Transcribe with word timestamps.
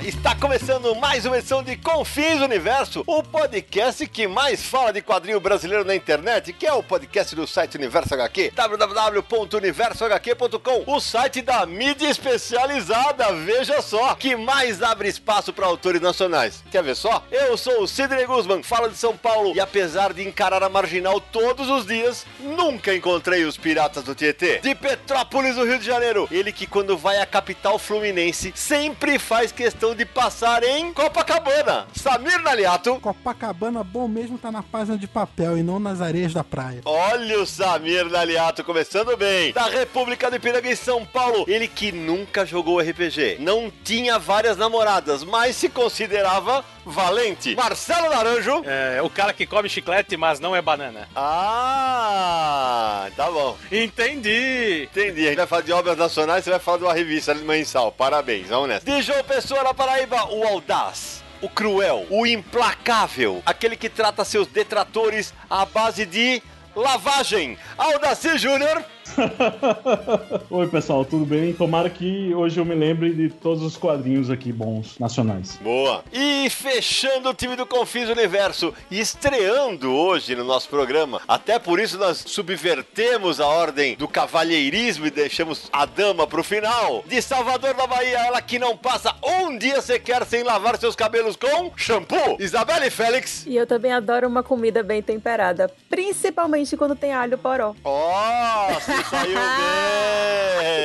Está 0.00 0.34
começando 0.34 0.94
mais 0.94 1.26
uma 1.26 1.36
edição 1.36 1.62
de 1.62 1.76
Confins 1.76 2.40
Universo, 2.40 3.04
o 3.06 3.22
podcast 3.22 4.06
que 4.06 4.26
mais 4.26 4.64
fala 4.64 4.90
de 4.90 5.02
quadrinho 5.02 5.38
brasileiro 5.38 5.84
na 5.84 5.94
internet, 5.94 6.54
que 6.54 6.66
é 6.66 6.72
o 6.72 6.82
podcast 6.82 7.36
do 7.36 7.46
site 7.46 7.76
Universo 7.76 8.14
HQ, 8.14 8.52
www.universohq.com, 8.54 10.84
o 10.86 10.98
site 10.98 11.42
da 11.42 11.66
mídia 11.66 12.08
especializada, 12.08 13.34
veja 13.34 13.82
só, 13.82 14.14
que 14.14 14.34
mais 14.34 14.82
abre 14.82 15.08
espaço 15.08 15.52
para 15.52 15.66
autores 15.66 16.00
nacionais. 16.00 16.64
Quer 16.70 16.82
ver 16.82 16.96
só? 16.96 17.22
Eu 17.30 17.58
sou 17.58 17.82
o 17.82 17.86
Sidney 17.86 18.24
Guzman, 18.24 18.62
falo 18.62 18.88
de 18.88 18.96
São 18.96 19.14
Paulo, 19.14 19.54
e 19.54 19.60
apesar 19.60 20.14
de 20.14 20.26
encarar 20.26 20.62
a 20.62 20.70
marginal 20.70 21.20
todos 21.20 21.68
os 21.68 21.84
dias, 21.86 22.24
nunca 22.40 22.94
encontrei 22.94 23.44
os 23.44 23.58
piratas 23.58 24.04
do 24.04 24.14
Tietê. 24.14 24.58
De 24.58 24.74
Petrópolis, 24.74 25.56
no 25.56 25.64
Rio 25.64 25.78
de 25.78 25.84
Janeiro, 25.84 26.26
ele 26.30 26.50
que 26.50 26.66
quando 26.66 26.96
vai 26.96 27.20
à 27.20 27.26
capital 27.26 27.78
fluminense 27.78 28.54
sempre 28.56 29.18
faz 29.18 29.52
questão 29.52 29.81
de 29.90 30.06
passar 30.06 30.62
em 30.62 30.92
Copacabana. 30.92 31.88
Samir 31.92 32.40
Naliato. 32.40 33.00
Copacabana 33.00 33.82
bom 33.82 34.06
mesmo 34.06 34.38
tá 34.38 34.52
na 34.52 34.62
página 34.62 34.96
de 34.96 35.08
papel 35.08 35.58
e 35.58 35.62
não 35.62 35.80
nas 35.80 36.00
areias 36.00 36.32
da 36.32 36.44
praia. 36.44 36.82
Olha 36.84 37.40
o 37.40 37.46
Samir 37.46 38.08
Naliato 38.08 38.62
começando 38.62 39.16
bem. 39.16 39.52
Da 39.52 39.66
República 39.66 40.30
do 40.30 40.36
Ipiranga 40.36 40.70
em 40.70 40.76
São 40.76 41.04
Paulo. 41.04 41.44
Ele 41.48 41.66
que 41.66 41.90
nunca 41.90 42.46
jogou 42.46 42.78
RPG. 42.78 43.38
Não 43.40 43.72
tinha 43.82 44.20
várias 44.20 44.56
namoradas, 44.56 45.24
mas 45.24 45.56
se 45.56 45.68
considerava 45.68 46.64
valente. 46.84 47.56
Marcelo 47.56 48.08
Naranjo. 48.08 48.62
É, 48.64 49.02
o 49.02 49.10
cara 49.10 49.32
que 49.32 49.46
come 49.46 49.68
chiclete, 49.68 50.16
mas 50.16 50.38
não 50.38 50.54
é 50.54 50.62
banana. 50.62 51.08
Ah, 51.16 53.08
tá 53.16 53.30
bom. 53.30 53.56
Entendi. 53.70 54.88
Entendi. 54.90 55.22
A 55.22 55.28
gente 55.28 55.36
vai 55.36 55.46
falar 55.46 55.62
de 55.62 55.72
obras 55.72 55.96
nacionais, 55.96 56.44
você 56.44 56.50
vai 56.50 56.60
falar 56.60 56.78
de 56.78 56.84
uma 56.84 56.94
revista 56.94 57.34
mensal. 57.34 57.90
Parabéns, 57.90 58.48
vamos 58.48 58.68
nessa. 58.68 58.84
De 58.84 59.02
João 59.02 59.22
Pessoa 59.24 59.62
Paraíba, 59.74 60.24
o 60.30 60.44
Audaz. 60.44 61.22
O 61.40 61.48
cruel, 61.48 62.06
o 62.08 62.24
implacável, 62.24 63.42
aquele 63.44 63.76
que 63.76 63.88
trata 63.88 64.24
seus 64.24 64.46
detratores 64.46 65.34
à 65.50 65.66
base 65.66 66.06
de 66.06 66.40
lavagem. 66.76 67.58
Aldaci 67.76 68.38
Júnior. 68.38 68.84
Oi, 70.50 70.68
pessoal, 70.68 71.04
tudo 71.04 71.24
bem? 71.24 71.52
Tomara 71.52 71.88
que 71.90 72.34
hoje 72.34 72.58
eu 72.58 72.64
me 72.64 72.74
lembre 72.74 73.12
de 73.12 73.28
todos 73.28 73.62
os 73.62 73.76
quadrinhos 73.76 74.30
aqui 74.30 74.52
bons 74.52 74.98
nacionais. 74.98 75.58
Boa. 75.62 76.04
E 76.12 76.48
fechando 76.50 77.30
o 77.30 77.34
time 77.34 77.56
do 77.56 77.66
Confis 77.66 78.08
Universo, 78.08 78.74
e 78.90 79.00
estreando 79.00 79.92
hoje 79.92 80.34
no 80.34 80.44
nosso 80.44 80.68
programa. 80.68 81.20
Até 81.26 81.58
por 81.58 81.80
isso 81.80 81.98
nós 81.98 82.24
subvertemos 82.26 83.40
a 83.40 83.46
ordem 83.46 83.96
do 83.96 84.08
cavalheirismo 84.08 85.06
e 85.06 85.10
deixamos 85.10 85.68
a 85.72 85.84
dama 85.84 86.26
pro 86.26 86.42
final. 86.42 87.04
De 87.06 87.20
Salvador 87.20 87.74
da 87.74 87.86
Bahia, 87.86 88.18
ela 88.18 88.40
que 88.40 88.58
não 88.58 88.76
passa 88.76 89.14
um 89.22 89.56
dia 89.56 89.80
sequer 89.80 90.24
sem 90.24 90.42
lavar 90.42 90.78
seus 90.78 90.96
cabelos 90.96 91.36
com 91.36 91.72
shampoo. 91.76 92.36
Isabelle 92.38 92.90
Félix. 92.90 93.44
E 93.46 93.56
eu 93.56 93.66
também 93.66 93.92
adoro 93.92 94.28
uma 94.28 94.42
comida 94.42 94.82
bem 94.82 95.02
temperada, 95.02 95.70
principalmente 95.88 96.76
quando 96.76 96.96
tem 96.96 97.12
alho 97.12 97.38
poró. 97.38 97.74
Oh, 97.84 98.80
se 98.80 99.01
saiu 99.04 99.34
bem! 99.34 100.72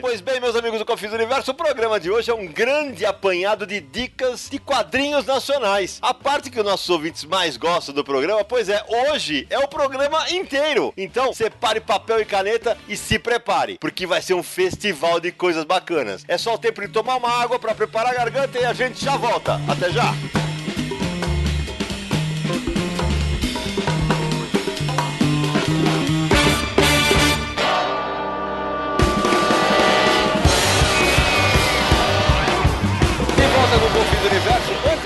Pois 0.00 0.20
bem, 0.20 0.40
meus 0.40 0.56
amigos 0.56 0.78
do 0.78 0.84
Confis 0.84 1.12
Universo, 1.12 1.52
o 1.52 1.54
programa 1.54 2.00
de 2.00 2.10
hoje 2.10 2.30
é 2.30 2.34
um 2.34 2.46
grande 2.46 3.06
apanhado 3.06 3.66
de 3.66 3.80
dicas 3.80 4.48
de 4.50 4.58
quadrinhos 4.58 5.24
nacionais. 5.24 5.98
A 6.02 6.12
parte 6.12 6.50
que 6.50 6.58
os 6.58 6.64
nossos 6.64 6.90
ouvintes 6.90 7.24
mais 7.24 7.56
gostam 7.56 7.94
do 7.94 8.02
programa, 8.02 8.44
pois 8.44 8.68
é, 8.68 8.84
hoje 8.88 9.46
é 9.48 9.58
o 9.58 9.68
programa 9.68 10.28
inteiro. 10.30 10.92
Então, 10.96 11.32
separe 11.32 11.80
papel 11.80 12.20
e 12.20 12.24
caneta 12.24 12.76
e 12.88 12.96
se 12.96 13.18
prepare, 13.18 13.78
porque 13.78 14.06
vai 14.06 14.20
ser 14.20 14.34
um 14.34 14.42
festival 14.42 15.20
de 15.20 15.30
coisas 15.30 15.64
bacanas. 15.64 16.24
É 16.26 16.36
só 16.36 16.54
o 16.54 16.58
tempo 16.58 16.80
de 16.80 16.88
tomar 16.88 17.16
uma 17.16 17.30
água 17.42 17.58
para 17.58 17.74
preparar 17.74 18.12
a 18.12 18.16
garganta 18.16 18.58
e 18.58 18.64
a 18.64 18.72
gente 18.72 19.02
já 19.02 19.16
volta. 19.16 19.60
Até 19.68 19.90
já! 19.90 20.12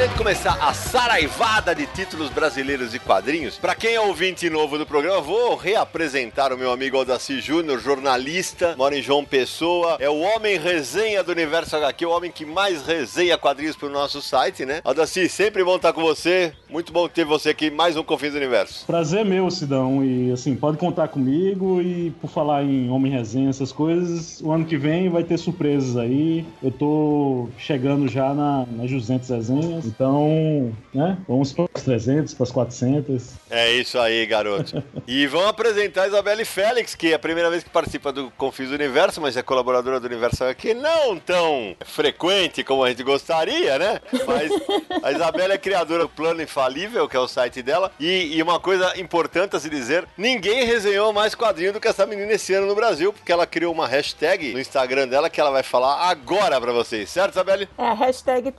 De 0.07 0.15
começar 0.15 0.57
a 0.63 0.73
saraivada 0.73 1.75
de 1.75 1.85
títulos 1.87 2.31
brasileiros 2.31 2.95
e 2.95 2.99
quadrinhos, 2.99 3.59
pra 3.59 3.75
quem 3.75 3.97
é 3.97 4.01
ouvinte 4.01 4.49
novo 4.49 4.79
do 4.79 4.87
programa, 4.87 5.21
vou 5.21 5.57
reapresentar 5.57 6.53
o 6.53 6.57
meu 6.57 6.71
amigo 6.71 6.97
Aldaci 6.97 7.41
Júnior, 7.41 7.81
jornalista, 7.81 8.77
mora 8.79 8.97
em 8.97 9.03
João 9.03 9.25
Pessoa, 9.25 9.97
é 9.99 10.09
o 10.09 10.21
homem 10.21 10.59
resenha 10.59 11.25
do 11.25 11.33
Universo 11.33 11.75
HQ, 11.77 12.07
o 12.07 12.11
homem 12.11 12.31
que 12.31 12.47
mais 12.47 12.87
resenha 12.87 13.37
quadrinhos 13.37 13.75
pro 13.75 13.91
nosso 13.91 14.23
site, 14.23 14.65
né? 14.65 14.81
Aldaci, 14.85 15.29
sempre 15.29 15.65
bom 15.65 15.75
estar 15.75 15.93
com 15.93 16.03
você, 16.03 16.53
muito 16.71 16.93
bom 16.93 17.09
ter 17.09 17.25
você 17.25 17.51
aqui, 17.51 17.69
mais 17.69 17.97
um 17.97 18.05
Confins 18.05 18.31
do 18.31 18.37
Universo. 18.37 18.87
Prazer 18.87 19.25
meu, 19.25 19.51
Sidão, 19.51 20.05
e 20.05 20.31
assim, 20.31 20.55
pode 20.55 20.79
contar 20.79 21.09
comigo 21.09 21.83
e 21.83 22.13
por 22.21 22.31
falar 22.31 22.63
em 22.63 22.89
Homem 22.91 23.11
Resenha, 23.11 23.51
essas 23.51 23.73
coisas, 23.73 24.41
o 24.41 24.53
ano 24.53 24.65
que 24.65 24.77
vem 24.77 25.09
vai 25.09 25.25
ter 25.25 25.37
surpresas 25.37 25.97
aí. 25.97 26.47
Eu 26.63 26.71
tô 26.71 27.49
chegando 27.59 28.07
já 28.07 28.33
na, 28.33 28.65
nas 28.71 28.89
200 28.89 29.29
resenhas, 29.31 29.96
então, 29.97 30.77
né, 30.93 31.17
vamos 31.27 31.55
para 31.55 31.65
as 31.75 31.83
300, 31.83 32.35
para 32.35 32.45
as 32.45 32.53
400. 32.53 33.31
É 33.51 33.73
isso 33.73 33.99
aí, 33.99 34.27
garoto. 34.27 34.83
e 35.09 35.27
vamos 35.27 35.49
apresentar 35.49 36.03
a 36.03 36.09
Isabelle 36.09 36.45
Félix, 36.45 36.95
que 36.95 37.13
é 37.13 37.15
a 37.15 37.19
primeira 37.19 37.49
vez 37.49 37.65
que 37.65 37.71
participa 37.71 38.13
do 38.13 38.31
Confis 38.33 38.69
do 38.69 38.75
Universo, 38.75 39.23
mas 39.23 39.39
é 39.39 39.43
colaboradora 39.43 39.99
do 39.99 40.07
Universo 40.07 40.45
aqui, 40.45 40.75
não 40.75 41.19
tão 41.19 41.75
frequente 41.87 42.63
como 42.63 42.85
a 42.85 42.91
gente 42.91 43.03
gostaria, 43.03 43.79
né? 43.79 44.01
Mas 44.27 44.53
a 45.03 45.13
Isabelle 45.13 45.55
é 45.55 45.59
criadora 45.59 46.03
do 46.03 46.11
Plano 46.11 46.43
Infalível, 46.43 47.09
que 47.09 47.17
é 47.17 47.21
o 47.21 47.27
site 47.27 47.63
dela, 47.63 47.91
e, 47.99 48.37
e 48.37 48.43
uma 48.43 48.61
coisa 48.61 49.01
importante 49.01 49.57
a 49.57 49.61
se 49.61 49.71
dizer, 49.71 50.07
ninguém 50.19 50.67
resenhou 50.67 51.11
mais 51.11 51.35
quadrinho 51.35 51.73
do 51.73 51.81
que 51.81 51.89
essa 51.89 52.05
menina 52.05 52.33
esse 52.33 52.53
ano 52.53 52.67
no 52.67 52.75
Brasil, 52.75 53.15
porque 53.15 53.33
ela 53.33 53.47
criou 53.47 53.73
uma 53.73 53.87
hashtag 53.87 54.53
no 54.53 54.61
Instagram 54.61 55.09
dela 55.09 55.31
que 55.31 55.41
ela 55.41 55.51
vai 55.51 55.63
falar 55.63 56.11
agora 56.11 56.61
pra 56.61 56.73
vocês, 56.73 57.09
certo, 57.09 57.33
Isabelle? 57.33 57.67
É 57.79 57.87
a 57.87 57.95
hashtag 57.95 58.53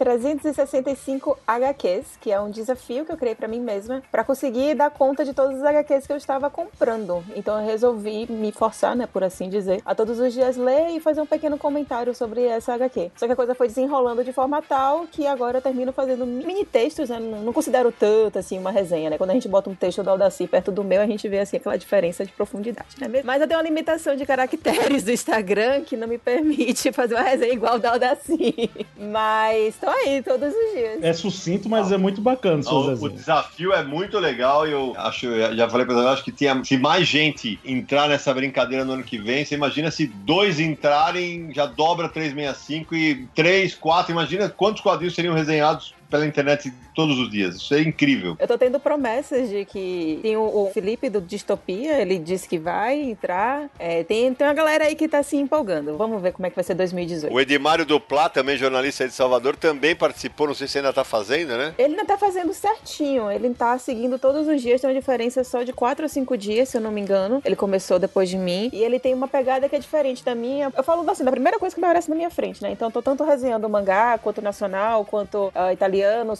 365HQs, 1.36 2.06
que 2.22 2.32
é 2.32 2.40
um 2.40 2.50
desafio 2.50 3.06
que 3.06 3.12
eu 3.12 3.18
criei 3.18 3.36
pra 3.36 3.48
mim 3.48 3.60
mesma, 3.60 4.02
pra 4.12 4.24
conseguir 4.24 4.76
dar 4.76 4.90
conta 4.90 5.26
de 5.26 5.34
todos 5.34 5.58
os 5.58 5.64
HQs 5.64 6.08
que 6.08 6.14
eu 6.14 6.18
estava 6.18 6.50
comprando. 6.50 7.24
Então 7.36 7.60
eu 7.60 7.66
resolvi 7.66 8.32
me 8.32 8.52
forçar, 8.52 8.96
né, 8.96 9.08
por 9.08 9.24
assim 9.24 9.50
dizer, 9.50 9.82
a 9.86 9.94
todos 9.94 10.20
os 10.20 10.34
dias 10.34 10.56
ler 10.56 10.90
e 10.92 11.00
fazer 11.00 11.22
um 11.22 11.26
pequeno 11.26 11.58
comentário 11.58 12.14
sobre 12.14 12.44
essa 12.44 12.74
HQ. 12.74 13.12
Só 13.16 13.26
que 13.26 13.34
a 13.34 13.36
coisa 13.36 13.56
foi 13.56 13.68
desenrolando 13.68 14.24
de 14.24 14.32
forma 14.32 14.62
tal 14.62 15.08
que 15.08 15.26
agora 15.28 15.58
eu 15.58 15.62
termino 15.62 15.92
fazendo 15.92 16.26
mini 16.26 16.66
textos, 16.66 17.10
né? 17.10 17.20
Não 17.20 17.54
considero 17.54 17.92
tanto 17.92 18.40
assim 18.40 18.58
uma 18.58 18.72
resenha, 18.72 19.09
né? 19.09 19.18
Quando 19.18 19.32
a 19.32 19.34
gente 19.34 19.48
bota 19.48 19.70
um 19.70 19.76
texto 19.76 20.03
do 20.03 20.09
Aldaci 20.09 20.47
perto 20.47 20.72
do 20.72 20.84
meu, 20.84 21.02
a 21.02 21.08
gente 21.08 21.28
vê 21.28 21.40
assim 21.40 21.58
aquela 21.58 21.78
diferença 21.78 22.26
de 22.26 22.32
profundidade, 22.32 22.96
né? 23.00 23.08
mesmo? 23.08 23.28
Mas 23.28 23.41
eu 23.41 23.47
tenho 23.47 23.59
uma 23.59 23.68
limitação 23.68 24.16
de 24.16 24.26
caracteres 24.26 25.03
do 25.03 25.12
Instagram 25.12 25.82
que 25.82 25.97
não 25.97 26.08
me 26.08 26.18
permite 26.18 26.91
fazer 26.91 27.16
uma 27.16 27.23
resenha 27.23 27.53
igual 27.53 27.80
da 27.80 27.91
Aldaci. 27.91 28.70
Mas 28.97 29.76
tô 29.78 29.90
aí 29.90 30.22
todos 30.22 30.53
os 30.53 30.72
dias. 30.73 31.03
É 31.03 31.14
sucinto, 31.17 31.67
mas 31.67 31.91
é 31.91 31.97
muito 31.97 32.22
bacana 32.22 32.61
O, 33.05 33.09
desafio 33.09 33.73
é 33.73 33.84
muito 33.84 34.17
legal 34.19 34.67
e 34.67 34.72
eu 34.72 34.93
acho, 34.97 35.28
já 35.55 35.69
falei 35.69 35.85
pra 35.85 35.96
você, 35.96 36.08
acho 36.08 36.23
que 36.23 36.31
tinha, 36.31 36.64
se 36.64 36.78
mais 36.78 37.08
gente 37.08 37.59
entrar 37.66 38.08
nessa 38.08 38.34
brincadeira 38.34 38.85
no 38.85 38.93
ano 38.93 39.03
que 39.03 39.17
vem, 39.17 39.43
você 39.43 39.55
imagina 39.55 39.91
se 39.91 40.08
dois 40.08 40.59
entrarem, 40.59 41.53
já 41.53 41.66
dobra 41.66 42.08
365 42.08 42.96
e 42.96 43.28
três, 43.35 43.75
quatro, 43.75 44.11
imagina 44.11 44.49
quantos 44.49 44.81
quadrinhos 44.81 45.16
seriam 45.16 45.34
resenhados 45.34 45.93
pela 46.09 46.25
internet 46.25 46.72
todos 46.97 47.20
os 47.20 47.29
dias. 47.29 47.58
Isso 47.58 47.76
é 47.76 47.82
incrível. 47.82 48.35
Eu 48.40 48.47
tô 48.47 48.58
tendo 48.58 48.79
promessas 48.79 49.49
de 49.49 49.64
que 49.66 50.17
tem 50.23 50.35
o, 50.35 50.41
o 50.41 50.72
Felipe 50.73 51.11
do 51.11 51.22
Distopia, 51.22 52.02
ele 52.02 52.17
disse 52.17 52.49
que 52.49 52.58
vai 52.58 52.99
entrar. 52.99 53.70
É, 53.78 54.03
tem, 54.03 54.34
tem 54.34 54.47
uma 54.47 54.53
galera 54.55 54.85
aí 54.85 54.96
que 54.96 55.08
tá 55.08 55.22
se 55.22 55.38
empolgando. 55.38 55.96
Vamos 55.96 56.20
ver 56.20 56.32
como 56.32 56.47
é 56.47 56.49
que 56.49 56.55
vai 56.55 56.64
ser 56.64 56.73
2018. 56.73 57.32
O 57.32 57.40
Edmário 57.40 57.85
Duplá, 57.85 58.29
também 58.29 58.58
jornalista 58.58 59.08
de 59.08 59.14
Salvador, 59.14 59.55
também 59.55 59.96
participou. 59.96 60.47
Não 60.47 60.55
sei 60.55 60.67
se 60.67 60.79
ainda 60.79 60.91
tá 60.91 61.03
fazendo, 61.03 61.55
né? 61.55 61.76
Ele 61.78 61.94
ainda 61.94 62.05
tá 62.05 62.17
fazendo 62.17 62.52
certinho, 62.52 63.29
ele 63.29 63.53
tá 63.53 63.78
seguindo 63.78 64.17
todos 64.17 64.47
os 64.47 64.59
dias, 64.59 64.82
tem 64.82 64.90
uma 64.90 64.99
diferença 64.99 65.44
só 65.44 65.61
de 65.61 65.73
4 65.73 66.03
ou 66.03 66.09
5 66.09 66.35
dias, 66.35 66.70
se 66.70 66.78
eu 66.78 66.82
não 66.82 66.91
me 66.91 66.99
engano. 66.99 67.44
Ele 67.46 67.55
começou 67.55 67.99
depois 67.99 68.28
de 68.28 68.40
mim 68.40 68.72
e 68.73 68.84
ele 68.84 68.99
tem 68.99 69.14
uma 69.14 69.28
pegada 69.28 69.70
que 69.70 69.76
é 69.76 69.79
diferente 69.79 70.26
da 70.26 70.34
minha. 70.34 70.73
Eu 70.76 70.84
falo 70.84 71.08
assim, 71.11 71.23
da 71.23 71.29
primeira 71.32 71.59
coisa 71.59 71.76
que 71.76 71.79
aparece 71.79 72.09
na 72.09 72.16
minha 72.16 72.32
frente, 72.32 72.64
né? 72.64 72.72
Então 72.72 72.88
eu 72.88 72.91
tô 72.91 73.03
tanto 73.03 73.23
resenhando 73.23 73.67
o 73.67 73.70
mangá, 73.70 74.17
quanto 74.17 74.41
nacional, 74.41 75.05
quanto 75.05 75.49
uh, 75.49 75.72
italiano, 75.72 76.35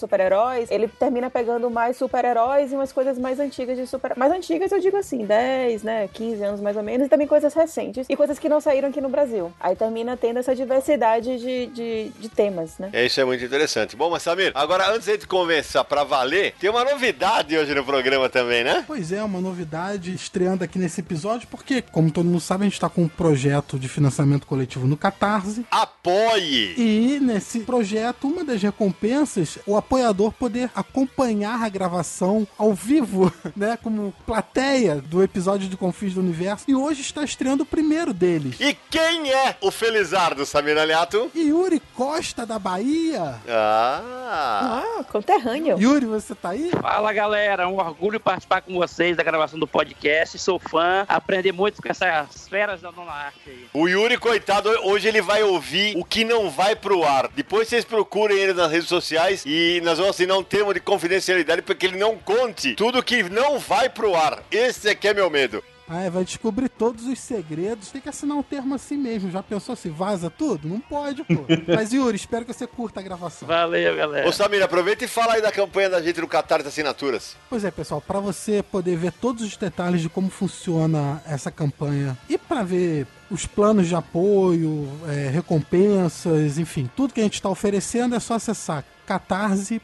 super-heróis. 0.48 0.72
Ele 0.72 0.88
termina 0.88 1.30
pegando 1.30 1.70
mais 1.70 1.98
super-heróis 1.98 2.72
e 2.72 2.76
umas 2.76 2.92
coisas 2.92 3.18
mais 3.18 3.40
antigas 3.40 3.78
de 3.78 3.86
super. 3.86 4.14
Mais 4.18 4.32
antigas 4.32 4.72
eu 4.72 4.80
digo 4.80 4.98
assim, 4.98 5.26
10, 5.26 5.84
né? 5.84 6.10
15 6.14 6.44
anos 6.44 6.62
mais 6.62 6.78
ou 6.78 6.84
menos, 6.84 7.08
e 7.08 7.10
também 7.10 7.28
coisas 7.28 7.54
recentes 7.54 8.06
e 8.10 8.16
coisas 8.16 8.40
que 8.40 8.50
não 8.50 8.62
saíram 8.62 8.90
aqui 8.90 9.02
no 9.02 9.10
Brasil. 9.10 9.52
Aí 9.60 9.76
termina 9.76 10.16
tendo 10.16 10.40
essa 10.40 10.56
diversidade 10.56 11.38
de, 11.40 11.68
de, 11.68 12.10
de 12.10 12.30
temas, 12.30 12.78
né? 12.78 12.90
É, 12.94 13.06
isso 13.06 13.20
é 13.20 13.26
muito 13.26 13.44
interessante. 13.44 13.96
Bom, 13.96 14.10
mas 14.10 14.24
Samir, 14.24 14.52
agora 14.56 14.90
antes 14.92 15.06
de 15.06 15.12
a 15.12 15.14
gente 15.16 15.28
começar 15.28 15.84
pra 15.84 16.04
valer, 16.04 16.54
tem 16.60 16.70
uma 16.70 16.84
novidade 16.84 17.58
hoje 17.58 17.74
no 17.74 17.84
programa 17.84 18.30
também, 18.30 18.64
né? 18.64 18.84
Pois 18.88 19.12
é, 19.12 19.24
uma 19.24 19.42
novidade 19.42 20.14
estreando 20.14 20.64
aqui 20.64 20.80
nesse 20.80 21.02
episódio, 21.02 21.48
porque, 21.50 21.82
como 21.82 22.12
todo 22.12 22.26
mundo 22.26 22.40
sabe, 22.40 22.66
a 22.66 22.70
gente 22.70 22.80
tá 22.80 22.90
com 22.90 23.04
um 23.04 23.08
projeto 23.08 23.78
de 23.78 23.88
financiamento 23.88 24.46
coletivo 24.46 24.88
no 24.88 24.98
Catarse. 24.98 25.66
Apoie! 25.72 26.76
E 26.78 27.20
nesse 27.22 27.60
projeto, 27.62 28.28
uma 28.28 28.44
das 28.44 28.62
recompensas, 28.62 29.58
o 29.66 29.76
apoiador 29.76 30.32
poder 30.40 30.70
acompanhar 30.76 31.64
a 31.64 31.70
gravação 31.70 32.48
ao 32.58 32.74
vivo, 32.74 33.32
né? 33.56 33.78
Como 33.82 34.14
plateia 34.26 34.96
do 34.96 35.24
episódio 35.24 35.68
de 35.68 35.78
Confins 35.78 36.14
do 36.14 36.20
Universo. 36.22 36.66
E 36.68 36.76
hoje 36.76 37.02
está 37.02 37.24
estreando 37.24 37.64
o 37.64 37.66
primeiro 37.66 38.14
deles. 38.14 38.60
E 38.60 38.76
quem 38.90 39.32
é 39.32 39.56
o 39.62 39.72
Felizardo, 39.72 40.46
Samir 40.46 40.78
Aliato? 40.78 41.32
Yuri 41.36 41.82
Costa 41.96 42.46
da 42.46 42.60
Bahia. 42.60 43.36
Ah! 43.48 44.84
Ah, 45.00 45.04
conterrâneo. 45.06 45.78
Yuri, 45.80 46.06
você 46.06 46.36
tá 46.36 46.50
aí? 46.50 46.70
Fala 46.82 47.14
galera, 47.14 47.68
um 47.68 47.78
orgulho 47.78 48.20
participar 48.20 48.62
com 48.62 48.74
vocês 48.76 49.16
da 49.16 49.24
gravação 49.24 49.60
do 49.60 49.68
podcast. 49.68 50.38
Sou 50.38 50.60
fã, 50.60 51.06
aprender 51.08 51.52
muito 51.52 51.82
com 51.82 51.90
essas 51.90 52.48
feras 52.48 52.82
da 52.82 52.92
Dona 52.92 53.12
Arte 53.12 53.40
aí. 53.48 53.68
O 53.74 53.88
Yuri, 53.88 54.18
coitado, 54.18 54.70
hoje 54.84 55.08
ele 55.08 55.22
vai 55.22 55.44
ouvir 55.44 55.96
o 55.98 56.04
que 56.04 56.24
não 56.26 56.50
vai 56.50 56.76
pro 56.76 57.04
ar. 57.04 57.30
Depois 57.36 57.68
vocês 57.68 57.86
procurem 57.86 58.38
ele 58.38 58.54
nas 58.54 58.72
redes 58.72 58.88
sociais 58.90 59.44
e 59.46 59.82
nós 59.84 59.98
vamos 59.98 60.16
um 60.36 60.44
termo 60.44 60.74
de 60.74 60.80
confidencialidade 60.80 61.62
para 61.62 61.76
que 61.76 61.86
ele 61.86 61.98
não 61.98 62.18
conte 62.18 62.76
tudo 62.76 63.04
que 63.04 63.24
não 63.24 63.60
vai 63.60 63.90
pro 63.90 64.16
ar. 64.16 64.44
Esse 64.52 64.90
é 64.90 64.96
que 64.96 65.08
é 65.08 65.14
meu 65.14 65.30
medo. 65.30 65.64
Ah, 65.90 66.02
é, 66.02 66.10
vai 66.10 66.26
descobrir 66.26 66.68
todos 66.68 67.06
os 67.06 67.18
segredos. 67.18 67.92
Tem 67.92 68.02
que 68.02 68.10
assinar 68.10 68.36
um 68.38 68.44
termo 68.44 68.76
assim 68.76 68.98
mesmo. 68.98 69.32
Já 69.32 69.42
pensou 69.42 69.74
se 69.74 69.88
vaza 69.88 70.30
tudo? 70.30 70.68
Não 70.68 70.82
pode, 70.82 71.24
pô. 71.24 71.46
Mas, 71.74 71.94
Yuri, 71.94 72.18
espero 72.18 72.44
que 72.44 72.52
você 72.52 72.68
curta 72.68 73.00
a 73.00 73.04
gravação. 73.04 73.48
Valeu, 73.48 73.96
galera. 73.96 74.28
Ô 74.28 74.34
Samir, 74.34 74.62
aproveita 74.62 75.06
e 75.06 75.08
fala 75.08 75.36
aí 75.36 75.42
da 75.42 75.52
campanha 75.52 75.90
da 75.90 76.02
gente 76.02 76.20
no 76.20 76.28
Catar 76.28 76.62
de 76.62 76.68
Assinaturas. 76.68 77.38
Pois 77.50 77.64
é, 77.64 77.72
pessoal, 77.72 78.02
para 78.02 78.20
você 78.20 78.62
poder 78.62 78.98
ver 78.98 79.14
todos 79.14 79.42
os 79.44 79.56
detalhes 79.56 80.02
de 80.02 80.10
como 80.10 80.30
funciona 80.30 81.22
essa 81.26 81.50
campanha 81.50 82.18
e 82.30 82.38
para 82.38 82.64
ver 82.64 83.08
os 83.32 83.46
planos 83.46 83.88
de 83.88 83.96
apoio, 83.96 84.90
é, 85.08 85.30
recompensas, 85.30 86.58
enfim, 86.58 86.90
tudo 86.96 87.14
que 87.14 87.22
a 87.22 87.24
gente 87.24 87.36
está 87.36 87.50
oferecendo 87.50 88.14
é 88.16 88.20
só 88.20 88.34
acessar 88.36 88.84
catarse.me 89.08 89.82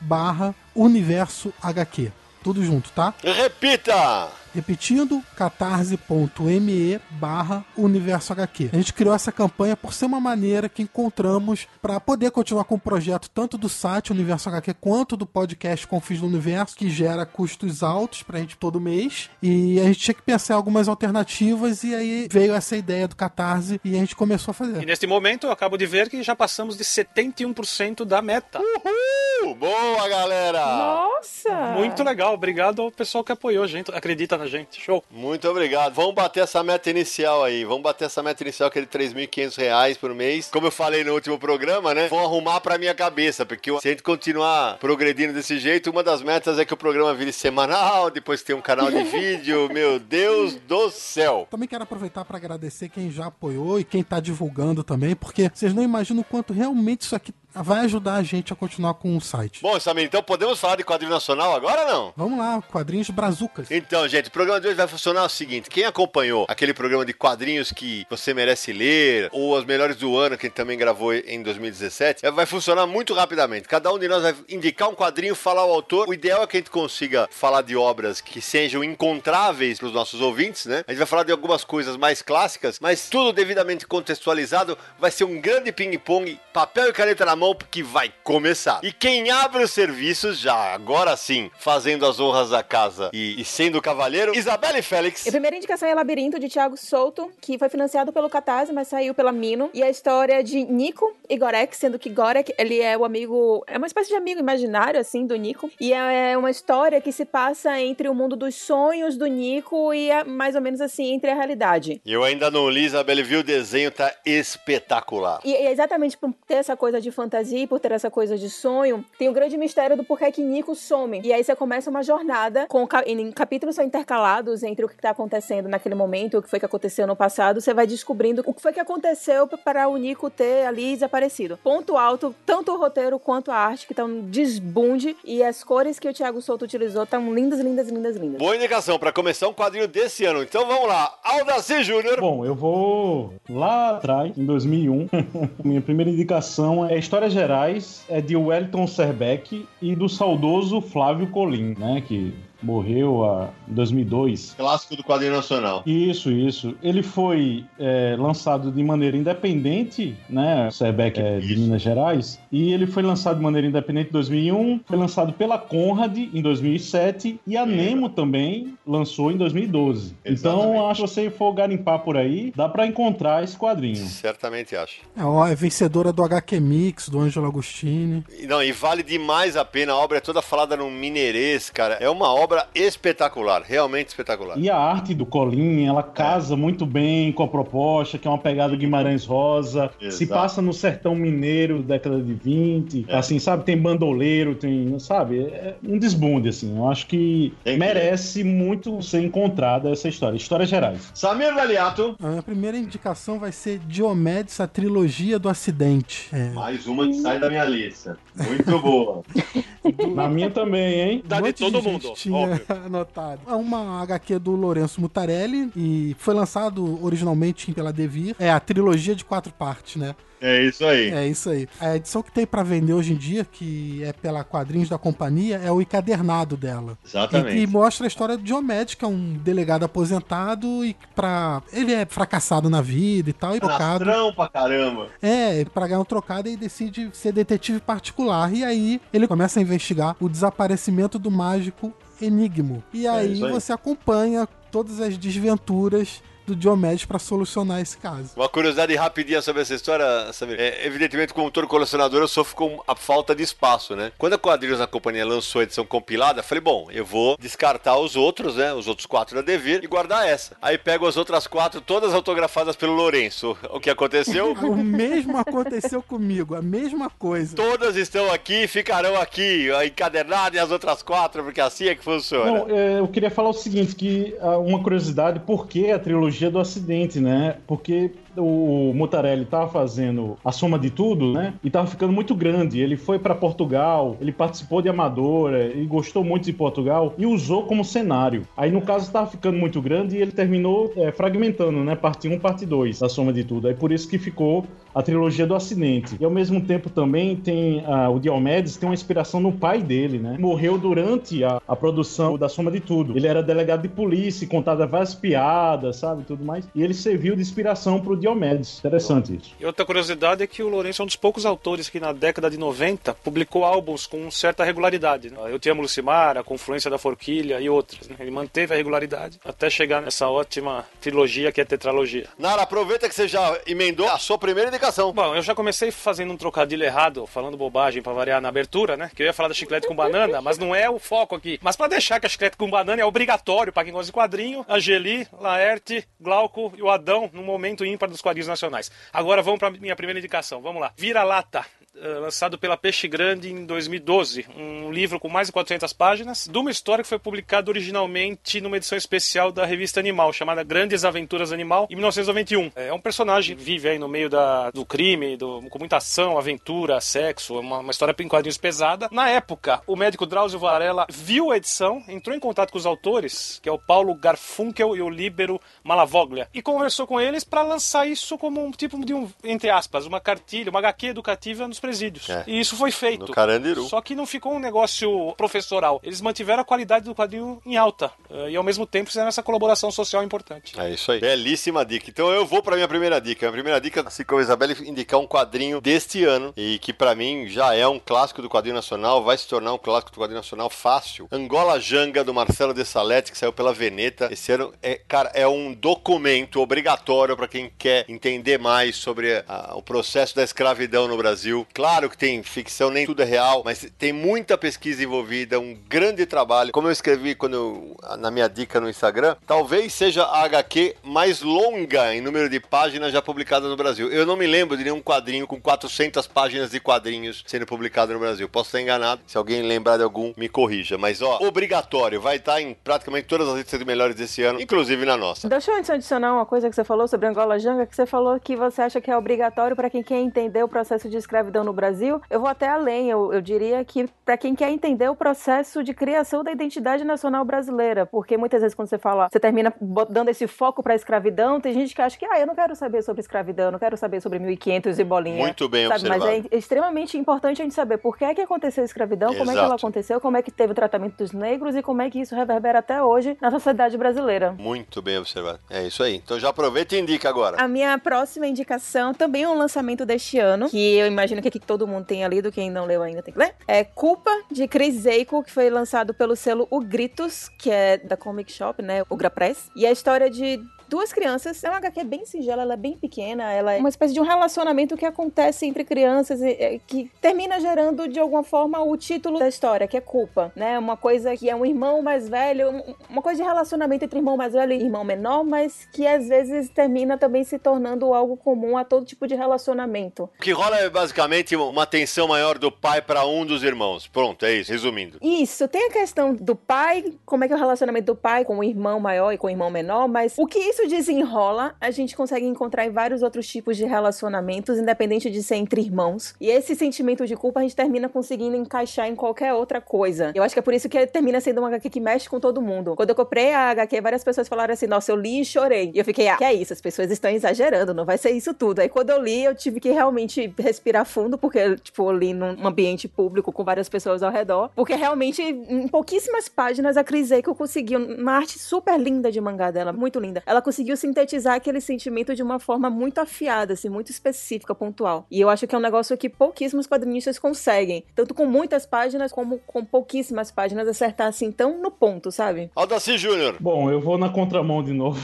barra 0.00 0.54
universo 0.74 1.52
HQ. 1.62 2.12
Tudo 2.42 2.62
junto, 2.62 2.90
tá? 2.92 3.12
Repita! 3.24 4.39
Repetindo, 4.54 5.22
catarse.me 5.36 7.00
barra 7.10 7.64
universo 7.76 8.32
HQ. 8.32 8.70
A 8.72 8.76
gente 8.76 8.92
criou 8.92 9.14
essa 9.14 9.30
campanha 9.32 9.76
por 9.76 9.92
ser 9.92 10.06
uma 10.06 10.20
maneira 10.20 10.68
que 10.68 10.82
encontramos 10.82 11.66
para 11.80 12.00
poder 12.00 12.30
continuar 12.30 12.64
com 12.64 12.74
o 12.74 12.78
projeto 12.80 13.28
tanto 13.30 13.56
do 13.56 13.68
site 13.68 14.12
Universo 14.12 14.48
HQ 14.48 14.74
quanto 14.80 15.16
do 15.16 15.26
podcast 15.26 15.86
Confis 15.86 16.20
do 16.20 16.26
Universo, 16.26 16.76
que 16.76 16.88
gera 16.90 17.24
custos 17.26 17.82
altos 17.82 18.22
pra 18.22 18.38
gente 18.38 18.56
todo 18.56 18.80
mês. 18.80 19.30
E 19.42 19.78
a 19.80 19.84
gente 19.84 19.98
tinha 20.00 20.14
que 20.14 20.22
pensar 20.22 20.54
em 20.54 20.56
algumas 20.56 20.88
alternativas 20.88 21.82
e 21.84 21.94
aí 21.94 22.28
veio 22.30 22.54
essa 22.54 22.76
ideia 22.76 23.06
do 23.08 23.16
Catarse 23.16 23.80
e 23.84 23.94
a 23.94 23.98
gente 23.98 24.16
começou 24.16 24.52
a 24.52 24.54
E 24.54 24.58
fazer. 24.58 24.86
neste 24.86 25.06
momento 25.06 25.46
eu 25.46 25.52
acabo 25.52 25.76
de 25.76 25.86
ver 25.86 26.08
que 26.08 26.22
já 26.22 26.34
passamos 26.34 26.76
de 26.76 26.84
71% 26.84 28.04
da 28.04 28.20
meta. 28.22 28.58
Uhul! 28.60 29.54
Boa, 29.54 30.08
galera! 30.08 30.60
Nossa! 30.64 31.72
Muito 31.76 32.02
legal, 32.02 32.34
obrigado 32.34 32.82
ao 32.82 32.90
pessoal 32.90 33.24
que 33.24 33.32
apoiou 33.32 33.66
gente, 33.66 33.90
acredita 33.92 34.36
na 34.40 34.46
gente. 34.46 34.80
Show. 34.80 35.04
Muito 35.10 35.46
obrigado. 35.48 35.94
Vamos 35.94 36.14
bater 36.14 36.42
essa 36.42 36.62
meta 36.62 36.88
inicial 36.88 37.44
aí. 37.44 37.64
Vamos 37.64 37.82
bater 37.82 38.06
essa 38.06 38.22
meta 38.22 38.42
inicial 38.42 38.70
que 38.70 38.78
é 38.78 38.82
de 38.82 38.88
3.500 38.88 39.56
reais 39.58 39.96
por 39.98 40.14
mês. 40.14 40.48
Como 40.50 40.66
eu 40.66 40.70
falei 40.70 41.04
no 41.04 41.12
último 41.12 41.38
programa, 41.38 41.92
né? 41.92 42.08
Vão 42.08 42.20
arrumar 42.20 42.60
pra 42.60 42.78
minha 42.78 42.94
cabeça, 42.94 43.44
porque 43.44 43.70
se 43.80 43.88
a 43.88 43.90
gente 43.90 44.02
continuar 44.02 44.78
progredindo 44.78 45.34
desse 45.34 45.58
jeito, 45.58 45.90
uma 45.90 46.02
das 46.02 46.22
metas 46.22 46.58
é 46.58 46.64
que 46.64 46.72
o 46.72 46.76
programa 46.76 47.12
vire 47.14 47.32
semanal, 47.32 48.10
depois 48.10 48.42
tem 48.42 48.56
um 48.56 48.62
canal 48.62 48.90
de 48.90 49.02
vídeo. 49.04 49.68
Meu 49.72 49.98
Deus 49.98 50.54
do 50.54 50.90
céu! 50.90 51.46
Também 51.50 51.68
quero 51.68 51.84
aproveitar 51.84 52.24
para 52.24 52.38
agradecer 52.38 52.88
quem 52.88 53.10
já 53.10 53.26
apoiou 53.26 53.78
e 53.78 53.84
quem 53.84 54.02
tá 54.02 54.20
divulgando 54.20 54.82
também, 54.82 55.14
porque 55.14 55.50
vocês 55.52 55.74
não 55.74 55.82
imaginam 55.82 56.22
o 56.22 56.24
quanto 56.24 56.52
realmente 56.52 57.02
isso 57.02 57.14
aqui 57.14 57.32
vai 57.54 57.80
ajudar 57.80 58.14
a 58.14 58.22
gente 58.22 58.52
a 58.52 58.56
continuar 58.56 58.94
com 58.94 59.16
o 59.16 59.20
site. 59.20 59.60
Bom, 59.62 59.78
Samir, 59.80 60.04
então 60.04 60.22
podemos 60.22 60.58
falar 60.58 60.76
de 60.76 60.84
quadrinho 60.84 61.12
nacional 61.12 61.54
agora 61.54 61.82
ou 61.82 61.88
não? 61.88 62.12
Vamos 62.16 62.38
lá, 62.38 62.62
quadrinhos 62.62 63.10
brazucas. 63.10 63.70
Então, 63.70 64.06
gente, 64.08 64.28
o 64.28 64.30
programa 64.30 64.60
de 64.60 64.68
hoje 64.68 64.76
vai 64.76 64.86
funcionar 64.86 65.24
o 65.24 65.28
seguinte: 65.28 65.68
quem 65.68 65.84
acompanhou 65.84 66.46
aquele 66.48 66.72
programa 66.72 67.04
de 67.04 67.12
quadrinhos 67.12 67.72
que 67.72 68.06
você 68.08 68.32
merece 68.32 68.72
ler, 68.72 69.28
ou 69.32 69.56
as 69.56 69.64
melhores 69.64 69.96
do 69.96 70.16
ano, 70.16 70.36
que 70.36 70.46
a 70.46 70.48
gente 70.48 70.56
também 70.56 70.78
gravou 70.78 71.14
em 71.14 71.42
2017, 71.42 72.24
é, 72.24 72.30
vai 72.30 72.46
funcionar 72.46 72.86
muito 72.86 73.14
rapidamente. 73.14 73.68
Cada 73.68 73.92
um 73.92 73.98
de 73.98 74.08
nós 74.08 74.22
vai 74.22 74.34
indicar 74.48 74.88
um 74.88 74.94
quadrinho, 74.94 75.34
falar 75.34 75.64
o 75.64 75.72
autor. 75.72 76.08
O 76.08 76.14
ideal 76.14 76.42
é 76.42 76.46
que 76.46 76.56
a 76.56 76.60
gente 76.60 76.70
consiga 76.70 77.28
falar 77.30 77.62
de 77.62 77.76
obras 77.76 78.20
que 78.20 78.40
sejam 78.40 78.84
encontráveis 78.84 79.78
para 79.78 79.88
os 79.88 79.92
nossos 79.92 80.20
ouvintes, 80.20 80.66
né? 80.66 80.84
A 80.86 80.92
gente 80.92 80.98
vai 80.98 81.06
falar 81.06 81.24
de 81.24 81.32
algumas 81.32 81.64
coisas 81.64 81.96
mais 81.96 82.22
clássicas, 82.22 82.78
mas 82.80 83.08
tudo 83.08 83.32
devidamente 83.32 83.86
contextualizado. 83.86 84.76
Vai 84.98 85.10
ser 85.10 85.24
um 85.24 85.40
grande 85.40 85.72
ping-pong, 85.72 86.38
papel 86.52 86.88
e 86.88 86.92
caneta 86.92 87.24
na 87.24 87.39
mão, 87.40 87.54
porque 87.54 87.82
vai 87.82 88.12
começar. 88.22 88.80
E 88.82 88.92
quem 88.92 89.30
abre 89.30 89.62
os 89.62 89.70
serviços 89.70 90.38
já, 90.38 90.74
agora 90.74 91.16
sim, 91.16 91.50
fazendo 91.58 92.04
as 92.04 92.20
honras 92.20 92.50
da 92.50 92.62
casa 92.62 93.10
e, 93.12 93.40
e 93.40 93.44
sendo 93.44 93.78
o 93.78 93.82
cavalheiro, 93.82 94.36
Isabelle 94.36 94.82
Félix. 94.82 95.26
A 95.26 95.30
primeira 95.30 95.56
indicação 95.56 95.88
é 95.88 95.94
Labirinto, 95.94 96.38
de 96.38 96.48
Thiago 96.48 96.76
Souto, 96.76 97.30
que 97.40 97.58
foi 97.58 97.70
financiado 97.70 98.12
pelo 98.12 98.28
Catarse, 98.28 98.72
mas 98.72 98.88
saiu 98.88 99.14
pela 99.14 99.32
Mino. 99.32 99.70
E 99.72 99.82
a 99.82 99.88
história 99.88 100.44
de 100.44 100.64
Nico 100.64 101.16
e 101.28 101.36
Gorek, 101.38 101.74
sendo 101.74 101.98
que 101.98 102.10
Gorek, 102.10 102.52
ele 102.58 102.80
é 102.80 102.96
o 102.96 103.04
amigo... 103.04 103.64
É 103.66 103.78
uma 103.78 103.86
espécie 103.86 104.10
de 104.10 104.16
amigo 104.16 104.38
imaginário, 104.38 105.00
assim, 105.00 105.26
do 105.26 105.34
Nico. 105.36 105.70
E 105.80 105.94
é 105.94 106.36
uma 106.36 106.50
história 106.50 107.00
que 107.00 107.10
se 107.10 107.24
passa 107.24 107.80
entre 107.80 108.08
o 108.08 108.14
mundo 108.14 108.36
dos 108.36 108.54
sonhos 108.54 109.16
do 109.16 109.26
Nico 109.26 109.94
e, 109.94 110.10
é 110.10 110.24
mais 110.24 110.54
ou 110.54 110.60
menos 110.60 110.80
assim, 110.80 111.14
entre 111.14 111.30
a 111.30 111.34
realidade. 111.34 112.02
Eu 112.04 112.22
ainda 112.22 112.50
não 112.50 112.68
li, 112.68 112.84
Isabelle, 112.84 113.22
vi 113.22 113.36
o 113.36 113.42
desenho, 113.42 113.90
tá 113.90 114.12
espetacular. 114.26 115.40
E 115.44 115.54
é 115.54 115.72
exatamente 115.72 116.18
por 116.18 116.34
ter 116.46 116.54
essa 116.54 116.76
coisa 116.76 117.00
de 117.00 117.10
fantasia 117.10 117.29
e 117.52 117.66
por 117.66 117.80
ter 117.80 117.92
essa 117.92 118.10
coisa 118.10 118.36
de 118.36 118.50
sonho, 118.50 119.04
tem 119.18 119.28
o 119.28 119.32
grande 119.32 119.56
mistério 119.56 119.96
do 119.96 120.04
porquê 120.04 120.30
que 120.30 120.42
Nico 120.42 120.74
some. 120.74 121.20
E 121.24 121.32
aí 121.32 121.42
você 121.42 121.54
começa 121.54 121.90
uma 121.90 122.02
jornada 122.02 122.66
com 122.68 122.86
capítulos 123.34 123.76
são 123.76 123.84
intercalados 123.84 124.62
entre 124.62 124.84
o 124.84 124.88
que 124.88 124.96
tá 124.96 125.10
acontecendo 125.10 125.68
naquele 125.68 125.94
momento 125.94 126.34
e 126.34 126.36
o 126.38 126.42
que 126.42 126.48
foi 126.48 126.58
que 126.58 126.66
aconteceu 126.66 127.06
no 127.06 127.16
passado. 127.16 127.60
Você 127.60 127.72
vai 127.72 127.86
descobrindo 127.86 128.42
o 128.46 128.52
que 128.52 128.62
foi 128.62 128.72
que 128.72 128.80
aconteceu 128.80 129.46
para 129.46 129.88
o 129.88 129.96
Nico 129.96 130.28
ter 130.30 130.66
ali 130.66 130.92
desaparecido. 130.92 131.58
Ponto 131.62 131.96
alto, 131.96 132.34
tanto 132.44 132.72
o 132.72 132.76
roteiro 132.78 133.18
quanto 133.18 133.50
a 133.50 133.56
arte, 133.56 133.86
que 133.86 133.94
tá 133.94 134.04
um 134.04 134.22
desbunde. 134.22 135.16
E 135.24 135.42
as 135.42 135.62
cores 135.62 135.98
que 135.98 136.08
o 136.08 136.12
Thiago 136.12 136.40
Souto 136.42 136.64
utilizou 136.64 137.04
estão 137.04 137.32
lindas, 137.32 137.60
lindas, 137.60 137.88
lindas, 137.88 138.16
lindas. 138.16 138.38
Boa 138.38 138.56
indicação 138.56 138.98
para 138.98 139.12
começar 139.12 139.48
um 139.48 139.54
quadrinho 139.54 139.88
desse 139.88 140.24
ano. 140.24 140.42
Então 140.42 140.66
vamos 140.66 140.88
lá, 140.88 141.18
Aldaci 141.22 141.82
Júnior. 141.82 142.20
Bom, 142.20 142.44
eu 142.44 142.54
vou 142.54 143.34
lá 143.48 143.96
atrás, 143.96 144.36
em 144.36 144.44
2001. 144.44 145.08
Minha 145.64 145.80
primeira 145.80 146.10
indicação 146.10 146.86
é 146.86 146.98
Histórias 147.20 147.34
Gerais, 147.34 148.04
é 148.08 148.18
de 148.22 148.34
Wellington 148.34 148.86
Serbeck 148.86 149.68
e 149.82 149.94
do 149.94 150.08
saudoso 150.08 150.80
Flávio 150.80 151.26
Colim, 151.26 151.74
né? 151.78 152.00
Que 152.00 152.32
morreu 152.62 153.24
a, 153.24 153.50
em 153.68 153.74
2002. 153.74 154.54
Clássico 154.56 154.96
do 154.96 155.04
quadrinho 155.04 155.32
nacional. 155.32 155.82
Isso, 155.86 156.30
isso. 156.30 156.74
Ele 156.82 157.02
foi 157.02 157.64
é, 157.78 158.16
lançado 158.18 158.70
de 158.70 158.82
maneira 158.82 159.16
independente, 159.16 160.16
né? 160.28 160.68
O 160.68 160.70
Sebeck 160.70 161.20
é 161.20 161.38
de 161.38 161.56
Minas 161.56 161.82
Gerais. 161.82 162.38
E 162.50 162.72
ele 162.72 162.86
foi 162.86 163.02
lançado 163.02 163.36
de 163.36 163.42
maneira 163.42 163.66
independente 163.66 164.08
em 164.08 164.12
2001, 164.12 164.80
foi 164.86 164.98
lançado 164.98 165.32
pela 165.32 165.58
Conrad 165.58 166.16
em 166.16 166.42
2007 166.42 167.40
e 167.46 167.56
a 167.56 167.64
Nemo 167.64 168.08
também 168.10 168.74
lançou 168.86 169.30
em 169.30 169.36
2012. 169.36 170.16
Exatamente. 170.24 170.38
Então, 170.38 170.88
acho 170.88 171.02
que 171.02 171.08
se 171.08 171.14
você 171.14 171.30
for 171.30 171.52
garimpar 171.52 172.00
por 172.00 172.16
aí, 172.16 172.52
dá 172.54 172.68
pra 172.68 172.86
encontrar 172.86 173.42
esse 173.44 173.56
quadrinho. 173.56 173.96
Certamente 173.96 174.76
acho. 174.76 175.00
É, 175.16 175.24
ó, 175.24 175.46
é 175.46 175.54
vencedora 175.54 176.12
do 176.12 176.22
HQ 176.22 176.60
Mix, 176.60 177.08
do 177.08 177.20
Ângelo 177.20 177.46
Agostini. 177.46 178.24
Não, 178.48 178.62
e 178.62 178.72
vale 178.72 179.02
demais 179.02 179.56
a 179.56 179.64
pena. 179.64 179.92
A 179.92 179.96
obra 179.96 180.18
é 180.18 180.20
toda 180.20 180.42
falada 180.42 180.76
no 180.76 180.90
mineirês, 180.90 181.70
cara. 181.70 181.94
É 181.94 182.08
uma 182.08 182.32
obra 182.32 182.49
espetacular, 182.74 183.62
realmente 183.62 184.08
espetacular. 184.08 184.58
E 184.58 184.68
a 184.70 184.76
arte 184.76 185.14
do 185.14 185.26
Colin, 185.26 185.86
ela 185.86 186.02
casa 186.02 186.56
muito 186.56 186.86
bem 186.86 187.32
com 187.32 187.42
a 187.42 187.48
proposta, 187.48 188.18
que 188.18 188.26
é 188.26 188.30
uma 188.30 188.38
pegada 188.38 188.76
Guimarães 188.76 189.24
Rosa. 189.24 189.90
Exato. 190.00 190.12
Se 190.12 190.26
passa 190.26 190.62
no 190.62 190.72
sertão 190.72 191.14
mineiro, 191.14 191.82
década 191.82 192.20
de 192.20 192.34
20. 192.34 193.06
É. 193.08 193.16
Assim, 193.16 193.38
sabe? 193.38 193.64
Tem 193.64 193.76
bandoleiro, 193.76 194.54
tem. 194.54 194.98
Sabe? 194.98 195.40
É 195.40 195.74
um 195.86 195.98
desbunde, 195.98 196.48
assim. 196.48 196.76
Eu 196.76 196.88
acho 196.88 197.06
que 197.06 197.52
Tem 197.64 197.74
que 197.74 197.78
merece 197.78 198.44
muito 198.44 199.02
ser 199.02 199.22
encontrada 199.22 199.90
essa 199.90 200.08
história. 200.08 200.36
Histórias 200.36 200.68
gerais. 200.68 201.10
Samir 201.14 201.54
Valiato. 201.54 202.16
A 202.22 202.28
minha 202.28 202.42
primeira 202.42 202.76
indicação 202.76 203.38
vai 203.38 203.52
ser 203.52 203.78
Diomedes, 203.86 204.60
a 204.60 204.66
trilogia 204.66 205.38
do 205.38 205.48
acidente. 205.48 206.28
É. 206.32 206.50
Mais 206.50 206.86
uma 206.86 207.06
que 207.06 207.14
sai 207.14 207.38
da 207.38 207.48
minha 207.48 207.64
lista. 207.64 208.18
Muito 208.36 208.78
boa. 208.78 209.22
Na 210.14 210.28
minha 210.28 210.50
também, 210.50 211.00
hein? 211.00 211.24
Da 211.26 211.38
Um 211.38 211.42
de 211.42 211.52
todo 211.52 211.82
mundo, 211.82 212.12
óbvio. 212.42 212.66
anotado. 212.86 213.40
É 213.46 213.54
uma 213.54 214.02
HQ 214.02 214.38
do 214.38 214.52
Lourenço 214.52 215.00
Mutarelli 215.00 215.70
e 215.76 216.16
foi 216.18 216.34
lançado 216.34 217.02
originalmente 217.04 217.72
pela 217.72 217.92
Devir. 217.92 218.34
É 218.38 218.50
a 218.50 218.60
trilogia 218.60 219.14
de 219.14 219.24
quatro 219.24 219.52
partes, 219.52 219.96
né? 219.96 220.14
É 220.40 220.62
isso 220.64 220.84
aí. 220.84 221.10
É 221.10 221.26
isso 221.26 221.50
aí. 221.50 221.68
A 221.78 221.96
edição 221.96 222.22
que 222.22 222.32
tem 222.32 222.46
pra 222.46 222.62
vender 222.62 222.94
hoje 222.94 223.12
em 223.12 223.16
dia, 223.16 223.44
que 223.44 224.02
é 224.02 224.12
pela 224.12 224.42
Quadrinhos 224.42 224.88
da 224.88 224.96
Companhia, 224.96 225.60
é 225.62 225.70
o 225.70 225.80
encadernado 225.80 226.56
dela. 226.56 226.96
E 227.04 227.08
Exatamente. 227.08 227.56
que 227.56 227.66
mostra 227.66 228.06
a 228.06 228.08
história 228.08 228.36
do 228.36 228.42
Diomedes, 228.42 228.94
que 228.94 229.04
é 229.04 229.08
um 229.08 229.34
delegado 229.34 229.84
aposentado 229.84 230.84
e 230.84 230.96
pra. 231.14 231.62
Ele 231.72 231.92
é 231.92 232.06
fracassado 232.06 232.70
na 232.70 232.80
vida 232.80 233.28
e 233.28 233.32
tal, 233.34 233.54
e 233.54 233.60
trocado. 233.60 234.04
Nastrão 234.04 234.32
pra 234.32 234.48
caramba. 234.48 235.08
É, 235.20 235.64
pra 235.66 235.86
ganhar 235.86 236.00
um 236.00 236.04
trocado 236.04 236.48
ele 236.48 236.56
decide 236.56 237.10
ser 237.12 237.32
detetive 237.32 237.80
particular. 237.80 238.52
E 238.52 238.64
aí 238.64 239.00
ele 239.12 239.28
começa 239.28 239.60
a 239.60 239.62
investigar 239.62 240.16
o 240.18 240.28
desaparecimento 240.28 241.18
do 241.18 241.30
mágico 241.30 241.92
Enigmo. 242.20 242.82
E 242.92 243.06
aí, 243.06 243.32
isso 243.32 243.46
aí. 243.46 243.52
você 243.52 243.72
acompanha 243.72 244.48
todas 244.70 245.00
as 245.00 245.16
desventuras 245.16 246.22
do 246.46 246.56
Diomedes 246.56 247.04
pra 247.04 247.18
solucionar 247.18 247.80
esse 247.80 247.96
caso. 247.96 248.30
Uma 248.36 248.48
curiosidade 248.48 248.94
rapidinha 248.94 249.40
sobre 249.42 249.62
essa 249.62 249.74
história, 249.74 250.32
Samir. 250.32 250.58
É, 250.58 250.86
evidentemente, 250.86 251.32
como 251.32 251.50
todo 251.50 251.66
colecionador, 251.66 252.20
eu 252.20 252.28
sofro 252.28 252.56
com 252.56 252.82
a 252.86 252.94
falta 252.94 253.34
de 253.34 253.42
espaço, 253.42 253.94
né? 253.94 254.12
Quando 254.18 254.34
a 254.34 254.38
Quadrinhos 254.38 254.78
na 254.78 254.86
Companhia 254.86 255.24
lançou 255.24 255.60
a 255.60 255.64
edição 255.64 255.84
compilada, 255.84 256.42
falei, 256.42 256.60
bom, 256.60 256.88
eu 256.90 257.04
vou 257.04 257.36
descartar 257.38 257.98
os 257.98 258.16
outros, 258.16 258.56
né? 258.56 258.72
Os 258.72 258.88
outros 258.88 259.06
quatro 259.06 259.36
da 259.36 259.42
Devir 259.42 259.80
e 259.82 259.86
guardar 259.86 260.28
essa. 260.28 260.56
Aí 260.60 260.76
pego 260.78 261.06
as 261.06 261.16
outras 261.16 261.46
quatro, 261.46 261.80
todas 261.80 262.14
autografadas 262.14 262.76
pelo 262.76 262.94
Lourenço. 262.94 263.56
O 263.70 263.80
que 263.80 263.90
aconteceu? 263.90 264.56
O 264.70 264.76
mesmo 264.76 265.36
aconteceu 265.36 266.00
comigo, 266.02 266.54
a 266.54 266.62
mesma 266.62 267.10
coisa. 267.10 267.56
Todas 267.56 267.96
estão 267.96 268.32
aqui, 268.32 268.68
ficarão 268.68 269.20
aqui, 269.20 269.70
a 269.72 269.84
encadernada 269.84 270.56
e 270.56 270.58
as 270.58 270.70
outras 270.70 271.02
quatro, 271.02 271.42
porque 271.42 271.60
assim 271.60 271.86
é 271.86 271.94
que 271.94 272.04
funciona. 272.04 272.50
Não, 272.50 272.70
é, 272.70 273.00
eu 273.00 273.08
queria 273.08 273.30
falar 273.30 273.50
o 273.50 273.54
seguinte, 273.54 273.94
que 273.96 274.36
ah, 274.40 274.58
uma 274.58 274.80
curiosidade, 274.82 275.40
por 275.40 275.66
que 275.66 275.90
a 275.90 275.98
trilogia 275.98 276.29
do 276.50 276.58
acidente, 276.58 277.20
né? 277.20 277.58
Porque 277.66 278.12
o 278.36 278.92
Mutarelli 278.94 279.44
tava 279.44 279.68
fazendo 279.68 280.36
a 280.44 280.52
soma 280.52 280.78
de 280.78 280.90
tudo, 280.90 281.32
né? 281.32 281.54
E 281.62 281.70
tava 281.70 281.86
ficando 281.86 282.12
muito 282.12 282.34
grande. 282.34 282.80
Ele 282.80 282.96
foi 282.96 283.18
para 283.18 283.34
Portugal, 283.34 284.16
ele 284.20 284.32
participou 284.32 284.82
de 284.82 284.88
Amadora, 284.88 285.64
ele 285.64 285.86
gostou 285.86 286.24
muito 286.24 286.44
de 286.44 286.52
Portugal 286.52 287.14
e 287.16 287.26
usou 287.26 287.64
como 287.64 287.84
cenário. 287.84 288.46
Aí 288.56 288.70
no 288.70 288.82
caso 288.82 289.10
tava 289.10 289.26
ficando 289.26 289.58
muito 289.58 289.80
grande 289.80 290.16
e 290.16 290.20
ele 290.20 290.32
terminou 290.32 290.92
é, 290.96 291.12
fragmentando, 291.12 291.84
né? 291.84 291.94
Parte 291.94 292.28
1, 292.28 292.38
parte 292.38 292.66
2 292.66 293.00
da 293.00 293.08
soma 293.08 293.32
de 293.32 293.44
tudo. 293.44 293.68
Aí 293.68 293.74
por 293.74 293.92
isso 293.92 294.08
que 294.08 294.18
ficou 294.18 294.64
a 294.94 295.02
trilogia 295.02 295.46
do 295.46 295.54
acidente. 295.54 296.16
E 296.18 296.24
ao 296.24 296.30
mesmo 296.30 296.60
tempo 296.60 296.90
também 296.90 297.36
tem 297.36 297.82
o 298.12 298.18
Diomedes 298.18 298.76
tem 298.76 298.88
uma 298.88 298.94
inspiração 298.94 299.40
no 299.40 299.52
pai 299.52 299.82
dele, 299.82 300.18
né? 300.18 300.36
Morreu 300.38 300.78
durante 300.78 301.44
a, 301.44 301.60
a 301.66 301.76
produção 301.76 302.36
da 302.38 302.48
Soma 302.48 302.70
de 302.70 302.80
Tudo. 302.80 303.16
Ele 303.16 303.26
era 303.26 303.42
delegado 303.42 303.82
de 303.82 303.88
polícia, 303.88 304.44
e 304.44 304.48
contava 304.48 304.86
várias 304.86 305.14
piadas, 305.14 305.96
sabe, 305.96 306.24
tudo 306.24 306.44
mais. 306.44 306.68
E 306.74 306.82
ele 306.82 306.94
serviu 306.94 307.34
de 307.34 307.42
inspiração 307.42 308.00
pro 308.00 308.16
Diomedes. 308.16 308.29
Interessante 308.78 309.36
isso. 309.36 309.54
E 309.58 309.64
outra 309.66 309.84
curiosidade 309.84 310.42
é 310.42 310.46
que 310.46 310.62
o 310.62 310.68
Lourenço 310.68 311.02
é 311.02 311.04
um 311.04 311.06
dos 311.06 311.16
poucos 311.16 311.44
autores 311.46 311.88
que 311.88 312.00
na 312.00 312.12
década 312.12 312.50
de 312.50 312.58
90 312.58 313.14
publicou 313.14 313.64
álbuns 313.64 314.06
com 314.06 314.30
certa 314.30 314.64
regularidade. 314.64 315.30
né? 315.30 315.38
Eu 315.48 315.58
Te 315.58 315.68
Amo 315.70 315.82
Lucimar, 315.82 316.36
A 316.36 316.42
Confluência 316.44 316.90
da 316.90 316.98
Forquilha 316.98 317.60
e 317.60 317.68
outras. 317.68 318.08
né? 318.08 318.16
Ele 318.20 318.30
manteve 318.30 318.74
a 318.74 318.76
regularidade 318.76 319.38
até 319.44 319.68
chegar 319.70 320.02
nessa 320.02 320.28
ótima 320.28 320.84
trilogia 321.00 321.52
que 321.52 321.60
é 321.60 321.64
a 321.64 321.66
tetralogia. 321.66 322.26
Nara, 322.38 322.62
aproveita 322.62 323.08
que 323.08 323.14
você 323.14 323.26
já 323.28 323.58
emendou 323.66 324.08
a 324.08 324.18
sua 324.18 324.38
primeira 324.38 324.68
indicação. 324.68 325.12
Bom, 325.12 325.34
eu 325.34 325.42
já 325.42 325.54
comecei 325.54 325.90
fazendo 325.90 326.32
um 326.32 326.36
trocadilho 326.36 326.84
errado, 326.84 327.26
falando 327.26 327.56
bobagem 327.56 328.02
pra 328.02 328.12
variar 328.12 328.40
na 328.40 328.48
abertura, 328.48 328.96
né? 328.96 329.10
Que 329.14 329.22
eu 329.22 329.26
ia 329.26 329.32
falar 329.32 329.48
da 329.48 329.54
chiclete 329.54 329.86
com 329.86 329.94
banana, 329.94 330.40
mas 330.42 330.58
não 330.58 330.74
é 330.74 330.88
o 330.90 330.98
foco 330.98 331.34
aqui. 331.34 331.58
Mas 331.62 331.76
pra 331.76 331.88
deixar 331.88 332.20
que 332.20 332.26
a 332.26 332.28
chiclete 332.28 332.56
com 332.56 332.68
banana 332.68 333.00
é 333.00 333.04
obrigatório 333.04 333.72
pra 333.72 333.84
quem 333.84 333.92
gosta 333.92 334.06
de 334.06 334.12
quadrinho, 334.12 334.64
Angeli, 334.68 335.26
Laerte, 335.40 336.04
Glauco 336.20 336.72
e 336.76 336.82
o 336.82 336.90
Adão 336.90 337.30
no 337.32 337.42
momento 337.42 337.84
ímpar 337.84 338.08
dos 338.10 338.20
quadrinhos 338.22 338.48
nacionais. 338.48 338.90
Agora 339.12 339.42
vamos 339.42 339.58
pra 339.58 339.70
minha 339.70 339.96
primeira 339.96 340.18
indicação. 340.18 340.60
Vamos 340.60 340.80
lá. 340.80 340.92
Vira-lata. 340.96 341.64
eh, 341.96 342.08
Lançado 342.20 342.56
pela 342.58 342.76
Peixe 342.76 343.08
Grande 343.08 343.50
em 343.52 343.64
2012, 343.66 344.46
um 344.56 344.90
livro 344.92 345.18
com 345.18 345.28
mais 345.28 345.48
de 345.48 345.52
400 345.52 345.92
páginas, 345.92 346.46
de 346.46 346.56
uma 346.58 346.70
história 346.70 347.02
que 347.02 347.08
foi 347.08 347.18
publicada 347.18 347.68
originalmente 347.70 348.60
numa 348.60 348.76
edição 348.76 348.96
especial 348.96 349.50
da 349.52 349.66
revista 349.66 349.98
Animal, 350.00 350.32
chamada 350.32 350.62
Grandes 350.62 351.04
Aventuras 351.04 351.52
Animal, 351.52 351.86
em 351.90 351.94
1991. 351.96 352.70
É 352.76 352.92
um 352.92 353.00
personagem 353.00 353.56
que 353.56 353.62
vive 353.62 353.88
aí 353.88 353.98
no 353.98 354.06
meio 354.08 354.30
da, 354.30 354.70
do 354.70 354.84
crime, 354.86 355.36
do- 355.36 355.62
com 355.68 355.78
muita 355.78 355.96
ação, 355.96 356.38
aventura, 356.38 357.00
sexo, 357.00 357.58
uma, 357.58 357.78
uma 357.78 357.90
história 357.90 358.14
em 358.20 358.28
quadrinhos 358.28 358.56
pesada. 358.58 359.08
Na 359.10 359.28
época, 359.28 359.82
o 359.86 359.96
médico 359.96 360.26
Drauzio 360.26 360.58
Varela 360.60 361.06
viu 361.10 361.50
a 361.50 361.56
edição, 361.56 362.02
entrou 362.08 362.34
em 362.36 362.40
contato 362.40 362.70
com 362.70 362.78
os 362.78 362.86
autores, 362.86 363.58
que 363.62 363.68
é 363.68 363.72
o 363.72 363.78
Paulo 363.78 364.14
Garfunkel 364.14 364.96
e 364.96 365.02
o 365.02 365.10
Líbero 365.10 365.60
Malavoglia, 365.82 366.48
e 366.54 366.62
conversou 366.62 367.06
com 367.06 367.20
eles 367.20 367.42
para 367.44 367.62
lançar 367.62 367.99
isso 368.06 368.36
como 368.38 368.64
um 368.64 368.70
tipo 368.70 369.04
de 369.04 369.12
um, 369.14 369.30
entre 369.44 369.70
aspas, 369.70 370.06
uma 370.06 370.20
cartilha, 370.20 370.70
uma 370.70 370.78
HQ 370.80 371.06
educativa 371.08 371.66
nos 371.68 371.80
presídios. 371.80 372.28
É. 372.28 372.44
E 372.46 372.60
isso 372.60 372.76
foi 372.76 372.90
feito. 372.90 373.26
No 373.26 373.32
Carandiru. 373.32 373.84
Só 373.84 374.00
que 374.00 374.14
não 374.14 374.26
ficou 374.26 374.52
um 374.54 374.58
negócio 374.58 375.32
professoral. 375.36 376.00
Eles 376.02 376.20
mantiveram 376.20 376.62
a 376.62 376.64
qualidade 376.64 377.04
do 377.04 377.14
quadrinho 377.14 377.60
em 377.66 377.76
alta. 377.76 378.10
eh, 378.30 378.50
E 378.50 378.56
ao 378.56 378.62
mesmo 378.62 378.86
tempo 378.86 379.08
fizeram 379.08 379.28
essa 379.28 379.42
colaboração 379.42 379.90
social 379.90 380.22
importante. 380.22 380.78
É 380.80 380.90
isso 380.90 381.10
aí. 381.12 381.20
Belíssima 381.20 381.84
dica. 381.84 382.06
Então 382.08 382.30
eu 382.30 382.46
vou 382.46 382.62
pra 382.62 382.76
minha 382.76 382.88
primeira 382.88 383.20
dica. 383.20 383.46
Minha 383.46 383.52
primeira 383.52 383.80
dica, 383.80 384.02
assim 384.06 384.24
como 384.24 384.40
a 384.40 384.42
Isabelle, 384.42 384.76
indicar 384.88 385.18
um 385.20 385.26
quadrinho 385.26 385.80
deste 385.80 386.24
ano 386.24 386.52
e 386.56 386.78
que 386.78 386.92
pra 386.92 387.14
mim 387.14 387.46
já 387.48 387.74
é 387.74 387.86
um 387.86 387.98
clássico 387.98 388.42
do 388.42 388.48
quadrinho 388.48 388.74
nacional, 388.74 389.22
vai 389.22 389.36
se 389.36 389.46
tornar 389.48 389.72
um 389.72 389.78
clássico 389.78 390.12
do 390.12 390.18
quadrinho 390.20 390.38
nacional 390.40 390.70
fácil. 390.70 391.28
Angola 391.30 391.78
Janga, 391.80 392.22
do 392.24 392.32
Marcelo 392.34 392.72
de 392.74 392.84
Salete, 392.84 393.32
que 393.32 393.38
saiu 393.38 393.52
pela 393.52 393.72
Veneta. 393.72 394.28
Esse 394.32 394.52
ano, 394.52 394.72
é, 394.82 395.00
cara, 395.08 395.30
é 395.34 395.46
um 395.46 395.72
documento 395.72 396.60
obrigatório 396.60 397.36
pra 397.36 397.48
quem 397.48 397.70
quer 397.78 397.89
entender 398.08 398.58
mais 398.58 398.96
sobre 398.96 399.42
a- 399.48 399.72
o 399.74 399.82
processo 399.82 400.34
da 400.36 400.42
escravidão 400.42 401.06
no 401.08 401.16
Brasil. 401.16 401.66
Claro 401.74 402.08
que 402.08 402.16
tem 402.16 402.42
ficção, 402.42 402.90
nem 402.90 403.06
tudo 403.06 403.22
é 403.22 403.24
real, 403.24 403.62
mas 403.64 403.86
tem 403.98 404.12
muita 404.12 404.56
pesquisa 404.58 405.02
envolvida, 405.02 405.58
um 405.60 405.74
grande 405.88 406.26
trabalho. 406.26 406.72
Como 406.72 406.88
eu 406.88 406.92
escrevi 406.92 407.34
quando 407.34 407.54
eu- 407.54 407.96
na 408.18 408.30
minha 408.30 408.48
dica 408.48 408.80
no 408.80 408.88
Instagram, 408.88 409.36
talvez 409.46 409.92
seja 409.92 410.24
a 410.24 410.42
HQ 410.44 410.96
mais 411.02 411.42
longa 411.42 412.14
em 412.14 412.20
número 412.20 412.48
de 412.48 412.60
páginas 412.60 413.12
já 413.12 413.20
publicada 413.22 413.68
no 413.68 413.76
Brasil. 413.76 414.10
Eu 414.10 414.26
não 414.26 414.36
me 414.36 414.46
lembro 414.46 414.76
de 414.76 414.84
nenhum 414.84 415.00
quadrinho 415.00 415.46
com 415.46 415.60
400 415.60 416.26
páginas 416.26 416.70
de 416.70 416.80
quadrinhos 416.80 417.42
sendo 417.46 417.66
publicado 417.66 418.12
no 418.12 418.18
Brasil. 418.18 418.48
Posso 418.48 418.68
estar 418.68 418.80
enganado. 418.80 419.20
Se 419.26 419.36
alguém 419.36 419.62
lembrar 419.62 419.96
de 419.96 420.02
algum, 420.02 420.32
me 420.36 420.48
corrija. 420.48 420.96
Mas, 420.98 421.22
ó, 421.22 421.38
obrigatório. 421.42 422.20
Vai 422.20 422.36
estar 422.36 422.60
em 422.60 422.74
praticamente 422.74 423.26
todas 423.26 423.48
as 423.48 423.56
listas 423.56 423.78
de 423.78 423.84
melhores 423.84 424.14
desse 424.16 424.42
ano, 424.42 424.60
inclusive 424.60 425.04
na 425.04 425.16
nossa. 425.16 425.48
Deixa 425.48 425.70
eu 425.70 425.76
adicionar 425.76 426.32
uma 426.34 426.46
coisa 426.46 426.68
que 426.68 426.74
você 426.74 426.84
falou 426.84 427.06
sobre 427.08 427.26
Angola 427.26 427.58
Janga. 427.58 427.79
Que 427.86 427.96
você 427.96 428.06
falou 428.06 428.38
que 428.38 428.56
você 428.56 428.82
acha 428.82 429.00
que 429.00 429.10
é 429.10 429.16
obrigatório 429.16 429.76
para 429.76 429.90
quem 429.90 430.02
quer 430.02 430.18
entender 430.18 430.62
o 430.62 430.68
processo 430.68 431.08
de 431.08 431.16
escravidão 431.16 431.64
no 431.64 431.72
Brasil. 431.72 432.20
Eu 432.30 432.40
vou 432.40 432.48
até 432.48 432.68
além, 432.68 433.10
eu, 433.10 433.32
eu 433.32 433.40
diria 433.40 433.84
que 433.84 434.08
para 434.24 434.36
quem 434.36 434.54
quer 434.54 434.70
entender 434.70 435.08
o 435.08 435.16
processo 435.16 435.82
de 435.82 435.92
criação 435.92 436.44
da 436.44 436.52
identidade 436.52 437.04
nacional 437.04 437.44
brasileira, 437.44 438.06
porque 438.06 438.36
muitas 438.36 438.60
vezes 438.60 438.74
quando 438.74 438.88
você 438.88 438.98
fala, 438.98 439.28
você 439.30 439.40
termina 439.40 439.72
dando 440.08 440.28
esse 440.28 440.46
foco 440.46 440.82
para 440.82 440.92
a 440.92 440.96
escravidão, 440.96 441.60
tem 441.60 441.72
gente 441.72 441.94
que 441.94 442.02
acha 442.02 442.18
que, 442.18 442.24
ah, 442.24 442.38
eu 442.38 442.46
não 442.46 442.54
quero 442.54 442.74
saber 442.76 443.02
sobre 443.02 443.20
escravidão, 443.20 443.66
eu 443.66 443.72
não 443.72 443.78
quero 443.78 443.96
saber 443.96 444.20
sobre 444.20 444.38
1500 444.38 444.98
e 444.98 445.04
bolinha. 445.04 445.36
Muito 445.36 445.68
bem 445.68 445.88
sabe? 445.88 446.08
Mas 446.08 446.22
observado. 446.22 446.48
é 446.52 446.56
extremamente 446.56 447.18
importante 447.18 447.60
a 447.60 447.64
gente 447.64 447.74
saber 447.74 447.98
por 447.98 448.16
que 448.16 448.24
é 448.24 448.34
que 448.34 448.40
aconteceu 448.40 448.82
a 448.82 448.84
escravidão, 448.84 449.34
como 449.34 449.50
é 449.50 449.54
que 449.54 449.58
ela 449.58 449.68
Exato. 449.68 449.86
aconteceu, 449.86 450.20
como 450.20 450.36
é 450.36 450.42
que 450.42 450.50
teve 450.50 450.72
o 450.72 450.74
tratamento 450.74 451.16
dos 451.16 451.32
negros 451.32 451.76
e 451.76 451.82
como 451.82 452.02
é 452.02 452.10
que 452.10 452.20
isso 452.20 452.34
reverbera 452.34 452.78
até 452.78 453.02
hoje 453.02 453.36
na 453.40 453.50
sociedade 453.50 453.96
brasileira. 453.96 454.52
Muito 454.52 455.02
bem 455.02 455.18
observado. 455.18 455.60
É 455.68 455.86
isso 455.86 456.02
aí. 456.02 456.16
Então 456.16 456.38
já 456.38 456.48
aproveita 456.50 456.96
e 456.96 457.00
indica 457.00 457.28
agora. 457.28 457.56
A 457.60 457.68
minha 457.70 457.98
próxima 457.98 458.46
indicação 458.46 459.14
também 459.14 459.44
é 459.44 459.48
um 459.48 459.54
lançamento 459.54 460.04
deste 460.04 460.38
ano, 460.38 460.68
que 460.68 460.96
eu 460.96 461.06
imagino 461.06 461.40
que 461.40 461.48
aqui 461.48 461.58
todo 461.58 461.86
mundo 461.86 462.04
tenha 462.04 462.28
lido, 462.28 462.52
quem 462.52 462.70
não 462.70 462.84
leu 462.84 463.02
ainda 463.02 463.22
tem 463.22 463.32
que 463.32 463.38
ler. 463.38 463.54
É 463.66 463.84
Culpa, 463.84 464.30
de 464.50 464.68
Chris 464.68 464.94
Zeiko, 465.02 465.42
que 465.42 465.50
foi 465.50 465.70
lançado 465.70 466.12
pelo 466.12 466.36
selo 466.36 466.66
O 466.70 466.80
Gritos, 466.80 467.48
que 467.58 467.70
é 467.70 467.96
da 467.96 468.16
Comic 468.16 468.52
Shop, 468.52 468.82
né, 468.82 469.02
o 469.08 469.16
Gra 469.16 469.30
Press. 469.30 469.70
E 469.74 469.86
é 469.86 469.88
a 469.88 469.92
história 469.92 470.28
de 470.28 470.60
duas 470.90 471.12
crianças. 471.12 471.62
É 471.64 471.68
uma 471.70 471.78
HQ 471.78 472.04
bem 472.04 472.26
singela, 472.26 472.62
ela 472.62 472.74
é 472.74 472.76
bem 472.76 472.96
pequena, 472.96 473.50
ela 473.52 473.72
é 473.74 473.78
uma 473.78 473.88
espécie 473.88 474.12
de 474.12 474.20
um 474.20 474.24
relacionamento 474.24 474.96
que 474.96 475.06
acontece 475.06 475.64
entre 475.66 475.84
crianças 475.84 476.40
e, 476.42 476.50
é, 476.50 476.80
que 476.86 477.10
termina 477.20 477.58
gerando 477.60 478.08
de 478.08 478.18
alguma 478.18 478.42
forma 478.42 478.82
o 478.82 478.96
título 478.96 479.38
da 479.38 479.48
história, 479.48 479.86
que 479.86 479.96
é 479.96 480.00
culpa, 480.00 480.52
né? 480.56 480.78
Uma 480.78 480.96
coisa 480.96 481.36
que 481.36 481.48
é 481.48 481.54
um 481.54 481.64
irmão 481.64 482.02
mais 482.02 482.28
velho, 482.28 482.70
um- 482.70 482.94
uma 483.08 483.22
coisa 483.22 483.40
de 483.42 483.48
relacionamento 483.48 484.04
entre 484.04 484.18
irmão 484.18 484.36
mais 484.36 484.52
velho 484.52 484.72
e 484.72 484.82
irmão 484.82 485.04
menor, 485.04 485.44
mas 485.44 485.86
que 485.92 486.06
às 486.06 486.28
vezes 486.28 486.68
termina 486.68 487.16
também 487.16 487.44
se 487.44 487.58
tornando 487.58 488.12
algo 488.12 488.36
comum 488.36 488.76
a 488.76 488.84
todo 488.84 489.06
tipo 489.06 489.26
de 489.28 489.34
relacionamento. 489.36 490.24
O 490.38 490.42
que 490.42 490.50
rola 490.52 490.76
é 490.78 490.90
basicamente 490.90 491.54
uma 491.54 491.86
tensão 491.86 492.26
maior 492.26 492.58
do 492.58 492.72
pai 492.72 493.00
para 493.00 493.24
um 493.26 493.46
dos 493.46 493.62
irmãos. 493.62 494.06
Pronto, 494.08 494.44
é 494.44 494.54
isso, 494.54 494.72
resumindo. 494.72 495.18
Isso, 495.22 495.68
tem 495.68 495.86
a 495.86 495.90
questão 495.92 496.34
do 496.34 496.56
pai, 496.56 497.04
como 497.24 497.44
é 497.44 497.46
que 497.46 497.52
é 497.52 497.56
o 497.56 497.58
relacionamento 497.58 498.06
do 498.06 498.16
pai 498.16 498.44
com 498.44 498.58
o 498.58 498.64
irmão 498.64 498.98
maior 498.98 499.32
e 499.32 499.38
com 499.38 499.46
o 499.46 499.50
irmão 499.50 499.70
menor, 499.70 500.08
mas 500.08 500.34
o 500.36 500.46
que 500.46 500.58
isso 500.58 500.79
desenrola, 500.88 501.74
a 501.80 501.90
gente 501.90 502.16
consegue 502.16 502.46
encontrar 502.46 502.86
em 502.86 502.90
vários 502.90 503.22
outros 503.22 503.46
tipos 503.46 503.76
de 503.76 503.84
relacionamentos, 503.84 504.78
independente 504.78 505.30
de 505.30 505.42
ser 505.42 505.56
entre 505.56 505.80
irmãos. 505.80 506.34
E 506.40 506.48
esse 506.48 506.74
sentimento 506.74 507.26
de 507.26 507.36
culpa 507.36 507.60
a 507.60 507.62
gente 507.62 507.76
termina 507.76 508.08
conseguindo 508.08 508.56
encaixar 508.56 509.08
em 509.08 509.14
qualquer 509.14 509.52
outra 509.52 509.80
coisa. 509.80 510.32
Eu 510.34 510.42
acho 510.42 510.54
que 510.54 510.58
é 510.58 510.62
por 510.62 510.74
isso 510.74 510.88
que 510.88 511.06
termina 511.06 511.40
sendo 511.40 511.58
uma 511.58 511.68
HQ 511.68 511.90
que 511.90 512.00
mexe 512.00 512.28
com 512.28 512.40
todo 512.40 512.60
mundo. 512.60 512.94
Quando 512.96 513.10
eu 513.10 513.14
comprei 513.14 513.52
a 513.52 513.70
HQ, 513.70 514.00
várias 514.00 514.24
pessoas 514.24 514.48
falaram 514.48 514.72
assim: 514.72 514.86
nossa, 514.86 515.10
eu 515.12 515.16
li 515.16 515.40
e 515.40 515.44
chorei. 515.44 515.90
E 515.94 515.98
eu 515.98 516.04
fiquei, 516.04 516.28
ah, 516.28 516.36
que 516.36 516.44
é 516.44 516.52
isso? 516.52 516.72
As 516.72 516.80
pessoas 516.80 517.10
estão 517.10 517.30
exagerando, 517.30 517.94
não 517.94 518.04
vai 518.04 518.18
ser 518.18 518.30
isso 518.30 518.54
tudo. 518.54 518.80
Aí 518.80 518.88
quando 518.88 519.10
eu 519.10 519.22
li, 519.22 519.44
eu 519.44 519.54
tive 519.54 519.80
que 519.80 519.90
realmente 519.90 520.52
respirar 520.58 521.04
fundo, 521.04 521.38
porque, 521.38 521.76
tipo, 521.76 522.10
eu 522.10 522.16
li 522.16 522.32
num 522.32 522.66
ambiente 522.66 523.08
público 523.08 523.52
com 523.52 523.64
várias 523.64 523.88
pessoas 523.88 524.22
ao 524.22 524.30
redor. 524.30 524.70
Porque 524.74 524.94
realmente, 524.94 525.42
em 525.42 525.88
pouquíssimas 525.88 526.48
páginas, 526.48 526.96
a 526.96 527.04
Chris 527.04 527.30
Eiko 527.30 527.54
conseguiu, 527.54 527.98
uma 527.98 528.32
arte 528.32 528.58
super 528.58 528.98
linda 528.98 529.30
de 529.30 529.40
mangá 529.40 529.70
dela, 529.70 529.92
muito 529.92 530.18
linda. 530.18 530.42
Ela 530.46 530.62
conseguiu 530.70 530.96
sintetizar 530.96 531.56
aquele 531.56 531.80
sentimento 531.80 532.32
de 532.32 532.44
uma 532.44 532.60
forma 532.60 532.88
muito 532.88 533.18
afiada, 533.18 533.72
assim, 533.72 533.88
muito 533.88 534.12
específica, 534.12 534.72
pontual. 534.72 535.26
E 535.28 535.40
eu 535.40 535.48
acho 535.48 535.66
que 535.66 535.74
é 535.74 535.78
um 535.78 535.80
negócio 535.80 536.16
que 536.16 536.28
pouquíssimos 536.28 536.86
quadrinistas 536.86 537.40
conseguem. 537.40 538.04
Tanto 538.14 538.34
com 538.34 538.46
muitas 538.46 538.86
páginas, 538.86 539.32
como 539.32 539.58
com 539.66 539.84
pouquíssimas 539.84 540.52
páginas, 540.52 540.86
acertar 540.86 541.26
assim 541.26 541.50
tão 541.50 541.82
no 541.82 541.90
ponto, 541.90 542.30
sabe? 542.30 542.70
Aldaci 542.76 543.18
Júnior. 543.18 543.56
Bom, 543.58 543.90
eu 543.90 544.00
vou 544.00 544.16
na 544.16 544.28
contramão 544.28 544.80
de 544.80 544.92
novo. 544.92 545.20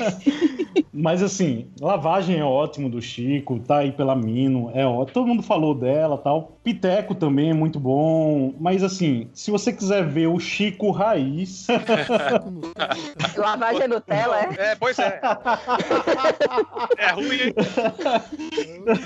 Mas 0.90 1.22
assim, 1.22 1.68
lavagem 1.78 2.38
é 2.38 2.44
ótimo 2.44 2.88
do 2.88 3.02
Chico, 3.02 3.60
tá 3.60 3.78
aí 3.78 3.92
pela 3.92 4.16
Mino, 4.16 4.70
é 4.72 4.86
ótimo. 4.86 5.12
Todo 5.12 5.26
mundo 5.26 5.42
falou 5.42 5.74
dela 5.74 6.16
tal. 6.16 6.55
Piteco 6.66 7.14
também 7.14 7.50
é 7.50 7.54
muito 7.54 7.78
bom. 7.78 8.52
Mas 8.58 8.82
assim, 8.82 9.30
se 9.32 9.52
você 9.52 9.72
quiser 9.72 10.04
ver 10.04 10.26
o 10.26 10.40
Chico 10.40 10.90
raiz, 10.90 11.68
Lavagem 13.38 13.86
Nutella, 13.86 14.40
é? 14.40 14.72
É, 14.72 14.74
pois 14.74 14.98
é. 14.98 15.20
É 16.98 17.12
ruim, 17.12 17.38
hein? 17.40 17.54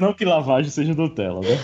não 0.00 0.14
que 0.14 0.24
lavagem 0.24 0.70
seja 0.70 0.94
Nutella, 0.94 1.40
né? 1.40 1.58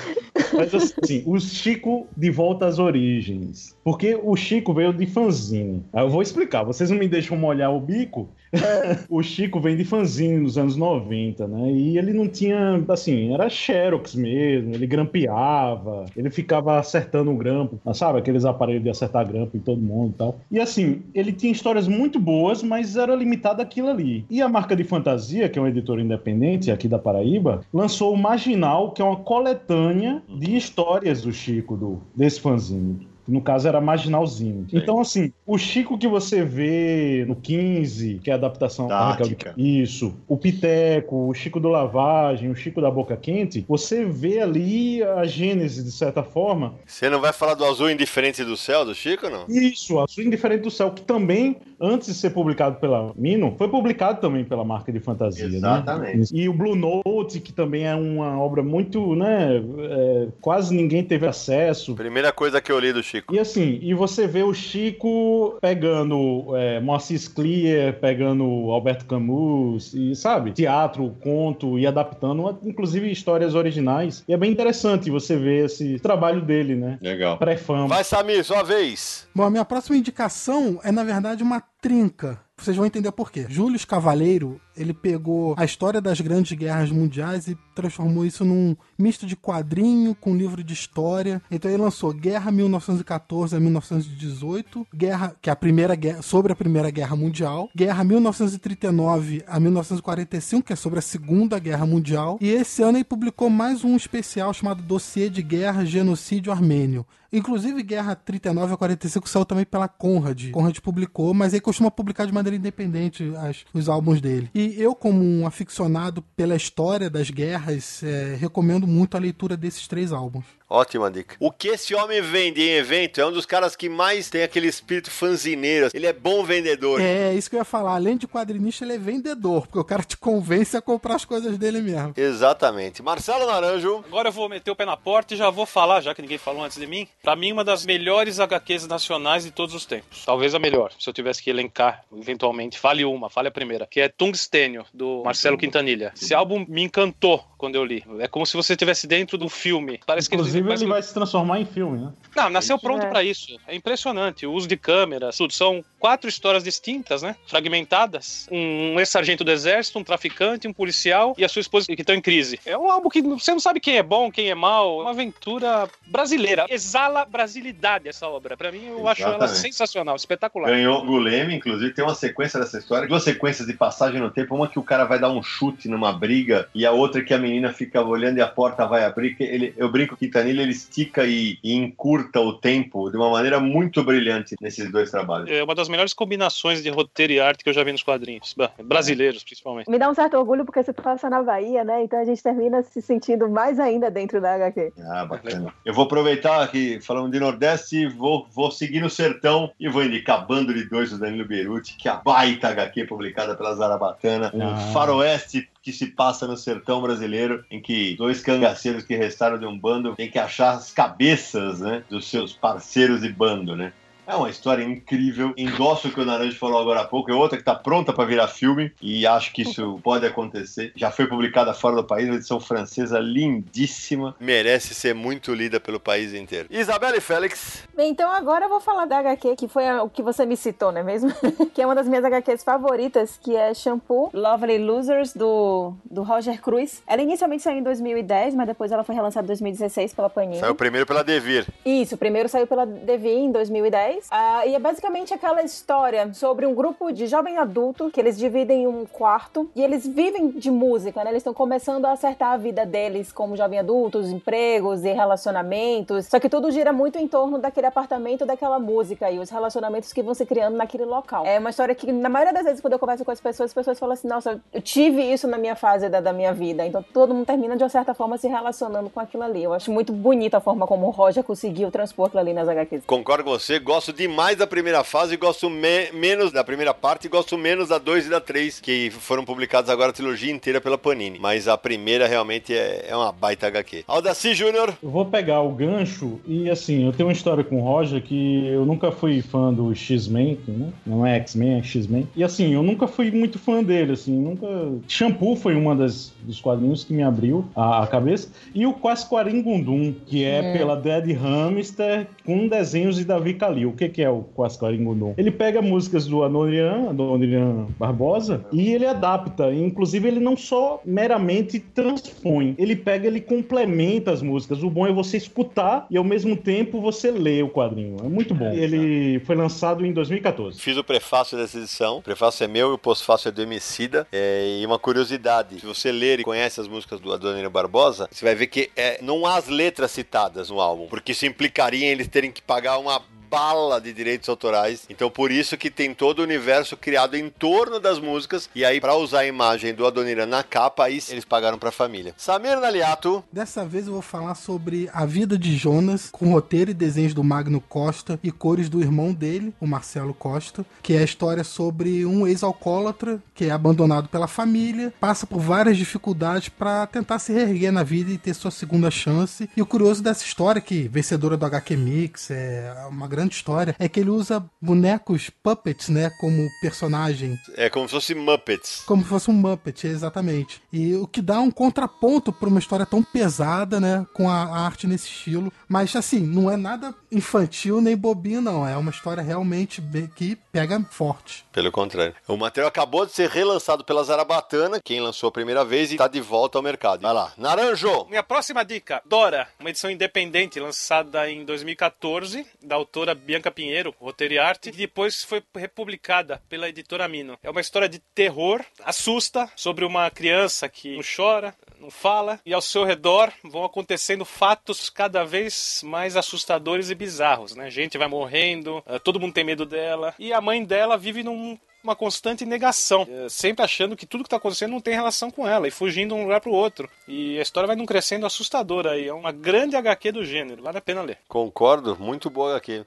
Mas 0.53 0.75
assim, 0.75 1.23
o 1.25 1.41
Chico 1.41 2.07
de 2.15 2.31
volta 2.31 2.67
às 2.67 2.79
origens. 2.79 3.75
Porque 3.83 4.19
o 4.23 4.37
Chico 4.37 4.75
veio 4.75 4.93
de 4.93 5.07
fanzine. 5.07 5.83
Aí 5.95 6.05
Eu 6.05 6.11
vou 6.11 6.21
explicar, 6.21 6.63
vocês 6.63 6.91
não 6.91 6.99
me 6.99 7.09
deixam 7.09 7.39
molhar 7.39 7.73
o 7.73 7.81
bico. 7.81 8.29
o 9.09 9.23
Chico 9.23 9.61
vem 9.61 9.77
de 9.77 9.85
fanzine 9.85 10.39
nos 10.39 10.59
anos 10.59 10.77
90, 10.77 11.47
né? 11.47 11.73
E 11.73 11.99
ele 11.99 12.13
não 12.13 12.29
tinha, 12.29 12.83
assim, 12.89 13.33
era 13.33 13.49
xerox 13.49 14.15
mesmo, 14.15 14.75
ele 14.75 14.87
grampeava, 14.87 16.05
ele 16.17 16.31
ficava 16.31 16.79
acertando 16.79 17.31
o 17.31 17.37
grampo, 17.37 17.81
sabe? 17.95 18.19
Aqueles 18.19 18.45
aparelhos 18.45 18.83
de 18.83 18.91
acertar 18.91 19.27
grampo 19.27 19.57
em 19.57 19.61
todo 19.61 19.81
mundo 19.81 20.11
e 20.11 20.19
tal. 20.19 20.41
E 20.51 20.61
assim, 20.61 21.03
ele 21.15 21.33
tinha 21.33 21.53
histórias 21.53 21.89
muito 21.89 22.19
boas, 22.19 22.63
mas 22.63 22.97
era 22.97 23.15
limitado 23.15 23.63
àquilo 23.63 23.89
ali. 23.89 24.25
E 24.31 24.41
a 24.41 24.49
marca 24.49 24.77
de 24.77 24.85
fantasia, 24.85 25.49
que 25.49 25.59
é 25.59 25.63
um 25.63 25.67
editor 25.67 25.99
independente 25.99 26.71
aqui 26.71 26.89
da 26.89 26.99
Paraíba, 26.99 27.63
lançou 27.73 28.13
o 28.13 28.19
Marginal, 28.19 28.93
que 28.93 29.03
é 29.03 29.05
uma 29.05 29.17
coletânea 29.17 30.23
de 30.29 30.57
histórias 30.57 31.23
do 31.23 31.33
Chico, 31.33 31.77
do, 31.77 32.01
desse 32.15 32.41
fanzine. 32.41 33.06
Que 33.27 33.33
No 33.33 33.41
caso 33.43 33.67
era 33.69 33.81
marginalzinho. 33.81 34.67
Então, 34.73 35.01
assim, 35.01 35.33
o 35.45 35.59
Chico 35.59 35.99
que 35.99 36.07
você 36.09 36.43
vê 36.45 37.25
no 37.27 37.37
15, 37.37 38.21
que 38.23 38.31
é 38.31 38.33
a 38.33 38.37
adaptação 38.37 38.87
Da 38.87 38.99
da 38.99 39.09
Raquel 39.11 39.27
de- 39.27 39.33
Ática. 39.35 39.55
Isso. 39.59 40.15
O 40.29 40.37
Piteco, 40.37 41.29
o 41.29 41.35
Chico 41.35 41.59
do 41.61 41.69
Lavagem, 41.69 42.51
o 42.51 42.55
Chico 42.55 42.81
da 42.81 42.91
Boca 42.91 43.17
Quente, 43.17 43.65
você 43.69 44.05
vê 44.05 44.41
ali 44.41 45.03
a 45.03 45.25
gênese, 45.25 45.83
de 45.83 45.91
certa 45.93 46.23
forma. 46.23 46.75
Você 46.87 47.11
não 47.11 47.21
vai 47.21 47.33
falar 47.33 47.55
do 47.55 47.65
azul 47.65 47.91
indiferente 47.91 48.45
do 48.45 48.57
céu 48.57 48.85
do 48.85 48.95
Chico, 48.95 49.29
não? 49.29 49.45
Isso, 49.49 49.99
Azul 49.99 50.25
Indiferente 50.25 50.63
do 50.63 50.71
Céu, 50.71 50.91
que 50.93 51.03
também, 51.03 51.57
antes 51.81 52.09
de 52.09 52.15
ser 52.15 52.31
publicado 52.31 52.77
pela 52.77 53.13
Mino, 53.17 53.55
foi 53.57 53.69
publicado 53.69 54.21
também 54.21 54.45
pela 54.45 54.65
marca 54.65 54.93
de 54.93 55.01
fantasia, 55.01 55.47
Exatamente. 55.47 56.33
né? 56.33 56.41
E 56.41 56.49
o 56.49 56.53
Blue 56.53 56.77
Note, 56.77 57.41
que 57.41 57.53
também 57.53 57.87
é 57.87 57.95
uma 57.95 58.41
obra 58.41 58.63
muito, 58.63 59.15
né? 59.15 59.57
é, 59.79 60.29
quase 60.41 60.75
ninguém 60.75 61.03
teve 61.03 61.27
acesso. 61.27 61.95
Primeira 61.95 62.33
coisa 62.33 62.61
que 62.61 62.71
eu 62.71 62.79
li 62.79 62.93
do 62.93 63.03
Chico. 63.03 63.35
E 63.35 63.39
assim, 63.39 63.79
e 63.83 63.95
você 63.95 64.27
vê 64.27 64.43
o 64.43 64.53
Chico 64.55 65.59
pegando 65.61 66.57
é, 66.57 66.81
Moacir 66.81 67.17
Clear, 67.35 67.95
pegando 67.95 68.45
Alberto 68.71 69.07
Camus, 69.07 69.95
e 69.95 70.15
sabe? 70.15 70.53
Teatro, 70.53 71.15
conto, 71.23 71.79
e 71.79 71.87
adaptando, 71.87 72.59
inclusive, 72.63 73.11
histórias 73.11 73.55
originais. 73.55 74.25
E 74.29 74.33
é 74.33 74.37
bem 74.37 74.51
interessante 74.51 75.11
você 75.11 75.37
ver 75.37 75.67
esse 75.67 75.99
trabalho 75.99 76.43
dele, 76.43 76.75
né? 76.75 76.99
Legal. 77.01 77.39
Pré-fama. 77.39 77.89
Vai, 77.89 78.05
Samir, 78.05 78.45
sua 78.45 78.63
vez. 78.63 79.27
Bom, 79.35 79.45
a 79.45 79.51
minha 79.51 79.65
próxima 79.65 79.97
indicação 79.97 80.79
é, 80.83 80.93
na 80.93 81.05
verdade, 81.05 81.43
uma 81.43 81.63
trinca. 81.87 82.41
Vocês 82.57 82.77
vão 82.77 82.85
entender 82.85 83.13
por 83.13 83.31
quê. 83.31 83.47
Júlio 83.49 83.79
Cavaleiro, 83.87 84.61
ele 84.77 84.93
pegou 84.95 85.55
a 85.57 85.65
história 85.65 86.01
das 86.01 86.21
grandes 86.21 86.57
guerras 86.57 86.91
mundiais 86.91 87.49
e 87.49 87.57
transformou 87.75 88.25
isso 88.25 88.45
num 88.45 88.77
misto 88.99 89.27
de 89.27 89.37
quadrinho 89.37 90.15
com 90.15 90.37
livro 90.37 90.63
de 90.65 90.73
história. 90.75 91.41
Então 91.51 91.71
ele 91.71 91.83
lançou 91.83 92.13
Guerra 92.13 92.51
1914 92.51 93.55
a 93.57 93.61
1918, 93.61 94.87
Guerra, 94.95 95.35
que 95.41 95.49
é 95.51 95.53
a 95.53 95.57
primeira 95.57 95.95
guerra, 95.95 96.23
sobre 96.23 96.53
a 96.53 96.57
Primeira 96.57 96.91
Guerra 96.91 97.17
Mundial, 97.17 97.69
Guerra 97.75 98.05
1939 98.05 99.43
a 99.47 99.61
1945, 99.61 100.63
que 100.67 100.73
é 100.73 100.77
sobre 100.77 100.99
a 100.99 101.03
Segunda 101.03 101.59
Guerra 101.59 101.87
Mundial, 101.87 102.39
e 102.41 102.49
esse 102.51 102.83
ano 102.83 102.99
ele 102.99 103.05
publicou 103.05 103.51
mais 103.51 103.85
um 103.85 103.97
especial 103.97 104.53
chamado 104.53 104.83
Dossiê 104.83 105.29
de 105.29 105.43
Guerra 105.43 105.85
Genocídio 105.85 106.53
Armênio. 106.53 107.07
Inclusive, 107.33 107.83
Guerra 107.83 108.15
39 108.15 108.73
a 108.73 108.77
45 108.77 109.29
saiu 109.29 109.45
também 109.45 109.65
pela 109.67 109.89
Conrad. 109.89 110.51
Conrad 110.53 110.79
publicou, 110.79 111.35
mas 111.35 111.53
ele 111.53 111.61
costuma 111.61 111.91
publicar 111.91 112.25
de 112.25 112.33
maneira 112.33 112.57
independente 112.57 113.31
as- 113.37 113.65
os 113.75 113.89
álbuns 113.89 114.21
dele. 114.21 114.49
E 114.55 114.66
eu, 114.77 114.95
como 114.95 115.23
um 115.23 115.47
aficionado 115.47 116.23
pela 116.35 116.57
história 116.57 117.11
das 117.11 117.31
guerras, 117.31 118.03
é, 118.03 118.35
recomendo 118.35 118.87
muito 118.87 119.17
a 119.17 119.21
leitura 119.21 119.57
desses 119.57 119.87
três 119.87 120.13
álbuns. 120.13 120.45
Ótima 120.69 121.11
dica. 121.11 121.37
O 121.39 121.51
que 121.51 121.69
esse 121.69 121.95
homem 121.95 122.21
vende 122.21 122.61
em 122.61 122.73
evento 122.73 123.21
é 123.21 123.27
um 123.27 123.31
dos 123.31 123.47
caras 123.47 123.77
que 123.77 123.89
mais 123.89 124.29
tem 124.29 124.43
aquele 124.43 124.67
espírito 124.67 125.11
fanzineiro. 125.11 125.89
Ele 125.95 126.07
é 126.07 126.13
bom 126.13 126.43
vendedor. 126.43 127.01
É, 127.01 127.33
isso 127.35 127.49
que 127.49 127.55
eu 127.55 127.61
ia 127.61 127.65
falar. 127.65 127.95
Além 127.95 128.17
de 128.17 128.27
quadrinista, 128.27 128.85
ele 128.85 128.95
é 128.95 128.99
vendedor, 128.99 129.63
porque 129.63 129.79
o 129.79 129.85
cara 129.85 130.03
te 130.03 130.17
convence 130.17 130.77
a 130.77 130.83
comprar 130.83 131.15
as 131.15 131.25
coisas 131.25 131.57
dele 131.57 131.81
mesmo. 131.81 132.13
Exatamente. 132.17 133.03
Marcelo 133.03 133.47
Naranjo. 133.47 134.05
Agora 134.07 134.29
eu 134.29 134.33
vou 134.33 134.49
meter 134.49 134.71
o 134.71 134.77
pé 134.77 134.85
na 134.85 134.97
porta 134.97 135.35
e 135.35 135.37
já 135.37 135.51
vou 135.51 135.67
falar, 135.67 136.01
já 136.01 136.15
que 136.15 136.21
ninguém 136.21 136.39
falou 136.39 136.65
antes 136.65 136.79
de 136.79 136.87
mim. 136.87 137.07
Pra 137.23 137.37
mim, 137.37 137.53
uma 137.53 137.63
das 137.63 137.87
melhores 137.87 138.41
HQs 138.41 138.89
nacionais 138.89 139.45
de 139.45 139.53
todos 139.53 139.75
os 139.75 139.87
tempos. 139.87 140.25
Talvez 140.25 140.55
a 140.55 140.59
melhor, 140.59 140.93
se 140.99 141.09
eu 141.09 141.15
tivesse 141.15 141.43
que 141.43 141.51
elencar, 141.51 142.05
eventualmente. 142.17 142.79
Fale 142.79 143.05
uma, 143.05 143.31
fale 143.31 143.49
a 143.49 143.53
primeira. 143.53 143.87
Que 143.87 144.01
é 144.01 144.09
Tungstênio, 144.09 144.85
do 144.93 145.23
Marcelo 145.25 145.57
Quintanilha. 145.57 146.13
Esse 146.21 146.35
álbum 146.35 146.65
me 146.69 146.83
encantou 146.83 147.45
quando 147.57 147.75
eu 147.77 147.85
li. 147.85 148.05
É 148.19 148.29
como 148.29 148.47
se 148.47 148.57
você 148.57 148.75
estivesse 148.75 149.07
dentro 149.07 149.39
do 149.39 149.49
filme. 149.49 150.01
Parece 150.07 150.29
Inclusive, 150.29 150.63
que 150.63 150.69
eles, 150.69 150.81
ele 150.83 150.91
vai 150.91 151.03
se 151.03 151.13
transformar 151.15 151.61
em 151.61 151.65
filme, 151.65 151.99
né? 151.99 152.13
Não, 152.35 152.51
nasceu 152.51 152.79
pronto 152.79 153.05
É. 153.07 153.09
pra 153.09 153.23
isso. 153.23 153.59
É 153.67 153.75
impressionante. 153.75 154.47
O 154.47 154.53
uso 154.53 154.69
de 154.69 154.77
câmeras, 154.77 155.37
tudo. 155.37 155.53
São 155.53 155.85
quatro 155.99 156.29
histórias 156.29 156.63
distintas, 156.63 157.23
né? 157.23 157.35
Fragmentadas. 157.47 158.49
Um 158.51 158.99
ex-sargento 158.99 159.45
do 159.45 159.51
exército, 159.51 159.99
um 159.99 160.05
traficante, 160.05 160.69
um 160.69 160.73
policial 160.73 161.35
e 161.39 161.45
a 161.45 161.49
sua 161.49 161.61
esposa 161.61 161.87
que 161.87 162.01
estão 162.01 162.15
em 162.15 162.21
crise. 162.21 162.59
É 162.65 162.77
um 162.77 162.91
álbum 162.91 163.09
que 163.09 163.23
você 163.23 163.53
não 163.53 163.61
sabe 163.61 163.81
quem 163.81 163.97
é 163.97 164.03
bom, 164.03 164.31
quem 164.31 164.51
é 164.51 164.55
mal. 164.55 165.01
É 165.01 165.03
uma 165.03 165.11
aventura 165.11 165.89
brasileira. 166.07 166.67
Exala 166.69 167.25
brasilidade 167.25 168.09
essa 168.09 168.29
obra. 168.29 168.57
Pra 168.57 168.71
mim, 168.71 168.87
eu 168.87 169.07
acho 169.09 169.23
ela 169.23 169.37
Exatamente. 169.37 169.61
sensacional, 169.61 170.17
espetacular. 170.17 170.71
Ganhou 170.71 171.03
o 171.03 171.07
Guleme, 171.07 171.55
inclusive, 171.55 171.93
tem 171.93 172.05
uma 172.05 172.15
sequência 172.15 172.61
dessa 172.61 172.79
história, 172.79 173.09
duas 173.09 173.23
sequências 173.23 173.67
de 173.67 173.73
passagem 173.75 174.21
no 174.21 174.31
tempo, 174.31 174.55
uma 174.55 174.69
que 174.69 174.79
o 174.79 174.83
cara 174.83 175.05
vai 175.05 175.19
dar 175.19 175.31
um 175.31 175.43
chute 175.43 175.89
numa 175.89 176.13
briga 176.13 176.69
e 176.75 176.85
a 176.87 176.93
outra 176.93 177.23
que 177.23 177.33
a 177.35 177.39
menina 177.47 177.73
fica 177.73 178.03
olhando 178.03 178.39
e 178.39 178.43
a 178.43 178.47
porta 178.47 178.87
vai 178.87 179.05
abrir. 179.05 179.35
que 179.35 179.43
Ele, 179.45 179.75
eu 179.77 179.91
brinco 179.91 180.17
que 180.17 180.27
Quintanilha 180.27 180.63
ele 180.63 180.73
estica 180.73 181.25
e, 181.25 181.59
e 181.63 181.75
encurta 181.75 182.41
o 182.41 182.53
tempo 182.55 183.11
de 183.11 183.17
uma 183.17 183.31
maneira 183.31 183.61
muito 183.61 184.03
brilhante 184.03 184.57
nesses 184.61 184.91
dois 184.91 185.11
trabalhos. 185.11 185.49
É 185.51 185.63
uma 185.63 185.75
das 185.75 185.89
melhores 185.89 186.13
combinações 186.13 186.83
de 186.83 186.91
roteiro 186.91 187.33
e 187.33 187.41
arte 187.41 187.63
que 187.63 187.71
eu 187.71 187.75
já 187.75 187.85
vi 187.85 187.93
nos 187.93 188.03
quadrinhos. 188.03 188.55
Brasileiros, 188.83 189.45
principalmente. 189.45 189.91
Me 189.91 189.99
dá 189.99 190.11
um 190.11 190.15
certo 190.15 190.37
orgulho 190.37 190.65
porque 190.65 190.83
você 190.83 190.93
passa 190.93 191.31
na 191.31 191.43
Bahia, 191.43 191.85
né? 191.85 192.03
Então 192.03 192.19
a 192.21 192.25
gente 192.25 192.43
termina 192.43 192.83
se 192.83 193.01
sentindo 193.01 193.49
mais 193.49 193.79
ainda 193.79 194.11
dentro 194.11 194.41
da 194.41 194.55
HQ. 194.55 194.93
Ah, 195.11 195.25
bacana. 195.25 195.73
Eu 195.85 195.95
vou 195.95 196.05
aproveitar 196.05 196.69
que 196.71 197.01
falando 197.01 197.31
de 197.33 197.39
Nordeste, 197.41 198.07
vou, 198.07 198.47
vou 198.53 198.71
seguir 198.71 199.01
no 199.01 199.11
sertão 199.11 199.71
e 199.79 199.89
vou 199.89 200.03
indicar 200.03 200.47
Bando 200.47 200.75
de 200.75 200.85
Dois 200.89 201.11
do 201.11 201.19
Danilo 201.19 201.47
Beruti, 201.47 201.97
que 201.97 202.09
é 202.09 202.13
a 202.13 202.17
baita 202.17 202.69
HQ 202.69 203.05
publicada 203.05 203.55
pela 203.55 203.75
Zarabatana, 203.75 204.51
um 204.55 204.63
Ah. 204.67 204.77
faroeste 204.93 205.69
que 205.87 205.93
se 205.93 206.07
passa 206.09 206.49
no 206.49 206.57
sertão 206.57 207.01
brasileiro, 207.01 207.65
em 207.71 207.81
que 207.81 208.17
dois 208.17 208.43
cangaceiros 208.43 209.05
que 209.05 209.15
restaram 209.15 209.57
de 209.57 209.67
um 209.67 209.79
bando 209.79 210.17
têm 210.17 210.29
que 210.29 210.37
achar 210.37 210.75
as 210.75 210.91
cabeças 210.91 211.79
né, 211.79 212.03
dos 212.11 212.29
seus 212.29 212.53
parceiros 212.53 213.21
de 213.21 213.29
bando, 213.29 213.77
né? 213.77 213.93
É 214.27 214.35
uma 214.35 214.51
história 214.51 214.83
incrível. 214.83 215.53
Endosso 215.57 216.09
o 216.09 216.11
que 216.13 216.21
o 216.21 216.25
Naranjo 216.25 216.59
falou 216.59 216.81
agora 216.81 217.01
há 217.01 217.05
pouco. 217.05 217.31
É 217.31 217.35
outra 217.35 217.57
que 217.57 217.63
está 217.63 217.75
pronta 217.75 218.13
para 218.13 218.25
virar 218.25 218.49
filme 218.49 218.93
e 219.01 219.27
acho 219.27 219.53
que 219.53 219.63
isso 219.63 220.01
pode 220.05 220.27
acontecer. 220.27 220.93
Já 220.97 221.11
foi 221.11 221.27
publicada 221.27 221.73
fora 221.73 221.97
do 221.97 222.05
país, 222.05 222.27
uma 222.27 222.35
edição 222.37 222.59
francesa 222.61 223.19
lindíssima. 223.21 224.35
Merece 224.41 224.95
ser 224.95 225.15
muito 225.15 225.55
lida 225.55 225.79
pelo 225.79 226.01
país 226.01 226.35
inteiro. 226.35 226.69
Isabelle 226.71 227.21
Félix. 227.21 227.85
Bem, 227.95 228.11
então 228.11 228.31
agora 228.33 228.65
eu 228.65 228.69
vou 228.69 228.81
falar 228.81 229.05
da 229.07 229.19
HQ, 229.19 229.57
que 229.57 229.69
foi 229.69 229.87
a- 229.89 230.03
o 230.03 230.11
que 230.11 230.23
você 230.23 230.45
me 230.45 230.57
citou, 230.57 230.91
não 230.93 231.01
é 231.01 231.05
mesmo? 231.05 231.31
que 231.75 231.81
é 231.81 231.87
uma 231.87 231.95
das 231.95 232.09
minhas 232.09 232.25
HQs 232.25 232.65
favoritas, 232.65 233.39
que 233.43 233.55
é 233.55 233.73
Shampoo 233.75 234.31
Lovely 234.33 234.79
Losers, 234.79 235.33
do, 235.35 235.95
do 236.11 236.23
Roger 236.23 236.61
Cruz. 236.61 237.03
Ela 237.07 237.23
inicialmente 237.23 237.63
saiu 237.63 237.79
em 237.79 237.83
2010, 237.83 238.55
mas 238.55 238.67
depois 238.67 238.91
ela 238.91 239.05
foi 239.05 239.15
relançada 239.15 239.45
em 239.45 239.49
2016 239.49 240.15
pela 240.15 240.29
Panini. 240.29 240.59
Saiu 240.61 240.75
primeiro 240.75 241.07
pela 241.07 241.23
Devir. 241.23 241.67
Isso, 241.85 242.17
primeiro 242.17 242.49
saiu 242.49 242.67
pela 242.67 242.85
Devi 242.85 243.29
em 243.31 243.53
2010. 243.53 244.16
Ah, 244.31 244.67
e 244.67 244.75
é 244.75 244.79
basicamente 244.79 245.33
aquela 245.33 245.63
história 245.63 246.33
sobre 246.35 246.67
um 246.67 246.75
grupo 246.75 247.13
de 247.13 247.27
jovem 247.27 247.59
adulto 247.59 248.11
que 248.11 248.21
eles 248.21 248.39
dividem 248.39 248.83
em 248.83 248.87
um 248.87 249.05
quarto 249.07 249.71
e 249.75 249.83
eles 249.83 250.07
vivem 250.07 250.51
de 250.51 250.71
música, 250.71 251.23
né? 251.23 251.31
Eles 251.31 251.41
estão 251.41 251.55
começando 251.55 252.05
a 252.05 252.13
acertar 252.13 252.53
a 252.53 252.57
vida 252.57 252.85
deles 252.85 253.33
como 253.33 253.57
jovem 253.57 253.79
adultos, 253.79 254.31
empregos 254.31 255.05
e 255.05 255.13
relacionamentos. 255.13 256.27
Só 256.27 256.39
que 256.39 256.49
tudo 256.49 256.71
gira 256.71 256.93
muito 256.93 257.19
em 257.19 257.29
torno 257.29 257.59
daquele 257.59 257.87
apartamento, 257.87 258.47
daquela 258.47 258.79
música 258.79 259.31
e 259.31 259.39
os 259.39 259.51
relacionamentos 259.51 260.13
que 260.13 260.23
vão 260.23 260.35
se 260.35 260.45
criando 260.47 260.77
naquele 260.77 261.05
local. 261.05 261.45
É 261.47 261.59
uma 261.59 261.71
história 261.71 261.95
que, 261.95 262.11
na 262.13 262.29
maioria 262.29 262.53
das 262.53 262.65
vezes, 262.65 262.81
quando 262.81 262.95
eu 262.95 262.99
converso 262.99 263.25
com 263.25 263.31
as 263.31 263.41
pessoas, 263.41 263.71
as 263.71 263.75
pessoas 263.75 263.99
falam 263.99 264.15
assim: 264.15 264.29
nossa, 264.29 264.61
eu 264.73 264.81
tive 264.81 265.23
isso 265.23 265.47
na 265.47 265.59
minha 265.59 265.77
fase 265.77 266.09
da, 266.09 266.21
da 266.21 266.33
minha 266.33 266.53
vida. 266.53 266.87
Então 266.87 267.03
todo 267.03 267.35
mundo 267.35 267.47
termina 267.47 267.77
de 267.77 267.83
uma 267.83 267.89
certa 267.89 268.15
forma 268.15 268.39
se 268.39 268.49
relacionando 268.49 269.11
com 269.11 269.21
aquilo 269.21 269.43
ali. 269.43 269.63
Eu 269.63 269.73
acho 269.73 269.91
muito 269.91 270.13
bonita 270.13 270.59
a 270.59 270.61
forma 270.61 270.87
como 270.87 271.07
o 271.07 271.11
Roger 271.11 271.43
conseguiu 271.43 271.91
transpor 271.91 272.27
aquilo 272.27 272.41
ali 272.41 272.53
nas 272.53 272.69
HQs. 272.69 273.05
Concordo 273.07 273.45
com 273.45 273.51
você, 273.51 273.79
gosto 273.79 274.06
demais 274.13 274.57
da 274.57 274.67
primeira 274.67 275.03
fase, 275.05 275.37
gosto 275.37 275.69
me- 275.71 276.11
menos 276.13 276.53
da 276.53 276.63
primeira 276.65 276.93
parte 276.95 277.27
e 277.27 277.29
gosto 277.29 277.57
menos 277.59 277.89
da 277.89 277.99
2 277.99 278.27
e 278.27 278.31
da 278.31 278.41
3, 278.41 278.81
que 278.81 279.11
foram 279.11 279.45
publicados 279.45 279.91
agora 279.91 280.11
a 280.11 280.13
trilogia 280.13 280.53
inteira 280.53 280.81
pela 280.81 280.99
Panini. 280.99 281.39
Mas 281.39 281.69
a 281.69 281.77
primeira 281.77 282.27
realmente 282.27 282.73
é, 282.75 283.07
é 283.09 283.17
uma 283.17 283.33
baita 283.33 283.67
HQ. 283.67 284.05
Aldaci 284.07 284.55
Júnior, 284.55 284.95
Eu 285.03 285.11
vou 285.11 285.25
pegar 285.27 285.61
o 285.63 285.71
gancho 285.71 286.41
e 286.47 286.69
assim, 286.71 287.05
eu 287.07 287.13
tenho 287.13 287.29
uma 287.29 287.33
história 287.33 287.63
com 287.65 287.81
o 287.81 287.85
Roger 287.85 288.23
que 288.23 288.67
eu 288.67 288.85
nunca 288.85 289.11
fui 289.13 289.43
fã 289.43 289.73
do 289.73 289.95
X-Men, 289.95 290.59
né? 290.69 290.89
Não 291.07 291.27
é 291.27 291.37
X-Men, 291.37 291.79
é 291.79 291.83
X-Men. 291.83 292.29
E 292.37 292.43
assim, 292.45 292.73
eu 292.75 292.83
nunca 292.83 293.07
fui 293.07 293.31
muito 293.31 293.59
fã 293.59 293.83
dele, 293.83 294.13
assim, 294.13 294.33
nunca. 294.33 294.67
Shampoo 295.09 295.57
foi 295.57 295.75
uma 295.75 295.95
das 295.95 296.33
dos 296.43 296.61
quadrinhos 296.61 297.03
que 297.03 297.13
me 297.13 297.23
abriu 297.25 297.65
a, 297.75 298.05
a 298.05 298.07
cabeça. 298.07 298.49
E 298.75 298.87
o 298.87 298.95
Quasquaringundum, 298.95 300.15
que 300.27 300.45
é, 300.45 300.73
pela 300.77 300.97
Dead 300.97 301.37
Hamster 301.37 302.27
com 302.45 302.69
desenhos 302.69 303.17
de 303.17 303.25
Davi 303.25 303.55
Calil. 303.55 303.93
O 303.97 303.99
que, 303.99 304.11
que 304.11 304.23
é 304.23 304.29
o 304.29 304.43
Quasquaringundum? 304.55 305.33
Ele 305.39 305.51
pega 305.51 305.81
músicas 305.81 306.27
do 306.27 306.45
Adoniran, 306.45 307.09
Adoniran 307.09 307.87
Barbosa, 307.99 308.67
e 308.71 308.93
ele 308.93 309.07
adapta. 309.07 309.73
Inclusive, 309.73 310.29
ele 310.29 310.39
não 310.39 310.55
só 310.55 311.01
meramente 311.03 311.81
transpõe, 311.81 312.75
ele 312.77 312.95
pega, 312.95 313.27
ele 313.27 313.41
complementa 313.41 314.31
as 314.31 314.43
músicas. 314.43 314.83
O 314.83 314.91
bom 314.91 315.07
é 315.07 315.13
você 315.13 315.39
escutar 315.39 316.07
e 316.11 316.19
ao 316.19 316.25
mesmo 316.25 316.59
tempo 316.59 317.01
você 317.01 317.31
ler 317.31 317.65
o 317.65 317.71
quadrinho. 317.71 318.19
É 318.23 318.29
muito 318.29 318.55
bom. 318.55 318.71
Ele 318.71 319.41
foi 319.47 319.57
lançado 319.57 320.05
em 320.05 320.13
2014. 320.13 320.79
fiz 320.79 320.99
o 320.99 321.03
prefácio 321.03 321.57
dessa 321.57 321.79
edição. 321.79 322.19
O 322.19 322.23
prefácio 322.23 322.65
é 322.65 322.69
meu 322.69 322.91
e 322.91 322.93
o 322.93 322.99
pós-fácio 322.99 323.49
é 323.49 323.51
do 323.51 323.63
Emicida. 323.63 324.27
É, 324.31 324.79
e 324.79 324.85
uma 324.85 324.99
curiosidade, 324.99 325.81
se 325.81 325.87
você 325.87 326.13
ler 326.13 326.41
e 326.41 326.45
conhece 326.45 326.83
as 326.83 326.87
músicas 326.87 327.19
do 327.19 327.33
Adoniran 327.33 327.71
Barbosa, 327.71 328.29
você 328.31 328.45
vai 328.45 328.55
ver 328.55 328.67
que 328.67 328.91
é, 328.95 329.21
não 329.23 329.47
há 329.47 329.57
as 329.57 329.69
letras 329.69 330.11
citadas 330.11 330.69
no 330.69 330.83
álbum, 330.83 331.07
porque 331.07 331.33
isso 331.33 331.47
implicaria 331.47 332.05
em 332.05 332.11
eles 332.11 332.29
terem 332.29 332.53
que 332.53 332.61
pagar 332.61 332.99
uma 332.99 333.23
bala 333.51 334.01
de 334.01 334.13
direitos 334.13 334.49
autorais. 334.49 335.07
Então 335.09 335.31
por 335.31 335.51
isso 335.51 335.77
que 335.77 335.91
tem 335.91 336.15
todo 336.15 336.41
o 336.41 336.43
universo 336.43 336.97
criado 336.97 337.37
em 337.37 337.49
torno 337.49 337.99
das 338.01 338.19
músicas 338.19 338.69
e 338.75 338.85
aí 338.85 339.01
para 339.01 339.15
usar 339.17 339.41
a 339.41 339.47
imagem 339.47 339.95
do 339.95 340.07
Adoniran 340.07 340.47
na 340.47 340.63
capa, 340.63 341.05
aí 341.05 341.21
eles 341.29 341.45
pagaram 341.45 341.79
pra 341.79 341.91
família. 341.91 342.35
Samir 342.37 342.79
Naliato, 342.79 343.45
Dessa 343.53 343.85
vez 343.85 344.07
eu 344.07 344.13
vou 344.13 344.23
falar 344.23 344.55
sobre 344.55 345.09
a 345.13 345.25
vida 345.25 345.59
de 345.59 345.77
Jonas, 345.77 346.29
com 346.31 346.51
roteiro 346.53 346.91
e 346.91 346.95
desenhos 346.95 347.33
do 347.33 347.43
Magno 347.43 347.81
Costa 347.81 348.39
e 348.43 348.51
cores 348.51 348.89
do 348.89 349.01
irmão 349.01 349.33
dele, 349.33 349.75
o 349.81 349.87
Marcelo 349.87 350.35
Costa, 350.35 350.85
que 351.03 351.15
é 351.15 351.19
a 351.19 351.25
história 351.25 351.65
sobre 351.65 352.27
um 352.27 352.47
ex-alcoólatra 352.47 353.41
que 353.55 353.65
é 353.65 353.71
abandonado 353.71 354.29
pela 354.29 354.47
família, 354.47 355.13
passa 355.19 355.47
por 355.47 355.61
várias 355.61 355.97
dificuldades 355.97 356.69
para 356.69 357.07
tentar 357.07 357.39
se 357.39 357.53
reerguer 357.53 357.93
na 357.93 358.03
vida 358.03 358.31
e 358.31 358.39
ter 358.39 358.55
sua 358.55 358.71
segunda 358.71 359.11
chance. 359.11 359.69
E 359.77 359.83
o 359.83 359.87
curioso 359.87 360.23
dessa 360.23 360.45
história, 360.45 360.81
que 360.81 361.09
vencedora 361.09 361.57
do 361.57 361.65
HQ 361.65 361.97
Mix, 361.97 362.51
é 362.51 362.93
uma 363.09 363.27
grande 363.37 363.55
história, 363.55 363.95
é 363.99 364.09
que 364.09 364.19
ele 364.21 364.31
usa 364.31 364.65
bonecos 364.81 365.51
puppets, 365.63 366.09
né, 366.09 366.31
como 366.41 366.69
personagem 366.81 367.57
é 367.77 367.89
como 367.91 368.09
se 368.09 368.15
fosse 368.15 368.35
Muppets. 368.35 369.03
como 369.07 369.23
se 369.23 369.29
fosse 369.29 369.51
um 369.51 369.55
Muppet, 369.55 370.07
exatamente. 370.07 370.81
E 370.93 371.15
o 371.15 371.27
que 371.27 371.41
dá 371.43 371.61
um 371.61 371.71
contraponto 371.71 372.53
pra 372.53 372.69
uma 372.69 372.79
história 372.79 373.05
tão 373.07 373.23
pesada, 373.23 374.01
né? 374.01 374.27
Com 374.35 374.49
a 374.51 374.57
a 374.57 374.81
arte 374.81 375.07
nesse 375.07 375.27
estilo. 375.27 375.73
Mas, 375.89 376.15
assim, 376.17 376.41
não 376.41 376.71
é 376.71 376.77
nada 376.77 377.15
infantil 377.31 378.01
nem 378.01 378.17
bobinho, 378.17 378.61
não. 378.61 378.87
É 378.89 378.97
uma 378.97 379.11
história 379.11 379.43
realmente 379.43 380.01
bem- 380.01 380.27
que 380.35 380.57
pega 380.73 381.01
forte. 381.11 381.65
Pelo 381.73 381.93
contrário. 381.93 382.35
O 382.49 382.57
material 382.57 382.89
acabou 382.89 383.27
de 383.27 383.33
ser 383.33 383.49
relançado 383.51 384.03
pela 384.05 384.25
Zarabatana, 384.25 385.01
quem 385.05 385.21
lançou 385.21 385.49
a 385.49 385.53
primeira 385.53 385.85
vez 385.85 386.11
e 386.13 386.17
tá 386.17 386.27
de 386.27 386.41
volta 386.41 386.79
ao 386.79 386.83
mercado. 386.83 387.21
Vai 387.23 387.33
lá. 387.35 387.53
Naranjo! 387.59 388.27
Minha 388.29 388.43
próxima 388.43 388.85
dica, 388.85 389.21
Dora, 389.27 389.69
uma 389.79 389.91
edição 389.91 390.11
independente 390.11 390.81
lançada 390.81 391.51
em 391.51 391.65
2014, 391.65 392.67
da 392.83 392.95
autora 392.97 393.26
Bianca 393.35 393.71
Pinheiro, 393.71 394.15
roteiro 394.21 394.55
e 394.55 394.59
arte, 394.59 394.89
e 394.89 394.93
depois 394.93 395.43
foi 395.43 395.63
republicada 395.75 396.63
pela 396.69 396.89
editora 396.89 397.29
Mino. 397.29 397.59
É 397.63 397.71
uma 397.71 397.81
história 397.81 398.09
de 398.09 398.19
terror, 398.35 398.85
assusta, 399.05 399.71
sobre 399.77 400.05
uma 400.05 400.31
criança 400.31 400.89
que 400.89 401.17
não 401.17 401.23
chora, 401.37 401.75
não 401.99 402.11
fala, 402.11 402.61
e 402.65 402.73
ao 402.73 402.81
seu 402.81 403.05
redor 403.05 403.53
vão 403.63 403.85
acontecendo 403.85 404.45
fatos 404.45 405.11
cada 405.11 405.45
vez 405.45 406.03
mais 406.05 406.37
assustadores 406.37 407.11
e 407.11 407.15
bizarros, 407.15 407.75
né? 407.75 407.91
Gente 407.91 408.19
vai 408.19 408.29
morrendo, 408.29 409.03
eh, 409.07 409.19
todo 409.19 409.41
mundo 409.41 409.55
tem 409.55 409.65
medo 409.65 409.85
dela, 409.85 410.35
e 410.39 410.53
a 410.53 410.61
mãe 410.61 410.85
dela 410.85 411.17
vive 411.17 411.43
num 411.43 411.79
uma 412.07 412.17
constante 412.17 412.65
negação, 412.65 413.27
eh, 413.29 413.49
sempre 413.49 413.85
achando 413.85 414.17
que 414.17 414.25
tudo 414.25 414.45
que 414.45 414.51
tá 414.51 414.57
acontecendo 414.57 414.93
não 414.93 415.01
tem 415.01 415.15
relação 415.15 415.51
com 415.51 415.67
ela 415.67 415.89
e 415.89 415.91
fugindo 415.91 416.35
de 416.35 416.41
um 416.41 416.45
lugar 416.45 416.61
pro 416.61 416.71
outro. 416.71 417.11
E 417.27 417.59
a 417.59 417.63
história 417.63 417.87
vai 417.87 417.97
num 417.97 418.07
crescendo 418.07 418.47
assustador 418.47 419.07
aí, 419.07 419.27
é 419.27 419.33
uma 419.33 419.51
grande 419.51 419.97
HQ 419.97 420.33
do 420.33 420.45
gênero, 420.45 420.83
vale 420.83 420.99
a 420.99 421.01
pena 421.01 421.23
ler. 421.23 421.39
Concordo, 421.49 422.17
muito 422.19 422.49
boa 422.49 422.77
aqui. 422.77 423.03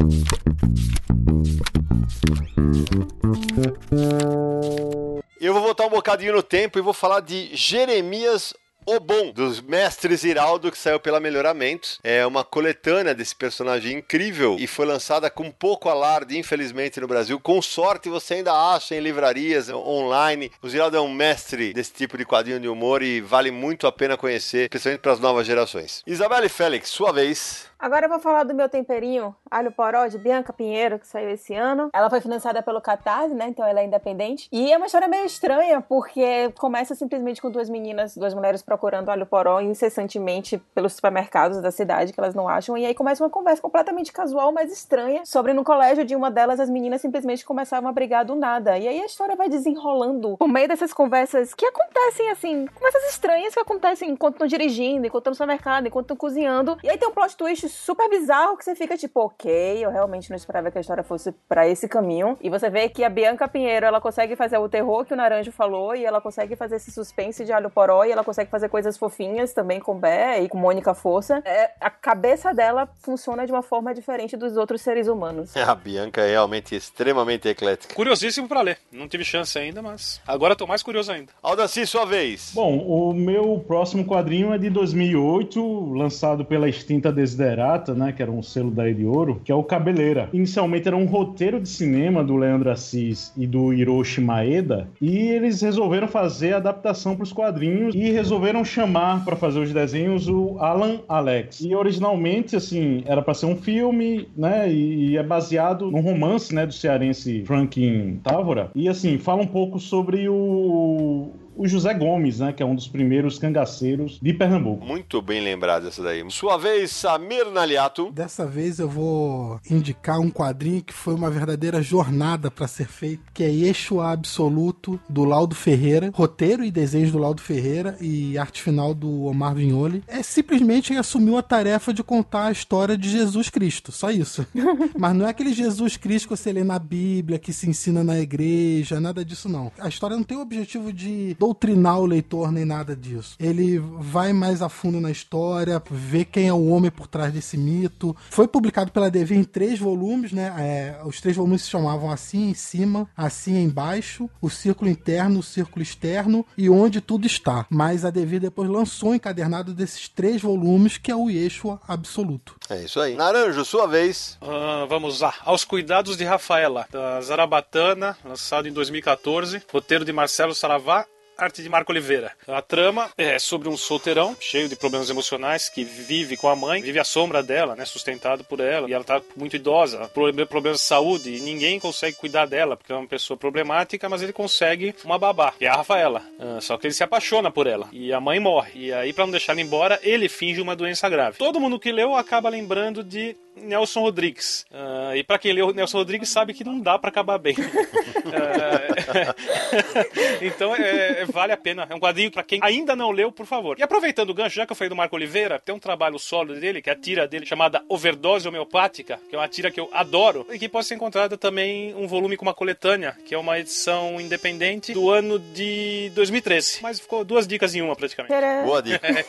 Eu 5.39 5.53
vou 5.53 5.63
voltar 5.63 5.85
um 5.85 5.89
bocadinho 5.89 6.33
no 6.33 6.43
tempo 6.43 6.77
e 6.77 6.81
vou 6.81 6.93
falar 6.93 7.21
de 7.21 7.55
Jeremias 7.55 8.53
O 8.91 8.99
Bom, 8.99 9.31
dos 9.31 9.61
Mestres 9.61 10.23
Iraldo, 10.23 10.71
que 10.71 10.77
saiu 10.77 10.99
pela 10.99 11.19
Melhoramentos. 11.19 11.99
É 12.03 12.25
uma 12.25 12.43
coletânea 12.43 13.13
desse 13.13 13.35
personagem 13.35 13.99
incrível 13.99 14.57
e 14.59 14.65
foi 14.65 14.83
lançada 14.83 15.29
com 15.29 15.51
pouco 15.51 15.89
alarde, 15.89 16.39
infelizmente, 16.39 16.99
no 16.99 17.07
Brasil. 17.07 17.39
Com 17.39 17.61
sorte, 17.61 18.09
você 18.09 18.33
ainda 18.33 18.51
acha 18.51 18.95
em 18.95 18.99
livrarias, 18.99 19.69
online. 19.69 20.51
O 20.59 20.67
Ziraldo 20.67 20.97
é 20.97 21.01
um 21.01 21.13
mestre 21.13 21.71
desse 21.71 21.93
tipo 21.93 22.17
de 22.17 22.25
quadrinho 22.25 22.59
de 22.59 22.67
humor 22.67 23.03
e 23.03 23.21
vale 23.21 23.51
muito 23.51 23.85
a 23.85 23.91
pena 23.91 24.17
conhecer, 24.17 24.69
principalmente 24.69 25.01
para 25.01 25.13
as 25.13 25.19
novas 25.19 25.45
gerações. 25.45 26.01
Isabelle 26.07 26.49
Félix, 26.49 26.89
sua 26.89 27.13
vez. 27.13 27.68
Agora 27.79 28.07
eu 28.07 28.09
vou 28.09 28.19
falar 28.19 28.43
do 28.43 28.53
meu 28.53 28.67
temperinho, 28.67 29.33
alho 29.49 29.71
poró 29.71 30.05
de 30.05 30.17
Bianca 30.17 30.51
Pinheiro, 30.51 30.99
que 30.99 31.07
saiu 31.07 31.29
esse 31.29 31.55
ano. 31.55 31.89
Ela 31.93 32.09
foi 32.09 32.19
financiada 32.19 32.61
pelo 32.61 32.81
Catarse, 32.81 33.33
né? 33.33 33.47
Então 33.47 33.65
ela 33.65 33.79
é 33.79 33.85
independente. 33.85 34.49
E 34.51 34.73
é 34.73 34.75
uma 34.75 34.87
história 34.87 35.07
meio 35.07 35.23
estranha, 35.23 35.79
porque 35.79 36.51
começa 36.59 36.93
simplesmente 36.93 37.41
com 37.41 37.49
duas 37.49 37.69
meninas, 37.69 38.17
duas 38.17 38.33
mulheres 38.33 38.61
procurando 38.61 39.07
alho 39.07 39.25
poró 39.25 39.61
incessantemente 39.61 40.57
pelos 40.75 40.91
supermercados 40.91 41.61
da 41.61 41.71
cidade 41.71 42.11
que 42.11 42.19
elas 42.19 42.35
não 42.35 42.49
acham. 42.49 42.77
E 42.77 42.85
aí 42.85 42.93
começa 42.93 43.23
uma 43.23 43.29
conversa 43.29 43.61
completamente 43.61 44.11
casual, 44.11 44.51
mas 44.51 44.73
estranha, 44.73 45.21
sobre 45.25 45.53
no 45.53 45.63
colégio 45.63 46.03
de 46.03 46.17
uma 46.17 46.29
delas 46.29 46.59
as 46.59 46.69
meninas 46.69 46.99
simplesmente 46.99 47.45
começavam 47.45 47.89
a 47.89 47.93
brigar 47.93 48.25
do 48.25 48.35
nada. 48.35 48.77
E 48.77 48.89
aí 48.89 48.99
a 48.99 49.05
história 49.05 49.37
vai 49.37 49.47
desenrolando 49.47 50.35
por 50.35 50.49
meio 50.49 50.67
dessas 50.67 50.91
conversas 50.91 51.53
que 51.53 51.65
acontecem 51.65 52.29
assim, 52.29 52.67
conversas 52.67 53.11
estranhas 53.11 53.53
que 53.53 53.59
acontecem 53.61 54.09
enquanto 54.09 54.33
estão 54.33 54.47
dirigindo, 54.47 55.07
enquanto 55.07 55.21
estão 55.21 55.31
no 55.31 55.35
supermercado, 55.35 55.87
enquanto 55.87 56.07
estão 56.07 56.17
cozinhando. 56.17 56.77
E 56.83 56.89
aí 56.89 56.97
tem 56.97 57.07
um 57.07 57.13
plot 57.13 57.37
twist 57.37 57.68
super 57.69 58.09
bizarro 58.09 58.57
que 58.57 58.65
você 58.65 58.75
fica 58.75 58.97
tipo, 58.97 59.19
ok, 59.21 59.83
eu 59.83 59.91
realmente 59.91 60.29
não 60.29 60.37
esperava 60.37 60.69
que 60.69 60.77
a 60.77 60.81
história 60.81 61.03
fosse 61.03 61.31
para 61.47 61.67
esse 61.67 61.87
caminho. 61.87 62.37
E 62.41 62.49
você 62.49 62.69
vê 62.69 62.89
que 62.89 63.03
a 63.03 63.09
Bianca 63.09 63.47
Pinheiro, 63.47 63.85
ela 63.85 64.01
consegue 64.01 64.35
fazer 64.35 64.57
o 64.57 64.67
terror 64.67 65.05
que 65.05 65.13
o 65.13 65.17
Naranjo 65.17 65.51
falou, 65.51 65.95
e 65.95 66.05
ela 66.05 66.19
consegue 66.21 66.55
fazer 66.55 66.75
esse 66.75 66.91
suspense 66.91 67.45
de 67.45 67.51
alho 67.51 67.69
poró, 67.69 68.03
e 68.03 68.11
ela 68.11 68.23
consegue 68.23 68.49
fazer 68.49 68.69
coisas 68.69 68.97
fofinhas 68.97 69.53
também 69.53 69.79
com 69.79 69.97
Bé 69.97 70.41
e 70.41 70.49
com 70.49 70.57
Mônica 70.57 70.93
Força. 70.93 71.41
É, 71.45 71.71
a 71.79 71.89
cabeça 71.89 72.53
dela 72.53 72.87
funciona 72.99 73.45
de 73.45 73.51
uma 73.51 73.61
forma 73.61 73.93
diferente 73.93 74.35
dos 74.35 74.57
outros 74.57 74.81
seres 74.81 75.07
humanos. 75.07 75.55
A 75.55 75.75
Bianca 75.75 76.21
é 76.21 76.31
realmente 76.31 76.75
extremamente 76.75 77.47
eclética. 77.47 77.93
Curiosíssimo 77.93 78.47
pra 78.47 78.61
ler. 78.61 78.79
Não 78.91 79.07
tive 79.07 79.23
chance 79.23 79.57
ainda, 79.57 79.81
mas 79.81 80.19
agora 80.25 80.55
tô 80.55 80.65
mais 80.65 80.81
curioso 80.81 81.11
ainda. 81.11 81.31
Aldaci, 81.43 81.85
sua 81.85 82.05
vez. 82.05 82.51
Bom, 82.53 82.77
o 82.77 83.13
meu 83.13 83.63
próximo 83.67 84.05
quadrinho 84.05 84.53
é 84.53 84.57
de 84.57 84.69
2008, 84.69 85.93
lançado 85.93 86.43
pela 86.43 86.67
extinta 86.67 87.11
Desiderata, 87.11 87.58
né, 87.95 88.11
que 88.11 88.21
era 88.21 88.31
um 88.31 88.41
selo 88.41 88.71
da 88.71 88.89
de 88.89 89.05
Ouro, 89.05 89.41
que 89.43 89.51
é 89.51 89.55
o 89.55 89.63
Cabeleira. 89.63 90.29
Inicialmente 90.33 90.87
era 90.87 90.97
um 90.97 91.05
roteiro 91.05 91.59
de 91.59 91.69
cinema 91.69 92.23
do 92.23 92.35
Leandro 92.35 92.71
Assis 92.71 93.31
e 93.37 93.45
do 93.45 93.73
Hiroshi 93.73 94.21
Maeda, 94.21 94.87
e 95.01 95.17
eles 95.17 95.61
resolveram 95.61 96.07
fazer 96.07 96.53
a 96.53 96.57
adaptação 96.57 97.15
para 97.15 97.23
os 97.23 97.33
quadrinhos 97.33 97.93
e 97.93 98.09
resolveram 98.11 98.63
chamar 98.65 99.23
para 99.23 99.35
fazer 99.35 99.59
os 99.59 99.73
desenhos 99.73 100.27
o 100.27 100.57
Alan 100.59 100.99
Alex. 101.07 101.61
E 101.61 101.75
originalmente, 101.75 102.55
assim, 102.55 103.03
era 103.05 103.21
para 103.21 103.33
ser 103.33 103.45
um 103.45 103.55
filme, 103.55 104.27
né, 104.35 104.71
e, 104.71 105.11
e 105.11 105.17
é 105.17 105.23
baseado 105.23 105.91
num 105.91 106.01
romance, 106.01 106.53
né, 106.53 106.65
do 106.65 106.73
cearense 106.73 107.43
Franklin 107.45 108.19
Távora. 108.23 108.71
E 108.73 108.87
assim, 108.87 109.17
fala 109.17 109.41
um 109.41 109.47
pouco 109.47 109.79
sobre 109.79 110.27
o 110.29 111.29
o 111.59 111.67
José 111.67 111.93
Gomes, 111.93 112.39
né, 112.39 112.53
que 112.53 112.63
é 112.63 112.65
um 112.65 112.73
dos 112.73 112.87
primeiros 112.87 113.37
cangaceiros 113.37 114.17
de 114.21 114.33
Pernambuco. 114.33 114.85
Muito 114.85 115.21
bem 115.21 115.41
lembrado 115.41 115.89
essa 115.89 116.01
daí. 116.01 116.23
Sua 116.29 116.57
vez, 116.57 116.89
Samir 116.89 117.51
Naliato. 117.51 118.09
Dessa 118.13 118.45
vez 118.45 118.79
eu 118.79 118.87
vou 118.87 119.59
indicar 119.69 120.21
um 120.21 120.31
quadrinho 120.31 120.81
que 120.81 120.93
foi 120.93 121.13
uma 121.13 121.29
verdadeira 121.29 121.81
jornada 121.81 122.49
para 122.49 122.65
ser 122.65 122.87
feito, 122.87 123.23
que 123.33 123.43
é 123.43 123.49
Yeshua 123.49 124.13
Absoluto, 124.13 124.97
do 125.09 125.25
Laudo 125.25 125.53
Ferreira. 125.53 126.09
Roteiro 126.13 126.63
e 126.63 126.71
desenhos 126.71 127.11
do 127.11 127.17
Laudo 127.17 127.41
Ferreira 127.41 127.97
e 127.99 128.37
arte 128.37 128.61
final 128.61 128.93
do 128.93 129.25
Omar 129.25 129.53
Vignoli. 129.53 130.01
É 130.07 130.23
simplesmente 130.23 130.93
ele 130.93 130.99
assumiu 130.99 131.37
a 131.37 131.43
tarefa 131.43 131.93
de 131.93 132.01
contar 132.01 132.45
a 132.45 132.51
história 132.53 132.97
de 132.97 133.09
Jesus 133.09 133.49
Cristo, 133.49 133.91
só 133.91 134.09
isso. 134.09 134.47
Mas 134.97 135.13
não 135.13 135.27
é 135.27 135.29
aquele 135.29 135.51
Jesus 135.51 135.97
Cristo 135.97 136.29
que 136.29 136.37
você 136.37 136.53
lê 136.53 136.63
na 136.63 136.79
Bíblia, 136.79 137.37
que 137.37 137.51
se 137.51 137.69
ensina 137.69 138.01
na 138.01 138.17
igreja, 138.17 139.01
nada 139.01 139.25
disso 139.25 139.49
não. 139.49 139.73
A 139.77 139.89
história 139.89 140.15
não 140.15 140.23
tem 140.23 140.37
o 140.37 140.41
objetivo 140.41 140.93
de 140.93 141.35
doutrinar 141.49 141.99
o 141.99 142.05
leitor 142.05 142.51
nem 142.51 142.63
nada 142.63 142.95
disso. 142.95 143.35
Ele 143.39 143.79
vai 143.79 144.31
mais 144.31 144.61
a 144.61 144.69
fundo 144.69 145.01
na 145.01 145.09
história, 145.09 145.81
vê 145.89 146.23
quem 146.23 146.47
é 146.47 146.53
o 146.53 146.67
homem 146.67 146.91
por 146.91 147.07
trás 147.07 147.33
desse 147.33 147.57
mito. 147.57 148.15
Foi 148.29 148.47
publicado 148.47 148.91
pela 148.91 149.09
DV 149.09 149.35
em 149.35 149.43
três 149.43 149.79
volumes, 149.79 150.31
né? 150.31 150.53
É, 150.59 151.01
os 151.03 151.19
três 151.19 151.35
volumes 151.35 151.63
se 151.63 151.69
chamavam 151.69 152.11
Assim 152.11 152.49
em 152.49 152.53
Cima, 152.53 153.09
Assim 153.17 153.63
Embaixo, 153.63 154.29
O 154.39 154.49
Círculo 154.49 154.91
Interno, 154.91 155.39
O 155.39 155.43
Círculo 155.43 155.81
Externo 155.81 156.45
e 156.55 156.69
Onde 156.69 157.01
Tudo 157.01 157.25
Está. 157.25 157.65
Mas 157.69 158.05
a 158.05 158.11
DV 158.11 158.39
depois 158.39 158.69
lançou 158.69 159.09
o 159.09 159.15
encadernado 159.15 159.73
desses 159.73 160.07
três 160.07 160.41
volumes, 160.41 160.97
que 160.99 161.11
é 161.11 161.15
o 161.15 161.29
Yeshua 161.29 161.81
Absoluto. 161.87 162.55
É 162.69 162.83
isso 162.83 162.99
aí. 162.99 163.15
Naranjo, 163.15 163.65
sua 163.65 163.87
vez. 163.87 164.37
Ah, 164.41 164.85
vamos 164.87 165.21
lá. 165.21 165.33
Aos 165.43 165.63
Cuidados 165.65 166.15
de 166.15 166.23
Rafaela, 166.23 166.85
da 166.91 167.19
Zarabatana, 167.21 168.15
lançado 168.23 168.67
em 168.67 168.71
2014. 168.71 169.63
Roteiro 169.71 170.05
de 170.05 170.13
Marcelo 170.13 170.53
Saravá 170.53 171.07
arte 171.43 171.63
de 171.63 171.69
Marco 171.69 171.91
Oliveira. 171.91 172.31
A 172.47 172.61
trama 172.61 173.09
é 173.17 173.39
sobre 173.39 173.69
um 173.69 173.77
solteirão 173.77 174.35
cheio 174.39 174.67
de 174.67 174.75
problemas 174.75 175.09
emocionais 175.09 175.69
que 175.69 175.83
vive 175.83 176.37
com 176.37 176.49
a 176.49 176.55
mãe, 176.55 176.81
vive 176.81 176.99
à 176.99 177.03
sombra 177.03 177.41
dela, 177.41 177.75
né, 177.75 177.85
sustentado 177.85 178.43
por 178.43 178.59
ela, 178.59 178.89
e 178.89 178.93
ela 178.93 179.03
tá 179.03 179.21
muito 179.35 179.55
idosa, 179.55 180.09
problemas 180.49 180.79
de 180.79 180.85
saúde, 180.85 181.35
e 181.35 181.39
ninguém 181.39 181.79
consegue 181.79 182.17
cuidar 182.17 182.45
dela, 182.45 182.75
porque 182.75 182.91
é 182.91 182.95
uma 182.95 183.07
pessoa 183.07 183.37
problemática, 183.37 184.09
mas 184.09 184.21
ele 184.21 184.33
consegue 184.33 184.93
uma 185.03 185.17
babá, 185.17 185.53
que 185.57 185.65
é 185.65 185.69
a 185.69 185.75
Rafaela. 185.75 186.21
Ah, 186.39 186.59
só 186.61 186.77
que 186.77 186.87
ele 186.87 186.93
se 186.93 187.03
apaixona 187.03 187.51
por 187.51 187.67
ela, 187.67 187.87
e 187.91 188.13
a 188.13 188.19
mãe 188.19 188.39
morre. 188.39 188.71
E 188.75 188.93
aí, 188.93 189.13
para 189.13 189.25
não 189.25 189.31
deixar 189.31 189.53
ela 189.53 189.61
embora, 189.61 189.99
ele 190.03 190.29
finge 190.29 190.61
uma 190.61 190.75
doença 190.75 191.09
grave. 191.09 191.37
Todo 191.37 191.59
mundo 191.59 191.79
que 191.79 191.91
leu 191.91 192.15
acaba 192.15 192.49
lembrando 192.49 193.03
de 193.03 193.35
Nelson 193.59 194.01
Rodrigues. 194.01 194.65
Uh, 194.71 195.15
e 195.15 195.23
para 195.23 195.37
quem 195.37 195.53
leu 195.53 195.73
Nelson 195.73 195.99
Rodrigues 195.99 196.29
sabe 196.29 196.53
que 196.53 196.63
não 196.63 196.79
dá 196.79 196.97
para 196.97 197.09
acabar 197.09 197.37
bem. 197.37 197.55
uh, 197.55 197.59
então 200.41 200.75
é, 200.75 201.25
vale 201.25 201.53
a 201.53 201.57
pena. 201.57 201.87
É 201.89 201.95
um 201.95 201.99
quadrinho 201.99 202.31
para 202.31 202.43
quem 202.43 202.59
ainda 202.61 202.95
não 202.95 203.11
leu, 203.11 203.31
por 203.31 203.45
favor. 203.45 203.77
E 203.79 203.83
aproveitando 203.83 204.29
o 204.29 204.33
gancho, 204.33 204.55
já 204.55 204.65
que 204.65 204.71
eu 204.71 204.75
falei 204.75 204.89
do 204.89 204.95
Marco 204.95 205.15
Oliveira, 205.15 205.59
tem 205.59 205.73
um 205.73 205.79
trabalho 205.79 206.19
solo 206.19 206.55
dele, 206.55 206.81
que 206.81 206.89
é 206.89 206.93
a 206.93 206.95
tira 206.95 207.27
dele 207.27 207.45
chamada 207.45 207.83
Overdose 207.87 208.47
Homeopática, 208.47 209.19
que 209.29 209.35
é 209.35 209.39
uma 209.39 209.47
tira 209.47 209.71
que 209.71 209.79
eu 209.79 209.89
adoro, 209.93 210.45
e 210.51 210.59
que 210.59 210.69
pode 210.69 210.87
ser 210.87 210.95
encontrada 210.95 211.37
também 211.37 211.93
um 211.95 212.07
volume 212.07 212.37
com 212.37 212.45
uma 212.45 212.53
coletânea, 212.53 213.15
que 213.25 213.33
é 213.33 213.37
uma 213.37 213.59
edição 213.59 214.19
independente 214.19 214.93
do 214.93 215.09
ano 215.09 215.39
de 215.39 216.11
2013. 216.15 216.79
Mas 216.81 216.99
ficou 216.99 217.23
duas 217.23 217.47
dicas 217.47 217.75
em 217.75 217.81
uma 217.81 217.95
praticamente. 217.95 218.33
Boa 218.65 218.81
dica. 218.81 219.07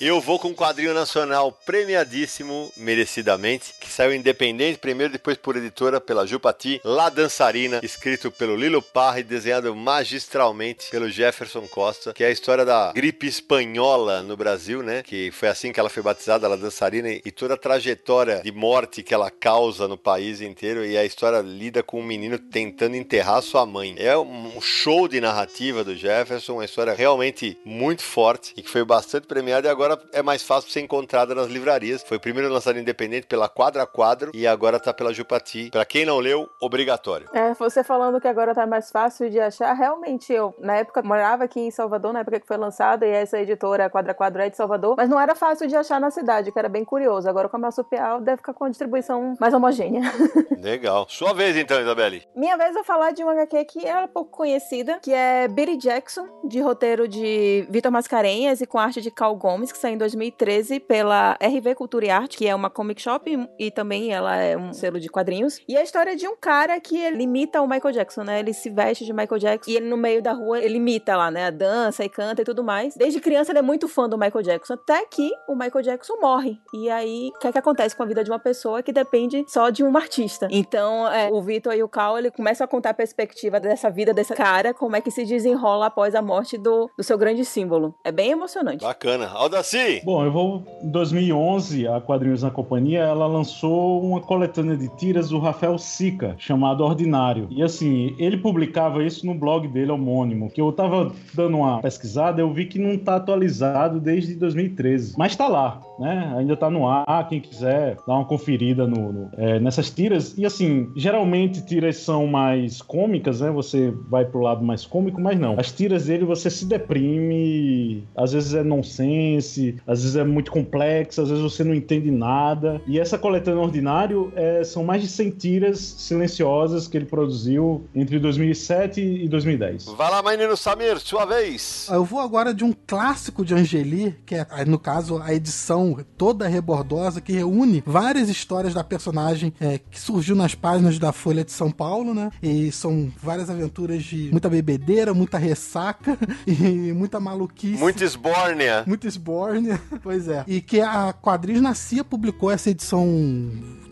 eu 0.00 0.20
vou 0.20 0.38
com 0.38 0.48
um 0.48 0.54
quadrinho 0.54 0.94
nacional 0.94 1.52
premiadíssimo, 1.52 2.72
merecido 2.76 3.05
merecidamente, 3.06 3.72
que 3.80 3.88
saiu 3.88 4.12
independente, 4.12 4.78
primeiro, 4.78 5.12
depois 5.12 5.36
por 5.36 5.56
editora 5.56 6.00
pela 6.00 6.26
Jupati, 6.26 6.80
La 6.84 7.08
Dançarina, 7.08 7.80
escrito 7.82 8.30
pelo 8.32 8.56
Lilo 8.56 8.82
Parra 8.82 9.20
e 9.20 9.22
desenhado 9.22 9.74
magistralmente 9.74 10.90
pelo 10.90 11.08
Jefferson 11.08 11.66
Costa, 11.68 12.12
que 12.12 12.24
é 12.24 12.26
a 12.26 12.30
história 12.30 12.64
da 12.64 12.92
gripe 12.92 13.26
espanhola 13.26 14.22
no 14.22 14.36
Brasil, 14.36 14.82
né? 14.82 15.02
Que 15.02 15.30
foi 15.30 15.48
assim 15.48 15.72
que 15.72 15.78
ela 15.78 15.88
foi 15.88 16.02
batizada, 16.02 16.48
La 16.48 16.56
Dançarina, 16.56 17.08
e 17.10 17.30
toda 17.30 17.54
a 17.54 17.56
trajetória 17.56 18.40
de 18.42 18.50
morte 18.50 19.02
que 19.02 19.14
ela 19.14 19.30
causa 19.30 19.86
no 19.86 19.96
país 19.96 20.40
inteiro, 20.40 20.84
e 20.84 20.98
a 20.98 21.04
história 21.04 21.40
lida 21.40 21.82
com 21.82 22.00
um 22.00 22.04
menino 22.04 22.38
tentando 22.38 22.96
enterrar 22.96 23.40
sua 23.40 23.64
mãe. 23.64 23.94
É 23.98 24.18
um 24.18 24.60
show 24.60 25.06
de 25.06 25.20
narrativa 25.20 25.84
do 25.84 25.94
Jefferson, 25.94 26.54
uma 26.54 26.64
história 26.64 26.92
realmente 26.92 27.56
muito 27.64 28.02
forte 28.02 28.52
e 28.56 28.62
que 28.62 28.70
foi 28.70 28.84
bastante 28.84 29.26
premiada 29.26 29.68
e 29.68 29.70
agora 29.70 30.00
é 30.12 30.22
mais 30.22 30.42
fácil 30.42 30.70
ser 30.70 30.80
encontrada 30.80 31.34
nas 31.34 31.48
livrarias. 31.48 32.02
Foi 32.02 32.16
o 32.16 32.20
primeiro 32.20 32.52
lançado 32.52 32.78
independente 32.78 32.95
independente 32.96 33.26
pela 33.26 33.48
Quadra 33.48 33.82
a 33.82 33.86
Quadro 33.86 34.30
e 34.34 34.46
agora 34.46 34.80
tá 34.80 34.92
pela 34.92 35.12
Jupati. 35.12 35.70
Para 35.70 35.84
quem 35.84 36.06
não 36.06 36.18
leu, 36.18 36.48
obrigatório. 36.60 37.28
É, 37.32 37.52
você 37.54 37.84
falando 37.84 38.20
que 38.20 38.26
agora 38.26 38.54
tá 38.54 38.66
mais 38.66 38.90
fácil 38.90 39.28
de 39.28 39.38
achar, 39.38 39.74
realmente 39.74 40.32
eu, 40.32 40.54
na 40.58 40.76
época, 40.76 41.02
morava 41.02 41.44
aqui 41.44 41.60
em 41.60 41.70
Salvador, 41.70 42.12
na 42.12 42.20
época 42.20 42.40
que 42.40 42.46
foi 42.46 42.56
lançada, 42.56 43.06
e 43.06 43.10
essa 43.10 43.38
editora 43.38 43.90
Quadra 43.90 44.12
a 44.12 44.14
Quadro 44.14 44.40
é 44.40 44.48
de 44.48 44.56
Salvador, 44.56 44.94
mas 44.96 45.08
não 45.10 45.20
era 45.20 45.34
fácil 45.34 45.68
de 45.68 45.76
achar 45.76 46.00
na 46.00 46.10
cidade, 46.10 46.50
que 46.50 46.58
era 46.58 46.68
bem 46.68 46.84
curioso. 46.84 47.28
Agora 47.28 47.48
com 47.48 47.56
a 47.56 47.60
Marsupial 47.60 48.20
deve 48.20 48.38
ficar 48.38 48.54
com 48.54 48.64
uma 48.64 48.70
distribuição 48.70 49.34
mais 49.38 49.52
homogênea. 49.52 50.00
Legal. 50.58 51.06
Sua 51.08 51.34
vez 51.34 51.56
então, 51.56 51.80
Isabelle. 51.80 52.22
Minha 52.34 52.56
vez 52.56 52.74
eu 52.74 52.84
falar 52.84 53.10
de 53.10 53.22
uma 53.22 53.32
HQ 53.32 53.64
que 53.66 53.86
era 53.86 54.08
pouco 54.08 54.30
conhecida, 54.30 54.98
que 55.02 55.12
é 55.12 55.46
Billy 55.48 55.76
Jackson, 55.76 56.26
de 56.44 56.60
roteiro 56.60 57.06
de 57.06 57.66
Vitor 57.68 57.92
Mascarenhas 57.92 58.60
e 58.60 58.66
com 58.66 58.78
arte 58.78 59.00
de 59.02 59.10
Cal 59.10 59.36
Gomes, 59.36 59.70
que 59.70 59.78
saiu 59.78 59.94
em 59.94 59.98
2013 59.98 60.80
pela 60.80 61.36
RV 61.42 61.74
Cultura 61.74 62.06
e 62.06 62.10
Arte, 62.10 62.36
que 62.36 62.46
é 62.46 62.54
uma 62.54 62.70
comic 62.76 63.00
shop 63.00 63.30
e, 63.30 63.66
e 63.66 63.70
também 63.70 64.12
ela 64.12 64.36
é 64.36 64.54
um 64.54 64.70
selo 64.74 65.00
de 65.00 65.08
quadrinhos. 65.08 65.58
E 65.66 65.74
a 65.76 65.82
história 65.82 66.10
é 66.10 66.14
de 66.14 66.28
um 66.28 66.36
cara 66.36 66.78
que 66.78 66.98
ele 66.98 67.22
imita 67.22 67.62
o 67.62 67.66
Michael 67.66 67.94
Jackson, 67.94 68.22
né? 68.22 68.38
Ele 68.38 68.52
se 68.52 68.68
veste 68.68 69.06
de 69.06 69.14
Michael 69.14 69.38
Jackson 69.38 69.70
e 69.70 69.76
ele 69.76 69.88
no 69.88 69.96
meio 69.96 70.22
da 70.22 70.32
rua 70.32 70.60
ele 70.60 70.76
imita 70.76 71.16
lá, 71.16 71.30
né? 71.30 71.46
A 71.46 71.50
dança 71.50 72.04
e 72.04 72.08
canta 72.08 72.42
e 72.42 72.44
tudo 72.44 72.62
mais. 72.62 72.94
Desde 72.94 73.18
criança 73.18 73.52
ele 73.52 73.60
é 73.60 73.62
muito 73.62 73.88
fã 73.88 74.06
do 74.06 74.18
Michael 74.18 74.42
Jackson, 74.42 74.74
até 74.74 75.06
que 75.06 75.30
o 75.48 75.54
Michael 75.54 75.82
Jackson 75.82 76.16
morre. 76.20 76.58
E 76.74 76.90
aí, 76.90 77.30
o 77.34 77.38
que 77.38 77.48
é 77.48 77.52
que 77.52 77.58
acontece 77.58 77.96
com 77.96 78.02
a 78.02 78.06
vida 78.06 78.22
de 78.22 78.30
uma 78.30 78.38
pessoa 78.38 78.82
que 78.82 78.92
depende 78.92 79.42
só 79.48 79.70
de 79.70 79.82
um 79.82 79.96
artista? 79.96 80.46
Então, 80.50 81.08
é, 81.08 81.30
o 81.30 81.40
Vitor 81.40 81.74
e 81.74 81.82
o 81.82 81.88
Cal, 81.88 82.18
ele 82.18 82.30
começam 82.30 82.64
a 82.64 82.68
contar 82.68 82.90
a 82.90 82.94
perspectiva 82.94 83.58
dessa 83.58 83.88
vida 83.90 84.12
desse 84.12 84.34
cara, 84.34 84.74
como 84.74 84.96
é 84.96 85.00
que 85.00 85.10
se 85.10 85.24
desenrola 85.24 85.86
após 85.86 86.14
a 86.14 86.20
morte 86.20 86.58
do, 86.58 86.90
do 86.96 87.02
seu 87.02 87.16
grande 87.16 87.44
símbolo. 87.44 87.94
É 88.04 88.12
bem 88.12 88.32
emocionante. 88.32 88.84
Bacana. 88.84 89.28
Aldaci! 89.28 90.02
Bom, 90.04 90.24
eu 90.24 90.32
vou. 90.32 90.64
Em 90.82 90.90
2011, 90.90 91.86
a 91.88 92.00
Quadrinhos 92.00 92.42
na 92.42 92.50
Companhia 92.66 92.98
ela 92.98 93.28
lançou 93.28 94.02
uma 94.02 94.20
coletânea 94.20 94.76
de 94.76 94.88
tiras 94.96 95.28
do 95.28 95.38
Rafael 95.38 95.78
Sica, 95.78 96.34
chamado 96.36 96.82
Ordinário. 96.82 97.46
E 97.48 97.62
assim, 97.62 98.12
ele 98.18 98.36
publicava 98.36 99.04
isso 99.04 99.24
no 99.24 99.34
blog 99.34 99.68
dele 99.68 99.92
homônimo, 99.92 100.50
que 100.50 100.60
eu 100.60 100.72
tava 100.72 101.12
dando 101.32 101.58
uma 101.58 101.80
pesquisada, 101.80 102.40
eu 102.40 102.52
vi 102.52 102.66
que 102.66 102.76
não 102.76 102.98
tá 102.98 103.16
atualizado 103.16 104.00
desde 104.00 104.34
2013. 104.34 105.14
Mas 105.16 105.36
tá 105.36 105.46
lá, 105.46 105.80
né? 105.96 106.34
Ainda 106.36 106.56
tá 106.56 106.68
no 106.68 106.88
ar, 106.88 107.28
quem 107.28 107.40
quiser 107.40 107.96
dar 108.04 108.14
uma 108.14 108.24
conferida 108.24 108.84
no, 108.84 109.12
no, 109.12 109.30
é, 109.36 109.60
nessas 109.60 109.88
tiras. 109.88 110.36
E 110.36 110.44
assim, 110.44 110.90
geralmente 110.96 111.64
tiras 111.64 111.98
são 111.98 112.26
mais 112.26 112.82
cômicas, 112.82 113.40
né? 113.40 113.50
Você 113.52 113.94
vai 114.10 114.24
pro 114.24 114.40
lado 114.40 114.64
mais 114.64 114.84
cômico, 114.84 115.20
mas 115.20 115.38
não. 115.38 115.54
As 115.56 115.70
tiras 115.70 116.06
dele 116.06 116.24
você 116.24 116.50
se 116.50 116.66
deprime, 116.66 118.02
às 118.16 118.32
vezes 118.32 118.54
é 118.54 118.64
nonsense, 118.64 119.76
às 119.86 120.02
vezes 120.02 120.16
é 120.16 120.24
muito 120.24 120.50
complexo, 120.50 121.22
às 121.22 121.28
vezes 121.28 121.44
você 121.44 121.62
não 121.62 121.74
entende 121.74 122.10
nada. 122.10 122.55
E 122.86 122.98
essa 122.98 123.18
coletânea 123.18 123.60
Ordinário 123.60 124.32
é, 124.34 124.62
são 124.64 124.84
mais 124.84 125.02
de 125.02 125.08
100 125.08 125.30
tiras 125.30 125.78
silenciosas 125.78 126.88
que 126.88 126.96
ele 126.96 127.06
produziu 127.06 127.86
entre 127.94 128.18
2007 128.18 129.00
e 129.00 129.28
2010. 129.28 129.86
Vai 129.86 130.10
lá, 130.10 130.22
menino 130.22 130.56
Samir, 130.56 130.98
sua 130.98 131.24
vez. 131.24 131.88
Eu 131.90 132.04
vou 132.04 132.20
agora 132.20 132.52
de 132.52 132.64
um 132.64 132.74
clássico 132.86 133.44
de 133.44 133.54
Angeli, 133.54 134.16
que 134.24 134.34
é, 134.34 134.46
no 134.66 134.78
caso, 134.78 135.20
a 135.22 135.32
edição 135.34 135.98
toda 136.16 136.48
rebordosa, 136.48 137.20
que 137.20 137.32
reúne 137.32 137.82
várias 137.86 138.28
histórias 138.28 138.74
da 138.74 138.84
personagem 138.84 139.52
é, 139.60 139.78
que 139.78 140.00
surgiu 140.00 140.36
nas 140.36 140.54
páginas 140.54 140.98
da 140.98 141.12
Folha 141.12 141.44
de 141.44 141.52
São 141.52 141.70
Paulo, 141.70 142.14
né? 142.14 142.30
E 142.42 142.70
são 142.72 143.10
várias 143.22 143.50
aventuras 143.50 144.02
de 144.02 144.28
muita 144.30 144.48
bebedeira, 144.48 145.14
muita 145.14 145.38
ressaca 145.38 146.18
e 146.46 146.92
muita 146.92 147.20
maluquice. 147.20 147.80
Muito 147.80 148.02
esbórnia. 148.02 148.84
Muito 148.86 149.06
esbórnia, 149.06 149.80
pois 150.02 150.28
é. 150.28 150.44
E 150.46 150.60
que 150.60 150.80
a 150.80 151.12
Quadris 151.12 151.60
Nascia 151.60 152.04
publicou 152.04 152.45
essa 152.50 152.70
edição 152.70 153.06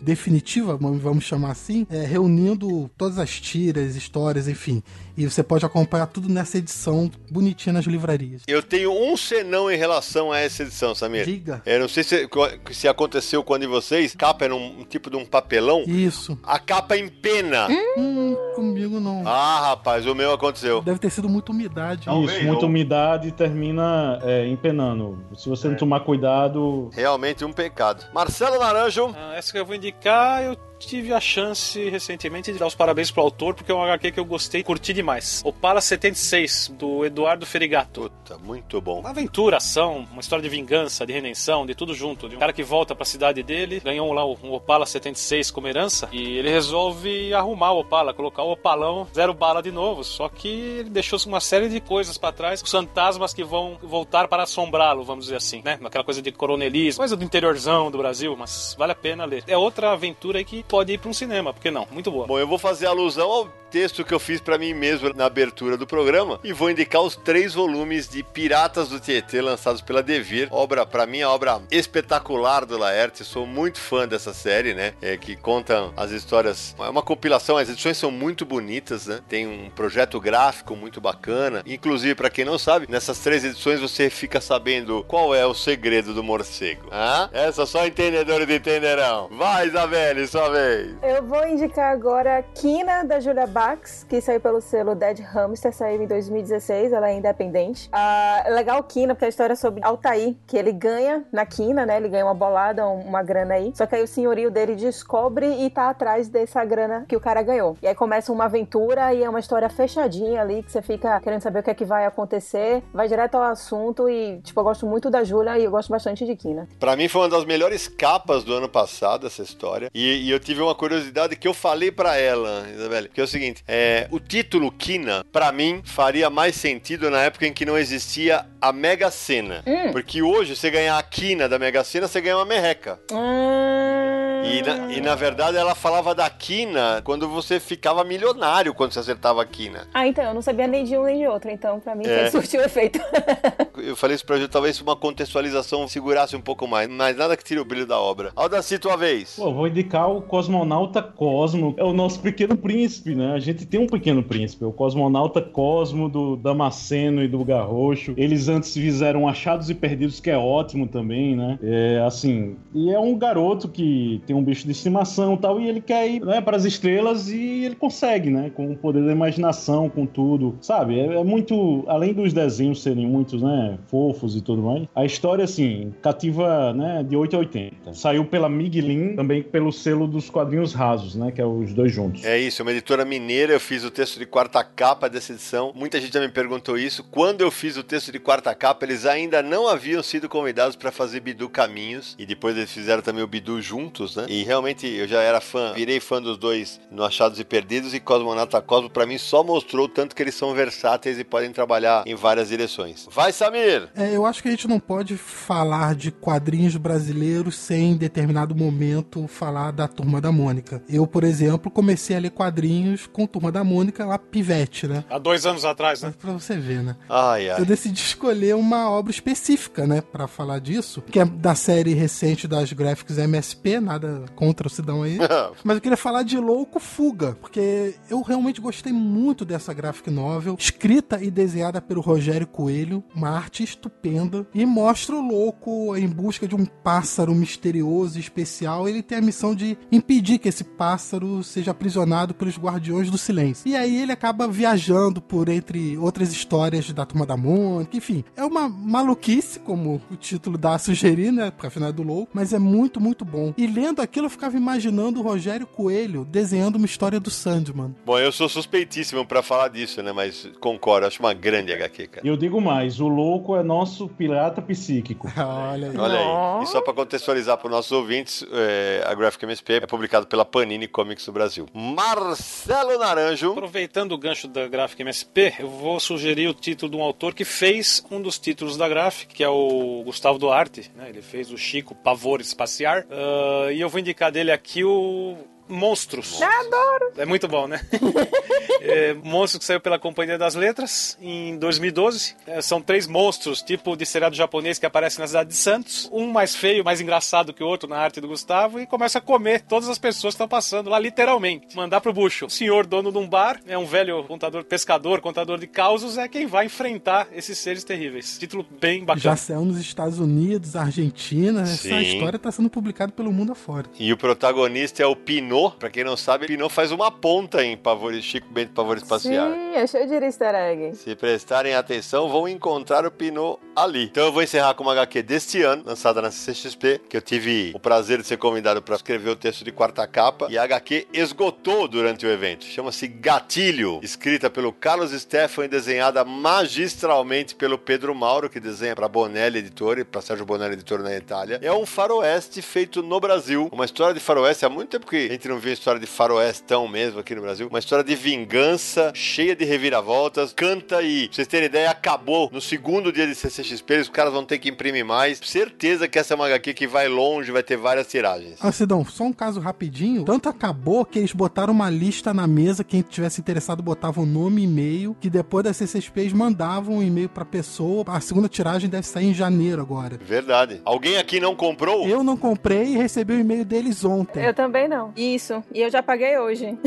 definitiva, 0.05 0.77
vamos 0.77 1.23
chamar 1.23 1.51
assim, 1.51 1.85
é, 1.89 2.05
reunindo 2.05 2.89
todas 2.97 3.17
as 3.17 3.39
tiras, 3.39 3.95
histórias, 3.95 4.47
enfim. 4.47 4.83
E 5.17 5.27
você 5.29 5.41
pode 5.41 5.65
acompanhar 5.65 6.07
tudo 6.07 6.27
nessa 6.27 6.57
edição 6.57 7.09
bonitinha 7.31 7.73
nas 7.73 7.85
livrarias. 7.85 8.43
Eu 8.47 8.61
tenho 8.61 8.91
um 8.91 9.15
senão 9.15 9.71
em 9.71 9.77
relação 9.77 10.31
a 10.31 10.39
essa 10.39 10.63
edição, 10.63 10.93
Samir. 10.93 11.25
Diga. 11.25 11.61
Eu 11.65 11.79
não 11.79 11.87
sei 11.87 12.03
se, 12.03 12.29
se 12.71 12.87
aconteceu 12.87 13.43
quando 13.43 13.61
de 13.61 13.67
vocês, 13.67 14.13
capa 14.13 14.45
era 14.45 14.53
um, 14.53 14.81
um 14.81 14.83
tipo 14.83 15.09
de 15.09 15.15
um 15.15 15.25
papelão. 15.25 15.83
Isso. 15.87 16.37
A 16.43 16.59
capa 16.59 16.97
em 16.97 17.07
pena. 17.07 17.67
Hum, 17.97 18.35
comigo 18.55 18.99
não. 18.99 19.23
Ah, 19.25 19.69
rapaz, 19.69 20.05
o 20.05 20.13
meu 20.13 20.33
aconteceu. 20.33 20.81
Deve 20.81 20.99
ter 20.99 21.09
sido 21.09 21.29
muita 21.29 21.51
umidade. 21.51 22.07
Isso, 22.09 22.43
muita 22.43 22.65
umidade 22.65 23.31
termina 23.31 24.19
é, 24.23 24.47
empenando. 24.47 25.23
Se 25.37 25.47
você 25.47 25.67
não 25.69 25.75
tomar 25.75 26.01
cuidado. 26.01 26.89
Realmente 26.93 27.43
um 27.45 27.53
pecado. 27.53 28.05
Marcelo 28.13 28.59
Naranjo. 28.59 29.13
Ah, 29.17 29.35
essa 29.35 29.51
que 29.51 29.57
eu 29.57 29.65
vou 29.65 29.75
indicar, 29.75 29.94
eu 30.41 30.57
tive 30.85 31.13
a 31.13 31.19
chance 31.19 31.89
recentemente 31.89 32.51
de 32.51 32.59
dar 32.59 32.67
os 32.67 32.75
parabéns 32.75 33.11
pro 33.11 33.21
autor, 33.21 33.53
porque 33.53 33.71
é 33.71 33.75
um 33.75 33.81
HQ 33.81 34.11
que 34.11 34.19
eu 34.19 34.25
gostei, 34.25 34.63
curti 34.63 34.93
demais. 34.93 35.41
Opala 35.43 35.81
76, 35.81 36.73
do 36.77 37.05
Eduardo 37.05 37.45
Ferigato. 37.45 38.01
Puta, 38.01 38.37
muito 38.37 38.79
bom. 38.79 38.99
Uma 38.99 39.09
aventura, 39.09 39.57
ação, 39.57 40.07
uma 40.11 40.21
história 40.21 40.43
de 40.43 40.49
vingança, 40.49 41.05
de 41.05 41.13
redenção, 41.13 41.65
de 41.65 41.75
tudo 41.75 41.93
junto. 41.93 42.29
De 42.29 42.35
um 42.35 42.39
cara 42.39 42.53
que 42.53 42.63
volta 42.63 42.95
pra 42.95 43.05
cidade 43.05 43.41
dele, 43.43 43.79
ganhou 43.79 44.11
lá 44.13 44.25
um 44.25 44.53
Opala 44.53 44.85
76 44.85 45.51
como 45.51 45.67
herança, 45.67 46.09
e 46.11 46.37
ele 46.37 46.49
resolve 46.49 47.33
arrumar 47.33 47.71
o 47.71 47.79
Opala, 47.79 48.13
colocar 48.13 48.43
o 48.43 48.51
Opalão 48.51 49.07
zero 49.13 49.33
bala 49.33 49.61
de 49.61 49.71
novo. 49.71 50.03
Só 50.03 50.29
que 50.29 50.47
ele 50.47 50.89
deixou 50.89 51.19
uma 51.25 51.39
série 51.39 51.69
de 51.69 51.79
coisas 51.79 52.17
para 52.17 52.31
trás, 52.31 52.61
os 52.61 52.71
fantasmas 52.71 53.33
que 53.33 53.43
vão 53.43 53.77
voltar 53.81 54.27
para 54.27 54.43
assombrá-lo, 54.43 55.03
vamos 55.03 55.25
dizer 55.25 55.37
assim, 55.37 55.61
né? 55.63 55.79
Aquela 55.83 56.03
coisa 56.03 56.21
de 56.21 56.31
coronelismo, 56.31 56.99
coisa 56.99 57.15
do 57.15 57.23
interiorzão 57.23 57.89
do 57.89 57.97
Brasil, 57.97 58.35
mas 58.37 58.75
vale 58.77 58.91
a 58.91 58.95
pena 58.95 59.25
ler. 59.25 59.43
É 59.47 59.57
outra 59.57 59.91
aventura 59.91 60.39
aí 60.39 60.45
que 60.45 60.63
pode 60.75 60.91
ir 60.91 60.97
para 60.97 61.09
um 61.09 61.13
cinema, 61.13 61.53
por 61.53 61.61
que 61.61 61.71
não? 61.71 61.87
Muito 61.89 62.11
boa. 62.11 62.27
Bom, 62.27 62.37
eu 62.37 62.45
vou 62.45 62.57
fazer 62.57 62.85
alusão 62.85 63.31
ao 63.31 63.47
texto 63.75 64.05
que 64.05 64.13
eu 64.13 64.19
fiz 64.19 64.39
para 64.39 64.57
mim 64.57 64.73
mesmo 64.73 65.11
na 65.13 65.25
abertura 65.25 65.75
do 65.75 65.85
programa 65.85 66.39
e 66.43 66.53
vou 66.53 66.69
indicar 66.69 67.01
os 67.01 67.15
três 67.15 67.53
volumes 67.53 68.07
de 68.07 68.23
Piratas 68.23 68.87
do 68.87 68.99
Tietê 69.01 69.41
lançados 69.41 69.81
pela 69.81 70.01
Devir, 70.01 70.47
obra 70.49 70.85
para 70.85 71.05
mim 71.05 71.21
a 71.21 71.29
obra 71.29 71.61
espetacular 71.69 72.65
do 72.65 72.77
Laerte. 72.77 73.25
Sou 73.25 73.45
muito 73.45 73.79
fã 73.79 74.07
dessa 74.07 74.33
série, 74.33 74.73
né? 74.73 74.93
É, 75.01 75.17
que 75.17 75.35
conta 75.35 75.91
as 75.97 76.11
histórias. 76.11 76.73
É 76.79 76.89
uma 76.89 77.01
compilação, 77.01 77.57
as 77.57 77.69
edições 77.69 77.97
são 77.97 78.11
muito 78.11 78.45
bonitas, 78.45 79.07
né? 79.07 79.19
Tem 79.27 79.45
um 79.45 79.69
projeto 79.69 80.19
gráfico 80.21 80.73
muito 80.73 81.01
bacana. 81.01 81.61
Inclusive, 81.65 82.15
para 82.15 82.29
quem 82.29 82.45
não 82.45 82.57
sabe, 82.57 82.87
nessas 82.89 83.19
três 83.19 83.43
edições 83.43 83.81
você 83.81 84.09
fica 84.09 84.39
sabendo 84.39 85.03
qual 85.05 85.35
é 85.35 85.45
o 85.45 85.53
segredo 85.53 86.13
do 86.13 86.23
morcego. 86.23 86.87
Ah? 86.91 87.29
Essa 87.33 87.65
só 87.65 87.85
entendedores 87.85 88.49
entenderão. 88.49 89.27
Vai, 89.31 89.67
Isabelle, 89.67 90.25
sua 90.27 90.49
vez. 90.55 90.95
Eu 91.03 91.21
vou 91.23 91.45
indicar 91.45 91.91
agora 91.91 92.41
Kina 92.53 93.03
da 93.03 93.19
Julia 93.19 93.45
Bar 93.45 93.75
que 94.07 94.21
saiu 94.21 94.39
pelo 94.39 94.61
selo 94.61 94.95
Dead 94.95 95.19
Hamster, 95.19 95.73
saiu 95.73 96.01
em 96.01 96.07
2016, 96.07 96.93
ela 96.93 97.09
é 97.09 97.15
independente. 97.15 97.89
É 97.91 98.49
legal 98.49 98.81
Kina, 98.83 99.13
porque 99.13 99.25
a 99.25 99.29
história 99.29 99.53
é 99.53 99.55
sobre 99.55 99.83
Altair, 99.83 100.35
que 100.47 100.55
ele 100.55 100.71
ganha 100.71 101.25
na 101.31 101.45
Kina, 101.45 101.85
né? 101.85 101.97
Ele 101.97 102.07
ganha 102.07 102.25
uma 102.25 102.33
bolada, 102.33 102.87
uma 102.87 103.21
grana 103.21 103.55
aí. 103.55 103.73
Só 103.75 103.85
que 103.85 103.95
aí 103.95 104.03
o 104.03 104.07
senhorio 104.07 104.49
dele 104.49 104.75
descobre 104.75 105.65
e 105.65 105.69
tá 105.69 105.89
atrás 105.89 106.29
dessa 106.29 106.63
grana 106.63 107.05
que 107.07 107.15
o 107.15 107.19
cara 107.19 107.41
ganhou. 107.41 107.77
E 107.81 107.87
aí 107.87 107.95
começa 107.95 108.31
uma 108.31 108.45
aventura 108.45 109.13
e 109.13 109.23
é 109.23 109.29
uma 109.29 109.39
história 109.39 109.69
fechadinha 109.69 110.41
ali, 110.41 110.63
que 110.63 110.71
você 110.71 110.81
fica 110.81 111.19
querendo 111.19 111.41
saber 111.41 111.59
o 111.59 111.63
que 111.63 111.71
é 111.71 111.73
que 111.73 111.85
vai 111.85 112.05
acontecer. 112.05 112.81
Vai 112.93 113.07
direto 113.07 113.35
ao 113.35 113.43
assunto 113.43 114.09
e, 114.09 114.39
tipo, 114.41 114.59
eu 114.59 114.63
gosto 114.63 114.85
muito 114.85 115.09
da 115.09 115.23
Júlia 115.23 115.59
e 115.59 115.65
eu 115.65 115.71
gosto 115.71 115.89
bastante 115.89 116.25
de 116.25 116.35
Kina. 116.35 116.67
Pra 116.79 116.95
mim 116.95 117.09
foi 117.09 117.21
uma 117.21 117.29
das 117.29 117.43
melhores 117.43 117.87
capas 117.87 118.43
do 118.43 118.53
ano 118.53 118.69
passado, 118.69 119.27
essa 119.27 119.41
história. 119.41 119.89
E, 119.93 120.27
e 120.27 120.31
eu 120.31 120.39
tive 120.45 120.61
uma 120.61 120.75
curiosidade 120.75 121.35
que 121.35 121.47
eu 121.47 121.53
falei 121.53 121.91
para 121.91 122.15
ela, 122.17 122.67
Isabelle, 122.71 123.09
que 123.09 123.19
é 123.19 123.23
o 123.23 123.27
seguinte, 123.27 123.63
é, 123.67 124.07
o 124.11 124.19
título 124.19 124.71
Kina, 124.71 125.25
para 125.31 125.51
mim, 125.51 125.81
faria 125.83 126.29
mais 126.29 126.55
sentido 126.55 127.09
na 127.09 127.23
época 127.23 127.47
em 127.47 127.53
que 127.53 127.65
não 127.65 127.77
existia 127.77 128.45
a 128.61 128.71
Mega 128.71 129.09
Sena. 129.09 129.63
Hum. 129.65 129.91
Porque 129.91 130.21
hoje, 130.21 130.55
você 130.55 130.69
ganhar 130.69 130.97
a 130.97 131.03
Kina 131.03 131.49
da 131.49 131.57
Mega 131.57 131.83
Sena, 131.83 132.07
você 132.07 132.21
ganha 132.21 132.37
uma 132.37 132.45
merreca. 132.45 132.99
Hum... 133.11 134.14
E 134.45 134.61
na, 134.61 134.93
e 134.93 135.01
na, 135.01 135.15
verdade 135.15 135.57
ela 135.57 135.73
falava 135.73 136.13
da 136.13 136.29
quina 136.29 137.01
quando 137.03 137.27
você 137.27 137.59
ficava 137.59 138.03
milionário 138.03 138.73
quando 138.73 138.91
você 138.93 138.99
acertava 138.99 139.41
a 139.41 139.45
quina. 139.45 139.87
Ah, 139.93 140.07
então, 140.07 140.23
eu 140.23 140.33
não 140.33 140.41
sabia 140.41 140.67
nem 140.67 140.83
de 140.83 140.97
um 140.97 141.03
nem 141.03 141.19
de 141.19 141.27
outro, 141.27 141.49
então 141.49 141.79
pra 141.79 141.95
mim 141.95 142.05
é. 142.05 142.29
surtiu 142.29 142.61
efeito. 142.61 142.99
eu 143.77 143.95
falei 143.95 144.15
isso 144.15 144.25
pra 144.25 144.37
gente, 144.37 144.49
talvez 144.49 144.79
uma 144.79 144.95
contextualização 144.95 145.87
segurasse 145.87 146.35
um 146.35 146.41
pouco 146.41 146.67
mais, 146.67 146.87
mas 146.87 147.17
nada 147.17 147.35
que 147.35 147.43
tire 147.43 147.59
o 147.59 147.65
brilho 147.65 147.87
da 147.87 147.99
obra. 147.99 148.31
Aldaci, 148.35 148.77
tua 148.77 148.95
vez. 148.95 149.35
Pô, 149.35 149.51
vou 149.53 149.67
indicar 149.67 150.09
o 150.09 150.21
cosmonauta 150.21 151.01
Cosmo, 151.01 151.73
é 151.77 151.83
o 151.83 151.93
nosso 151.93 152.19
pequeno 152.19 152.55
príncipe, 152.55 153.15
né? 153.15 153.33
A 153.33 153.39
gente 153.39 153.65
tem 153.65 153.79
um 153.79 153.87
pequeno 153.87 154.23
príncipe, 154.23 154.65
o 154.65 154.71
cosmonauta 154.71 155.41
Cosmo 155.41 156.09
do 156.09 156.35
Damasceno 156.35 157.23
e 157.23 157.27
do 157.27 157.43
Garrocho. 157.43 158.13
Eles 158.17 158.47
antes 158.47 158.73
fizeram 158.73 159.27
Achados 159.27 159.69
e 159.69 159.73
Perdidos, 159.73 160.19
que 160.19 160.29
é 160.29 160.37
ótimo 160.37 160.87
também, 160.87 161.35
né? 161.35 161.59
É 161.61 162.03
assim, 162.05 162.55
e 162.73 162.91
é 162.91 162.99
um 162.99 163.17
garoto 163.17 163.67
que 163.67 164.21
tem 164.25 164.34
um 164.35 164.43
bicho 164.43 164.65
de 164.65 164.71
estimação 164.71 165.35
e 165.35 165.37
tal, 165.37 165.59
e 165.59 165.67
ele 165.67 165.81
quer 165.81 166.07
ir 166.07 166.21
né, 166.21 166.41
para 166.41 166.57
as 166.57 166.65
estrelas 166.65 167.29
e 167.29 167.65
ele 167.65 167.75
consegue, 167.75 168.29
né? 168.29 168.51
Com 168.53 168.71
o 168.71 168.77
poder 168.77 169.03
da 169.03 169.11
imaginação, 169.11 169.89
com 169.89 170.05
tudo, 170.05 170.57
sabe? 170.61 170.99
É, 170.99 171.05
é, 171.15 171.23
muito, 171.23 171.83
além 171.87 172.13
dos 172.13 172.33
desenhos 172.33 172.81
serem 172.81 173.07
muitos, 173.07 173.41
né, 173.41 173.77
fofos 173.87 174.35
e 174.35 174.41
tudo 174.41 174.61
mais, 174.61 174.87
a 174.95 175.05
história, 175.05 175.43
assim, 175.43 175.93
cativa, 176.01 176.73
né, 176.73 177.03
de 177.03 177.15
8 177.15 177.35
a 177.35 177.39
80. 177.39 177.93
Saiu 177.93 178.25
pela 178.25 178.49
Miguelin, 178.49 179.15
também 179.15 179.41
pelo 179.41 179.71
selo 179.71 180.07
dos 180.07 180.29
quadrinhos 180.29 180.73
rasos, 180.73 181.15
né, 181.15 181.31
que 181.31 181.41
é 181.41 181.45
os 181.45 181.73
dois 181.73 181.91
juntos. 181.91 182.23
É 182.23 182.37
isso, 182.37 182.61
é 182.61 182.63
uma 182.63 182.71
editora 182.71 183.05
mineira, 183.05 183.53
eu 183.53 183.59
fiz 183.59 183.83
o 183.83 183.91
texto 183.91 184.19
de 184.19 184.25
quarta 184.25 184.63
capa 184.63 185.09
dessa 185.09 185.33
edição, 185.33 185.71
muita 185.75 185.99
gente 185.99 186.13
já 186.13 186.19
me 186.19 186.29
perguntou 186.29 186.77
isso, 186.77 187.03
quando 187.03 187.41
eu 187.41 187.51
fiz 187.51 187.77
o 187.77 187.83
texto 187.83 188.11
de 188.11 188.19
quarta 188.19 188.53
capa, 188.53 188.85
eles 188.85 189.05
ainda 189.05 189.41
não 189.41 189.67
haviam 189.67 190.01
sido 190.03 190.27
convidados 190.27 190.75
para 190.75 190.91
fazer 190.91 191.19
Bidu 191.19 191.49
Caminhos, 191.49 192.15
e 192.17 192.25
depois 192.25 192.55
eles 192.57 192.71
fizeram 192.71 193.01
também 193.01 193.23
o 193.23 193.27
Bidu 193.27 193.61
juntos, 193.61 194.15
né? 194.15 194.24
E 194.27 194.43
realmente 194.43 194.87
eu 194.87 195.07
já 195.07 195.21
era 195.21 195.41
fã, 195.41 195.73
virei 195.73 195.99
fã 195.99 196.21
dos 196.21 196.37
dois 196.37 196.79
no 196.91 197.03
Achados 197.03 197.39
e 197.39 197.43
Perdidos 197.43 197.93
e 197.93 197.99
Cosmonauta 197.99 198.61
Cosmo 198.61 198.89
para 198.89 199.05
mim 199.05 199.17
só 199.17 199.43
mostrou 199.43 199.87
tanto 199.87 200.15
que 200.15 200.21
eles 200.21 200.35
são 200.35 200.53
versáteis 200.53 201.19
e 201.19 201.23
podem 201.23 201.51
trabalhar 201.51 202.03
em 202.05 202.15
várias 202.15 202.49
direções. 202.49 203.07
Vai, 203.11 203.31
Samir! 203.31 203.89
É, 203.95 204.15
eu 204.15 204.25
acho 204.25 204.41
que 204.41 204.47
a 204.47 204.51
gente 204.51 204.67
não 204.67 204.79
pode 204.79 205.17
falar 205.17 205.95
de 205.95 206.11
quadrinhos 206.11 206.75
brasileiros 206.77 207.55
sem 207.57 207.91
em 207.91 207.97
determinado 207.97 208.55
momento 208.55 209.27
falar 209.27 209.71
da 209.71 209.87
Turma 209.87 210.19
da 210.21 210.31
Mônica. 210.31 210.81
Eu, 210.89 211.05
por 211.05 211.23
exemplo, 211.23 211.69
comecei 211.71 212.15
a 212.15 212.19
ler 212.19 212.31
quadrinhos 212.31 213.07
com 213.07 213.25
Turma 213.25 213.51
da 213.51 213.63
Mônica 213.63 214.05
lá 214.05 214.17
pivete, 214.17 214.87
né? 214.87 215.03
Há 215.09 215.17
dois 215.17 215.45
anos 215.45 215.65
atrás, 215.65 216.01
né? 216.01 216.13
Pra 216.19 216.33
você 216.33 216.57
ver, 216.57 216.81
né? 216.83 216.95
Ai, 217.09 217.49
ai. 217.49 217.59
Eu 217.59 217.65
decidi 217.65 217.99
escolher 217.99 218.55
uma 218.55 218.89
obra 218.89 219.11
específica, 219.11 219.85
né, 219.85 220.01
Pra 220.01 220.27
falar 220.27 220.59
disso, 220.59 221.01
que 221.01 221.19
é 221.19 221.25
da 221.25 221.55
série 221.55 221.93
recente 221.93 222.47
das 222.47 222.71
Graphics 222.71 223.17
MSP, 223.17 223.79
nada 223.79 224.04
contra 224.35 224.67
o 224.67 224.69
Sidão 224.69 225.03
aí. 225.03 225.17
Mas 225.63 225.77
eu 225.77 225.81
queria 225.81 225.97
falar 225.97 226.23
de 226.23 226.37
Louco 226.37 226.79
Fuga, 226.79 227.37
porque 227.39 227.95
eu 228.09 228.21
realmente 228.21 228.61
gostei 228.61 228.93
muito 228.93 229.45
dessa 229.45 229.73
graphic 229.73 230.09
novel, 230.09 230.55
escrita 230.57 231.23
e 231.23 231.29
desenhada 231.29 231.81
pelo 231.81 232.01
Rogério 232.01 232.47
Coelho, 232.47 233.03
uma 233.15 233.29
arte 233.29 233.63
estupenda, 233.63 234.47
e 234.53 234.65
mostra 234.65 235.15
o 235.15 235.21
louco 235.21 235.95
em 235.95 236.07
busca 236.07 236.47
de 236.47 236.55
um 236.55 236.65
pássaro 236.65 237.33
misterioso 237.33 238.17
e 238.17 238.21
especial. 238.21 238.87
Ele 238.87 239.01
tem 239.01 239.17
a 239.17 239.21
missão 239.21 239.55
de 239.55 239.77
impedir 239.91 240.39
que 240.39 240.49
esse 240.49 240.63
pássaro 240.63 241.43
seja 241.43 241.71
aprisionado 241.71 242.33
pelos 242.33 242.57
Guardiões 242.57 243.09
do 243.09 243.17
Silêncio. 243.17 243.67
E 243.67 243.75
aí 243.75 244.01
ele 244.01 244.11
acaba 244.11 244.47
viajando 244.47 245.21
por 245.21 245.49
entre 245.49 245.97
outras 245.97 246.31
histórias 246.31 246.91
da 246.91 247.05
Turma 247.05 247.25
da 247.25 247.37
Mônica, 247.37 247.97
enfim. 247.97 248.23
É 248.35 248.43
uma 248.43 248.67
maluquice, 248.67 249.59
como 249.59 250.01
o 250.11 250.15
título 250.15 250.57
dá 250.57 250.75
a 250.75 250.79
sugerir, 250.79 251.31
né? 251.31 251.51
Porque 251.51 251.67
afinal 251.67 251.89
é 251.89 251.93
do 251.93 252.03
louco, 252.03 252.31
mas 252.33 252.53
é 252.53 252.59
muito, 252.59 252.99
muito 252.99 253.25
bom. 253.25 253.53
E 253.57 253.67
lendo 253.67 253.94
aquilo, 254.01 254.25
eu 254.27 254.29
ficava 254.29 254.57
imaginando 254.57 255.19
o 255.19 255.23
Rogério 255.23 255.67
Coelho 255.67 256.25
desenhando 256.25 256.75
uma 256.75 256.85
história 256.85 257.19
do 257.19 257.29
Sandman. 257.29 257.95
Bom, 258.05 258.17
eu 258.19 258.31
sou 258.31 258.49
suspeitíssimo 258.49 259.25
pra 259.25 259.41
falar 259.41 259.69
disso, 259.69 260.01
né? 260.01 260.11
Mas 260.11 260.49
concordo, 260.59 261.07
acho 261.07 261.19
uma 261.19 261.33
grande 261.33 261.73
HQ, 261.73 262.07
cara. 262.07 262.25
E 262.25 262.29
eu 262.29 262.37
digo 262.37 262.59
mais, 262.59 262.99
o 262.99 263.07
louco 263.07 263.55
é 263.55 263.63
nosso 263.63 264.07
pirata 264.07 264.61
psíquico. 264.61 265.31
Olha 265.37 265.89
aí. 265.89 265.97
Olha 265.97 266.19
aí. 266.19 266.63
E 266.63 266.67
só 266.67 266.81
pra 266.81 266.93
contextualizar 266.93 267.57
para 267.57 267.67
os 267.67 267.71
nossos 267.71 267.91
ouvintes, 267.91 268.45
é, 268.51 269.03
a 269.05 269.13
Graphic 269.13 269.43
MSP 269.45 269.73
é 269.73 269.87
publicado 269.87 270.27
pela 270.27 270.45
Panini 270.45 270.87
Comics 270.87 271.25
do 271.25 271.31
Brasil. 271.31 271.67
Marcelo 271.73 272.97
Naranjo. 272.97 273.51
Aproveitando 273.51 274.11
o 274.13 274.17
gancho 274.17 274.47
da 274.47 274.67
Graphic 274.67 275.01
MSP, 275.01 275.55
eu 275.59 275.69
vou 275.69 275.99
sugerir 275.99 276.47
o 276.47 276.53
título 276.53 276.91
de 276.91 276.97
um 276.97 277.01
autor 277.01 277.33
que 277.33 277.45
fez 277.45 278.03
um 278.09 278.21
dos 278.21 278.37
títulos 278.39 278.77
da 278.77 278.87
Graphic, 278.87 279.33
que 279.33 279.43
é 279.43 279.49
o 279.49 280.03
Gustavo 280.05 280.37
Duarte. 280.37 280.91
Né? 280.95 281.09
Ele 281.09 281.21
fez 281.21 281.51
o 281.51 281.57
Chico 281.57 281.95
Pavor 281.95 282.41
Espaciar. 282.41 283.05
Ah, 283.09 283.71
e 283.71 283.83
eu 283.85 283.89
vou 283.89 283.99
indicar 283.99 284.31
dele 284.31 284.51
aqui 284.51 284.83
o 284.83 285.37
Monstros. 285.67 286.41
Adoro! 286.41 287.13
É 287.17 287.25
muito 287.25 287.47
bom, 287.47 287.67
né? 287.67 287.81
é, 288.81 289.13
monstro 289.13 289.59
que 289.59 289.65
saiu 289.65 289.79
pela 289.79 289.97
Companhia 289.97 290.37
das 290.37 290.55
Letras 290.55 291.17
em 291.21 291.57
2012. 291.57 292.35
É, 292.45 292.61
são 292.61 292.81
três 292.81 293.07
monstros, 293.07 293.61
tipo 293.61 293.95
de 293.95 294.05
seriado 294.05 294.35
japonês 294.35 294.77
que 294.77 294.85
aparecem 294.85 295.19
na 295.19 295.27
cidade 295.27 295.49
de 295.49 295.55
Santos. 295.55 296.09
Um 296.11 296.27
mais 296.31 296.55
feio, 296.55 296.83
mais 296.83 297.01
engraçado 297.01 297.53
que 297.53 297.63
o 297.63 297.67
outro 297.67 297.89
na 297.89 297.97
arte 297.97 298.21
do 298.21 298.27
Gustavo 298.27 298.79
e 298.79 298.85
começa 298.85 299.17
a 299.17 299.21
comer 299.21 299.61
todas 299.61 299.89
as 299.89 299.97
pessoas 299.97 300.33
que 300.33 300.35
estão 300.35 300.47
passando 300.47 300.89
lá, 300.89 300.99
literalmente. 300.99 301.75
Mandar 301.75 302.01
pro 302.01 302.13
bucho. 302.13 302.45
O 302.45 302.49
senhor 302.49 302.85
dono 302.85 303.11
de 303.11 303.17
um 303.17 303.27
bar, 303.27 303.59
é 303.67 303.77
um 303.77 303.85
velho 303.85 304.23
contador, 304.23 304.63
pescador, 304.63 305.21
contador 305.21 305.57
de 305.57 305.67
causos, 305.67 306.17
é 306.17 306.27
quem 306.27 306.45
vai 306.45 306.65
enfrentar 306.65 307.27
esses 307.33 307.57
seres 307.57 307.83
terríveis. 307.83 308.37
Título 308.37 308.65
bem 308.79 308.99
Já 308.99 309.05
bacana. 309.05 309.35
saiu 309.37 309.65
nos 309.65 309.77
Estados 309.79 310.19
Unidos, 310.19 310.75
Argentina. 310.75 311.61
Essa 311.61 311.77
Sim. 311.77 312.01
história 312.01 312.37
tá 312.37 312.51
sendo 312.51 312.69
publicada 312.69 313.11
pelo 313.11 313.31
mundo 313.31 313.51
afora. 313.51 313.87
E 313.99 314.11
o 314.13 314.17
protagonista 314.17 315.01
é 315.01 315.05
o 315.05 315.15
Pinot. 315.15 315.54
Pra 315.79 315.89
quem 315.89 316.03
não 316.03 316.17
sabe, 316.17 316.47
Pinot 316.47 316.73
faz 316.73 316.91
uma 316.91 317.09
ponta 317.09 317.63
em 317.63 317.77
Pavor, 317.77 318.13
Chico 318.21 318.47
Bento 318.51 318.73
Pavor 318.73 318.97
Espacial. 318.97 319.51
Sim, 319.51 319.73
é 319.73 319.87
cheio 319.87 320.07
de 320.07 320.13
easter 320.15 320.53
egg. 320.53 320.95
Se 320.95 321.15
prestarem 321.15 321.73
atenção, 321.73 322.29
vão 322.29 322.47
encontrar 322.47 323.05
o 323.05 323.11
Pinot 323.11 323.59
ali. 323.75 324.05
Então 324.05 324.25
eu 324.25 324.31
vou 324.31 324.43
encerrar 324.43 324.73
com 324.73 324.83
uma 324.83 324.91
HQ 324.93 325.23
deste 325.23 325.61
ano, 325.61 325.83
lançada 325.85 326.21
na 326.21 326.31
CCXP, 326.31 327.01
que 327.09 327.17
eu 327.17 327.21
tive 327.21 327.71
o 327.73 327.79
prazer 327.79 328.19
de 328.19 328.27
ser 328.27 328.37
convidado 328.37 328.81
para 328.81 328.95
escrever 328.95 329.29
o 329.29 329.35
texto 329.35 329.63
de 329.63 329.71
quarta 329.71 330.05
capa. 330.07 330.47
E 330.49 330.57
a 330.57 330.63
HQ 330.63 331.07
esgotou 331.13 331.87
durante 331.87 332.25
o 332.25 332.29
evento. 332.29 332.65
Chama-se 332.65 333.07
Gatilho, 333.07 333.99
escrita 334.03 334.49
pelo 334.49 334.73
Carlos 334.73 335.11
Stefan 335.11 335.65
e 335.65 335.67
desenhada 335.67 336.23
magistralmente 336.23 337.55
pelo 337.55 337.77
Pedro 337.77 338.13
Mauro, 338.13 338.49
que 338.49 338.59
desenha 338.59 338.95
para 338.95 339.07
Bonelli 339.07 339.59
Editor 339.59 339.99
e 339.99 340.03
para 340.03 340.21
Sérgio 340.21 340.45
Bonelli 340.45 340.73
Editor 340.73 340.99
na 340.99 341.15
Itália. 341.15 341.59
É 341.61 341.71
um 341.71 341.85
faroeste 341.85 342.61
feito 342.61 343.01
no 343.01 343.19
Brasil. 343.19 343.69
Uma 343.71 343.85
história 343.85 344.13
de 344.13 344.19
faroeste. 344.19 344.65
Há 344.65 344.69
muito 344.69 344.89
tempo 344.89 345.07
que 345.07 345.27
a 345.27 345.31
gente 345.31 345.44
não 345.47 345.59
vê 345.59 345.73
história 345.73 345.99
de 345.99 346.05
faroestão 346.05 346.87
mesmo 346.87 347.19
aqui 347.19 347.33
no 347.33 347.41
Brasil. 347.41 347.67
Uma 347.67 347.79
história 347.79 348.03
de 348.03 348.15
vingança, 348.15 349.11
cheia 349.15 349.55
de 349.55 349.65
reviravoltas. 349.65 350.53
Canta 350.53 351.01
e, 351.01 351.27
pra 351.27 351.35
vocês 351.35 351.47
terem 351.47 351.67
ideia, 351.67 351.89
acabou 351.89 352.49
no 352.51 352.61
segundo 352.61 353.11
dia 353.11 353.25
de 353.25 353.35
CCXP. 353.35 353.99
Os 353.99 354.09
caras 354.09 354.33
vão 354.33 354.45
ter 354.45 354.59
que 354.59 354.69
imprimir 354.69 355.05
mais. 355.05 355.39
Certeza 355.43 356.07
que 356.07 356.19
essa 356.19 356.33
é 356.33 356.35
uma 356.35 356.47
HQ 356.47 356.73
que 356.73 356.87
vai 356.87 357.07
longe, 357.07 357.51
vai 357.51 357.63
ter 357.63 357.77
várias 357.77 358.07
tiragens. 358.07 358.57
Ah, 358.61 358.71
Sidão, 358.71 359.05
só 359.05 359.23
um 359.23 359.33
caso 359.33 359.59
rapidinho. 359.59 360.23
Tanto 360.25 360.49
acabou 360.49 361.05
que 361.05 361.19
eles 361.19 361.33
botaram 361.33 361.73
uma 361.73 361.89
lista 361.89 362.33
na 362.33 362.45
mesa. 362.45 362.83
Quem 362.83 363.01
tivesse 363.01 363.39
interessado 363.39 363.81
botava 363.81 364.21
o 364.21 364.25
nome 364.25 364.61
e 364.61 364.65
e-mail. 364.65 365.15
Que 365.19 365.29
depois 365.29 365.63
da 365.63 365.73
CCXP 365.73 366.21
eles 366.21 366.33
mandavam 366.33 366.95
um 366.95 367.03
e-mail 367.03 367.29
pra 367.29 367.45
pessoa. 367.45 368.03
A 368.07 368.19
segunda 368.19 368.49
tiragem 368.49 368.89
deve 368.89 369.07
sair 369.07 369.27
em 369.27 369.33
janeiro 369.33 369.81
agora. 369.81 370.19
Verdade. 370.21 370.81
Alguém 370.83 371.17
aqui 371.17 371.39
não 371.39 371.55
comprou? 371.55 372.07
Eu 372.07 372.23
não 372.23 372.35
comprei 372.35 372.83
e 372.83 372.97
recebi 372.97 373.33
o 373.33 373.39
e-mail 373.39 373.63
deles 373.63 374.03
ontem. 374.03 374.43
Eu 374.43 374.53
também 374.53 374.87
não. 374.87 375.13
Isso. 375.35 375.61
E 375.73 375.81
eu 375.81 375.89
já 375.89 376.01
paguei 376.01 376.37
hoje. 376.37 376.77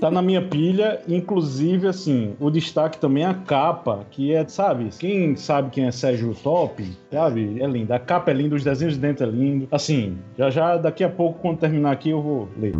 Tá 0.00 0.10
na 0.10 0.20
minha 0.20 0.42
pilha, 0.42 1.00
inclusive, 1.06 1.86
assim, 1.86 2.34
o 2.40 2.50
destaque 2.50 2.98
também 2.98 3.22
é 3.22 3.26
a 3.26 3.34
capa, 3.34 4.04
que 4.10 4.32
é, 4.34 4.44
sabe, 4.48 4.90
quem 4.98 5.36
sabe 5.36 5.70
quem 5.70 5.86
é 5.86 5.92
Sérgio 5.92 6.34
Top, 6.42 6.84
sabe? 7.08 7.62
É 7.62 7.66
linda. 7.68 7.94
A 7.94 8.00
capa 8.00 8.32
é 8.32 8.34
linda, 8.34 8.56
os 8.56 8.64
desenhos 8.64 8.94
de 8.94 9.00
dentro 9.00 9.24
é 9.24 9.30
lindo. 9.30 9.68
Assim, 9.70 10.18
já 10.36 10.50
já, 10.50 10.76
daqui 10.76 11.04
a 11.04 11.08
pouco, 11.08 11.38
quando 11.38 11.58
terminar 11.58 11.92
aqui, 11.92 12.10
eu 12.10 12.20
vou 12.20 12.48
ler. 12.58 12.72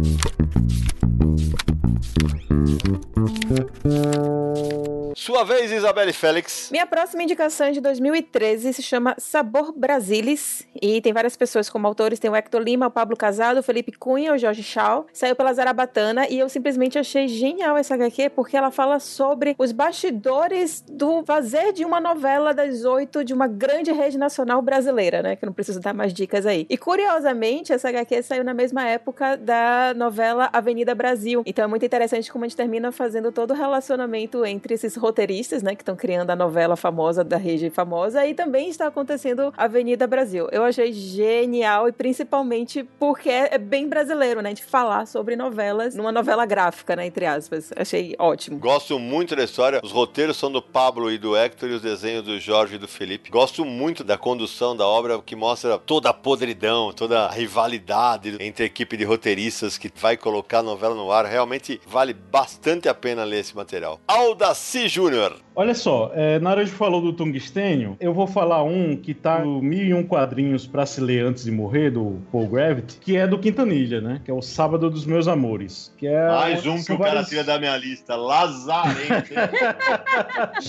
Sua 5.15 5.45
vez, 5.45 5.71
Isabelle 5.71 6.13
Félix. 6.13 6.69
Minha 6.71 6.87
próxima 6.87 7.23
indicação 7.23 7.67
é 7.67 7.71
de 7.71 7.81
2013, 7.81 8.73
se 8.73 8.83
chama 8.83 9.15
Sabor 9.19 9.73
Brasilis. 9.77 10.67
E 10.81 11.01
tem 11.01 11.13
várias 11.13 11.37
pessoas 11.37 11.69
como 11.69 11.87
autores. 11.87 12.19
Tem 12.19 12.31
o 12.31 12.35
Hector 12.35 12.61
Lima, 12.61 12.87
o 12.87 12.91
Pablo 12.91 13.17
Casado, 13.17 13.61
o 13.61 13.63
Felipe 13.63 13.93
Cunha, 13.93 14.33
o 14.33 14.39
Jorge 14.39 14.63
Chau. 14.63 15.07
Saiu 15.13 15.37
pela 15.37 15.53
Zarabatana 15.53 16.27
e 16.29 16.39
eu 16.39 16.49
simplesmente 16.49 16.99
achei 16.99 17.29
genial 17.29 17.77
essa 17.77 17.95
HQ 17.95 18.31
porque 18.31 18.57
ela 18.57 18.71
fala 18.71 18.99
sobre 18.99 19.55
os 19.59 19.71
bastidores 19.71 20.83
do 20.89 21.23
fazer 21.25 21.73
de 21.73 21.85
uma 21.85 22.01
novela 22.01 22.53
das 22.53 22.85
oito 22.85 23.23
de 23.23 23.33
uma 23.33 23.47
grande 23.47 23.93
rede 23.93 24.19
nacional 24.19 24.61
brasileira, 24.63 25.23
né? 25.23 25.37
Que 25.37 25.45
eu 25.45 25.47
não 25.47 25.55
preciso 25.55 25.81
dar 25.81 25.95
mais 25.95 26.13
dicas 26.13 26.47
aí. 26.47 26.67
E 26.69 26.77
curiosamente, 26.77 27.73
essa 27.73 27.89
HQ 27.91 28.23
saiu 28.23 28.45
na 28.45 28.55
mesma 28.55 28.89
época 28.89 29.37
da 29.37 29.95
novela 29.95 30.49
Avenida 30.53 30.95
Brasil. 30.95 31.43
Então 31.47 31.72
muito 31.73 31.87
interessante 31.87 32.31
como 32.31 32.45
a 32.45 32.49
gente 32.49 32.57
termina 32.57 32.93
fazendo 32.93 33.33
todo 33.33 33.53
o 33.53 33.55
relacionamento 33.55 34.45
entre 34.45 34.75
esses 34.75 34.95
roteiristas, 34.95 35.63
né? 35.63 35.75
Que 35.75 35.81
estão 35.81 35.97
criando 35.97 36.29
a 36.29 36.37
novela 36.37 36.77
famosa 36.77 37.25
da 37.25 37.39
rede 37.39 37.71
famosa 37.71 38.27
e 38.27 38.35
também 38.35 38.69
está 38.69 38.89
acontecendo 38.89 39.55
Avenida 39.57 40.07
Brasil. 40.07 40.49
Eu 40.53 40.65
achei 40.65 40.93
genial 40.93 41.89
e 41.89 41.93
principalmente 41.93 42.87
porque 42.99 43.31
é 43.31 43.57
bem 43.57 43.89
brasileiro, 43.89 44.43
né? 44.43 44.53
De 44.53 44.63
falar 44.63 45.07
sobre 45.07 45.35
novelas 45.35 45.95
numa 45.95 46.13
novela 46.13 46.45
gráfica, 46.45 46.95
né? 46.95 47.07
Entre 47.07 47.25
aspas. 47.25 47.73
Achei 47.75 48.15
ótimo. 48.19 48.59
Gosto 48.59 48.99
muito 48.99 49.35
da 49.35 49.43
história. 49.43 49.81
Os 49.83 49.93
roteiros 49.93 50.37
são 50.37 50.53
do 50.53 50.61
Pablo 50.61 51.11
e 51.11 51.17
do 51.17 51.35
Hector 51.35 51.71
e 51.71 51.73
os 51.73 51.81
desenhos 51.81 52.23
do 52.23 52.39
Jorge 52.39 52.75
e 52.75 52.79
do 52.79 52.87
Felipe. 52.87 53.31
Gosto 53.31 53.65
muito 53.65 54.05
da 54.05 54.19
condução 54.19 54.77
da 54.77 54.87
obra 54.87 55.19
que 55.23 55.35
mostra 55.35 55.79
toda 55.79 56.11
a 56.11 56.13
podridão, 56.13 56.93
toda 56.93 57.21
a 57.25 57.31
rivalidade 57.31 58.37
entre 58.41 58.65
a 58.65 58.67
equipe 58.67 58.95
de 58.95 59.05
roteiristas 59.05 59.79
que 59.79 59.91
vai 59.97 60.19
colocar 60.19 60.59
a 60.59 60.63
novela 60.63 60.95
no 60.95 61.11
ar. 61.11 61.25
Realmente 61.25 61.62
vale 61.87 62.15
bastante 62.15 62.89
a 62.89 62.95
pena 62.95 63.25
ler 63.25 63.41
esse 63.41 63.55
material. 63.57 64.01
Aldaci 64.07 64.89
Júnior. 64.89 65.37
Olha 65.55 65.75
só, 65.75 66.11
é, 66.15 66.39
Naranjo 66.39 66.73
falou 66.73 67.03
do 67.03 67.13
tungstênio, 67.13 67.95
eu 68.01 68.15
vou 68.15 68.27
falar 68.27 68.63
um 68.63 68.97
que 68.97 69.13
tá 69.13 69.45
no 69.45 69.61
Mil 69.61 69.85
e 69.85 69.93
Um 69.93 70.03
Quadrinhos 70.03 70.67
pra 70.67 70.87
se 70.87 70.99
ler 70.99 71.27
antes 71.27 71.45
de 71.45 71.51
morrer, 71.51 71.91
do 71.91 72.21
Paul 72.33 72.49
Gravity, 72.49 72.97
que 72.99 73.17
é 73.19 73.27
do 73.27 73.39
Quintanilha, 73.39 74.01
né? 74.01 74.23
Que 74.25 74.31
é 74.31 74.35
o 74.35 74.41
Sábado 74.41 74.89
dos 74.89 75.05
Meus 75.05 75.29
Amores. 75.29 75.93
Que 75.99 76.07
é, 76.07 76.27
Mais 76.29 76.65
um 76.65 76.83
que 76.83 76.91
o 76.93 76.97
cara 76.99 77.11
várias- 77.11 77.29
tira 77.29 77.45
da 77.45 77.59
minha 77.59 77.77
lista. 77.77 78.17
Lazarento. 78.17 79.35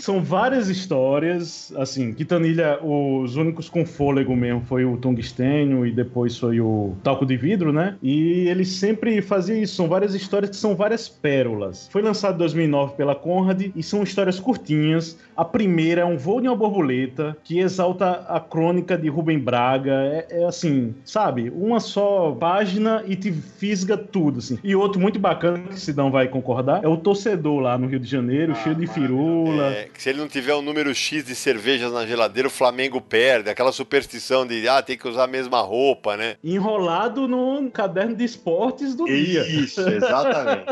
São 0.00 0.22
várias 0.22 0.68
histórias, 0.68 1.72
assim, 1.76 2.12
Quintanilha, 2.12 2.78
os 2.82 3.36
únicos 3.36 3.68
com 3.68 3.84
fôlego 3.86 4.34
mesmo 4.34 4.62
foi 4.62 4.84
o 4.84 4.96
tungstênio 4.96 5.86
e 5.86 5.92
depois 5.92 6.36
foi 6.38 6.60
o 6.60 6.94
talco 7.02 7.24
de 7.24 7.36
vidro, 7.36 7.72
né? 7.72 7.96
E 8.02 8.48
ele 8.48 8.64
sempre 8.64 9.20
fazia 9.22 9.53
isso, 9.54 9.76
são 9.76 9.88
várias 9.88 10.14
histórias 10.14 10.50
que 10.50 10.56
são 10.56 10.74
várias 10.74 11.08
pérolas. 11.08 11.88
Foi 11.90 12.02
lançado 12.02 12.34
em 12.34 12.38
2009 12.38 12.94
pela 12.94 13.14
Conrad 13.14 13.70
e 13.74 13.82
são 13.82 14.02
histórias 14.02 14.38
curtinhas. 14.40 15.16
A 15.36 15.44
primeira 15.44 16.02
é 16.02 16.04
um 16.04 16.16
voo 16.16 16.40
de 16.40 16.48
uma 16.48 16.56
borboleta 16.56 17.36
que 17.42 17.58
exalta 17.58 18.24
a 18.28 18.40
crônica 18.40 18.96
de 18.96 19.08
Rubem 19.08 19.38
Braga. 19.38 19.92
É, 19.92 20.26
é 20.42 20.44
assim, 20.44 20.94
sabe? 21.04 21.50
Uma 21.54 21.80
só 21.80 22.32
página 22.32 23.02
e 23.06 23.16
te 23.16 23.32
fisga 23.32 23.96
tudo, 23.96 24.38
assim. 24.38 24.58
E 24.62 24.74
outro 24.74 25.00
muito 25.00 25.18
bacana, 25.18 25.58
que 25.68 25.80
Sidão 25.80 26.10
vai 26.10 26.28
concordar, 26.28 26.84
é 26.84 26.88
o 26.88 26.96
torcedor 26.96 27.60
lá 27.60 27.76
no 27.78 27.86
Rio 27.86 28.00
de 28.00 28.08
Janeiro, 28.08 28.52
Ah, 28.52 28.62
cheio 28.62 28.74
de 28.74 28.86
firula. 28.86 29.72
É, 29.72 29.88
que 29.92 30.02
se 30.02 30.08
ele 30.08 30.18
não 30.18 30.28
tiver 30.28 30.54
um 30.54 30.62
número 30.62 30.94
X 30.94 31.24
de 31.24 31.34
cervejas 31.34 31.92
na 31.92 32.06
geladeira, 32.06 32.48
o 32.48 32.50
Flamengo 32.50 33.00
perde. 33.00 33.50
Aquela 33.50 33.72
superstição 33.72 34.46
de, 34.46 34.68
ah, 34.68 34.82
tem 34.82 34.96
que 34.96 35.08
usar 35.08 35.24
a 35.24 35.28
mesma 35.28 35.60
roupa, 35.60 36.16
né? 36.16 36.36
Enrolado 36.42 37.26
no 37.28 37.70
caderno 37.70 38.14
de 38.14 38.24
esportes 38.24 38.94
do 38.94 39.04
dia. 39.04 39.43
Isso, 39.48 39.80
exatamente. 39.88 40.64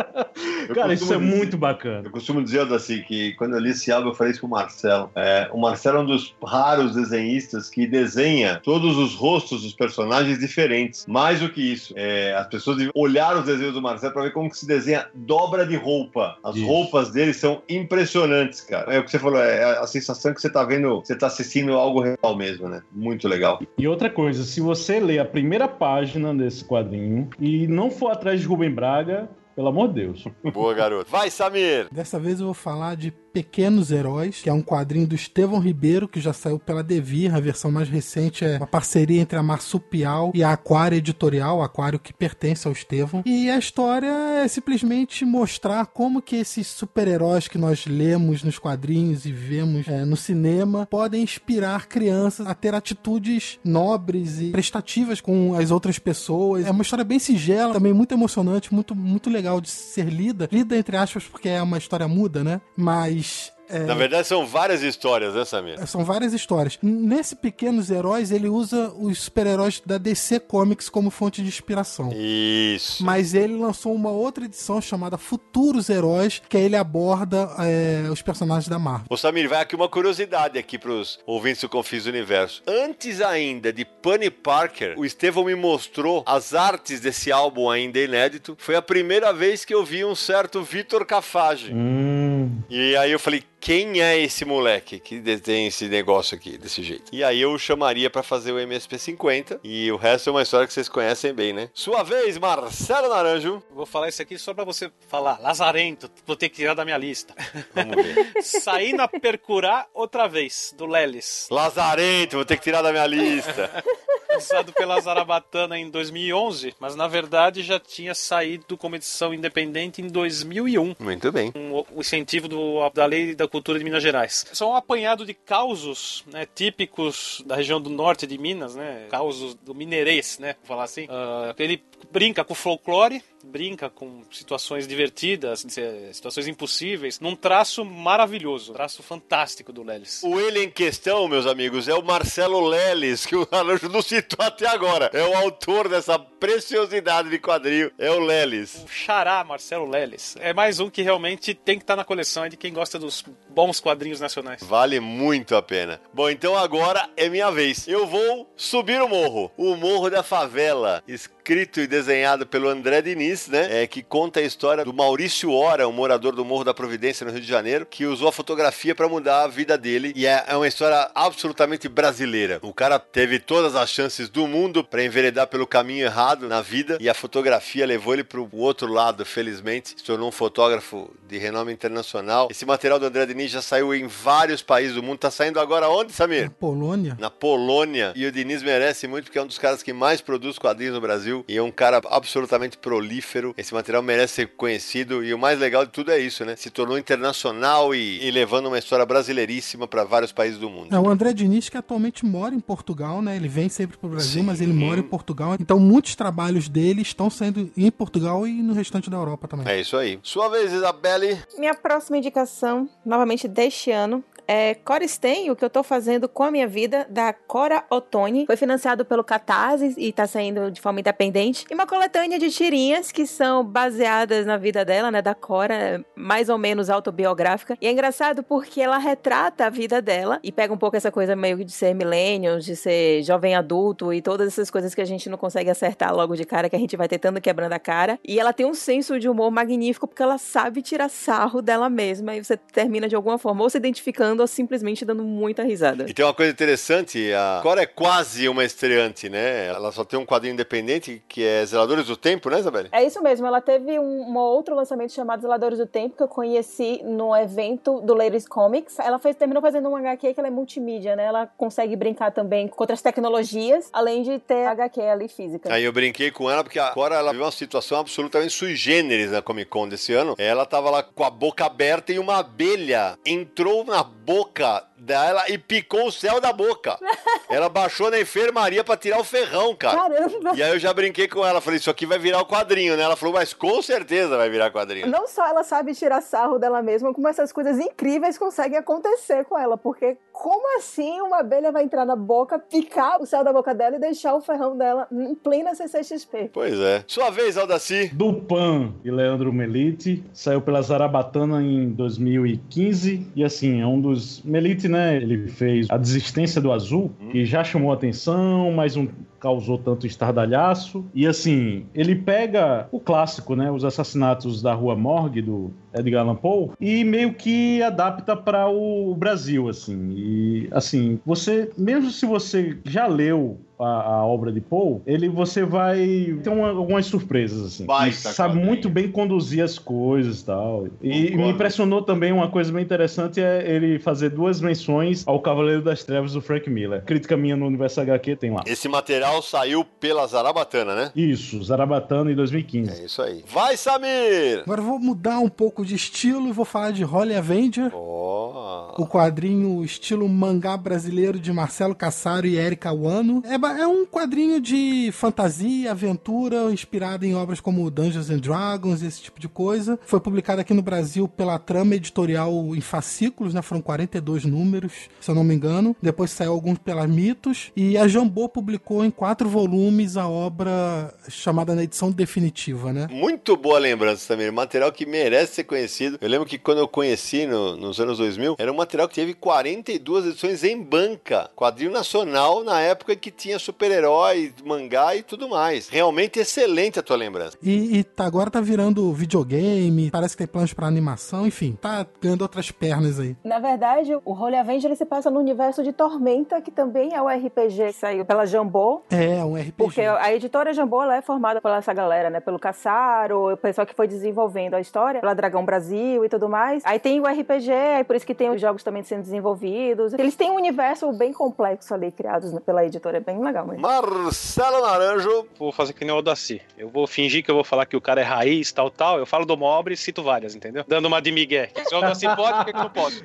Eu 0.68 0.74
Cara, 0.74 0.92
isso 0.92 1.12
é 1.12 1.18
dizer- 1.18 1.36
muito 1.36 1.56
bacana. 1.56 2.02
Eu 2.04 2.10
costumo 2.10 2.42
dizer 2.42 2.60
assim 2.72 3.02
que 3.02 3.32
quando 3.34 3.54
eu 3.54 3.60
li 3.60 3.70
esse 3.70 3.90
álbum 3.90 4.08
eu 4.10 4.14
falei 4.14 4.32
isso 4.32 4.40
pro 4.40 4.48
Marcelo. 4.48 5.10
É, 5.14 5.48
o 5.52 5.58
Marcelo 5.60 5.98
é 5.98 6.00
um 6.00 6.06
dos 6.06 6.34
raros 6.44 6.94
desenhistas 6.94 7.68
que 7.68 7.86
desenha 7.86 8.60
todos 8.62 8.96
os 8.96 9.14
rostos 9.14 9.62
dos 9.62 9.72
personagens 9.74 10.38
diferentes. 10.38 11.04
Mais 11.06 11.40
do 11.40 11.48
que 11.48 11.72
isso, 11.72 11.92
é, 11.96 12.34
as 12.34 12.46
pessoas 12.46 12.76
devem 12.76 12.92
olhar 12.94 13.36
os 13.36 13.44
desenhos 13.44 13.74
do 13.74 13.82
Marcelo 13.82 14.12
para 14.12 14.22
ver 14.22 14.32
como 14.32 14.48
que 14.50 14.56
se 14.56 14.66
desenha 14.66 15.06
dobra 15.14 15.66
de 15.66 15.76
roupa. 15.76 16.36
As 16.44 16.56
Isso. 16.56 16.66
roupas 16.66 17.10
dele 17.10 17.32
são 17.32 17.62
impressionantes, 17.68 18.60
cara. 18.60 18.94
É 18.94 18.98
o 18.98 19.04
que 19.04 19.10
você 19.10 19.18
falou, 19.18 19.38
é 19.40 19.78
a 19.78 19.86
sensação 19.86 20.32
que 20.34 20.40
você 20.40 20.50
tá 20.50 20.64
vendo, 20.64 21.00
você 21.00 21.14
tá 21.16 21.26
assistindo 21.26 21.72
algo 21.72 22.00
real 22.00 22.36
mesmo, 22.36 22.68
né? 22.68 22.82
Muito 22.92 23.28
legal. 23.28 23.60
E 23.78 23.86
outra 23.88 24.08
coisa, 24.10 24.44
se 24.44 24.60
você 24.60 25.00
ler 25.00 25.18
a 25.18 25.24
primeira 25.24 25.68
página 25.68 26.34
desse 26.34 26.64
quadrinho 26.64 27.28
e 27.38 27.66
não 27.66 27.90
for 27.90 28.10
atrás 28.12 28.40
de 28.40 28.46
Rubem 28.62 28.72
Braga, 28.72 29.28
pelo 29.56 29.68
amor 29.68 29.88
de 29.88 29.94
Deus. 29.94 30.24
Boa, 30.54 30.72
garoto. 30.72 31.10
Vai, 31.10 31.30
Samir! 31.30 31.88
Dessa 31.90 32.18
vez 32.18 32.38
eu 32.38 32.46
vou 32.46 32.54
falar 32.54 32.94
de 32.94 33.10
Pequenos 33.32 33.90
Heróis, 33.90 34.40
que 34.42 34.50
é 34.50 34.52
um 34.52 34.62
quadrinho 34.62 35.06
do 35.06 35.14
Estevão 35.14 35.58
Ribeiro, 35.58 36.06
que 36.06 36.20
já 36.20 36.32
saiu 36.32 36.58
pela 36.58 36.82
Devir. 36.82 37.34
A 37.34 37.40
versão 37.40 37.70
mais 37.70 37.88
recente 37.88 38.44
é 38.44 38.58
uma 38.58 38.66
parceria 38.66 39.20
entre 39.20 39.38
a 39.38 39.42
Marsupial 39.42 40.32
e 40.34 40.44
a 40.44 40.52
Aquário 40.52 40.98
Editorial, 40.98 41.62
Aquário 41.62 41.98
que 41.98 42.12
pertence 42.12 42.66
ao 42.66 42.72
Estevão. 42.72 43.22
E 43.24 43.48
a 43.48 43.58
história 43.58 44.12
é 44.42 44.48
simplesmente 44.48 45.24
mostrar 45.24 45.86
como 45.86 46.20
que 46.20 46.36
esses 46.36 46.66
super-heróis 46.66 47.48
que 47.48 47.56
nós 47.56 47.86
lemos 47.86 48.42
nos 48.42 48.58
quadrinhos 48.58 49.24
e 49.24 49.32
vemos 49.32 49.88
é, 49.88 50.04
no 50.04 50.16
cinema 50.16 50.86
podem 50.86 51.22
inspirar 51.22 51.86
crianças 51.86 52.46
a 52.46 52.54
ter 52.54 52.74
atitudes 52.74 53.58
nobres 53.64 54.40
e 54.40 54.50
prestativas 54.50 55.20
com 55.20 55.54
as 55.54 55.70
outras 55.70 55.98
pessoas. 55.98 56.66
É 56.66 56.70
uma 56.70 56.82
história 56.82 57.04
bem 57.04 57.18
singela, 57.18 57.72
também 57.72 57.92
muito 57.92 58.12
emocionante, 58.12 58.72
muito, 58.74 58.94
muito 58.94 59.30
legal 59.30 59.60
de 59.60 59.70
ser 59.70 60.06
lida. 60.06 60.48
Lida, 60.52 60.76
entre 60.76 60.96
aspas, 60.96 61.24
porque 61.24 61.48
é 61.48 61.62
uma 61.62 61.78
história 61.78 62.06
muda, 62.06 62.44
né? 62.44 62.60
Mas. 62.76 63.21
Ixi. 63.22 63.51
É, 63.68 63.80
Na 63.80 63.94
verdade, 63.94 64.26
são 64.26 64.46
várias 64.46 64.82
histórias, 64.82 65.34
né, 65.34 65.44
Samir? 65.44 65.86
são 65.86 66.04
várias 66.04 66.32
histórias. 66.32 66.78
Nesse 66.82 67.34
Pequenos 67.36 67.90
Heróis, 67.90 68.30
ele 68.30 68.48
usa 68.48 68.92
os 68.98 69.18
super-heróis 69.22 69.82
da 69.84 69.98
DC 69.98 70.40
Comics 70.40 70.88
como 70.88 71.10
fonte 71.10 71.42
de 71.42 71.48
inspiração. 71.48 72.10
Isso. 72.14 73.04
Mas 73.04 73.34
ele 73.34 73.56
lançou 73.56 73.94
uma 73.94 74.10
outra 74.10 74.44
edição 74.44 74.80
chamada 74.80 75.16
Futuros 75.18 75.88
Heróis, 75.88 76.42
que 76.48 76.56
aí 76.56 76.64
ele 76.64 76.76
aborda 76.76 77.50
é, 77.58 78.08
os 78.10 78.20
personagens 78.22 78.68
da 78.68 78.78
Marvel. 78.78 79.06
Ô 79.08 79.16
Samir, 79.16 79.48
vai 79.48 79.60
aqui 79.60 79.74
uma 79.74 79.88
curiosidade 79.88 80.58
aqui 80.58 80.78
pros 80.78 81.18
ouvintes 81.26 81.60
do 81.62 81.68
Confis 81.68 82.06
Universo. 82.06 82.62
Antes 82.66 83.20
ainda 83.20 83.72
de 83.72 83.86
Bunny 84.02 84.30
Parker, 84.30 84.94
o 84.98 85.04
Estevão 85.04 85.44
me 85.44 85.54
mostrou 85.54 86.22
as 86.26 86.54
artes 86.54 87.00
desse 87.00 87.30
álbum 87.32 87.70
ainda 87.70 87.98
inédito. 87.98 88.56
Foi 88.58 88.74
a 88.74 88.82
primeira 88.82 89.32
vez 89.32 89.64
que 89.64 89.74
eu 89.74 89.84
vi 89.84 90.04
um 90.04 90.14
certo 90.14 90.62
Vitor 90.62 91.04
Cafage. 91.06 91.72
Hum, 91.72 92.60
E 92.68 92.96
aí 92.96 93.12
eu 93.12 93.18
falei, 93.18 93.42
quem 93.62 94.00
é 94.00 94.18
esse 94.18 94.44
moleque 94.44 94.98
que 94.98 95.20
desenha 95.20 95.68
esse 95.68 95.86
negócio 95.86 96.36
aqui, 96.36 96.58
desse 96.58 96.82
jeito? 96.82 97.04
E 97.14 97.22
aí 97.22 97.40
eu 97.40 97.56
chamaria 97.56 98.10
pra 98.10 98.20
fazer 98.20 98.50
o 98.50 98.58
MSP 98.58 98.98
50 98.98 99.60
e 99.62 99.90
o 99.92 99.96
resto 99.96 100.30
é 100.30 100.32
uma 100.32 100.42
história 100.42 100.66
que 100.66 100.72
vocês 100.72 100.88
conhecem 100.88 101.32
bem, 101.32 101.52
né? 101.52 101.70
Sua 101.72 102.02
vez, 102.02 102.36
Marcelo 102.38 103.08
Naranjo. 103.08 103.62
Vou 103.70 103.86
falar 103.86 104.08
isso 104.08 104.20
aqui 104.20 104.36
só 104.36 104.52
pra 104.52 104.64
você 104.64 104.90
falar. 105.06 105.38
Lazarento, 105.40 106.10
vou 106.26 106.34
ter 106.34 106.48
que 106.48 106.56
tirar 106.56 106.74
da 106.74 106.84
minha 106.84 106.98
lista. 106.98 107.36
Vamos 107.72 108.04
ver. 108.04 108.32
Saindo 108.42 109.00
a 109.00 109.06
percurar 109.06 109.86
outra 109.94 110.26
vez, 110.26 110.74
do 110.76 110.84
Lelis. 110.84 111.46
Lazarento, 111.48 112.34
vou 112.34 112.44
ter 112.44 112.56
que 112.56 112.64
tirar 112.64 112.82
da 112.82 112.90
minha 112.90 113.06
lista. 113.06 113.84
Lançado 114.32 114.72
pela 114.72 115.00
Zarabatana 115.00 115.78
em 115.78 115.90
2011, 115.90 116.74
mas 116.80 116.96
na 116.96 117.06
verdade 117.06 117.62
já 117.62 117.78
tinha 117.78 118.14
saído 118.14 118.76
como 118.76 118.96
edição 118.96 119.32
independente 119.34 120.00
em 120.00 120.08
2001. 120.08 120.94
Muito 120.98 121.30
bem. 121.32 121.52
com 121.52 121.84
o 121.94 122.00
incentivo 122.00 122.48
do- 122.48 122.88
da 122.90 123.04
Lei 123.06 123.34
da 123.34 123.46
Cultura 123.48 123.78
de 123.78 123.84
Minas 123.84 124.02
Gerais. 124.02 124.46
São 124.52 124.70
um 124.70 124.76
apanhado 124.76 125.24
de 125.26 125.34
causos 125.34 126.24
né, 126.26 126.46
típicos 126.54 127.42
da 127.46 127.56
região 127.56 127.80
do 127.80 127.90
norte 127.90 128.26
de 128.26 128.38
Minas, 128.38 128.74
né, 128.74 129.06
causos 129.10 129.54
do 129.54 129.74
mineirês, 129.74 130.38
né, 130.38 130.54
vou 130.60 130.68
falar 130.68 130.84
assim. 130.84 131.06
Ah, 131.08 131.54
ele 131.58 131.82
brinca 132.10 132.44
com 132.44 132.54
folclore, 132.54 133.22
brinca 133.44 133.88
com 133.90 134.22
situações 134.30 134.86
divertidas, 134.86 135.64
situações 136.12 136.46
impossíveis, 136.48 137.18
num 137.20 137.34
traço 137.34 137.84
maravilhoso, 137.84 138.72
traço 138.72 139.02
fantástico 139.02 139.72
do 139.72 139.82
Lelis. 139.82 140.22
O 140.22 140.38
ele 140.38 140.64
em 140.64 140.70
questão, 140.70 141.26
meus 141.28 141.46
amigos, 141.46 141.88
é 141.88 141.94
o 141.94 142.02
Marcelo 142.02 142.60
Leles, 142.60 143.24
que 143.26 143.34
o 143.36 143.46
Naranjo 143.50 143.88
não 143.88 144.02
citou 144.22 144.44
até 144.44 144.66
agora. 144.66 145.10
É 145.12 145.22
o 145.22 145.36
autor 145.36 145.88
dessa 145.88 146.18
preciosidade 146.18 147.28
de 147.28 147.38
quadrinho, 147.38 147.90
é 147.98 148.10
o 148.10 148.20
Leles. 148.20 148.82
O 148.84 148.88
Xará 148.88 149.42
Marcelo 149.44 149.88
Leles. 149.88 150.36
É 150.40 150.52
mais 150.52 150.80
um 150.80 150.88
que 150.88 151.02
realmente 151.02 151.54
tem 151.54 151.76
que 151.76 151.84
estar 151.84 151.96
na 151.96 152.04
coleção 152.04 152.44
é 152.44 152.48
de 152.48 152.56
quem 152.56 152.72
gosta 152.72 152.98
dos 152.98 153.24
bons 153.50 153.80
quadrinhos 153.80 154.20
nacionais. 154.20 154.62
Vale 154.62 155.00
muito 155.00 155.56
a 155.56 155.62
pena. 155.62 156.00
Bom, 156.12 156.30
então 156.30 156.56
agora 156.56 157.08
é 157.16 157.28
minha 157.28 157.50
vez. 157.50 157.86
Eu 157.86 158.06
vou 158.06 158.50
subir 158.56 159.00
o 159.02 159.08
morro. 159.08 159.50
O 159.56 159.76
Morro 159.76 160.10
da 160.10 160.22
Favela, 160.22 161.02
escrito 161.42 161.80
e 161.80 161.88
desenhado 161.88 162.46
pelo 162.46 162.68
André 162.68 163.02
Diniz, 163.02 163.48
né? 163.48 163.82
É, 163.82 163.86
que 163.88 164.00
conta 164.00 164.38
a 164.38 164.44
história 164.44 164.84
do 164.84 164.92
Maurício 164.92 165.52
Ora, 165.52 165.88
um 165.88 165.92
morador 165.92 166.36
do 166.36 166.44
Morro 166.44 166.62
da 166.62 166.72
Providência, 166.72 167.26
no 167.26 167.32
Rio 167.32 167.40
de 167.40 167.48
Janeiro, 167.48 167.84
que 167.84 168.06
usou 168.06 168.28
a 168.28 168.32
fotografia 168.32 168.94
para 168.94 169.08
mudar 169.08 169.42
a 169.42 169.48
vida 169.48 169.76
dele. 169.76 170.12
E 170.14 170.24
é, 170.24 170.44
é 170.46 170.56
uma 170.56 170.68
história 170.68 171.10
absolutamente 171.12 171.88
brasileira. 171.88 172.60
O 172.62 172.72
cara 172.72 172.96
teve 172.96 173.40
todas 173.40 173.74
as 173.74 173.90
chances 173.90 174.28
do 174.28 174.46
mundo 174.46 174.84
para 174.84 175.02
enveredar 175.02 175.48
pelo 175.48 175.66
caminho 175.66 176.04
errado 176.04 176.46
na 176.46 176.62
vida 176.62 176.96
e 177.00 177.08
a 177.08 177.14
fotografia 177.14 177.84
levou 177.84 178.14
ele 178.14 178.22
para 178.22 178.40
o 178.40 178.48
outro 178.52 178.86
lado, 178.86 179.24
felizmente. 179.24 179.94
Se 179.96 180.04
tornou 180.04 180.28
um 180.28 180.32
fotógrafo 180.32 181.10
de 181.28 181.38
renome 181.38 181.72
internacional. 181.72 182.48
Esse 182.52 182.64
material 182.64 183.00
do 183.00 183.06
André 183.06 183.26
Diniz 183.26 183.50
já 183.50 183.62
saiu 183.62 183.92
em 183.92 184.06
vários 184.06 184.62
países 184.62 184.94
do 184.94 185.02
mundo. 185.02 185.18
Tá 185.18 185.30
saindo 185.30 185.58
agora 185.58 185.88
onde, 185.88 186.12
Samir? 186.12 186.50
Polônia. 186.50 187.16
na 187.18 187.30
Polônia. 187.30 188.12
E 188.14 188.26
o 188.26 188.30
Diniz 188.30 188.62
merece 188.62 189.08
muito, 189.08 189.24
porque 189.24 189.38
é 189.38 189.42
um 189.42 189.46
dos 189.46 189.58
caras 189.58 189.82
que 189.82 189.92
mais 189.92 190.20
produz 190.20 190.56
quadrinhos 190.56 190.94
no 190.94 191.00
Brasil. 191.00 191.31
E 191.48 191.56
é 191.56 191.62
um 191.62 191.70
cara 191.70 192.00
absolutamente 192.10 192.78
prolífero. 192.78 193.54
Esse 193.56 193.72
material 193.72 194.02
merece 194.02 194.34
ser 194.34 194.48
conhecido. 194.48 195.24
E 195.24 195.32
o 195.32 195.38
mais 195.38 195.58
legal 195.58 195.84
de 195.84 195.92
tudo 195.92 196.10
é 196.10 196.18
isso, 196.18 196.44
né? 196.44 196.56
Se 196.56 196.70
tornou 196.70 196.98
internacional 196.98 197.94
e, 197.94 198.24
e 198.24 198.30
levando 198.30 198.66
uma 198.66 198.78
história 198.78 199.04
brasileiríssima 199.04 199.86
para 199.86 200.04
vários 200.04 200.32
países 200.32 200.58
do 200.58 200.68
mundo. 200.68 200.94
É, 200.94 200.98
o 200.98 201.08
André 201.08 201.32
Diniz, 201.32 201.68
que 201.68 201.76
atualmente 201.76 202.24
mora 202.24 202.54
em 202.54 202.60
Portugal, 202.60 203.22
né? 203.22 203.36
Ele 203.36 203.48
vem 203.48 203.68
sempre 203.68 203.96
pro 203.96 204.08
Brasil, 204.08 204.42
Sim. 204.42 204.46
mas 204.46 204.60
ele 204.60 204.72
mora 204.72 205.00
em 205.00 205.02
Portugal. 205.02 205.56
Então, 205.58 205.78
muitos 205.78 206.14
trabalhos 206.14 206.68
dele 206.68 207.02
estão 207.02 207.30
saindo 207.30 207.70
em 207.76 207.90
Portugal 207.90 208.46
e 208.46 208.62
no 208.62 208.72
restante 208.72 209.08
da 209.08 209.16
Europa 209.16 209.48
também. 209.48 209.66
É 209.68 209.80
isso 209.80 209.96
aí. 209.96 210.18
Sua 210.22 210.48
vez, 210.48 210.72
Isabelle. 210.72 211.38
Minha 211.58 211.74
próxima 211.74 212.18
indicação, 212.18 212.88
novamente 213.04 213.46
deste 213.48 213.90
ano, 213.90 214.24
é 214.52 214.74
Cora 214.74 215.08
Stein, 215.08 215.50
o 215.50 215.56
que 215.56 215.64
eu 215.64 215.70
tô 215.70 215.82
fazendo 215.82 216.28
com 216.28 216.42
a 216.42 216.50
minha 216.50 216.68
vida, 216.68 217.06
da 217.08 217.32
Cora 217.32 217.84
Ottoni. 217.88 218.44
Foi 218.44 218.54
financiado 218.54 219.02
pelo 219.02 219.24
Catarse 219.24 219.94
e 219.96 220.12
tá 220.12 220.26
saindo 220.26 220.70
de 220.70 220.78
forma 220.78 221.00
independente. 221.00 221.64
E 221.70 221.74
uma 221.74 221.86
coletânea 221.86 222.38
de 222.38 222.50
tirinhas 222.50 223.10
que 223.10 223.26
são 223.26 223.64
baseadas 223.64 224.44
na 224.44 224.58
vida 224.58 224.84
dela, 224.84 225.10
né, 225.10 225.22
da 225.22 225.34
Cora, 225.34 226.04
mais 226.14 226.50
ou 226.50 226.58
menos 226.58 226.90
autobiográfica. 226.90 227.78
E 227.80 227.86
é 227.86 227.90
engraçado 227.90 228.42
porque 228.42 228.82
ela 228.82 228.98
retrata 228.98 229.64
a 229.64 229.70
vida 229.70 230.02
dela 230.02 230.38
e 230.42 230.52
pega 230.52 230.74
um 230.74 230.76
pouco 230.76 230.98
essa 230.98 231.10
coisa 231.10 231.34
meio 231.34 231.64
de 231.64 231.72
ser 231.72 231.94
millennial, 231.94 232.58
de 232.58 232.76
ser 232.76 233.22
jovem 233.22 233.54
adulto 233.54 234.12
e 234.12 234.20
todas 234.20 234.48
essas 234.48 234.70
coisas 234.70 234.94
que 234.94 235.00
a 235.00 235.06
gente 235.06 235.30
não 235.30 235.38
consegue 235.38 235.70
acertar 235.70 236.14
logo 236.14 236.36
de 236.36 236.44
cara, 236.44 236.68
que 236.68 236.76
a 236.76 236.78
gente 236.78 236.94
vai 236.94 237.08
tentando 237.08 237.40
quebrando 237.40 237.72
a 237.72 237.78
cara. 237.78 238.18
E 238.22 238.38
ela 238.38 238.52
tem 238.52 238.66
um 238.66 238.74
senso 238.74 239.18
de 239.18 239.30
humor 239.30 239.50
magnífico 239.50 240.06
porque 240.06 240.22
ela 240.22 240.36
sabe 240.36 240.82
tirar 240.82 241.08
sarro 241.08 241.62
dela 241.62 241.88
mesma 241.88 242.36
e 242.36 242.44
você 242.44 242.58
termina 242.58 243.08
de 243.08 243.16
alguma 243.16 243.38
forma 243.38 243.62
ou 243.62 243.70
se 243.70 243.78
identificando 243.78 244.41
ou 244.42 244.46
simplesmente 244.46 245.04
dando 245.04 245.24
muita 245.24 245.62
risada. 245.62 246.06
E 246.08 246.14
tem 246.14 246.24
uma 246.24 246.34
coisa 246.34 246.52
interessante, 246.52 247.32
a 247.32 247.60
Cora 247.62 247.82
é 247.82 247.86
quase 247.86 248.48
uma 248.48 248.64
estreante, 248.64 249.28
né? 249.28 249.68
Ela 249.68 249.90
só 249.92 250.04
tem 250.04 250.18
um 250.18 250.26
quadrinho 250.26 250.52
independente 250.52 251.22
que 251.28 251.44
é 251.44 251.64
Zeladores 251.64 252.06
do 252.06 252.16
Tempo, 252.16 252.50
né, 252.50 252.58
Isabelle? 252.58 252.88
É 252.92 253.04
isso 253.04 253.22
mesmo, 253.22 253.46
ela 253.46 253.60
teve 253.60 253.98
um, 253.98 254.30
um 254.30 254.36
outro 254.36 254.74
lançamento 254.74 255.12
chamado 255.12 255.40
Zeladores 255.40 255.78
do 255.78 255.86
Tempo, 255.86 256.16
que 256.16 256.22
eu 256.22 256.28
conheci 256.28 257.00
no 257.04 257.34
evento 257.36 258.00
do 258.00 258.14
Ladies 258.14 258.46
Comics. 258.46 258.98
Ela 258.98 259.18
fez, 259.18 259.36
terminou 259.36 259.62
fazendo 259.62 259.88
um 259.88 259.96
HQ 259.96 260.34
que 260.34 260.40
ela 260.40 260.48
é 260.48 260.50
multimídia, 260.50 261.16
né? 261.16 261.24
Ela 261.24 261.46
consegue 261.56 261.94
brincar 261.96 262.32
também 262.32 262.68
com 262.68 262.82
outras 262.82 263.00
tecnologias, 263.00 263.88
além 263.92 264.22
de 264.22 264.38
ter 264.38 264.66
HQ 264.66 265.00
ali 265.00 265.28
física. 265.28 265.72
Aí 265.72 265.84
eu 265.84 265.92
brinquei 265.92 266.30
com 266.30 266.50
ela 266.50 266.64
porque 266.64 266.78
a 266.78 266.90
Cora 266.90 267.16
ela 267.16 267.32
viu 267.32 267.42
uma 267.42 267.50
situação 267.52 267.98
absolutamente 267.98 268.52
sui 268.52 268.74
generis 268.74 269.30
na 269.30 269.40
Comic 269.40 269.70
Con 269.70 269.88
desse 269.88 270.12
ano. 270.12 270.34
Ela 270.38 270.66
tava 270.66 270.90
lá 270.90 271.02
com 271.02 271.24
a 271.24 271.30
boca 271.30 271.64
aberta 271.64 272.12
e 272.12 272.18
uma 272.18 272.38
abelha 272.38 273.18
entrou 273.24 273.84
na 273.84 274.02
boca 274.02 274.31
boca 274.32 274.88
dela 275.02 275.44
e 275.48 275.58
picou 275.58 276.06
o 276.06 276.12
céu 276.12 276.40
da 276.40 276.52
boca. 276.52 276.98
ela 277.50 277.68
baixou 277.68 278.10
na 278.10 278.20
enfermaria 278.20 278.84
pra 278.84 278.96
tirar 278.96 279.18
o 279.18 279.24
ferrão, 279.24 279.74
cara. 279.74 279.96
Caramba! 279.96 280.52
E 280.54 280.62
aí 280.62 280.70
eu 280.70 280.78
já 280.78 280.92
brinquei 280.92 281.28
com 281.28 281.44
ela, 281.44 281.60
falei, 281.60 281.78
isso 281.78 281.90
aqui 281.90 282.06
vai 282.06 282.18
virar 282.18 282.40
o 282.40 282.46
quadrinho, 282.46 282.96
né? 282.96 283.02
Ela 283.02 283.16
falou, 283.16 283.34
mas 283.34 283.52
com 283.52 283.82
certeza 283.82 284.36
vai 284.36 284.48
virar 284.48 284.70
quadrinho. 284.70 285.08
Não 285.08 285.26
só 285.26 285.46
ela 285.46 285.64
sabe 285.64 285.94
tirar 285.94 286.20
sarro 286.20 286.58
dela 286.58 286.82
mesma, 286.82 287.12
como 287.12 287.28
essas 287.28 287.52
coisas 287.52 287.78
incríveis 287.78 288.38
conseguem 288.38 288.78
acontecer 288.78 289.44
com 289.44 289.58
ela. 289.58 289.76
Porque 289.76 290.16
como 290.32 290.76
assim 290.78 291.20
uma 291.20 291.40
abelha 291.40 291.72
vai 291.72 291.84
entrar 291.84 292.04
na 292.04 292.16
boca, 292.16 292.58
picar 292.58 293.20
o 293.20 293.26
céu 293.26 293.42
da 293.42 293.52
boca 293.52 293.74
dela 293.74 293.96
e 293.96 294.00
deixar 294.00 294.34
o 294.34 294.40
ferrão 294.40 294.76
dela 294.76 295.06
em 295.10 295.34
plena 295.34 295.74
CCXP? 295.74 296.50
Pois 296.52 296.78
é. 296.78 297.04
Sua 297.06 297.30
vez, 297.30 297.56
Aldaci. 297.56 298.10
Do 298.12 298.32
Pan 298.34 298.94
e 299.04 299.10
Leandro 299.10 299.52
Melite, 299.52 300.24
saiu 300.32 300.60
pela 300.60 300.80
Zarabatana 300.80 301.62
em 301.62 301.90
2015 301.90 303.32
e 303.34 303.44
assim, 303.44 303.80
é 303.80 303.86
um 303.86 304.00
dos 304.00 304.42
Melite, 304.42 304.88
né, 304.92 305.16
ele 305.16 305.48
fez 305.48 305.90
A 305.90 305.96
Desistência 305.96 306.60
do 306.60 306.70
Azul, 306.70 307.10
que 307.30 307.44
já 307.44 307.64
chamou 307.64 307.92
atenção, 307.92 308.70
mas 308.70 308.96
um 308.96 309.08
causou 309.42 309.76
tanto 309.76 310.06
estardalhaço. 310.06 311.04
E 311.12 311.26
assim, 311.26 311.84
ele 311.92 312.14
pega 312.14 312.86
o 312.92 313.00
clássico, 313.00 313.56
né, 313.56 313.72
os 313.72 313.84
assassinatos 313.84 314.62
da 314.62 314.72
Rua 314.72 314.94
Morgue 314.94 315.42
do 315.42 315.72
Edgar 315.92 316.22
Allan 316.22 316.36
Poe 316.36 316.70
e 316.80 317.02
meio 317.02 317.34
que 317.34 317.82
adapta 317.82 318.36
para 318.36 318.68
o 318.68 319.12
Brasil, 319.16 319.68
assim. 319.68 320.12
E 320.12 320.68
assim, 320.70 321.18
você 321.26 321.70
mesmo 321.76 322.10
se 322.10 322.24
você 322.24 322.78
já 322.84 323.08
leu 323.08 323.58
a, 323.82 324.02
a 324.16 324.26
obra 324.26 324.52
de 324.52 324.60
Poe, 324.60 325.00
ele 325.06 325.28
você 325.28 325.64
vai 325.64 326.36
ter 326.42 326.50
uma, 326.50 326.68
algumas 326.70 327.06
surpresas 327.06 327.66
assim. 327.66 327.84
Baita 327.86 328.06
Ele 328.06 328.12
sabe 328.34 328.50
quadrinho. 328.54 328.66
muito 328.66 328.88
bem 328.90 329.10
conduzir 329.10 329.62
as 329.62 329.78
coisas 329.78 330.40
e 330.40 330.44
tal. 330.44 330.86
E 331.02 331.36
me 331.36 331.48
impressionou 331.50 332.02
também 332.02 332.32
uma 332.32 332.48
coisa 332.48 332.72
bem 332.72 332.82
interessante 332.82 333.40
é 333.40 333.64
ele 333.70 333.98
fazer 333.98 334.30
duas 334.30 334.60
menções 334.60 335.22
ao 335.26 335.40
Cavaleiro 335.40 335.82
das 335.82 336.02
Trevas 336.04 336.32
do 336.32 336.40
Frank 336.40 336.68
Miller. 336.70 337.02
Crítica 337.04 337.36
minha 337.36 337.56
no 337.56 337.66
Universo 337.66 338.00
HQ 338.00 338.36
tem 338.36 338.50
lá. 338.50 338.62
Esse 338.66 338.88
material 338.88 339.40
saiu 339.42 339.84
pela 339.84 340.26
Zarabatana, 340.26 340.94
né? 340.94 341.10
Isso, 341.14 341.62
Zarabatana 341.62 342.30
em 342.30 342.34
2015. 342.34 343.02
É 343.02 343.04
isso 343.04 343.22
aí. 343.22 343.44
Vai, 343.46 343.76
Samir! 343.76 344.60
Agora 344.64 344.80
eu 344.80 344.84
vou 344.86 344.98
mudar 344.98 345.38
um 345.38 345.48
pouco 345.48 345.84
de 345.84 345.94
estilo 345.94 346.48
e 346.48 346.52
vou 346.52 346.64
falar 346.64 346.90
de 346.92 347.02
Holly 347.02 347.34
Avenger. 347.34 347.90
Ó. 347.94 348.94
O 348.98 349.06
quadrinho 349.06 349.82
estilo 349.84 350.28
mangá 350.28 350.76
brasileiro 350.76 351.38
de 351.38 351.52
Marcelo 351.52 351.94
Cassaro 351.94 352.46
e 352.46 352.56
Erika 352.56 352.92
Wano. 352.92 353.42
É, 353.46 353.56
ba- 353.58 353.71
é 353.78 353.86
um 353.86 354.04
quadrinho 354.06 354.60
de 354.60 355.10
fantasia, 355.12 355.90
aventura, 355.90 356.72
inspirado 356.72 357.24
em 357.24 357.34
obras 357.34 357.60
como 357.60 357.90
Dungeons 357.90 358.30
and 358.30 358.38
Dragons, 358.38 359.02
esse 359.02 359.22
tipo 359.22 359.38
de 359.40 359.48
coisa. 359.48 359.98
Foi 360.06 360.20
publicado 360.20 360.60
aqui 360.60 360.74
no 360.74 360.82
Brasil 360.82 361.26
pela 361.28 361.58
Trama 361.58 361.94
Editorial 361.94 362.52
em 362.74 362.80
fascículos, 362.80 363.54
né? 363.54 363.62
Foram 363.62 363.80
42 363.82 364.44
números, 364.44 364.92
se 365.20 365.30
eu 365.30 365.34
não 365.34 365.44
me 365.44 365.54
engano. 365.54 365.96
Depois 366.02 366.30
saiu 366.30 366.52
alguns 366.52 366.78
pela 366.78 367.06
Mitos. 367.06 367.70
E 367.76 367.96
a 367.96 368.06
Jambô 368.08 368.48
publicou 368.48 369.04
em 369.04 369.10
quatro 369.10 369.48
volumes 369.48 370.16
a 370.16 370.28
obra 370.28 371.14
chamada 371.28 371.74
na 371.74 371.82
edição 371.84 372.10
definitiva, 372.10 372.92
né? 372.92 373.08
Muito 373.10 373.56
boa 373.56 373.78
lembrança 373.78 374.28
também. 374.34 374.50
Material 374.50 374.92
que 374.92 375.06
merece 375.06 375.54
ser 375.56 375.64
conhecido. 375.64 376.18
Eu 376.20 376.28
lembro 376.28 376.46
que 376.46 376.58
quando 376.58 376.78
eu 376.78 376.88
conheci 376.88 377.46
no- 377.46 377.76
nos 377.76 378.00
anos 378.00 378.18
2000, 378.18 378.56
era 378.58 378.72
um 378.72 378.76
material 378.76 379.08
que 379.08 379.14
teve 379.14 379.34
42 379.34 380.26
edições 380.26 380.64
em 380.64 380.80
banca. 380.82 381.50
Quadrinho 381.56 381.90
nacional 381.90 382.64
na 382.64 382.80
época 382.80 383.16
que 383.16 383.30
tinha 383.30 383.58
super-herói, 383.62 384.52
mangá 384.64 385.14
e 385.16 385.22
tudo 385.22 385.48
mais. 385.48 385.88
Realmente 385.88 386.38
excelente 386.38 386.98
a 386.98 387.02
tua 387.02 387.16
lembrança. 387.16 387.56
E, 387.62 387.98
e 387.98 388.04
tá- 388.04 388.24
agora 388.24 388.50
tá 388.50 388.60
virando 388.60 389.12
videogame, 389.12 390.10
parece 390.10 390.34
que 390.36 390.38
tem 390.38 390.46
planos 390.46 390.72
pra 390.72 390.86
animação, 390.86 391.46
enfim, 391.46 391.76
tá 391.80 392.06
ganhando 392.20 392.42
outras 392.42 392.70
pernas 392.70 393.18
aí. 393.20 393.36
Na 393.44 393.58
verdade, 393.58 394.14
o 394.24 394.32
Holy 394.32 394.56
Avenger 394.56 394.88
ele 394.90 394.96
se 394.96 395.04
passa 395.04 395.30
no 395.30 395.38
universo 395.40 395.82
de 395.82 395.92
Tormenta, 395.92 396.60
que 396.60 396.70
também 396.70 397.14
é 397.14 397.20
o 397.22 397.28
RPG 397.28 397.86
que 397.88 397.92
saiu 397.92 398.24
pela 398.24 398.46
Jambô. 398.46 399.02
É, 399.10 399.44
um 399.44 399.54
RPG. 399.56 399.72
Porque 399.76 400.00
a 400.00 400.32
editora 400.34 400.72
Jambô 400.72 401.02
ela 401.02 401.16
é 401.16 401.22
formada 401.22 401.60
por 401.60 401.70
essa 401.70 401.92
galera, 401.92 402.30
né? 402.30 402.40
Pelo 402.40 402.58
Caçaro, 402.58 403.52
o 403.52 403.56
pessoal 403.56 403.86
que 403.86 403.94
foi 403.94 404.06
desenvolvendo 404.08 404.74
a 404.74 404.80
história, 404.80 405.20
pela 405.20 405.34
Dragão 405.34 405.64
Brasil 405.64 406.24
e 406.24 406.28
tudo 406.28 406.48
mais. 406.48 406.82
Aí 406.84 406.98
tem 406.98 407.20
o 407.20 407.26
RPG, 407.26 407.70
aí 407.70 408.04
por 408.04 408.16
isso 408.16 408.26
que 408.26 408.34
tem 408.34 408.50
os 408.50 408.60
jogos 408.60 408.82
também 408.82 409.02
sendo 409.02 409.22
desenvolvidos. 409.22 410.12
Eles 410.14 410.34
têm 410.36 410.50
um 410.50 410.56
universo 410.56 411.12
bem 411.12 411.32
complexo 411.32 411.92
ali, 411.94 412.10
criados 412.10 412.52
pela 412.60 412.84
editora. 412.84 413.18
É 413.18 413.20
bem 413.20 413.38
legal 413.42 413.51
mesmo. 413.60 413.80
Marcelo 413.80 414.80
Naranjo. 414.80 415.46
Vou 415.58 415.72
fazer 415.72 415.92
que 415.92 416.04
nem 416.04 416.14
o 416.14 416.18
Odaci. 416.18 416.62
Eu 416.78 416.88
vou 416.88 417.06
fingir 417.06 417.44
que 417.44 417.50
eu 417.50 417.54
vou 417.54 417.64
falar 417.64 417.86
que 417.86 417.96
o 417.96 418.00
cara 418.00 418.20
é 418.20 418.24
raiz, 418.24 418.72
tal, 418.72 418.90
tal. 418.90 419.18
Eu 419.18 419.26
falo 419.26 419.44
do 419.44 419.56
Mobre 419.56 419.94
e 419.94 419.96
cito 419.96 420.22
várias, 420.22 420.54
entendeu? 420.54 420.84
Dando 420.86 421.06
uma 421.06 421.20
de 421.20 421.32
Miguel. 421.32 421.68
Se 421.86 421.94
o 421.94 421.98
Odaci 421.98 422.26
pode, 422.34 422.56
por 422.56 422.64
que 422.64 422.72
que 422.72 422.78
eu 422.78 422.82
não 422.82 422.90
posso? 422.90 423.24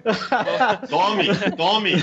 Tome, 0.90 1.28
tome. 1.56 1.94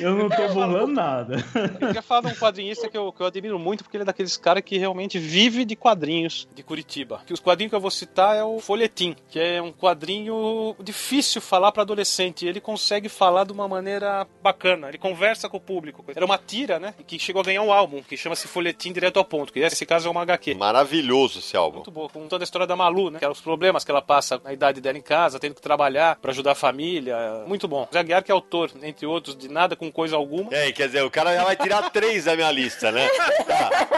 Eu 0.00 0.14
não 0.16 0.28
tô 0.28 0.48
burlando 0.48 0.92
nada. 0.92 1.36
Eu 1.54 1.86
queria 1.88 2.02
falar 2.02 2.22
de 2.22 2.26
um 2.28 2.38
quadrinista 2.38 2.88
que 2.88 2.96
eu, 2.96 3.12
que 3.12 3.20
eu 3.20 3.26
admiro 3.26 3.58
muito, 3.58 3.84
porque 3.84 3.96
ele 3.96 4.02
é 4.02 4.06
daqueles 4.06 4.36
caras 4.36 4.62
que 4.62 4.78
realmente 4.78 5.18
vive 5.18 5.64
de 5.64 5.76
quadrinhos 5.76 6.48
de 6.54 6.62
Curitiba. 6.62 7.20
Que 7.26 7.32
os 7.32 7.40
quadrinhos 7.40 7.70
que 7.70 7.76
eu 7.76 7.80
vou 7.80 7.90
citar 7.90 8.36
é 8.36 8.42
o 8.42 8.58
Folhetim, 8.60 9.14
que 9.28 9.38
é 9.38 9.60
um 9.60 9.72
quadrinho 9.72 10.74
difícil 10.80 11.40
falar 11.40 11.72
para 11.72 11.82
adolescente. 11.82 12.46
Ele 12.46 12.60
consegue 12.60 13.08
falar 13.08 13.44
de 13.44 13.52
uma 13.52 13.68
maneira 13.68 14.26
bacana, 14.42 14.88
ele 14.88 14.98
conversa 14.98 15.48
com 15.48 15.56
o 15.56 15.60
público. 15.60 16.04
Era 16.14 16.24
uma 16.24 16.38
tira, 16.38 16.78
né? 16.98 17.04
Que 17.06 17.18
chegou 17.18 17.40
a 17.40 17.44
ganhar 17.44 17.62
um 17.62 17.72
álbum, 17.72 18.02
que 18.02 18.16
chama-se 18.16 18.48
Folhetim 18.48 18.92
Direto 18.92 19.18
ao 19.18 19.24
Ponto, 19.24 19.52
que 19.52 19.60
nesse 19.60 19.84
caso 19.86 20.08
é 20.08 20.10
uma 20.10 20.22
HQ. 20.22 20.54
Maravilhoso 20.54 21.38
esse 21.38 21.56
álbum. 21.56 21.76
Muito 21.76 21.90
boa, 21.90 22.08
contando 22.08 22.42
a 22.42 22.44
história 22.44 22.66
da 22.66 22.76
Malu, 22.76 23.10
né? 23.10 23.18
Que 23.18 23.24
eram 23.24 23.32
os 23.32 23.40
problemas 23.40 23.84
que 23.84 23.90
ela 23.90 24.02
passa 24.02 24.40
na 24.42 24.52
idade 24.52 24.80
dela 24.80 24.96
em 24.96 25.02
casa, 25.02 25.38
tendo 25.38 25.54
que 25.54 25.60
trabalhar 25.60 26.16
pra 26.16 26.30
ajudar 26.30 26.52
a 26.52 26.54
família. 26.54 27.16
Muito 27.46 27.66
bom. 27.68 27.88
Zé 27.92 28.00
Aguiar, 28.00 28.22
que 28.22 28.30
é 28.30 28.34
autor, 28.34 28.70
entre 28.82 29.06
outros, 29.06 29.36
de 29.36 29.48
Nada 29.48 29.76
com 29.76 29.90
Coisa 29.90 30.16
Alguma. 30.16 30.54
É, 30.54 30.70
quer 30.72 30.86
dizer, 30.86 31.02
o 31.02 31.10
cara 31.10 31.34
já 31.34 31.44
vai 31.44 31.56
tirar 31.56 31.90
três 31.90 32.24
da 32.24 32.34
minha 32.34 32.50
lista, 32.50 32.90
né? 32.90 33.08
Tá, 33.46 33.88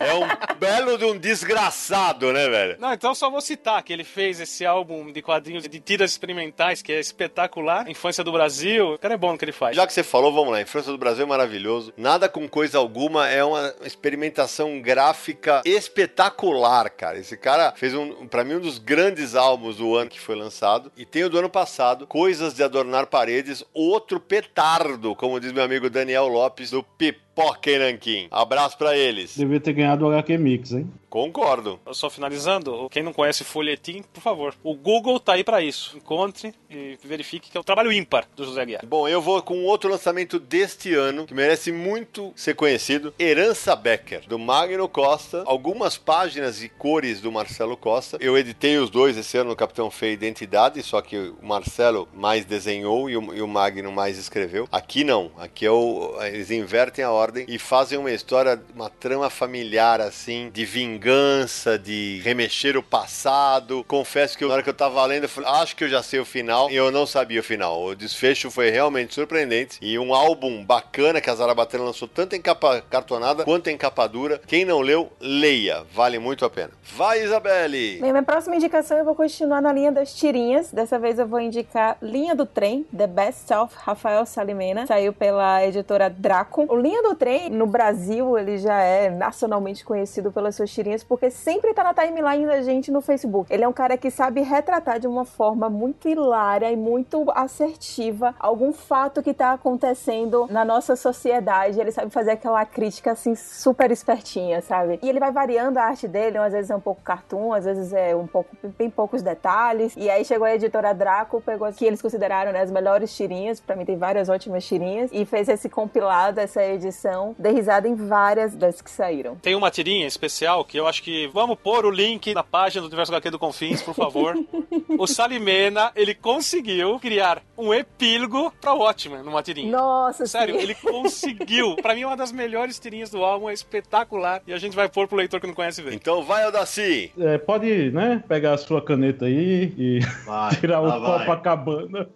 é, 0.00 0.10
é 0.10 0.14
um 0.14 0.56
belo 0.58 0.98
de 0.98 1.04
um 1.04 1.18
desgraçado, 1.18 2.32
né, 2.32 2.48
velho? 2.48 2.76
Não, 2.78 2.92
então 2.92 3.14
só 3.14 3.30
vou 3.30 3.40
citar 3.40 3.82
que 3.82 3.92
ele 3.92 4.04
fez 4.04 4.40
esse 4.40 4.64
álbum 4.64 5.10
de 5.12 5.22
quadrinhos 5.22 5.64
de 5.68 5.80
tiras 5.80 6.10
experimentais, 6.10 6.82
que 6.82 6.92
é 6.92 7.00
espetacular. 7.00 7.88
Infância 7.88 8.22
do 8.22 8.32
Brasil. 8.32 8.94
O 8.94 8.98
cara 8.98 9.14
é 9.14 9.16
bom 9.16 9.32
no 9.32 9.38
que 9.38 9.44
ele 9.44 9.52
faz. 9.52 9.76
Já 9.76 9.86
que 9.86 9.92
você 9.92 10.02
falou, 10.02 10.32
vamos 10.32 10.52
lá. 10.52 10.60
Infância 10.60 10.92
do 10.92 10.98
Brasil 10.98 11.24
é 11.24 11.28
maravilhoso. 11.28 11.92
Nada 11.96 12.25
com 12.28 12.48
coisa 12.48 12.78
alguma 12.78 13.28
é 13.28 13.42
uma 13.44 13.74
experimentação 13.82 14.80
gráfica 14.80 15.62
espetacular, 15.64 16.90
cara. 16.90 17.18
Esse 17.18 17.36
cara 17.36 17.72
fez 17.76 17.94
um, 17.94 18.26
para 18.26 18.44
mim, 18.44 18.54
um 18.54 18.60
dos 18.60 18.78
grandes 18.78 19.34
álbuns 19.34 19.76
do 19.76 19.96
ano 19.96 20.10
que 20.10 20.20
foi 20.20 20.36
lançado. 20.36 20.90
E 20.96 21.04
tem 21.04 21.24
o 21.24 21.30
do 21.30 21.38
ano 21.38 21.50
passado, 21.50 22.06
Coisas 22.06 22.54
de 22.54 22.62
Adornar 22.62 23.06
Paredes, 23.06 23.64
outro 23.72 24.20
petardo, 24.20 25.14
como 25.14 25.40
diz 25.40 25.52
meu 25.52 25.62
amigo 25.62 25.90
Daniel 25.90 26.26
Lopes, 26.26 26.70
do 26.70 26.82
Pipoca 26.82 27.25
e 27.66 27.78
Nanquim. 27.78 28.28
Abraço 28.30 28.78
pra 28.78 28.96
eles. 28.96 29.36
Devia 29.36 29.60
ter 29.60 29.72
ganhado 29.72 30.06
o 30.06 30.08
HQ 30.08 30.38
Mix, 30.38 30.72
hein? 30.72 30.90
Concordo. 31.08 31.80
Só 31.92 32.10
finalizando, 32.10 32.88
quem 32.90 33.02
não 33.02 33.12
conhece 33.12 33.42
Folhetim, 33.42 34.02
por 34.12 34.20
favor, 34.20 34.54
o 34.62 34.74
Google 34.74 35.18
tá 35.18 35.32
aí 35.32 35.42
pra 35.42 35.62
isso. 35.62 35.96
Encontre 35.96 36.52
e 36.68 36.98
verifique 37.02 37.50
que 37.50 37.56
é 37.56 37.60
o 37.60 37.64
trabalho 37.64 37.90
ímpar 37.90 38.28
do 38.36 38.44
José 38.44 38.60
Aguiar. 38.60 38.84
Bom, 38.84 39.08
eu 39.08 39.22
vou 39.22 39.40
com 39.42 39.64
outro 39.64 39.88
lançamento 39.88 40.38
deste 40.38 40.92
ano, 40.94 41.26
que 41.26 41.32
merece 41.32 41.72
muito 41.72 42.32
ser 42.36 42.54
conhecido, 42.54 43.14
Herança 43.18 43.74
Becker, 43.74 44.26
do 44.28 44.38
Magno 44.38 44.88
Costa, 44.88 45.42
algumas 45.46 45.96
páginas 45.96 46.62
e 46.62 46.68
cores 46.68 47.20
do 47.20 47.32
Marcelo 47.32 47.76
Costa. 47.76 48.18
Eu 48.20 48.36
editei 48.36 48.76
os 48.76 48.90
dois 48.90 49.16
esse 49.16 49.38
ano 49.38 49.50
no 49.50 49.56
Capitão 49.56 49.90
Feio 49.90 50.12
Identidade, 50.12 50.82
só 50.82 51.00
que 51.00 51.16
o 51.16 51.38
Marcelo 51.40 52.08
mais 52.12 52.44
desenhou 52.44 53.08
e 53.08 53.16
o, 53.16 53.34
e 53.34 53.40
o 53.40 53.48
Magno 53.48 53.90
mais 53.90 54.18
escreveu. 54.18 54.68
Aqui 54.70 55.02
não, 55.02 55.30
aqui 55.38 55.64
é 55.64 55.70
o, 55.70 56.14
eles 56.22 56.50
invertem 56.50 57.04
a 57.04 57.10
ordem 57.26 57.44
e 57.48 57.58
fazem 57.58 57.98
uma 57.98 58.10
história, 58.10 58.60
uma 58.74 58.88
trama 58.88 59.28
familiar 59.28 60.00
assim, 60.00 60.50
de 60.52 60.64
vingança, 60.64 61.78
de 61.78 62.20
remexer 62.24 62.76
o 62.76 62.82
passado. 62.82 63.84
Confesso 63.88 64.38
que 64.38 64.44
na 64.44 64.54
hora 64.54 64.62
que 64.62 64.70
eu 64.70 64.74
tava 64.74 65.04
lendo, 65.04 65.24
eu 65.24 65.28
falei, 65.28 65.50
acho 65.50 65.74
que 65.76 65.84
eu 65.84 65.88
já 65.88 66.02
sei 66.02 66.20
o 66.20 66.24
final, 66.24 66.70
e 66.70 66.76
eu 66.76 66.90
não 66.90 67.06
sabia 67.06 67.40
o 67.40 67.42
final. 67.42 67.82
O 67.82 67.94
desfecho 67.94 68.50
foi 68.50 68.70
realmente 68.70 69.14
surpreendente 69.14 69.78
e 69.82 69.98
um 69.98 70.14
álbum 70.14 70.64
bacana 70.64 71.20
que 71.20 71.28
a 71.28 71.34
Zarabatana 71.34 71.84
lançou 71.84 72.08
tanto 72.08 72.36
em 72.36 72.40
capa 72.40 72.82
cartonada 72.88 73.44
quanto 73.44 73.68
em 73.68 73.76
capa 73.76 74.06
dura. 74.06 74.40
Quem 74.46 74.64
não 74.64 74.80
leu, 74.80 75.10
leia, 75.20 75.84
vale 75.92 76.18
muito 76.18 76.44
a 76.44 76.50
pena. 76.50 76.70
Vai, 76.94 77.22
Isabelle! 77.22 77.98
Bem, 78.00 78.12
minha 78.12 78.22
próxima 78.22 78.56
indicação 78.56 78.96
eu 78.96 79.04
vou 79.04 79.14
continuar 79.14 79.60
na 79.60 79.72
linha 79.72 79.90
das 79.90 80.14
tirinhas. 80.14 80.70
Dessa 80.70 80.98
vez 80.98 81.18
eu 81.18 81.26
vou 81.26 81.40
indicar 81.40 81.98
Linha 82.00 82.34
do 82.34 82.46
Trem, 82.46 82.86
The 82.96 83.06
Best 83.06 83.52
of 83.52 83.74
Rafael 83.76 84.24
Salimena. 84.24 84.86
Saiu 84.86 85.12
pela 85.12 85.64
editora 85.64 86.08
Draco. 86.08 86.66
O 86.68 86.76
Linha 86.76 87.02
do 87.02 87.14
Trem, 87.16 87.50
no 87.50 87.66
Brasil, 87.66 88.38
ele 88.38 88.58
já 88.58 88.78
é 88.80 89.10
nacionalmente 89.10 89.84
conhecido 89.84 90.30
pelas 90.30 90.54
suas 90.54 90.70
tirinhas, 90.70 91.02
porque 91.02 91.30
sempre 91.30 91.72
tá 91.74 91.82
na 91.82 91.94
timeline 91.94 92.46
da 92.46 92.62
gente 92.62 92.90
no 92.92 93.00
Facebook. 93.00 93.52
Ele 93.52 93.64
é 93.64 93.68
um 93.68 93.72
cara 93.72 93.96
que 93.96 94.10
sabe 94.10 94.42
retratar 94.42 95.00
de 95.00 95.06
uma 95.06 95.24
forma 95.24 95.68
muito 95.68 96.08
hilária 96.08 96.70
e 96.70 96.76
muito 96.76 97.24
assertiva 97.34 98.34
algum 98.38 98.72
fato 98.72 99.22
que 99.22 99.34
tá 99.34 99.52
acontecendo 99.52 100.46
na 100.50 100.64
nossa 100.64 100.94
sociedade. 100.94 101.80
Ele 101.80 101.90
sabe 101.90 102.10
fazer 102.10 102.32
aquela 102.32 102.64
crítica, 102.64 103.12
assim, 103.12 103.34
super 103.34 103.90
espertinha, 103.90 104.60
sabe? 104.60 104.98
E 105.02 105.08
ele 105.08 105.18
vai 105.18 105.32
variando 105.32 105.78
a 105.78 105.84
arte 105.84 106.06
dele, 106.06 106.38
às 106.38 106.52
vezes 106.52 106.70
é 106.70 106.76
um 106.76 106.80
pouco 106.80 107.00
cartoon, 107.02 107.52
às 107.52 107.64
vezes 107.64 107.92
é 107.92 108.14
um 108.14 108.26
pouco, 108.26 108.54
bem 108.78 108.90
poucos 108.90 109.22
detalhes. 109.22 109.94
E 109.96 110.10
aí 110.10 110.24
chegou 110.24 110.46
a 110.46 110.54
editora 110.54 110.92
Draco, 110.92 111.40
pegou 111.40 111.72
que 111.72 111.84
eles 111.84 112.02
consideraram 112.02 112.52
né, 112.52 112.60
as 112.60 112.70
melhores 112.70 113.14
tirinhas, 113.14 113.60
pra 113.60 113.74
mim 113.76 113.84
tem 113.84 113.96
várias 113.96 114.28
ótimas 114.28 114.64
tirinhas, 114.64 115.10
e 115.12 115.24
fez 115.24 115.48
esse 115.48 115.68
compilado, 115.68 116.40
essa 116.40 116.62
edição, 116.62 117.05
dei 117.38 117.52
risada 117.52 117.88
em 117.88 117.94
várias 117.94 118.54
das 118.54 118.80
que 118.80 118.90
saíram. 118.90 119.36
Tem 119.36 119.54
uma 119.54 119.70
tirinha 119.70 120.06
especial 120.06 120.64
que 120.64 120.78
eu 120.78 120.86
acho 120.86 121.02
que 121.02 121.28
vamos 121.32 121.56
pôr 121.62 121.84
o 121.84 121.90
link 121.90 122.34
na 122.34 122.42
página 122.42 122.82
do 122.82 122.86
Universo 122.88 123.12
HQ 123.12 123.30
do 123.30 123.38
Confins, 123.38 123.82
por 123.82 123.94
favor. 123.94 124.34
o 124.98 125.06
Salimena, 125.06 125.90
ele 125.94 126.14
conseguiu 126.14 126.98
criar 126.98 127.42
um 127.56 127.72
epílogo 127.72 128.52
pra 128.60 128.74
Watchmen 128.74 129.22
numa 129.22 129.42
tirinha. 129.42 129.70
Nossa, 129.70 130.26
Sério, 130.26 130.54
sim. 130.56 130.60
ele 130.62 130.74
conseguiu. 130.74 131.76
Pra 131.76 131.94
mim, 131.94 132.02
é 132.02 132.06
uma 132.06 132.16
das 132.16 132.32
melhores 132.32 132.78
tirinhas 132.78 133.10
do 133.10 133.24
álbum, 133.24 133.48
é 133.48 133.52
espetacular. 133.52 134.42
E 134.46 134.52
a 134.52 134.58
gente 134.58 134.74
vai 134.74 134.88
pôr 134.88 135.06
pro 135.08 135.16
leitor 135.16 135.40
que 135.40 135.46
não 135.46 135.54
conhece 135.54 135.82
ver. 135.82 135.94
Então 135.94 136.22
vai, 136.22 136.44
Aldaci. 136.44 137.12
É, 137.18 137.38
pode, 137.38 137.90
né, 137.90 138.22
pegar 138.28 138.54
a 138.54 138.58
sua 138.58 138.82
caneta 138.82 139.26
aí 139.26 139.72
e 139.76 140.00
Vai, 140.24 140.54
tirar 140.60 140.80
o 140.80 141.00
vai. 141.00 141.18
Copacabana. 141.20 142.08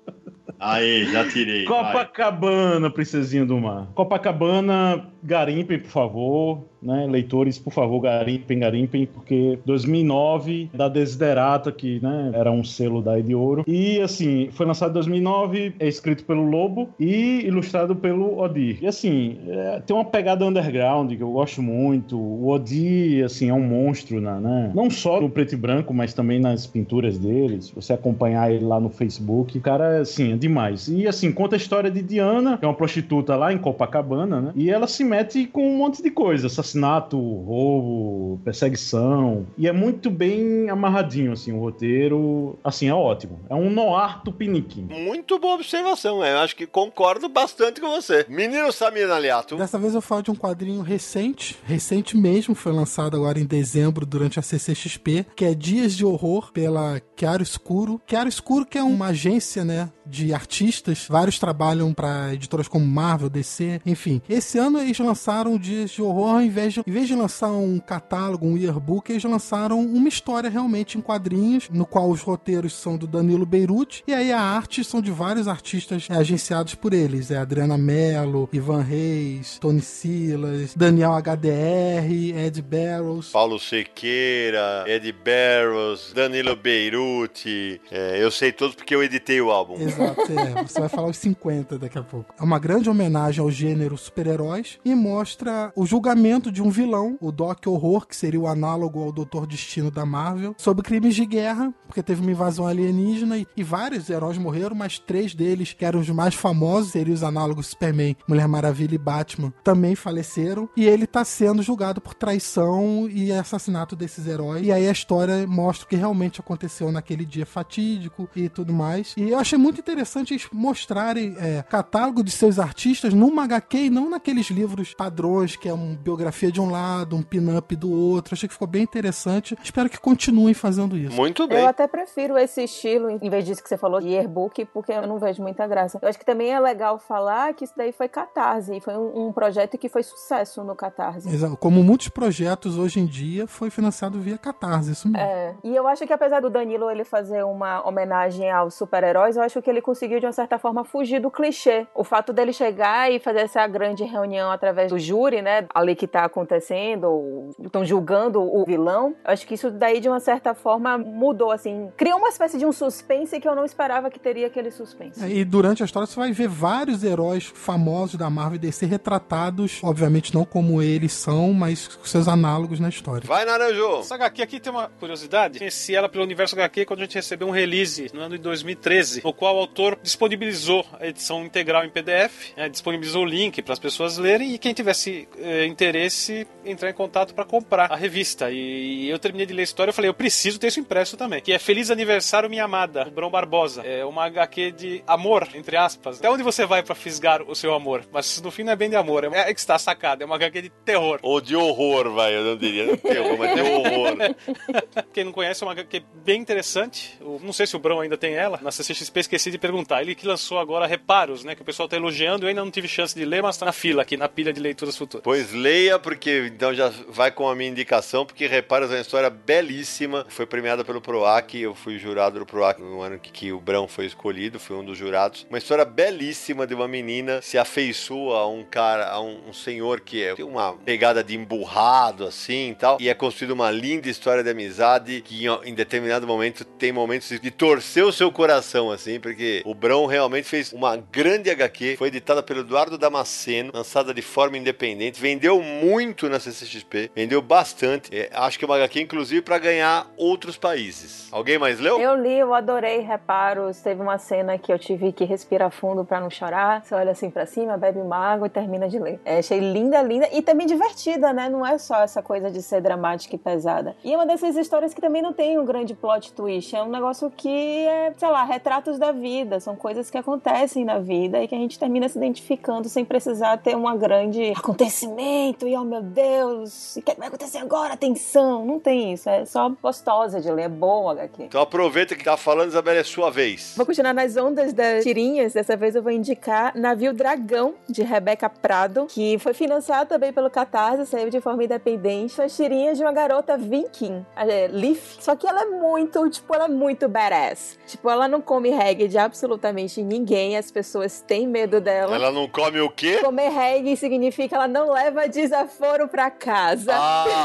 Aí, 0.59 1.05
já 1.11 1.27
tirei. 1.29 1.65
vai. 1.65 1.85
Copacabana, 1.85 2.91
princesinha 2.91 3.47
do 3.47 3.59
mar. 3.59 3.87
Copacabana, 3.95 4.80
garimpem, 5.23 5.79
por 5.81 5.91
favor. 5.91 6.65
Né? 6.83 7.07
Leitores, 7.09 7.59
por 7.59 7.73
favor, 7.73 8.01
garimpem, 8.01 8.59
garimpem, 8.59 9.07
porque 9.07 9.59
2009, 9.65 10.71
da 10.73 10.89
Desiderata, 10.89 11.71
que 11.71 12.01
né, 12.01 12.31
era 12.35 12.51
um 12.51 12.65
selo 12.65 13.03
da 13.03 13.21
de 13.21 13.35
Ouro. 13.35 13.65
E, 13.67 14.01
assim, 14.01 14.49
foi 14.53 14.67
lançado 14.67 14.91
em 14.91 14.95
2009, 14.95 15.75
é 15.79 15.89
escrito 15.89 16.25
pelo 16.25 16.43
Lobo 16.43 16.89
e 16.99 17.43
ilustrado 17.45 17.95
pelo 17.95 18.41
Odir. 18.41 18.79
E, 18.83 18.87
assim, 18.87 19.39
é, 19.47 19.81
tem 19.81 19.95
uma 19.95 20.05
pegada 20.05 20.45
underground 20.45 21.13
que 21.13 21.23
eu 21.23 21.31
gosto 21.31 21.63
muito. 21.63 22.19
O 22.19 22.49
Odir, 22.49 23.25
assim, 23.25 23.49
é 23.51 23.55
um 23.55 23.63
monstro, 23.63 24.21
né? 24.21 24.39
né? 24.41 24.73
Não 24.75 24.91
só 24.91 25.21
no 25.21 25.29
preto 25.29 25.55
e 25.55 25.57
branco, 25.57 25.93
mas 25.93 26.15
também 26.15 26.41
nas 26.41 26.67
pinturas 26.67 27.19
dele. 27.19 27.61
Você 27.75 27.93
acompanhar 27.93 28.53
ele 28.53 28.65
lá 28.65 28.81
no 28.81 28.91
Facebook, 28.91 29.59
o 29.59 29.61
cara, 29.61 30.01
assim, 30.01 30.33
é 30.33 30.37
demais. 30.37 30.89
E, 30.89 31.07
assim, 31.07 31.31
conta 31.33 31.57
a 31.57 31.59
história 31.59 31.91
de 31.91 32.03
Diana, 32.03 32.59
que 32.59 32.65
é 32.65 32.69
uma 32.69 32.75
prostituta 32.75 33.37
lá 33.37 33.53
em 33.53 33.59
Copacabana, 33.59 34.41
né? 34.41 34.53
E 34.55 34.71
ela 34.71 34.87
se 34.87 35.05
mete 35.05 35.47
com 35.47 35.67
um 35.67 35.77
monte 35.77 36.03
de 36.03 36.11
coisa. 36.11 36.49
Assassinato, 36.71 37.17
roubo, 37.19 38.41
perseguição. 38.45 39.47
E 39.59 39.67
é 39.67 39.73
muito 39.73 40.11
bem 40.11 40.71
amarradinho, 40.71 41.33
assim, 41.33 41.53
o 41.53 41.59
roteiro. 41.59 42.59
Assim, 42.63 42.89
é 42.89 42.95
ótimo. 42.95 43.41
É 43.49 43.55
um 43.55 43.71
noir 43.71 44.23
tupiniquim. 44.23 44.83
Muito 44.83 45.39
boa 45.39 45.55
observação, 45.55 46.25
é. 46.25 46.33
eu 46.33 46.39
acho 46.39 46.55
que 46.55 46.67
concordo 46.67 47.29
bastante 47.29 47.81
com 47.81 47.89
você. 47.89 48.25
Menino 48.29 48.71
Samir 48.73 49.11
Aliato. 49.11 49.57
Dessa 49.57 49.79
vez 49.79 49.95
eu 49.95 50.01
falo 50.01 50.23
de 50.23 50.31
um 50.31 50.37
quadrinho 50.37 50.83
recente, 50.83 51.59
recente 51.65 52.17
mesmo, 52.17 52.55
foi 52.55 52.73
lançado 52.73 53.17
agora 53.17 53.39
em 53.39 53.45
dezembro 53.45 54.07
durante 54.07 54.39
a 54.39 54.43
CCXP, 54.43 55.27
que 55.35 55.45
é 55.45 55.55
Dias 55.55 55.95
de 55.97 56.05
Horror 56.05 56.53
pela 56.53 57.01
Chiaro 57.19 57.43
Escuro. 57.43 58.01
Chiaro 58.07 58.29
Escuro 58.29 58.65
que 58.65 58.79
é 58.79 58.83
uma 58.83 59.07
agência, 59.09 59.65
né, 59.65 59.91
de 60.11 60.35
artistas, 60.35 61.07
vários 61.09 61.39
trabalham 61.39 61.95
para 61.95 62.35
editoras 62.35 62.69
como 62.69 62.85
Marvel, 62.85 63.31
DC, 63.31 63.81
enfim. 63.87 64.21
Esse 64.29 64.59
ano 64.59 64.79
eles 64.79 64.99
lançaram 64.99 65.57
Dias 65.59 65.91
de 65.91 66.03
Horror, 66.03 66.35
ao 66.35 66.43
invés 66.43 66.75
de, 66.75 66.83
em 66.87 66.93
vez 66.93 67.07
de 67.07 67.15
lançar 67.15 67.51
um 67.51 67.79
catálogo, 67.79 68.47
um 68.47 68.57
yearbook, 68.57 69.11
eles 69.11 69.25
lançaram 69.25 69.81
uma 69.81 70.09
história 70.09 70.51
realmente 70.51 70.99
em 70.99 71.01
quadrinhos, 71.01 71.69
no 71.71 71.87
qual 71.87 72.11
os 72.11 72.21
roteiros 72.21 72.73
são 72.73 72.97
do 72.97 73.07
Danilo 73.07 73.47
Beirute, 73.47 74.03
e 74.07 74.13
aí 74.13 74.33
a 74.33 74.41
arte 74.41 74.83
são 74.83 75.01
de 75.01 75.11
vários 75.11 75.47
artistas 75.47 76.09
é, 76.11 76.15
agenciados 76.15 76.75
por 76.75 76.93
eles. 76.93 77.31
É 77.31 77.39
Adriana 77.39 77.79
Mello, 77.79 78.49
Ivan 78.53 78.83
Reis, 78.83 79.59
Tony 79.59 79.81
Silas, 79.81 80.75
Daniel 80.75 81.13
HDR, 81.13 82.11
Ed 82.37 82.63
Barrows. 82.63 83.31
Paulo 83.31 83.59
Sequeira, 83.59 84.85
Ed 84.87 85.13
Barrows, 85.13 86.13
Danilo 86.13 86.57
Beirute. 86.57 87.81
É, 87.91 88.23
eu 88.23 88.31
sei 88.31 88.53
todos 88.53 88.75
porque 88.75 88.95
eu 88.95 89.03
editei 89.03 89.41
o 89.41 89.51
álbum. 89.51 89.75
Exato, 89.81 90.00
é. 90.05 90.63
Você 90.63 90.81
vai 90.81 90.89
falar 90.89 91.09
os 91.09 91.17
50 91.17 91.79
daqui 91.79 91.99
a 91.99 92.03
pouco. 92.03 92.35
É 92.39 92.43
uma 92.43 92.59
grande 92.59 92.89
homenagem 92.89 93.43
ao 93.43 93.51
gênero 93.51 93.97
super-heróis 93.97 94.79
e 94.85 94.95
mostra 94.95 95.73
o 95.75 95.87
julgamento 95.87 96.51
de 96.51 96.63
um 96.63 96.71
vilão, 96.71 97.17
o 97.21 97.31
Doc 97.33 97.67
Horror, 97.67 98.07
que 98.07 98.17
seria 98.17 98.41
o 98.41 98.47
análogo 98.47 99.03
ao 99.03 99.13
Doutor 99.13 99.47
Destino 99.47 99.91
da 99.91 100.05
Marvel, 100.05 100.55
sobre 100.59 100.83
crimes 100.83 101.15
de 101.15 101.27
guerra, 101.27 101.73
porque 101.87 102.03
teve 102.03 102.21
uma 102.21 102.31
invasão 102.31 102.67
alienígena 102.67 103.39
e, 103.39 103.47
e 103.57 103.63
vários 103.63 104.09
heróis 104.11 104.39
morreram, 104.39 104.77
mas 104.77 104.99
três 104.99 105.35
deles, 105.35 105.73
que 105.73 105.85
eram 105.85 106.01
os 106.01 106.09
mais 106.11 106.35
famosos, 106.35 106.93
seriam 106.93 107.15
os 107.15 107.23
análogos 107.23 107.69
Superman, 107.69 108.17
Mulher 108.27 108.49
Maravilha 108.49 108.95
e 108.95 108.99
Batman, 108.99 109.53
também 109.63 109.95
faleceram. 109.95 110.69
E 110.77 110.87
ele 110.87 111.07
tá 111.07 111.25
sendo 111.25 111.63
julgado 111.63 112.01
por 112.01 112.15
traição 112.15 113.09
e 113.09 113.33
assassinato 113.33 113.95
desses 113.95 114.27
heróis. 114.27 114.67
E 114.67 114.73
aí 114.73 114.89
a 114.89 114.93
história 114.93 115.47
mostra 115.47 115.87
o 115.87 115.89
que 115.89 115.97
realmente 115.97 116.41
aconteceu 116.41 116.91
naquele 116.91 117.25
dia 117.25 117.47
fatídico 117.47 118.29
e 118.35 118.49
tudo 118.49 118.73
mais. 118.73 119.15
E 119.17 119.31
eu 119.31 119.39
achei 119.39 119.59
muito 119.59 119.81
interessante 119.81 119.90
eles 119.91 120.49
mostrarem 120.53 121.37
é, 121.39 121.63
catálogo 121.63 122.23
de 122.23 122.31
seus 122.31 122.59
artistas 122.59 123.13
numa 123.15 123.45
HQ 123.45 123.77
e 123.77 123.91
não 123.91 124.09
naqueles 124.09 124.47
livros 124.51 124.95
padrões, 124.95 125.57
que 125.57 125.69
é 125.69 125.73
uma 125.73 125.97
biografia 125.97 126.51
de 126.51 126.61
um 126.61 126.71
lado, 126.71 127.17
um 127.17 127.23
pin-up 127.23 127.75
do 127.77 127.91
outro. 127.91 128.35
Achei 128.35 128.49
que 128.49 128.55
ficou 128.55 128.69
bem 128.69 128.83
interessante. 128.83 129.57
Espero 129.63 129.89
que 129.89 129.99
continuem 129.99 130.55
fazendo 130.55 130.97
isso. 130.97 131.17
Muito 131.17 131.47
bem. 131.47 131.61
Eu 131.61 131.69
até 131.69 131.87
prefiro 131.87 132.39
esse 132.39 132.63
estilo, 132.65 133.11
em 133.11 133.31
vez 133.31 133.45
disso 133.45 133.63
que 133.63 133.69
você 133.69 133.77
falou, 133.77 134.01
de 134.01 134.09
yearbook, 134.09 134.65
porque 134.67 134.93
eu 134.93 135.07
não 135.07 135.19
vejo 135.19 135.43
muita 135.43 135.67
graça. 135.67 135.99
Eu 136.01 136.09
acho 136.09 136.19
que 136.19 136.25
também 136.25 136.53
é 136.53 136.61
legal 136.61 136.99
falar 136.99 137.55
que 137.55 137.65
isso 137.65 137.75
daí 137.77 137.93
foi 137.93 138.09
Catarse, 138.09 138.77
e 138.77 138.81
foi 138.81 138.97
um, 138.97 139.29
um 139.29 139.33
projeto 139.33 139.79
que 139.79 139.89
foi 139.89 140.03
sucesso 140.03 140.63
no 140.65 140.75
Catarse. 140.75 141.29
Exato. 141.29 141.57
Como 141.57 141.83
muitos 141.83 142.09
projetos 142.09 142.77
hoje 142.79 143.01
em 143.01 143.07
dia, 143.07 143.47
foi 143.47 143.71
financiado 143.71 144.21
via 144.21 144.39
Catarse, 144.39 144.93
isso 144.93 145.09
mesmo. 145.09 145.27
É, 145.27 145.55
e 145.65 145.75
eu 145.75 145.87
acho 145.87 146.07
que 146.07 146.13
apesar 146.13 146.41
do 146.41 146.51
Danilo 146.51 146.91
ele 146.91 147.05
fazer 147.05 147.45
uma 147.45 147.87
homenagem 147.87 148.51
aos 148.51 148.75
super-heróis, 148.75 149.37
eu 149.37 149.43
acho 149.43 149.61
que 149.63 149.70
ele 149.71 149.81
conseguiu 149.81 150.21
de 150.21 150.27
uma 150.27 150.33
certa 150.33 150.59
forma 150.59 150.85
fugir 150.85 151.21
do 151.21 151.31
clichê. 151.31 151.87
O 151.95 152.05
fato 152.05 152.33
dele 152.33 152.53
chegar 152.53 153.11
e 153.11 153.19
fazer 153.19 153.41
essa 153.41 153.67
grande 153.67 154.05
reunião 154.05 154.51
através 154.51 154.91
do 154.91 154.99
júri, 154.99 155.43
né, 155.43 155.67
ali 155.75 155.95
que 155.95 156.07
tá 156.07 156.25
acontecendo, 156.25 157.51
estão 157.63 157.85
julgando 157.85 158.41
o 158.41 158.65
vilão, 158.65 159.15
acho 159.25 159.47
que 159.47 159.55
isso 159.55 159.71
daí 159.71 160.01
de 160.01 160.09
uma 160.09 160.21
certa 160.21 160.55
forma 160.55 160.99
mudou, 160.99 161.51
assim, 161.51 161.91
criou 161.97 162.19
uma 162.19 162.29
espécie 162.29 162.59
de 162.59 162.67
um 162.67 162.73
suspense 162.73 163.39
que 163.41 163.49
eu 163.49 163.55
não 163.55 163.65
esperava 163.65 164.11
que 164.11 164.19
teria 164.19 164.47
aquele 164.47 164.71
suspense. 164.71 165.23
É, 165.25 165.29
E 165.29 165.45
durante 165.45 165.83
a 165.83 165.87
história 165.87 166.07
você 166.07 166.19
vai 166.19 166.33
ver 166.33 166.49
vários 166.49 167.05
heróis 167.05 167.51
famosos 167.55 168.17
da 168.17 168.29
Marvel 168.29 168.57
e 168.57 168.59
DC 168.59 168.87
retratados, 168.87 169.81
obviamente 169.83 170.35
não 170.35 170.45
como 170.45 170.83
eles 170.83 171.13
são, 171.13 171.53
mas 171.53 171.89
com 171.89 172.05
seus 172.05 172.29
análogos 172.29 172.81
na 172.81 172.89
história. 172.89 173.27
Vai, 173.27 173.45
Naranjo. 173.45 174.01
Essa 174.01 174.15
HQ 174.17 174.43
aqui 174.43 174.61
tem 174.61 174.73
uma 174.73 174.89
curiosidade. 174.89 175.59
Conheci 175.59 175.95
ela 175.95 176.09
pelo 176.09 176.25
Universo 176.25 176.55
HQ 176.55 176.85
quando 176.85 177.01
a 177.01 177.03
gente 177.05 177.15
recebeu 177.15 177.49
um 177.49 177.53
release 177.53 178.11
no 178.13 178.21
ano 178.21 178.37
de 178.37 178.43
2013, 178.43 179.23
no 179.25 179.33
qual 179.33 179.57
o 179.57 179.60
autor 179.61 179.99
disponibilizou 180.03 180.85
a 180.99 181.07
edição 181.07 181.45
integral 181.45 181.85
em 181.85 181.91
PDF, 181.91 182.57
né, 182.57 182.69
disponibilizou 182.69 183.23
o 183.23 183.27
link 183.27 183.63
para 183.63 183.73
as 183.73 183.79
pessoas 183.79 184.19
lerem 184.19 184.55
e 184.55 184.59
quem 184.59 184.73
tivesse 184.73 185.29
eh, 185.39 185.67
interesse 185.67 186.47
entrar 186.65 186.91
em 186.91 186.95
contato 186.95 187.35
para 187.35 187.45
comprar 187.45 187.93
a 187.93 187.97
revista. 187.97 188.51
E 188.51 189.09
eu 189.09 189.19
terminei 189.19 189.47
de 189.47 189.53
ler 189.53 189.63
a 189.63 189.65
história 189.65 189.91
e 189.91 189.95
falei, 189.95 190.09
eu 190.09 190.15
preciso 190.15 190.59
ter 190.59 190.69
isso 190.69 190.81
impresso 190.81 191.17
também. 191.17 191.41
Que 191.41 191.53
é 191.53 191.59
Feliz 191.59 191.91
Aniversário 191.91 192.49
Minha 192.49 192.65
Amada, 192.65 193.05
do 193.05 193.11
Brão 193.11 193.31
Barbosa. 193.31 193.83
É 193.83 194.05
uma 194.05 194.25
HQ 194.25 194.73
de 194.73 195.03
amor, 195.07 195.49
entre 195.55 195.77
aspas. 195.77 196.19
Até 196.19 196.31
onde 196.31 196.43
você 196.43 196.67
vai 196.67 196.83
para 196.83 196.95
fisgar 196.95 197.43
o 197.43 197.55
seu 197.55 197.75
amor? 197.75 198.05
Mas 198.13 198.41
no 198.41 198.51
fim 198.51 198.63
não 198.63 198.73
é 198.73 198.77
bem 198.77 198.91
de 198.91 198.97
amor, 198.97 199.25
é 199.25 199.51
é 199.51 199.55
que 199.55 199.61
está 199.61 199.79
sacado, 199.79 200.23
é 200.23 200.27
uma 200.27 200.37
HQ 200.37 200.63
de 200.63 200.71
terror. 200.85 201.19
Ou 201.23 201.41
de 201.41 201.57
horror, 201.57 202.11
vai, 202.13 202.35
eu 202.37 202.45
não 202.45 202.57
diria. 202.57 202.87
Não 202.87 202.97
terror, 202.97 203.39
mas 203.39 203.55
de 203.55 203.61
horror. 203.63 204.17
Quem 205.13 205.25
não 205.25 205.33
conhece, 205.33 205.63
é 205.63 205.67
uma 205.67 205.73
HQ 205.73 206.03
bem 206.25 206.41
interessante. 206.41 207.19
Não 207.21 207.53
sei 207.53 207.67
se 207.67 207.77
o 207.77 207.79
Brão 207.79 208.01
ainda 208.01 208.17
tem 208.17 208.35
ela. 208.35 208.61
Na 208.63 208.71
CCXP 208.71 209.21
esqueci 209.21 209.50
de 209.51 209.59
perguntar. 209.59 210.03
Ele 210.03 210.15
que 210.15 210.27
lançou 210.27 210.59
agora 210.59 210.87
Reparos, 210.87 211.45
né? 211.45 211.55
Que 211.55 211.63
o 211.63 211.65
pessoal 211.65 211.89
tá 211.89 211.97
elogiando. 211.97 212.45
Eu 212.45 212.49
ainda 212.49 212.65
não 212.65 212.71
tive 212.71 212.89
chance 212.89 213.15
de 213.15 213.25
ler, 213.25 213.43
mas 213.43 213.57
tá 213.57 213.67
na 213.67 213.73
fila 213.73 214.03
aqui, 214.03 214.17
na 214.17 214.29
pilha 214.29 214.53
de 214.53 214.61
leituras 214.61 214.97
futuras. 214.97 215.23
Pois 215.23 215.53
leia, 215.53 215.99
porque 215.99 216.51
então 216.53 216.73
já 216.73 216.93
vai 217.09 217.31
com 217.31 217.49
a 217.49 217.55
minha 217.55 217.71
indicação, 217.71 218.25
porque 218.25 218.47
Reparos 218.47 218.91
é 218.91 218.95
uma 218.95 219.01
história 219.01 219.31
belíssima. 219.31 220.27
Foi 220.29 220.47
premiada 220.47 220.85
pelo 220.85 221.01
PROAC, 221.01 221.55
eu 221.55 221.75
fui 221.75 221.99
jurado 221.99 222.39
do 222.39 222.47
PROAC 222.47 222.81
no 222.81 223.01
ano 223.01 223.19
que, 223.19 223.31
que 223.31 223.53
o 223.53 223.61
Brão 223.61 223.87
foi 223.89 224.07
escolhido, 224.07 224.59
fui 224.59 224.77
um 224.77 224.85
dos 224.85 224.97
jurados. 224.97 225.47
Uma 225.49 225.59
história 225.59 225.85
belíssima 225.85 226.67
de 226.67 226.75
uma 226.75 226.89
menina 226.89 227.43
se 227.43 227.59
afeiçoa 227.59 228.39
a 228.39 228.49
um 228.49 228.65
cara, 228.65 229.09
a 229.11 229.21
um, 229.21 229.49
um 229.49 229.53
senhor 229.53 230.01
que 230.01 230.23
é, 230.23 230.35
tem 230.35 230.45
uma 230.45 230.75
pegada 230.75 231.23
de 231.23 231.37
emburrado 231.37 232.25
assim 232.25 232.71
e 232.71 232.75
tal. 232.75 232.99
E 233.01 233.09
é 233.09 233.15
construída 233.15 233.55
uma 233.55 233.71
linda 233.71 234.09
história 234.09 234.43
de 234.43 234.51
amizade 234.51 235.21
que 235.23 235.45
em, 235.45 235.71
em 235.71 235.75
determinado 235.75 236.27
momento 236.27 236.65
tem 236.65 236.93
momentos 236.93 237.39
de 237.39 237.51
torcer 237.51 238.05
o 238.05 238.13
seu 238.13 238.31
coração, 238.33 238.91
assim, 238.91 239.21
porque 239.21 239.40
porque 239.41 239.63
o 239.65 239.75
Brão 239.75 240.05
realmente 240.05 240.47
fez 240.47 240.71
uma 240.71 240.99
grande 240.99 241.49
HQ, 241.49 241.97
foi 241.97 242.09
editada 242.09 242.43
pelo 242.43 242.61
Eduardo 242.61 242.99
Damasceno, 242.99 243.71
lançada 243.73 244.13
de 244.13 244.21
forma 244.21 244.59
independente, 244.59 245.19
vendeu 245.19 245.63
muito 245.63 246.29
na 246.29 246.39
CCXP, 246.39 247.11
vendeu 247.15 247.41
bastante. 247.41 248.15
É, 248.15 248.29
acho 248.35 248.59
que 248.59 248.67
é 248.67 248.69
uma 248.69 248.77
HQ, 248.77 249.01
inclusive, 249.01 249.41
para 249.41 249.57
ganhar 249.57 250.07
outros 250.19 250.59
países. 250.59 251.33
Alguém 251.33 251.59
mais 251.59 251.81
leu? 251.81 251.99
Eu 251.99 252.17
li, 252.17 252.39
eu 252.39 252.53
adorei 252.53 253.01
reparos. 253.01 253.81
Teve 253.81 254.03
uma 254.03 254.19
cena 254.19 254.59
que 254.59 254.71
eu 254.71 254.79
tive 254.79 255.11
que 255.11 255.25
respirar 255.25 255.71
fundo 255.71 256.05
pra 256.05 256.21
não 256.21 256.29
chorar. 256.29 256.85
Você 256.85 256.95
olha 256.95 257.13
assim 257.13 257.31
pra 257.31 257.47
cima, 257.47 257.79
bebe 257.79 257.99
uma 257.99 258.19
água 258.19 258.47
e 258.47 258.51
termina 258.51 258.91
de 258.91 258.99
ler. 258.99 259.21
É, 259.25 259.39
achei 259.39 259.59
linda, 259.59 260.03
linda 260.03 260.29
e 260.33 260.43
também 260.43 260.67
divertida, 260.67 261.33
né? 261.33 261.49
Não 261.49 261.67
é 261.67 261.79
só 261.79 262.03
essa 262.03 262.21
coisa 262.21 262.51
de 262.51 262.61
ser 262.61 262.83
dramática 262.83 263.37
e 263.37 263.39
pesada. 263.39 263.97
E 264.05 264.13
é 264.13 264.17
uma 264.17 264.27
dessas 264.27 264.55
histórias 264.55 264.93
que 264.93 265.01
também 265.01 265.23
não 265.23 265.33
tem 265.33 265.59
um 265.59 265.65
grande 265.65 265.95
plot 265.95 266.35
twist. 266.35 266.77
É 266.77 266.83
um 266.83 266.91
negócio 266.91 267.33
que 267.35 267.49
é, 267.49 268.13
sei 268.19 268.29
lá, 268.29 268.45
retratos 268.45 268.99
da 268.99 269.13
vida. 269.13 269.30
São 269.61 269.77
coisas 269.77 270.11
que 270.11 270.19
acontecem 270.19 270.85
na 270.85 270.99
vida 270.99 271.43
e 271.43 271.49
que 271.49 271.55
a 271.55 271.59
gente 271.59 271.79
termina 271.79 272.09
se 272.09 272.19
identificando 272.19 272.89
sem 272.89 273.05
precisar 273.05 273.57
ter 273.59 273.77
uma 273.77 273.97
grande 273.97 274.53
acontecimento 274.57 275.67
e, 275.67 275.77
oh 275.77 275.85
meu 275.85 276.03
Deus, 276.03 276.97
o 276.97 277.03
que 277.03 277.15
vai 277.17 277.29
acontecer 277.29 277.59
agora? 277.59 277.95
Atenção! 277.95 278.65
Não 278.65 278.79
tem 278.79 279.13
isso. 279.13 279.29
É 279.29 279.45
só 279.45 279.69
gostosa 279.83 280.41
de 280.41 280.51
ler. 280.51 280.61
É 280.61 280.69
boa 280.69 281.13
HQ. 281.13 281.45
Então 281.45 281.61
aproveita 281.61 282.15
que 282.15 282.25
tá 282.25 282.37
falando, 282.37 282.69
Isabela, 282.69 282.99
é 282.99 283.05
sua 283.05 283.31
vez. 283.31 283.75
Vou 283.77 283.87
continuar 283.87 284.13
nas 284.13 284.37
ondas 284.37 284.73
das 284.73 285.03
tirinhas. 285.03 285.55
Dessa 285.55 285.77
vez 285.77 285.95
eu 285.95 286.03
vou 286.03 286.13
indicar 286.13 286.77
Navio 286.77 287.15
Dragão, 287.15 287.75
de 287.89 288.03
Rebeca 288.03 288.49
Prado, 288.51 289.07
que 289.09 289.39
foi 289.39 289.55
financiado 289.55 290.09
também 290.09 290.33
pelo 290.33 290.51
Catarse, 290.51 291.07
saiu 291.07 291.31
de 291.31 291.41
forma 291.41 291.65
independente. 291.65 292.35
São 292.35 292.45
as 292.45 292.55
tirinhas 292.55 292.99
de 292.99 293.05
uma 293.05 293.13
garota 293.13 293.57
viking, 293.57 294.25
é, 294.37 294.69
Leaf. 294.69 295.17
Só 295.21 295.35
que 295.35 295.47
ela 295.47 295.63
é 295.63 295.67
muito, 295.67 296.29
tipo, 296.29 296.55
ela 296.55 296.65
é 296.67 296.69
muito 296.69 297.09
badass. 297.09 297.79
Tipo, 297.87 298.11
ela 298.11 298.29
não 298.29 298.41
come 298.41 298.71
reggae 298.71 299.09
de 299.09 299.19
absolutamente 299.21 300.03
ninguém. 300.03 300.57
As 300.57 300.71
pessoas 300.71 301.21
têm 301.21 301.47
medo 301.47 301.81
dela. 301.81 302.15
Ela 302.15 302.33
não 302.33 302.49
come 302.49 302.81
o 302.81 302.91
quê? 302.91 303.19
Comer 303.19 303.51
reggae 303.51 303.97
significa 303.97 304.49
que 304.49 304.55
ela 304.55 304.69
não 304.69 304.93
leva 304.93 305.29
desaforo 305.29 306.09
pra 306.09 306.31
casa. 306.31 306.93
Ah, 306.95 307.45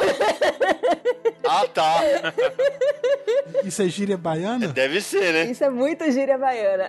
ah 1.45 1.67
tá. 1.67 2.01
Isso 3.63 3.81
é 3.81 3.87
gíria 3.87 4.17
baiana? 4.17 4.67
Deve 4.67 5.01
ser, 5.01 5.33
né? 5.33 5.45
Isso 5.45 5.63
é 5.63 5.69
muito 5.69 6.09
gíria 6.11 6.37
baiana. 6.37 6.87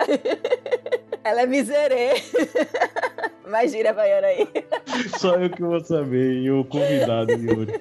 Ela 1.23 1.43
é 1.43 1.47
miserê. 1.47 2.23
Mais 3.49 3.71
gíria 3.71 3.93
baiana 3.93 4.27
aí. 4.29 4.49
Só 5.19 5.35
eu 5.37 5.51
que 5.51 5.63
vou 5.63 5.81
saber 5.85 6.43
e 6.43 6.51
o 6.51 6.65
convidado, 6.65 7.33
Yuri. 7.33 7.81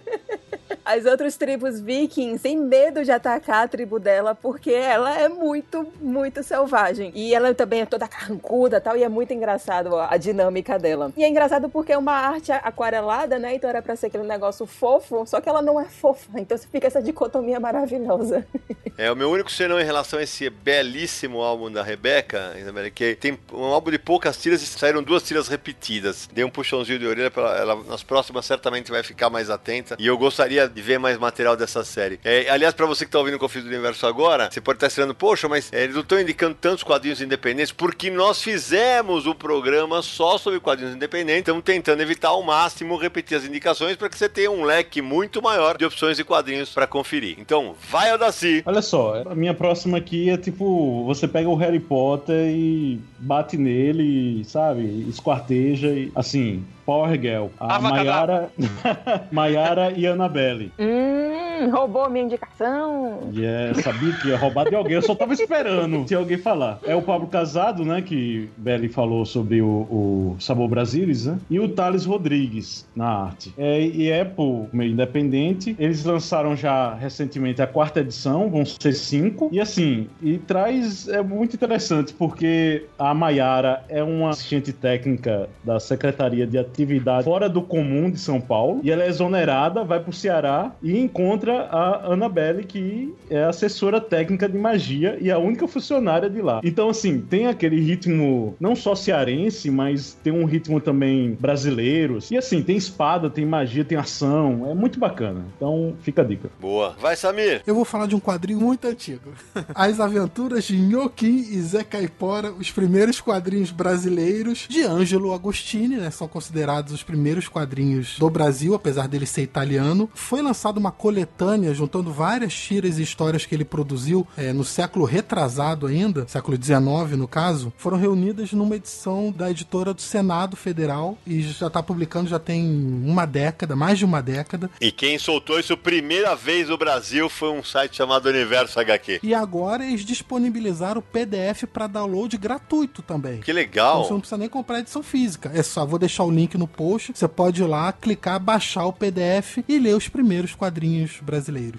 As 0.85 1.03
outras 1.05 1.35
tribos 1.35 1.81
vikings 1.81 2.43
têm 2.43 2.55
medo 2.55 3.03
de 3.03 3.11
atacar 3.11 3.63
a 3.63 3.67
tribo 3.67 3.99
dela 3.99 4.35
porque 4.35 4.69
ela 4.71 5.19
é 5.19 5.27
muito, 5.27 5.91
muito 5.99 6.43
selvagem. 6.43 7.11
E 7.15 7.33
ela 7.33 7.53
também 7.55 7.81
é 7.81 7.85
toda 7.87 8.07
carrancuda 8.07 8.79
tal, 8.79 8.95
e 8.95 9.03
é 9.03 9.09
muito 9.09 9.33
engraçado 9.33 9.95
a 9.97 10.15
dinâmica 10.17 10.77
dela. 10.77 11.11
E 11.17 11.23
é 11.23 11.27
engraçado 11.27 11.69
porque 11.69 11.91
é 11.91 11.97
uma 11.97 12.13
arte 12.13 12.51
aquarelada, 12.51 13.39
né? 13.39 13.55
Então 13.55 13.67
era 13.67 13.81
pra 13.81 13.95
ser 13.95 14.07
aquele 14.07 14.27
negócio 14.27 14.67
fofo, 14.67 15.25
só 15.25 15.41
que 15.41 15.49
ela 15.49 15.61
não 15.61 15.79
é 15.79 15.85
fofa. 15.85 16.29
Então 16.45 16.55
fica 16.59 16.85
essa 16.85 17.01
dicotomia 17.01 17.59
maravilhosa. 17.59 18.45
É, 18.97 19.11
o 19.11 19.15
meu 19.15 19.29
único 19.29 19.51
senão 19.51 19.77
em 19.77 19.83
relação 19.83 20.19
a 20.19 20.23
esse 20.23 20.49
belíssimo 20.49 21.41
álbum 21.41 21.69
da 21.69 21.83
Rebeca, 21.83 22.53
que 22.93 23.13
tem 23.15 23.37
um 23.51 23.65
álbum 23.65 23.91
de 23.91 23.99
poucas 23.99 24.37
tiras 24.37 24.61
e 24.61 24.65
saíram 24.65 25.03
duas 25.03 25.21
tiras 25.21 25.49
repetidas. 25.49 26.29
Dei 26.31 26.45
um 26.45 26.49
puxãozinho 26.49 26.99
de 26.99 27.05
orelha, 27.05 27.29
pra 27.29 27.43
ela, 27.43 27.57
ela, 27.57 27.83
nas 27.83 28.03
próximas 28.03 28.45
certamente 28.45 28.89
vai 28.89 29.03
ficar 29.03 29.29
mais 29.29 29.49
atenta. 29.49 29.97
E 29.99 30.07
eu 30.07 30.17
gostaria 30.17 30.69
de 30.75 30.81
ver 30.81 30.99
mais 30.99 31.17
material 31.17 31.55
dessa 31.55 31.85
série. 31.85 32.19
É, 32.23 32.49
aliás, 32.49 32.73
pra 32.73 32.85
você 32.85 33.05
que 33.05 33.11
tá 33.11 33.17
ouvindo 33.17 33.35
o 33.35 33.39
Conflito 33.39 33.63
do 33.63 33.69
Universo 33.69 34.05
agora, 34.05 34.49
você 34.51 34.59
pode 34.59 34.75
estar 34.75 34.87
esperando, 34.87 35.15
poxa, 35.15 35.47
mas 35.47 35.71
é, 35.71 35.83
eles 35.83 35.95
não 35.95 36.01
estão 36.01 36.19
indicando 36.19 36.55
tantos 36.59 36.83
quadrinhos 36.83 37.21
independentes, 37.21 37.71
porque 37.71 38.11
nós 38.11 38.41
fizemos 38.41 39.25
o 39.25 39.33
programa 39.33 40.01
só 40.01 40.37
sobre 40.37 40.59
quadrinhos 40.59 40.93
independentes, 40.93 41.39
estamos 41.39 41.63
tentando 41.63 42.01
evitar 42.01 42.29
ao 42.29 42.43
máximo 42.43 42.97
repetir 42.97 43.37
as 43.37 43.45
indicações 43.45 43.95
para 43.95 44.09
que 44.09 44.17
você 44.17 44.27
tenha 44.27 44.51
um 44.51 44.63
leque 44.63 45.01
muito 45.01 45.41
maior 45.41 45.77
de 45.77 45.85
opções 45.85 46.17
de 46.17 46.25
quadrinhos 46.25 46.69
para 46.69 46.85
conferir. 46.85 47.37
Então, 47.39 47.75
vai 47.89 48.09
ao. 48.09 48.25
Olha 48.65 48.81
só, 48.81 49.23
a 49.25 49.35
minha 49.35 49.53
próxima 49.53 49.97
aqui 49.97 50.29
é 50.29 50.37
tipo: 50.37 51.03
você 51.05 51.27
pega 51.27 51.47
o 51.47 51.55
Harry 51.55 51.79
Potter 51.79 52.49
e 52.49 52.99
bate 53.19 53.55
nele, 53.55 54.43
sabe? 54.45 55.05
Esquarteja 55.07 55.89
e 55.89 56.11
assim. 56.15 56.65
Power 56.85 57.17
Girl. 57.17 57.49
A 57.59 57.79
Maiara, 57.79 58.49
Maiara 59.31 59.91
e 59.91 60.05
Annabelle. 60.07 60.71
Hum, 60.77 61.54
roubou 61.71 62.09
minha 62.09 62.25
indicação. 62.25 63.19
E 63.33 63.45
é, 63.45 63.73
sabia 63.75 64.13
que 64.13 64.29
ia 64.29 64.37
roubar 64.37 64.69
de 64.69 64.75
alguém. 64.75 64.95
Eu 64.95 65.01
só 65.01 65.15
tava 65.15 65.33
esperando 65.33 66.05
se 66.07 66.15
alguém 66.15 66.37
falar. 66.37 66.79
É 66.83 66.95
o 66.95 67.01
Pablo 67.01 67.27
Casado, 67.27 67.83
né? 67.83 68.01
Que 68.01 68.49
Belly 68.57 68.87
falou 68.89 69.25
sobre 69.25 69.61
o, 69.61 69.67
o 69.67 70.35
Sabor 70.39 70.67
Brasilis, 70.67 71.25
né? 71.25 71.37
E 71.49 71.59
o 71.59 71.69
Thales 71.69 72.05
Rodrigues 72.05 72.85
na 72.95 73.07
arte. 73.07 73.53
É, 73.57 73.81
e 73.81 74.09
é 74.09 74.23
por 74.23 74.67
meio 74.71 74.91
independente. 74.91 75.75
Eles 75.79 76.03
lançaram 76.03 76.55
já 76.55 76.93
recentemente 76.93 77.61
a 77.61 77.67
quarta 77.67 77.99
edição, 77.99 78.49
vão 78.49 78.65
ser 78.65 78.93
cinco. 78.93 79.49
E 79.51 79.59
assim, 79.59 80.07
e 80.21 80.37
traz. 80.37 81.07
É 81.07 81.21
muito 81.21 81.55
interessante 81.55 82.13
porque 82.13 82.85
a 82.97 83.13
Maiara 83.13 83.83
é 83.89 84.03
uma 84.03 84.29
assistente 84.29 84.71
técnica 84.73 85.49
da 85.63 85.79
Secretaria 85.79 86.45
de 86.45 86.57
atividade 86.57 87.23
fora 87.23 87.49
do 87.49 87.61
comum 87.61 88.09
de 88.09 88.19
São 88.19 88.39
Paulo. 88.39 88.79
E 88.83 88.91
ela 88.91 89.03
é 89.03 89.07
exonerada, 89.07 89.83
vai 89.83 89.99
pro 89.99 90.13
Ceará 90.13 90.71
e 90.81 90.97
encontra 90.97 91.54
a 91.61 92.13
Annabelle, 92.13 92.63
que 92.63 93.13
é 93.29 93.43
assessora 93.43 93.99
técnica 94.01 94.47
de 94.47 94.57
magia 94.57 95.17
e 95.19 95.31
a 95.31 95.37
única 95.37 95.67
funcionária 95.67 96.29
de 96.29 96.41
lá. 96.41 96.61
Então, 96.63 96.89
assim, 96.89 97.21
tem 97.21 97.47
aquele 97.47 97.79
ritmo 97.79 98.55
não 98.59 98.75
só 98.75 98.95
cearense, 98.95 99.69
mas 99.69 100.17
tem 100.23 100.33
um 100.33 100.45
ritmo 100.45 100.79
também 100.79 101.37
brasileiro. 101.39 102.19
E 102.29 102.37
assim, 102.37 102.61
tem 102.61 102.77
espada, 102.77 103.29
tem 103.29 103.45
magia, 103.45 103.85
tem 103.85 103.97
ação. 103.97 104.67
É 104.69 104.73
muito 104.73 104.99
bacana. 104.99 105.45
Então, 105.55 105.95
fica 106.01 106.21
a 106.21 106.25
dica. 106.25 106.49
Boa. 106.59 106.95
Vai, 106.99 107.15
Samir. 107.15 107.61
Eu 107.65 107.75
vou 107.75 107.85
falar 107.85 108.07
de 108.07 108.15
um 108.15 108.19
quadrinho 108.19 108.59
muito 108.59 108.87
antigo. 108.87 109.33
As 109.73 109.99
Aventuras 109.99 110.65
de 110.65 110.77
Nhoquim 110.77 111.37
e 111.51 111.61
Zé 111.61 111.83
Caipora, 111.83 112.51
os 112.51 112.71
primeiros 112.71 113.19
quadrinhos 113.19 113.71
brasileiros 113.71 114.65
de 114.69 114.83
Ângelo 114.83 115.33
Agostini, 115.33 115.97
né? 115.97 116.09
São 116.09 116.27
considerados 116.27 116.93
os 116.93 117.03
primeiros 117.03 117.47
quadrinhos 117.47 118.17
do 118.19 118.29
Brasil, 118.29 118.73
apesar 118.73 119.07
dele 119.07 119.25
ser 119.25 119.41
italiano. 119.41 120.09
Foi 120.13 120.41
lançada 120.41 120.79
uma 120.79 120.91
coletânea 120.91 121.44
juntando 121.73 122.11
várias 122.11 122.53
tiras 122.53 122.97
e 122.97 123.03
histórias 123.03 123.45
que 123.45 123.53
ele 123.53 123.65
produziu 123.65 124.27
é, 124.37 124.51
no 124.51 124.63
século 124.63 125.05
retrasado 125.05 125.87
ainda, 125.87 126.27
século 126.27 126.57
XIX 126.61 127.17
no 127.17 127.27
caso, 127.27 127.71
foram 127.77 127.97
reunidas 127.97 128.51
numa 128.53 128.75
edição 128.75 129.31
da 129.31 129.49
editora 129.49 129.93
do 129.93 130.01
Senado 130.01 130.55
Federal 130.55 131.17
e 131.25 131.41
já 131.41 131.67
está 131.67 131.81
publicando 131.81 132.29
já 132.29 132.39
tem 132.39 132.63
uma 133.05 133.25
década, 133.25 133.75
mais 133.75 133.97
de 133.97 134.05
uma 134.05 134.21
década. 134.21 134.69
E 134.79 134.91
quem 134.91 135.17
soltou 135.17 135.59
isso 135.59 135.75
primeira 135.77 136.35
vez 136.35 136.69
no 136.69 136.77
Brasil 136.77 137.29
foi 137.29 137.51
um 137.51 137.63
site 137.63 137.97
chamado 137.97 138.27
Universo 138.27 138.79
HQ. 138.79 139.19
E 139.23 139.33
agora 139.33 139.85
eles 139.85 140.05
disponibilizaram 140.05 140.99
o 140.99 141.03
PDF 141.03 141.65
para 141.71 141.87
download 141.87 142.37
gratuito 142.37 143.01
também. 143.01 143.39
Que 143.41 143.53
legal! 143.53 143.97
Então 143.97 144.07
você 144.07 144.13
não 144.13 144.19
precisa 144.19 144.37
nem 144.37 144.49
comprar 144.49 144.79
edição 144.79 145.03
física. 145.03 145.51
É 145.53 145.63
só, 145.63 145.85
vou 145.85 145.99
deixar 145.99 146.23
o 146.23 146.31
link 146.31 146.57
no 146.57 146.67
post. 146.67 147.11
Você 147.13 147.27
pode 147.27 147.61
ir 147.61 147.65
lá, 147.65 147.91
clicar, 147.91 148.39
baixar 148.39 148.85
o 148.85 148.93
PDF 148.93 149.59
e 149.67 149.79
ler 149.79 149.95
os 149.95 150.07
primeiros 150.07 150.53
quadrinhos 150.55 151.19
brasileiros. 151.21 151.34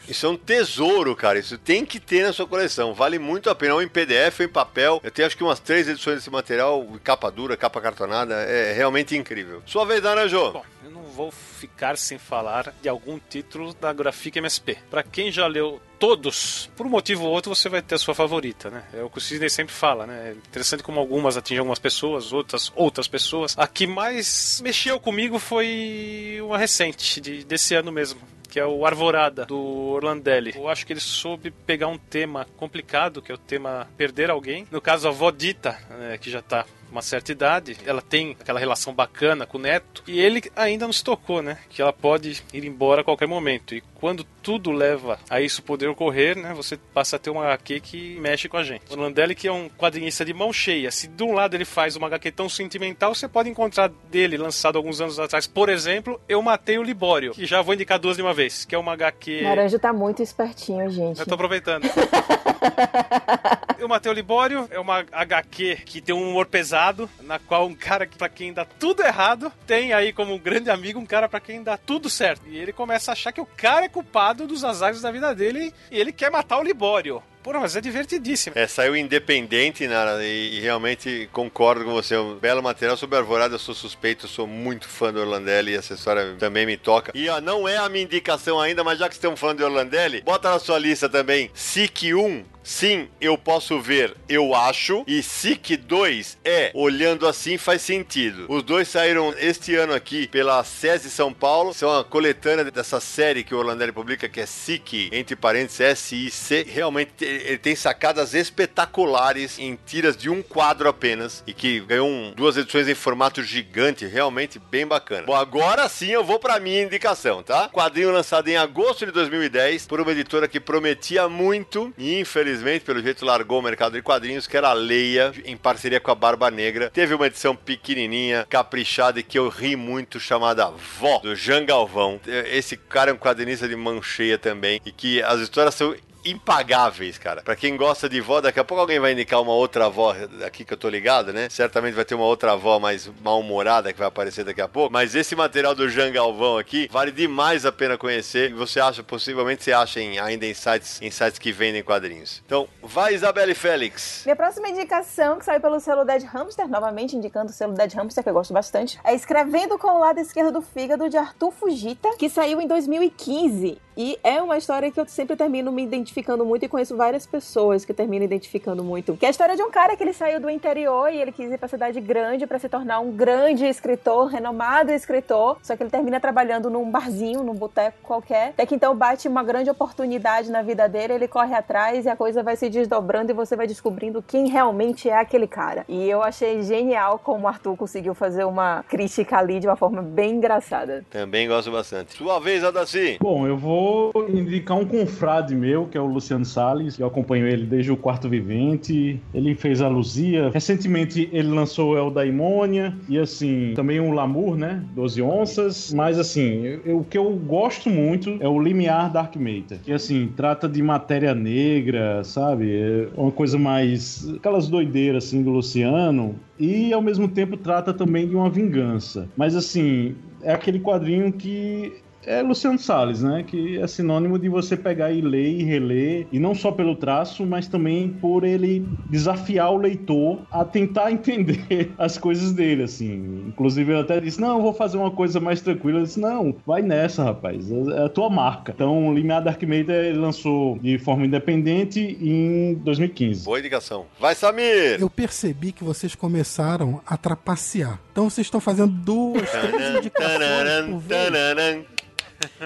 Isso 0.09 0.27
é 0.27 0.29
um 0.29 0.37
tesouro, 0.37 1.15
cara. 1.15 1.39
Isso 1.39 1.59
tem 1.59 1.85
que 1.85 2.01
ter 2.01 2.25
na 2.25 2.33
sua 2.33 2.47
coleção. 2.47 2.95
Vale 2.95 3.19
muito 3.19 3.51
a 3.51 3.55
pena. 3.55 3.75
Ou 3.75 3.83
em 3.83 3.89
PDF 3.89 4.41
ou 4.41 4.47
em 4.47 4.49
papel. 4.49 5.01
Eu 5.03 5.11
tenho 5.11 5.27
acho 5.27 5.37
que 5.37 5.45
umas 5.45 5.61
três 5.61 5.89
edições 5.89 6.17
desse 6.17 6.31
material, 6.31 6.87
capa 7.03 7.31
dura, 7.31 7.57
capa 7.57 7.81
cartonada. 7.81 8.35
É 8.35 8.73
realmente 8.73 9.17
incrível. 9.17 9.63
Sua 9.67 9.85
vez, 9.85 10.03
Naranjo. 10.03 10.53
Bom, 10.53 10.65
eu 10.85 10.91
não 10.91 11.03
vou 11.03 11.31
ficar 11.31 11.97
sem 11.97 12.19
falar 12.19 12.75
de 12.83 12.89
algum 12.89 13.19
título 13.19 13.75
da 13.75 13.93
Grafica 13.93 14.39
MSP. 14.39 14.79
Para 14.91 15.03
quem 15.03 15.33
já 15.33 15.47
leu 15.47 15.81
todos, 15.99 16.71
por 16.77 16.87
um 16.87 16.91
motivo 16.91 17.25
ou 17.25 17.33
outro, 17.33 17.55
você 17.55 17.69
vai 17.69 17.81
ter 17.81 17.95
a 17.95 17.99
sua 17.99 18.15
favorita, 18.15 18.71
né? 18.71 18.85
É 18.93 19.03
o 19.03 19.11
que 19.11 19.19
o 19.19 19.21
Sidney 19.21 19.49
sempre 19.49 19.75
fala, 19.75 20.07
né? 20.07 20.31
É 20.31 20.33
interessante 20.33 20.83
como 20.83 21.01
algumas 21.01 21.37
atingem 21.37 21.59
algumas 21.59 21.79
pessoas, 21.79 22.33
outras 22.33 22.73
outras 22.75 23.09
pessoas. 23.09 23.55
A 23.59 23.67
que 23.67 23.87
mais 23.87 24.61
mexeu 24.63 25.01
comigo 25.01 25.39
foi 25.39 26.39
uma 26.43 26.59
recente, 26.59 27.21
de, 27.21 27.45
desse 27.45 27.75
ano 27.75 27.91
mesmo 27.91 28.21
que 28.47 28.59
é 28.59 28.67
o 28.67 28.87
Arvorada, 28.87 29.47
do 29.47 29.59
Orlandelli. 29.59 30.53
Eu 30.55 30.69
acho 30.69 30.87
que 30.87 30.93
ele 30.93 31.01
soube 31.01 31.51
pegar 31.51 31.89
um 31.89 31.99
tema 31.99 32.47
complicado, 32.57 33.21
que 33.21 33.31
é 33.31 33.35
o 33.35 33.39
tema 33.39 33.89
perder 33.97 34.31
alguém. 34.31 34.67
No 34.71 34.81
caso, 34.81 35.07
a 35.07 35.11
avó 35.11 35.31
Dita, 35.31 35.79
né, 35.91 36.19
que 36.19 36.31
já 36.31 36.41
tá 36.43 36.65
uma 36.91 37.03
certa 37.03 37.33
idade, 37.33 37.77
ela 37.85 38.03
tem 38.03 38.37
aquela 38.39 38.61
relação 38.61 38.93
bacana 38.93 39.47
com 39.47 39.59
o 39.59 39.61
neto, 39.61 40.03
e 40.07 40.21
ele 40.21 40.43
ainda 40.55 40.87
não 40.87 40.93
se 40.93 41.05
tocou, 41.05 41.43
né? 41.43 41.59
Que 41.69 41.83
ela 41.83 41.93
pode 41.93 42.43
ir 42.53 42.65
embora 42.65 43.01
a 43.01 43.05
qualquer 43.05 43.27
momento. 43.27 43.75
E 43.75 43.83
quando 43.95 44.25
tudo 44.43 44.71
leva 44.71 45.19
a 45.29 45.41
isso 45.41 45.63
poder 45.63 45.89
ocorrer, 45.89 46.37
né? 46.37 46.55
Você 46.55 46.77
passa 46.77 47.17
a 47.17 47.19
ter 47.19 47.31
uma 47.31 47.45
HQ 47.45 47.81
que 47.81 48.21
mexe 48.21 48.49
com 48.49 48.57
a 48.57 48.63
gente. 48.63 48.93
O 48.93 48.97
Landelli, 48.97 49.35
que 49.35 49.49
é 49.49 49.53
um 49.53 49.69
quadrinista 49.69 50.25
de 50.25 50.33
mão 50.33 50.53
cheia, 50.53 50.91
se 50.91 51.09
de 51.09 51.23
um 51.23 51.33
lado 51.33 51.55
ele 51.55 51.65
faz 51.65 51.97
uma 51.97 52.07
HQ 52.07 52.31
tão 52.33 52.49
sentimental, 52.49 53.15
você 53.15 53.27
pode 53.27 53.49
encontrar 53.49 53.91
dele, 54.11 54.37
lançado 54.37 54.77
alguns 54.77 55.01
anos 55.01 55.19
atrás, 55.19 55.47
por 55.47 55.69
exemplo, 55.69 56.21
Eu 56.29 56.41
Matei 56.43 56.79
o 56.79 56.83
Libório, 56.83 57.33
que 57.33 57.47
já 57.47 57.61
vou 57.63 57.75
indicar 57.75 57.99
duas 57.99 58.17
de 58.17 58.23
uma 58.23 58.33
vez, 58.33 58.65
que 58.65 58.75
é 58.75 58.79
uma 58.79 58.93
HQ... 58.93 59.43
Naranjo 59.43 59.79
tá 59.79 59.93
muito 59.93 60.23
espertinho, 60.23 60.89
gente. 60.91 61.19
Eu 61.19 61.27
tô 61.27 61.35
aproveitando. 61.35 61.89
Eu 63.79 63.89
Matei 63.89 64.11
o 64.11 64.15
Libório 64.15 64.67
é 64.71 64.81
uma 64.81 65.05
HQ 65.13 65.83
que 65.85 66.01
tem 66.01 66.15
um 66.15 66.31
humor 66.31 66.47
pesado, 66.47 66.86
na 67.23 67.39
qual 67.39 67.67
um 67.67 67.75
cara 67.75 68.09
pra 68.17 68.29
quem 68.29 68.53
dá 68.53 68.65
tudo 68.65 69.03
errado, 69.03 69.53
tem 69.67 69.93
aí 69.93 70.13
como 70.13 70.35
um 70.35 70.39
grande 70.39 70.71
amigo 70.71 71.01
um 71.01 71.07
cara 71.07 71.29
pra 71.29 71.41
quem 71.41 71.63
dá 71.63 71.77
tudo 71.77 72.09
certo. 72.09 72.47
E 72.49 72.57
ele 72.57 72.73
começa 72.73 73.11
a 73.11 73.15
achar 73.15 73.33
que 73.33 73.41
o 73.41 73.47
cara 73.47 73.87
é 73.87 73.89
culpado 73.89 74.47
dos 74.47 74.65
azares 74.65 75.01
da 75.01 75.11
vida 75.11 75.35
dele 75.35 75.73
e 75.91 75.99
ele 75.99 76.13
quer 76.13 76.31
matar 76.31 76.59
o 76.59 76.63
Libório. 76.63 77.23
Porra, 77.47 77.61
mas 77.61 77.77
é 77.77 77.81
divertidíssimo. 77.81 78.59
É, 78.59 78.67
saiu 78.67 78.97
independente, 78.97 79.87
Nara, 79.87 80.19
e, 80.21 80.57
e 80.57 80.61
realmente 80.61 81.29
concordo 81.33 81.85
com 81.85 81.93
você. 81.93 82.17
É 82.17 82.19
um 82.19 82.35
belo 82.35 82.61
material 82.61 82.97
sobre 82.97 83.15
a 83.15 83.21
Alvorada. 83.21 83.55
Eu 83.55 83.59
sou 83.61 83.73
suspeito, 83.73 84.25
eu 84.25 84.29
sou 84.29 84.49
muito 84.49 84.89
fã 84.89 85.13
do 85.13 85.21
Orlandelli 85.21 85.71
e 85.71 85.77
essa 85.77 85.95
história 85.95 86.35
também 86.41 86.67
me 86.67 86.77
toca. 86.77 87.13
E 87.15 87.29
ó, 87.29 87.41
não 87.41 87.69
é 87.69 87.77
a 87.77 87.89
minha 87.89 88.03
indicação 88.03 88.61
ainda, 88.61 88.83
mas 88.83 88.99
já 88.99 89.09
que 89.09 89.15
estamos 89.15 89.39
falando 89.39 89.59
de 89.59 89.63
Orlandelli, 89.63 90.23
bota 90.23 90.51
na 90.51 90.59
sua 90.59 90.77
lista 90.77 91.09
também 91.09 91.49
SIC 91.55 92.13
1, 92.15 92.57
Sim, 92.67 93.09
eu 93.21 93.39
posso 93.39 93.81
ver, 93.81 94.17
eu 94.29 94.53
acho. 94.53 95.05
E 95.07 95.23
SIC 95.23 95.77
2 95.77 96.37
é, 96.45 96.73
olhando 96.75 97.29
assim 97.29 97.57
faz 97.57 97.81
sentido. 97.81 98.47
Os 98.49 98.65
dois 98.65 98.89
saíram 98.89 99.33
este 99.39 99.77
ano 99.77 99.95
aqui 99.95 100.27
pela 100.27 100.65
SESI 100.65 101.09
São 101.09 101.33
Paulo. 101.33 101.73
São 101.73 101.89
uma 101.89 102.03
coletânea 102.03 102.65
dessa 102.65 102.99
série 102.99 103.45
que 103.45 103.55
o 103.55 103.59
Orlandelli 103.59 103.93
publica, 103.93 104.29
que 104.29 104.41
é 104.41 104.47
SIC, 104.47 105.11
entre 105.13 105.37
parênteses, 105.37 105.81
S-I-C. 105.81 106.67
Realmente 106.69 107.25
ele 107.37 107.59
tem 107.59 107.75
sacadas 107.75 108.35
espetaculares 108.35 109.59
em 109.59 109.79
tiras 109.87 110.17
de 110.17 110.31
um 110.31 110.43
quadro 110.43 110.89
apenas. 110.89 111.43
E 111.47 111.53
que 111.53 111.81
ganhou 111.81 112.09
um, 112.09 112.33
duas 112.35 112.57
edições 112.57 112.89
em 112.89 112.95
formato 112.95 113.43
gigante. 113.43 114.07
Realmente 114.07 114.59
bem 114.59 114.87
bacana. 114.87 115.27
Bom, 115.27 115.35
agora 115.35 115.89
sim 115.89 116.09
eu 116.09 116.25
vou 116.25 116.39
pra 116.39 116.61
minha 116.61 116.83
indicação, 116.83 117.43
tá? 117.43 117.69
Quadrinho 117.69 118.13
lançado 118.13 118.49
em 118.49 118.57
agosto 118.57 119.07
de 119.07 119.13
2010 119.13 119.87
por 119.87 120.01
uma 120.01 120.13
editora 120.13 120.49
que 120.49 120.61
prometia 120.61 121.29
muito 121.29 121.93
e 121.99 122.21
infelizmente 122.21 122.85
pelo 122.85 123.03
jeito, 123.03 123.25
largou 123.25 123.59
o 123.59 123.63
mercado 123.63 123.93
de 123.93 124.03
quadrinhos, 124.03 124.47
que 124.47 124.57
era 124.57 124.69
a 124.69 124.73
Leia, 124.73 125.33
em 125.45 125.57
parceria 125.57 126.01
com 126.01 126.11
a 126.11 126.15
Barba 126.15 126.51
Negra. 126.51 126.91
Teve 126.91 127.15
uma 127.15 127.27
edição 127.27 127.55
pequenininha, 127.55 128.47
caprichada 128.49 129.21
e 129.21 129.23
que 129.23 129.39
eu 129.39 129.49
ri 129.49 129.77
muito, 129.77 130.21
chamada 130.21 130.71
Vó, 130.71 131.19
do 131.19 131.35
Jean 131.35 131.65
Galvão. 131.65 132.21
Esse 132.27 132.77
cara 132.77 133.11
é 133.11 133.15
um 133.15 133.19
quadrinista 133.19 133.69
de 133.69 133.77
mão 133.77 134.03
cheia 134.03 134.39
também, 134.39 134.81
e 134.85 134.93
que 134.93 135.23
as 135.23 135.41
histórias 135.41 135.75
são 135.75 135.95
impagáveis, 136.31 137.19
cara. 137.19 137.43
Pra 137.43 137.57
quem 137.57 137.77
gosta 137.77 138.09
de 138.09 138.21
vó, 138.21 138.41
daqui 138.41 138.61
a 138.61 138.65
pouco 138.65 138.81
alguém 138.81 138.99
vai 138.99 139.13
indicar 139.13 139.41
uma 139.41 139.53
outra 139.53 139.87
avó 139.87 140.15
aqui 140.45 140.65
que 140.65 140.73
eu 140.73 140.77
tô 140.77 140.89
ligado, 140.89 141.33
né? 141.33 141.49
Certamente 141.51 141.95
vai 141.95 142.05
ter 142.05 142.15
uma 142.15 142.25
outra 142.25 142.53
avó 142.53 142.79
mais 142.79 143.11
mal-humorada 143.23 143.93
que 143.93 143.99
vai 143.99 144.09
aparecer 144.09 144.45
daqui 144.45 144.61
a 144.61 144.69
pouco. 144.69 144.93
Mas 144.93 145.15
esse 145.15 145.35
material 145.37 145.75
do 145.75 145.89
Jean 145.89 146.11
Galvão 146.13 146.59
aqui 146.59 146.89
vale 146.91 147.11
demais 147.11 147.67
a 147.67 147.73
pena 147.73 147.97
conhecer. 147.97 148.51
E 148.51 148.55
você 148.55 148.81
acha, 148.81 149.03
possivelmente 149.03 149.65
você 149.65 149.73
acha 149.73 150.01
em, 150.01 150.19
ainda 150.19 150.47
em 150.47 150.55
sites, 150.55 151.01
em 151.01 151.11
sites 151.11 151.39
que 151.39 151.53
vendem 151.53 151.83
quadrinhos. 151.83 152.43
Então, 152.45 152.69
vai 152.83 153.15
Isabelle 153.15 153.55
Félix. 153.55 154.23
Minha 154.25 154.37
próxima 154.37 154.69
indicação, 154.69 155.39
que 155.39 155.45
saiu 155.45 155.61
pelo 155.61 155.81
selo 155.81 156.05
Dead 156.05 156.23
Hamster, 156.25 156.69
novamente 156.69 157.17
indicando 157.17 157.51
o 157.51 157.55
selo 157.55 157.75
Dead 157.75 157.93
Hamster, 157.95 158.23
que 158.23 158.31
eu 158.31 158.35
gosto 158.35 158.53
bastante, 158.53 158.99
é 159.05 159.15
Escrevendo 159.15 159.79
com 159.79 159.89
o 159.89 159.99
Lado 159.99 160.21
Esquerdo 160.21 160.53
do 160.53 160.63
Fígado, 160.63 161.09
de 161.09 161.17
Arthur 161.17 161.51
Fujita, 161.51 162.17
que 162.17 162.29
saiu 162.29 162.61
em 162.61 162.67
2015. 162.67 163.86
E 163.97 164.19
é 164.23 164.43
uma 164.43 164.59
história 164.59 164.91
que 164.91 165.01
eu 165.01 165.09
sempre 165.09 165.35
termino 165.37 165.73
me 165.73 165.83
identificando 165.83 166.45
muito 166.45 166.65
e 166.65 166.69
conheço 166.69 166.95
várias 166.95 167.25
pessoas 167.25 167.83
que 167.83 167.95
terminam 167.95 168.27
identificando 168.27 168.85
muito. 168.85 169.17
Que 169.17 169.25
é 169.25 169.29
a 169.29 169.31
história 169.31 169.57
de 169.57 169.63
um 169.63 169.71
cara 169.71 169.97
que 169.97 170.03
ele 170.03 170.13
saiu 170.13 170.39
do 170.39 170.51
interior 170.51 171.11
e 171.11 171.19
ele 171.19 171.33
quis 171.33 171.51
ir 171.51 171.57
pra 171.57 171.67
cidade 171.67 171.99
grande 171.99 172.47
para 172.47 172.59
se 172.59 172.69
tornar 172.69 173.01
um 173.01 173.11
grande 173.11 173.65
escritor, 173.65 174.27
renomado 174.27 174.93
escritor. 174.93 175.57
Só 175.63 175.75
que 175.75 175.83
ele 175.83 175.89
termina 175.89 176.21
trabalhando 176.21 176.69
num 176.69 176.91
barzinho, 176.91 177.43
num 177.43 177.55
boteco 177.55 177.97
qualquer. 178.03 178.49
Até 178.49 178.67
que 178.67 178.75
então 178.75 178.95
bate 178.95 179.27
uma 179.29 179.43
grande 179.43 179.71
oportunidade 179.71 180.51
na 180.51 180.61
vida 180.61 180.87
dele, 180.87 181.15
ele 181.15 181.29
corre 181.29 181.55
atrás 181.55 182.05
e 182.05 182.09
a 182.11 182.17
coisa 182.17 182.43
vai 182.43 182.55
se 182.55 182.69
desdobrando 182.69 183.31
e 183.31 183.35
você 183.35 183.57
vai 183.57 183.67
descobrindo 183.67 184.23
quem 184.23 184.47
realmente 184.47 185.09
é 185.09 185.19
aquele 185.19 185.47
cara. 185.47 185.87
E 185.89 186.07
eu 186.07 186.23
achei 186.23 186.63
genial 186.63 187.19
como 187.19 187.45
o 187.45 187.49
Arthur 187.49 187.75
conseguiu 187.79 188.15
fazer 188.15 188.45
uma 188.45 188.85
crítica 188.87 189.39
ali 189.39 189.59
de 189.59 189.67
uma 189.67 189.77
forma 189.77 190.03
bem 190.03 190.35
engraçada. 190.35 191.03
Também 191.09 191.49
gosto 191.49 191.71
bastante. 191.71 192.13
Sua 192.13 192.39
vez, 192.39 192.63
Adaci. 192.63 193.17
Bom, 193.23 193.47
eu 193.47 193.57
vou 193.57 193.86
indicar 194.29 194.77
um 194.77 194.85
confrade 194.85 195.55
meu, 195.55 195.87
que 195.87 195.97
é 195.97 196.01
o 196.01 196.07
Luciano 196.07 196.45
Salles. 196.45 196.99
Eu 196.99 197.07
acompanho 197.07 197.47
ele 197.47 197.65
desde 197.67 197.93
o 197.93 197.97
Quarto 197.97 198.29
Vivente. 198.29 199.21
Ele 199.33 199.55
fez 199.55 199.81
a 199.81 199.89
Luzia. 199.89 200.51
Recentemente 200.53 201.29
ele 201.33 201.49
lançou 201.49 201.97
El 201.97 202.11
Daimônia. 202.11 202.97
E 203.09 203.19
assim, 203.19 203.73
também 203.75 204.01
o 204.01 204.11
Lamour, 204.13 204.57
né? 204.57 204.83
12 204.95 205.23
onças. 205.23 205.93
Mas 205.93 206.19
assim, 206.19 206.81
eu, 206.85 206.99
o 206.99 207.05
que 207.05 207.19
eu 207.19 207.31
gosto 207.37 207.89
muito 207.89 208.37
é 208.41 208.49
o 208.49 208.61
Limiar 208.61 209.13
Dark 209.13 209.37
Matter. 209.37 209.79
Que 209.83 209.93
assim, 209.93 210.31
trata 210.37 210.69
de 210.69 210.83
matéria 210.83 211.35
negra, 211.35 212.23
sabe? 212.25 212.75
É 212.75 213.09
uma 213.17 213.33
coisa 213.33 213.59
mais. 213.59 214.29
aquelas 214.37 214.69
doideiras 214.69 215.25
assim 215.25 215.43
do 215.43 215.51
Luciano. 215.51 216.37
E 216.59 216.93
ao 216.93 217.03
mesmo 217.03 217.29
tempo 217.29 217.57
trata 217.57 217.93
também 217.93 218.29
de 218.29 218.35
uma 218.35 218.49
vingança. 218.49 219.29
Mas 219.37 219.55
assim, 219.55 220.15
é 220.43 220.53
aquele 220.53 220.79
quadrinho 220.79 221.33
que 221.33 221.93
é 222.27 222.43
Luciano 222.43 222.79
Salles, 222.79 223.23
né? 223.23 223.45
Que 223.47 223.79
é 223.79 223.87
sinônimo 223.87 224.39
de 224.39 224.49
você 224.49 224.77
pegar 224.77 225.13
e 225.13 225.21
ler 225.21 225.49
e 225.49 225.63
reler, 225.63 226.27
e 226.33 226.39
não 226.39 226.55
só 226.55 226.73
pelo 226.73 226.97
traço, 226.97 227.47
mas 227.47 227.69
também 227.69 228.09
por 228.09 228.45
ele 228.45 228.85
desafiar 229.09 229.73
o 229.73 229.77
leitor 229.77 230.41
a 230.51 230.65
tentar 230.65 231.11
entender 231.13 231.93
as 231.97 232.19
coisas 232.19 232.53
dele, 232.53 232.83
assim. 232.83 233.45
Inclusive, 233.47 233.93
ele 233.93 234.01
até 234.01 234.21
disse: 234.21 234.41
Não, 234.41 234.57
eu 234.57 234.63
vou 234.63 234.75
fazer 234.75 234.99
uma 234.99 235.11
coisa 235.11 235.39
mais 235.41 235.61
tranquila. 235.61 236.01
Eu 236.01 236.05
disse: 236.05 236.21
Não, 236.21 236.55
vai 236.67 236.83
nessa, 236.83 237.23
rapaz, 237.23 237.71
é 237.71 238.05
a 238.05 238.09
tua 238.09 238.29
marca. 238.29 238.73
Então, 238.75 239.09
o 239.09 239.15
Limiar 239.15 239.43
Dark 239.43 239.63
Matter 239.63 240.07
ele 240.07 240.19
lançou 240.19 240.79
de 240.79 240.99
forma 240.99 241.25
independente 241.25 242.01
em 242.21 242.75
2015. 242.75 243.45
Boa 243.45 243.59
indicação. 243.59 244.07
Vai, 244.21 244.35
Samir! 244.35 245.01
Eu 245.01 245.09
percebi 245.09 245.71
que 245.73 245.85
vocês 245.85 246.15
começaram 246.15 247.01
a 247.07 247.17
trapacear. 247.17 248.01
Então, 248.11 248.29
vocês 248.29 248.47
estão 248.47 248.61
fazendo 248.61 248.89
duas, 248.89 249.49
três 249.51 249.97
indicações 249.99 250.91
por 250.91 250.99
vez. 250.99 251.87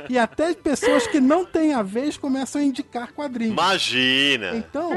E 0.08 0.18
até 0.18 0.54
pessoas 0.54 1.06
que 1.06 1.20
não 1.20 1.44
têm 1.44 1.74
a 1.74 1.82
vez 1.82 2.16
começam 2.16 2.60
a 2.60 2.64
indicar 2.64 3.12
quadrinhos. 3.12 3.52
Imagina! 3.52 4.56
Então, 4.56 4.90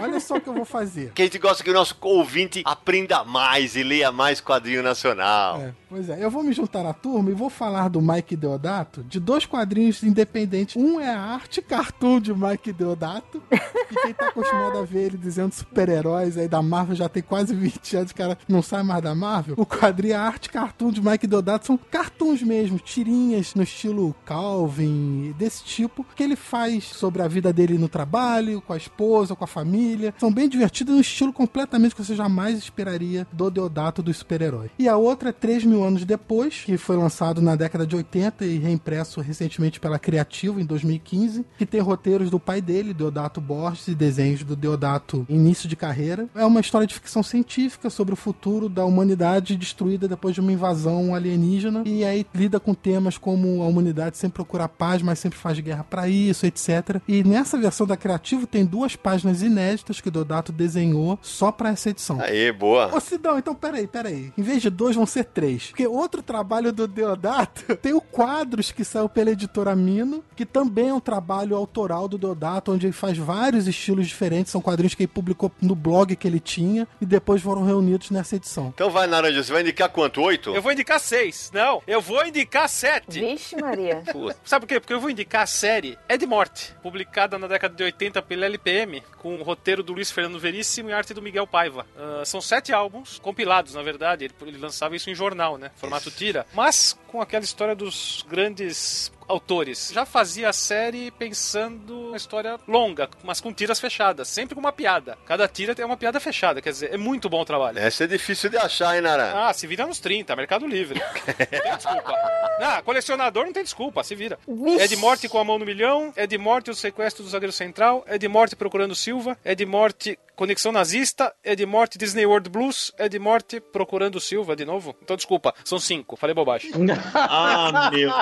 olha 0.00 0.20
só 0.20 0.36
o 0.36 0.40
que 0.40 0.48
eu 0.48 0.54
vou 0.54 0.64
fazer. 0.64 1.12
Que 1.12 1.22
a 1.22 1.24
gente 1.24 1.38
gosta 1.38 1.62
que 1.62 1.70
o 1.70 1.74
nosso 1.74 1.96
ouvinte 2.00 2.62
aprenda 2.64 3.24
mais 3.24 3.76
e 3.76 3.82
leia 3.82 4.10
mais 4.10 4.40
quadrinho 4.40 4.82
nacional. 4.82 5.60
É, 5.60 5.74
pois 5.88 6.08
é, 6.08 6.22
eu 6.22 6.30
vou 6.30 6.42
me 6.42 6.52
juntar 6.52 6.84
à 6.86 6.92
turma 6.92 7.30
e 7.30 7.34
vou 7.34 7.50
falar 7.50 7.88
do 7.88 8.00
Mike 8.00 8.36
Deodato 8.36 9.02
de 9.02 9.20
dois 9.20 9.46
quadrinhos 9.46 10.02
independentes. 10.02 10.76
Um 10.76 11.00
é 11.00 11.10
a 11.10 11.20
arte 11.20 11.62
cartoon 11.62 12.20
de 12.20 12.34
Mike 12.34 12.72
Deodato, 12.72 13.42
e 13.50 13.94
quem 14.02 14.14
tá 14.14 14.28
acostumado 14.28 14.78
a 14.78 14.84
ver 14.84 15.06
ele 15.06 15.18
dizendo 15.18 15.52
super-heróis 15.52 16.36
aí 16.36 16.48
da 16.48 16.62
Marvel 16.62 16.96
já 16.96 17.08
tem 17.08 17.22
quase 17.22 17.54
20 17.54 17.96
anos, 17.96 18.12
cara 18.12 18.38
não 18.48 18.62
sai 18.62 18.82
mais 18.82 19.02
da 19.02 19.14
Marvel. 19.14 19.54
O 19.58 19.66
quadrinho, 19.66 20.16
a 20.16 20.20
arte 20.20 20.48
cartoon 20.48 20.90
de 20.90 21.00
Mike 21.00 21.26
Deodato 21.26 21.66
são 21.66 21.76
cartoons 21.76 22.42
mesmo, 22.42 22.78
tirinhas 22.78 23.54
no 23.54 23.62
estilo 23.62 24.14
Calvin, 24.28 25.34
desse 25.38 25.64
tipo, 25.64 26.04
que 26.14 26.22
ele 26.22 26.36
faz 26.36 26.84
sobre 26.84 27.22
a 27.22 27.28
vida 27.28 27.50
dele 27.50 27.78
no 27.78 27.88
trabalho, 27.88 28.60
com 28.60 28.74
a 28.74 28.76
esposa, 28.76 29.34
com 29.34 29.42
a 29.42 29.46
família. 29.46 30.12
São 30.18 30.30
bem 30.30 30.46
divertidos, 30.46 30.94
um 30.94 31.00
estilo 31.00 31.32
completamente 31.32 31.94
que 31.94 32.04
você 32.04 32.14
jamais 32.14 32.58
esperaria 32.58 33.26
do 33.32 33.50
Deodato 33.50 34.02
dos 34.02 34.18
super-heróis. 34.18 34.70
E 34.78 34.86
a 34.86 34.98
outra 34.98 35.30
é 35.30 35.32
3 35.32 35.64
mil 35.64 35.82
anos 35.82 36.04
depois, 36.04 36.62
que 36.62 36.76
foi 36.76 36.98
lançado 36.98 37.40
na 37.40 37.56
década 37.56 37.86
de 37.86 37.96
80 37.96 38.44
e 38.44 38.58
reimpresso 38.58 39.22
recentemente 39.22 39.80
pela 39.80 39.98
Criativo 39.98 40.60
em 40.60 40.66
2015, 40.66 41.46
que 41.56 41.64
tem 41.64 41.80
roteiros 41.80 42.28
do 42.28 42.38
pai 42.38 42.60
dele, 42.60 42.92
Deodato 42.92 43.40
Borges, 43.40 43.88
e 43.88 43.94
desenhos 43.94 44.44
do 44.44 44.54
Deodato 44.54 45.24
início 45.26 45.66
de 45.66 45.74
carreira. 45.74 46.28
É 46.34 46.44
uma 46.44 46.60
história 46.60 46.86
de 46.86 46.92
ficção 46.92 47.22
científica 47.22 47.88
sobre 47.88 48.12
o 48.12 48.16
futuro 48.16 48.68
da 48.68 48.84
humanidade 48.84 49.56
destruída 49.56 50.06
depois 50.06 50.34
de 50.34 50.42
uma 50.42 50.52
invasão 50.52 51.14
alienígena, 51.14 51.82
e 51.86 52.04
aí 52.04 52.26
lida 52.34 52.60
com 52.60 52.74
temas 52.74 53.16
como 53.16 53.62
a 53.62 53.66
humanidade 53.66 54.17
sempre 54.18 54.36
procura 54.36 54.68
paz, 54.68 55.02
mas 55.02 55.18
sempre 55.18 55.38
faz 55.38 55.58
guerra 55.60 55.84
para 55.84 56.08
isso, 56.08 56.46
etc. 56.46 57.00
E 57.06 57.22
nessa 57.24 57.56
versão 57.56 57.86
da 57.86 57.96
Criativo 57.96 58.46
tem 58.46 58.64
duas 58.64 58.96
páginas 58.96 59.42
inéditas 59.42 60.00
que 60.00 60.08
o 60.08 60.10
Deodato 60.10 60.52
desenhou 60.52 61.18
só 61.22 61.50
para 61.50 61.70
essa 61.70 61.90
edição. 61.90 62.20
Aê, 62.20 62.52
boa. 62.52 62.94
Ô 62.94 63.00
Sidão, 63.00 63.38
então 63.38 63.54
peraí, 63.54 63.86
peraí. 63.86 64.32
Em 64.36 64.42
vez 64.42 64.62
de 64.62 64.70
dois, 64.70 64.96
vão 64.96 65.06
ser 65.06 65.24
três. 65.24 65.68
Porque 65.68 65.86
outro 65.86 66.22
trabalho 66.22 66.72
do 66.72 66.86
Deodato 66.86 67.76
tem 67.78 67.92
o 67.92 68.00
Quadros, 68.00 68.72
que 68.72 68.84
saiu 68.84 69.08
pela 69.08 69.30
editora 69.30 69.74
Mino, 69.74 70.24
que 70.36 70.44
também 70.46 70.88
é 70.88 70.94
um 70.94 71.00
trabalho 71.00 71.56
autoral 71.56 72.08
do 72.08 72.18
Deodato, 72.18 72.72
onde 72.72 72.86
ele 72.86 72.92
faz 72.92 73.16
vários 73.16 73.66
estilos 73.66 74.06
diferentes. 74.06 74.52
São 74.52 74.60
quadrinhos 74.60 74.94
que 74.94 75.04
ele 75.04 75.08
publicou 75.08 75.50
no 75.60 75.74
blog 75.74 76.14
que 76.16 76.26
ele 76.26 76.40
tinha 76.40 76.86
e 77.00 77.06
depois 77.06 77.42
foram 77.42 77.64
reunidos 77.64 78.10
nessa 78.10 78.36
edição. 78.36 78.72
Então 78.74 78.90
vai, 78.90 79.06
Naranja, 79.06 79.42
você 79.42 79.52
vai 79.52 79.62
indicar 79.62 79.88
quanto? 79.88 80.20
Oito? 80.22 80.54
Eu 80.54 80.62
vou 80.62 80.72
indicar 80.72 81.00
seis. 81.00 81.50
Não, 81.52 81.82
eu 81.86 82.00
vou 82.00 82.24
indicar 82.26 82.68
sete. 82.68 83.20
Vixe, 83.20 83.56
Maria. 83.56 84.02
Sabe 84.44 84.66
por 84.66 84.68
quê? 84.68 84.80
Porque 84.80 84.92
eu 84.92 85.00
vou 85.00 85.10
indicar 85.10 85.42
a 85.42 85.46
série 85.46 85.98
É 86.08 86.16
de 86.16 86.26
Morte, 86.26 86.74
publicada 86.82 87.38
na 87.38 87.46
década 87.46 87.74
de 87.74 87.82
80 87.82 88.22
pela 88.22 88.46
LPM, 88.46 89.02
com 89.18 89.36
o 89.36 89.42
roteiro 89.42 89.82
do 89.82 89.92
Luiz 89.92 90.10
Fernando 90.10 90.38
Veríssimo 90.38 90.90
e 90.90 90.92
arte 90.92 91.14
do 91.14 91.22
Miguel 91.22 91.46
Paiva. 91.46 91.86
Ah, 91.96 92.22
são 92.24 92.40
sete 92.40 92.72
álbuns, 92.72 93.18
compilados, 93.18 93.74
na 93.74 93.82
verdade. 93.82 94.24
Ele, 94.24 94.34
ele 94.42 94.58
lançava 94.58 94.96
isso 94.96 95.10
em 95.10 95.14
jornal, 95.14 95.58
né? 95.58 95.70
Formato 95.76 96.10
tira. 96.10 96.46
Mas 96.54 96.98
com 97.08 97.20
aquela 97.20 97.44
história 97.44 97.74
dos 97.74 98.24
grandes 98.28 99.10
autores. 99.28 99.90
Já 99.92 100.04
fazia 100.04 100.48
a 100.48 100.52
série 100.52 101.10
pensando 101.10 102.08
uma 102.08 102.16
história 102.16 102.58
longa, 102.66 103.08
mas 103.22 103.40
com 103.40 103.52
tiras 103.52 103.78
fechadas, 103.78 104.28
sempre 104.28 104.54
com 104.54 104.60
uma 104.60 104.72
piada. 104.72 105.18
Cada 105.26 105.46
tira 105.46 105.74
tem 105.74 105.84
uma 105.84 105.96
piada 105.96 106.18
fechada, 106.18 106.60
quer 106.60 106.70
dizer, 106.70 106.92
é 106.92 106.96
muito 106.96 107.28
bom 107.28 107.42
o 107.42 107.44
trabalho. 107.44 107.78
Essa 107.78 108.04
é 108.04 108.06
difícil 108.06 108.50
de 108.50 108.56
achar, 108.56 108.96
hein, 108.96 109.02
Nara? 109.02 109.48
Ah, 109.48 109.52
se 109.52 109.66
vira 109.66 109.86
nos 109.86 110.00
30, 110.00 110.34
Mercado 110.34 110.66
Livre. 110.66 111.00
Não 111.28 111.60
tem 111.60 111.76
desculpa. 111.76 112.14
Ah, 112.60 112.82
colecionador 112.82 113.44
não 113.44 113.52
tem 113.52 113.62
desculpa, 113.62 114.02
se 114.02 114.14
vira. 114.14 114.38
Vixe. 114.46 114.82
É 114.82 114.86
de 114.88 114.96
morte 114.96 115.28
com 115.28 115.38
a 115.38 115.44
mão 115.44 115.58
no 115.58 115.64
milhão, 115.64 116.12
é 116.16 116.26
de 116.26 116.36
morte 116.36 116.70
o 116.70 116.74
sequestro 116.74 117.22
do 117.22 117.30
zagueiro 117.30 117.52
central, 117.52 118.04
é 118.06 118.18
de 118.18 118.26
morte 118.26 118.56
procurando 118.56 118.94
Silva, 118.94 119.38
é 119.44 119.54
de 119.54 119.64
morte 119.64 120.18
conexão 120.38 120.70
nazista, 120.70 121.34
é 121.42 121.56
de 121.56 121.66
morte 121.66 121.98
Disney 121.98 122.24
World 122.24 122.48
Blues, 122.48 122.92
é 122.96 123.08
de 123.08 123.18
morte 123.18 123.58
procurando 123.58 124.20
Silva 124.20 124.54
de 124.54 124.64
novo. 124.64 124.94
Então 125.02 125.16
desculpa, 125.16 125.52
são 125.64 125.80
cinco, 125.80 126.16
falei 126.16 126.32
bobagem. 126.32 126.70
Ah, 127.12 127.90
meu 127.92 128.08
Deus. 128.08 128.14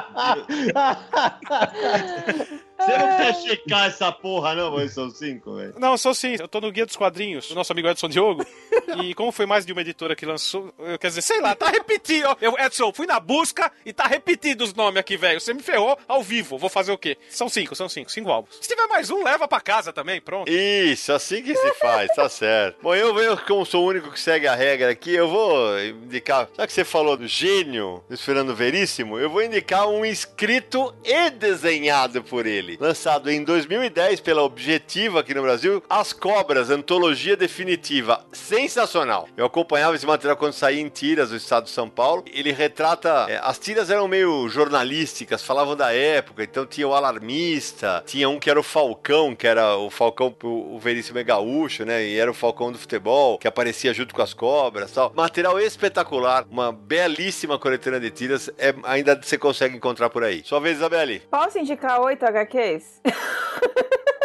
Você 2.79 2.99
não 2.99 3.17
quer 3.17 3.35
checar 3.35 3.87
essa 3.87 4.11
porra, 4.11 4.55
não, 4.55 4.71
mas 4.73 4.95
são 4.95 5.11
cinco, 5.11 5.57
velho. 5.57 5.75
Não, 5.79 5.97
sou 5.99 6.15
sim, 6.15 6.37
eu 6.39 6.49
tô 6.49 6.61
no 6.61 6.73
Guia 6.73 6.87
dos 6.87 6.97
Quadrinhos, 6.97 7.49
do 7.49 7.55
nosso 7.55 7.73
amigo 7.73 7.89
Edson 7.89 8.09
Diogo. 8.09 8.47
E 9.03 9.15
como 9.15 9.33
foi 9.33 9.47
mais 9.47 9.65
de 9.65 9.73
uma 9.73 9.81
editora 9.81 10.15
que 10.15 10.27
lançou, 10.27 10.73
eu 10.79 10.99
quer 10.99 11.09
dizer, 11.09 11.23
sei 11.23 11.41
lá, 11.41 11.55
tá 11.55 11.69
repetido. 11.69 12.37
Eu, 12.41 12.57
Edson, 12.59 12.93
fui 12.93 13.07
na 13.07 13.21
busca 13.21 13.71
e 13.85 13.93
tá 13.93 14.07
repetido 14.07 14.65
os 14.65 14.75
nomes 14.75 15.01
aqui, 15.01 15.17
velho. 15.17 15.41
Você 15.41 15.53
me 15.53 15.63
ferrou 15.63 15.99
ao 16.07 16.23
vivo, 16.23 16.59
vou 16.59 16.69
fazer 16.69 16.93
o 16.93 16.99
quê? 16.99 17.17
São 17.29 17.49
cinco, 17.49 17.75
são 17.75 17.89
cinco, 17.89 18.11
cinco 18.11 18.31
álbuns. 18.31 18.57
Se 18.61 18.69
tiver 18.69 18.87
mais 18.87 19.11
um, 19.11 19.23
leva 19.23 19.47
pra 19.49 19.61
casa 19.61 19.93
também, 19.93 20.21
pronto. 20.21 20.51
Isso, 20.51 21.13
assim 21.13 21.43
que 21.43 21.55
se 21.55 21.73
faz, 21.75 22.15
tá 22.15 22.29
certo. 22.29 22.79
Bom, 22.83 22.95
eu, 22.95 23.19
eu, 23.19 23.37
como 23.39 23.65
sou 23.65 23.85
o 23.85 23.89
único 23.89 24.11
que 24.11 24.21
segue 24.21 24.47
a 24.47 24.55
regra 24.55 24.91
aqui, 24.91 25.15
eu 25.15 25.29
vou 25.29 25.79
indicar. 25.81 26.49
Já 26.57 26.67
que 26.67 26.73
você 26.73 26.85
falou 26.85 27.17
do 27.17 27.27
gênio, 27.27 28.03
do 28.09 28.17
Fernando 28.17 28.55
Veríssimo, 28.55 29.19
eu 29.19 29.31
vou 29.31 29.43
indicar 29.43 29.89
um 29.89 30.05
escrito 30.05 30.95
e 31.05 31.31
desenhado 31.31 32.23
por 32.23 32.47
ele. 32.47 32.77
Lançado 32.81 33.31
em 33.31 33.43
2010 33.43 34.21
pela 34.21 34.43
Objetiva 34.43 35.21
aqui 35.21 35.35
no 35.35 35.43
Brasil, 35.43 35.83
As 35.89 36.13
Cobras, 36.13 36.71
Antologia 36.71 37.37
Definitiva. 37.37 38.25
Sensacional. 38.69 39.29
Eu 39.37 39.47
acompanhava 39.47 39.95
esse 39.95 40.07
material 40.07 40.37
quando 40.37 40.53
saía 40.53 40.81
em 40.81 40.89
tiras 40.89 41.31
do 41.31 41.37
estado 41.37 41.65
de 41.65 41.71
São 41.71 41.89
Paulo. 41.89 42.25
Ele 42.33 42.53
retrata. 42.53 43.27
é, 43.29 43.41
as 43.43 43.59
tiras 43.59 43.91
eram 43.91 44.09
meio 44.09 44.49
jornalísticas, 44.49 45.43
falavam 45.43 45.77
da 45.77 45.93
época, 45.95 46.43
então 46.43 46.67
tinha 46.67 46.87
o 46.87 46.95
Alarmista, 46.95 48.03
tinha 48.07 48.29
um 48.29 48.39
que 48.39 48.51
era 48.51 48.59
o 48.59 48.63
Falcão, 48.63 49.35
que 49.35 49.47
era 49.47 49.77
o 49.77 49.91
Falcão, 49.91 50.35
o 50.43 50.79
Veríssimo 50.79 51.19
é 51.19 51.25
gaúcho, 51.25 51.85
né? 51.85 52.05
E 52.05 52.19
era 52.19 52.31
o 52.31 52.35
Falcão 52.35 52.73
do 52.73 52.79
futebol, 52.79 53.39
que 53.39 53.49
aparecia 53.49 53.95
junto 53.95 54.15
com 54.15 54.23
as 54.23 54.35
cobras 54.35 54.91
tal. 54.93 55.13
Material 55.15 55.59
espetacular, 55.61 56.45
uma 56.51 56.73
belíssima 56.73 57.59
coletânea 57.59 58.01
de 58.01 58.11
tiras, 58.11 58.51
é, 58.59 58.75
ainda 58.83 59.19
você 59.21 59.39
consegue 59.39 59.77
encontrar 59.77 60.11
por 60.11 60.25
aí. 60.25 60.43
Sua 60.45 60.61
vez, 60.61 60.77
Isabelle. 60.77 61.21
Posso 61.31 61.59
indicar 61.59 62.01
oito 62.01 62.25
HQs? 62.25 63.01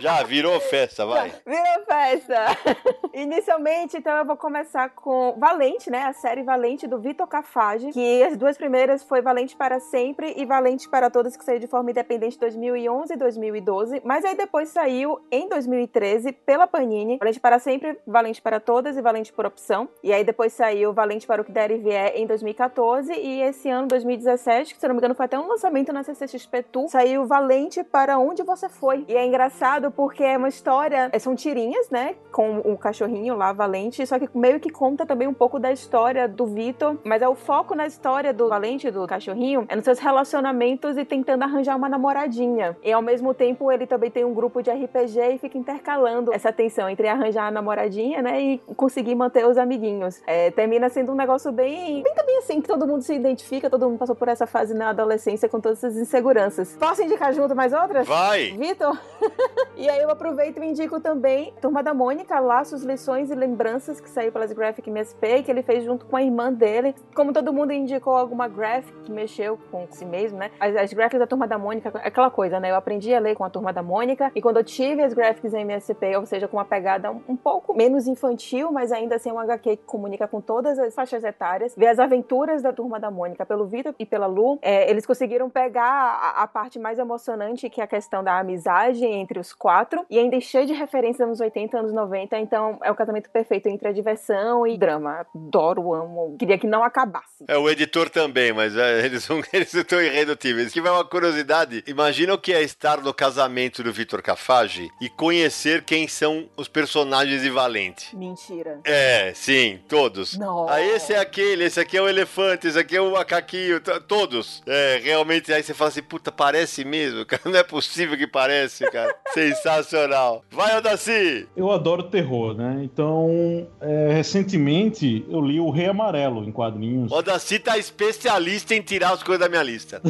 Já 0.00 0.22
virou 0.22 0.60
festa, 0.60 1.04
vai. 1.04 1.32
Virou 1.44 1.84
festa! 1.84 2.46
Inicialmente, 3.12 3.96
então, 3.96 4.16
eu 4.16 4.24
vou 4.24 4.36
começar 4.36 4.90
com 4.90 5.34
Valente, 5.36 5.90
né? 5.90 6.04
A 6.04 6.12
série 6.12 6.44
Valente 6.44 6.86
do 6.86 7.00
Vitor 7.00 7.26
Cafage, 7.26 7.90
que 7.90 8.22
as 8.22 8.36
duas 8.36 8.56
primeiras 8.56 9.02
foi 9.02 9.20
Valente 9.20 9.56
para 9.56 9.80
Sempre 9.80 10.34
e 10.36 10.44
Valente 10.44 10.88
para 10.88 11.10
Todas, 11.10 11.36
que 11.36 11.44
saiu 11.44 11.58
de 11.58 11.66
forma 11.66 11.90
independente 11.90 12.36
em 12.36 12.40
2011 12.40 13.12
e 13.12 13.16
2012. 13.16 14.00
Mas 14.04 14.24
aí 14.24 14.36
depois 14.36 14.68
saiu 14.68 15.20
em 15.32 15.48
2013 15.48 16.30
pela 16.30 16.68
Panini, 16.68 17.18
Valente 17.18 17.40
para 17.40 17.58
Sempre, 17.58 17.98
Valente 18.06 18.40
para 18.40 18.60
Todas 18.60 18.96
e 18.96 19.02
Valente 19.02 19.32
por 19.32 19.46
Opção. 19.46 19.88
E 20.02 20.12
aí 20.12 20.22
depois 20.22 20.52
saiu 20.52 20.92
Valente 20.92 21.26
para 21.26 21.42
o 21.42 21.44
que 21.44 21.50
der 21.50 21.72
e 21.72 21.78
vier 21.78 22.12
em 22.14 22.24
2014 22.24 23.12
e 23.12 23.42
esse 23.42 23.68
ano, 23.68 23.88
2017, 23.88 24.74
que 24.74 24.80
se 24.80 24.86
eu 24.86 24.88
não 24.88 24.94
me 24.94 25.00
engano 25.00 25.16
foi 25.16 25.26
até 25.26 25.36
um 25.36 25.48
lançamento 25.48 25.92
na 25.92 26.04
CCXP 26.04 26.62
Tour, 26.62 26.88
saiu 26.88 27.26
Valente 27.26 27.82
para 27.82 28.16
Onde 28.16 28.44
Você 28.44 28.68
Foi. 28.68 29.04
E 29.08 29.16
é 29.16 29.26
engraçado 29.26 29.87
porque 29.90 30.22
é 30.22 30.36
uma 30.36 30.48
história, 30.48 31.10
são 31.18 31.34
tirinhas, 31.34 31.90
né, 31.90 32.14
com 32.30 32.58
o 32.58 32.76
cachorrinho 32.76 33.36
lá, 33.36 33.52
Valente, 33.52 34.06
só 34.06 34.18
que 34.18 34.28
meio 34.34 34.60
que 34.60 34.70
conta 34.70 35.04
também 35.04 35.26
um 35.26 35.34
pouco 35.34 35.58
da 35.58 35.72
história 35.72 36.28
do 36.28 36.46
Vitor, 36.46 36.96
mas 37.04 37.22
é 37.22 37.28
o 37.28 37.34
foco 37.34 37.74
na 37.74 37.86
história 37.86 38.32
do 38.32 38.48
Valente, 38.48 38.90
do 38.90 39.06
cachorrinho, 39.06 39.66
é 39.68 39.76
nos 39.76 39.84
seus 39.84 39.98
relacionamentos 39.98 40.96
e 40.96 41.04
tentando 41.04 41.42
arranjar 41.42 41.76
uma 41.76 41.88
namoradinha. 41.88 42.76
E 42.82 42.92
ao 42.92 43.02
mesmo 43.02 43.34
tempo 43.34 43.70
ele 43.70 43.86
também 43.86 44.10
tem 44.10 44.24
um 44.24 44.34
grupo 44.34 44.62
de 44.62 44.70
RPG 44.70 45.34
e 45.34 45.38
fica 45.38 45.58
intercalando 45.58 46.32
essa 46.32 46.52
tensão 46.52 46.88
entre 46.88 47.08
arranjar 47.08 47.46
a 47.46 47.50
namoradinha, 47.50 48.22
né, 48.22 48.40
e 48.40 48.58
conseguir 48.76 49.14
manter 49.14 49.46
os 49.46 49.58
amiguinhos. 49.58 50.20
É, 50.26 50.50
termina 50.50 50.88
sendo 50.88 51.12
um 51.12 51.14
negócio 51.14 51.50
bem, 51.52 52.02
bem 52.02 52.14
também 52.14 52.38
assim, 52.38 52.60
que 52.60 52.68
todo 52.68 52.86
mundo 52.86 53.02
se 53.02 53.14
identifica, 53.14 53.70
todo 53.70 53.88
mundo 53.88 53.98
passou 53.98 54.14
por 54.14 54.28
essa 54.28 54.46
fase 54.46 54.74
na 54.74 54.90
adolescência 54.90 55.48
com 55.48 55.60
todas 55.60 55.78
essas 55.78 55.96
inseguranças. 55.96 56.76
Posso 56.78 57.02
indicar 57.02 57.32
junto 57.32 57.54
mais 57.54 57.72
outras? 57.72 58.06
Vai! 58.06 58.50
Vitor? 58.52 58.98
e 59.78 59.88
aí 59.88 60.02
eu 60.02 60.10
aproveito 60.10 60.58
e 60.58 60.66
indico 60.66 60.98
também 60.98 61.54
Turma 61.62 61.84
da 61.84 61.94
Mônica, 61.94 62.38
Laços, 62.40 62.82
Lições 62.82 63.30
e 63.30 63.34
Lembranças, 63.34 64.00
que 64.00 64.10
saiu 64.10 64.32
pelas 64.32 64.52
Graphic 64.52 64.90
MSP, 64.90 65.44
que 65.44 65.50
ele 65.50 65.62
fez 65.62 65.84
junto 65.84 66.04
com 66.04 66.16
a 66.16 66.22
irmã 66.22 66.52
dele. 66.52 66.96
Como 67.14 67.32
todo 67.32 67.52
mundo 67.52 67.72
indicou 67.72 68.16
alguma 68.16 68.48
graphic 68.48 68.92
que 69.04 69.12
mexeu 69.12 69.56
com 69.70 69.86
si 69.90 70.04
mesmo, 70.04 70.36
né? 70.36 70.50
As, 70.58 70.74
as 70.74 70.92
graphics 70.92 71.20
da 71.20 71.28
Turma 71.28 71.46
da 71.46 71.56
Mônica, 71.56 71.92
é 72.02 72.08
aquela 72.08 72.28
coisa, 72.28 72.58
né? 72.58 72.72
Eu 72.72 72.74
aprendi 72.74 73.14
a 73.14 73.20
ler 73.20 73.36
com 73.36 73.44
a 73.44 73.50
Turma 73.50 73.72
da 73.72 73.82
Mônica, 73.82 74.32
e 74.34 74.42
quando 74.42 74.56
eu 74.56 74.64
tive 74.64 75.00
as 75.00 75.14
graphics 75.14 75.54
MSP, 75.54 76.16
ou 76.16 76.26
seja, 76.26 76.48
com 76.48 76.56
uma 76.56 76.64
pegada 76.64 77.12
um, 77.12 77.22
um 77.28 77.36
pouco 77.36 77.72
menos 77.72 78.08
infantil, 78.08 78.72
mas 78.72 78.90
ainda 78.90 79.14
assim 79.14 79.30
um 79.30 79.38
HQ 79.38 79.76
que 79.76 79.84
comunica 79.84 80.26
com 80.26 80.40
todas 80.40 80.76
as 80.76 80.92
faixas 80.92 81.22
etárias, 81.22 81.76
ver 81.76 81.86
as 81.86 82.00
aventuras 82.00 82.62
da 82.62 82.72
Turma 82.72 82.98
da 82.98 83.12
Mônica 83.12 83.46
pelo 83.46 83.66
Vitor 83.66 83.94
e 83.96 84.04
pela 84.04 84.26
Lu, 84.26 84.58
é, 84.60 84.90
eles 84.90 85.06
conseguiram 85.06 85.48
pegar 85.48 85.84
a, 85.84 86.42
a 86.42 86.48
parte 86.48 86.80
mais 86.80 86.98
emocionante, 86.98 87.70
que 87.70 87.80
é 87.80 87.84
a 87.84 87.86
questão 87.86 88.24
da 88.24 88.40
amizade 88.40 89.04
entre 89.04 89.38
os 89.38 89.52
quatro, 89.52 89.67
e 90.10 90.18
ainda 90.18 90.40
cheio 90.40 90.66
de 90.66 90.72
referências 90.72 91.20
anos 91.20 91.40
80, 91.40 91.78
anos 91.78 91.92
90, 91.92 92.38
então 92.38 92.78
é 92.82 92.90
o 92.90 92.94
casamento 92.94 93.28
perfeito 93.30 93.68
entre 93.68 93.88
a 93.88 93.92
diversão 93.92 94.66
e 94.66 94.78
drama. 94.78 95.26
Adoro, 95.34 95.92
amo, 95.92 96.36
queria 96.38 96.58
que 96.58 96.66
não 96.66 96.82
acabasse. 96.82 97.44
É 97.46 97.56
o 97.56 97.68
editor 97.68 98.08
também, 98.08 98.52
mas 98.52 98.76
é, 98.76 99.04
eles 99.04 99.24
são 99.24 99.42
eles 99.52 99.72
estão 99.72 100.00
irredutíveis. 100.00 100.72
Que 100.72 100.80
vai 100.80 100.92
uma 100.92 101.04
curiosidade. 101.04 101.84
Imagina 101.86 102.34
o 102.34 102.38
que 102.38 102.52
é 102.52 102.62
estar 102.62 103.02
no 103.02 103.12
casamento 103.12 103.82
do 103.82 103.92
Vitor 103.92 104.22
Cafage 104.22 104.90
e 105.00 105.08
conhecer 105.08 105.82
quem 105.82 106.08
são 106.08 106.48
os 106.56 106.68
personagens 106.68 107.42
de 107.42 107.50
Valente. 107.50 108.16
Mentira. 108.16 108.80
É, 108.84 109.32
sim, 109.34 109.80
todos. 109.88 110.36
Não. 110.36 110.68
Ah, 110.68 110.80
esse 110.80 111.12
é 111.12 111.18
aquele, 111.18 111.64
esse 111.64 111.80
aqui 111.80 111.96
é 111.96 112.02
o 112.02 112.08
elefante, 112.08 112.66
esse 112.66 112.78
aqui 112.78 112.96
é 112.96 113.00
o 113.00 113.12
macaquinho, 113.12 113.80
todos. 114.06 114.62
É, 114.66 115.00
realmente, 115.02 115.52
aí 115.52 115.62
você 115.62 115.74
fala 115.74 115.88
assim, 115.88 116.02
puta, 116.02 116.32
parece 116.32 116.84
mesmo, 116.84 117.24
cara. 117.26 117.42
Não 117.44 117.56
é 117.56 117.62
possível 117.62 118.16
que 118.16 118.26
parece, 118.26 118.88
cara. 118.90 119.14
Sensacional. 119.62 120.44
Vai, 120.50 120.76
Odaci! 120.76 121.46
Eu 121.56 121.70
adoro 121.70 122.04
terror, 122.04 122.54
né? 122.54 122.80
Então, 122.82 123.66
é, 123.80 124.12
recentemente 124.12 125.24
eu 125.28 125.40
li 125.40 125.60
O 125.60 125.70
Rei 125.70 125.86
Amarelo 125.86 126.44
em 126.44 126.52
quadrinhos. 126.52 127.10
Odaci 127.10 127.58
tá 127.58 127.76
especialista 127.76 128.74
em 128.74 128.82
tirar 128.82 129.12
as 129.12 129.22
coisas 129.22 129.44
da 129.44 129.48
minha 129.48 129.62
lista. 129.62 130.00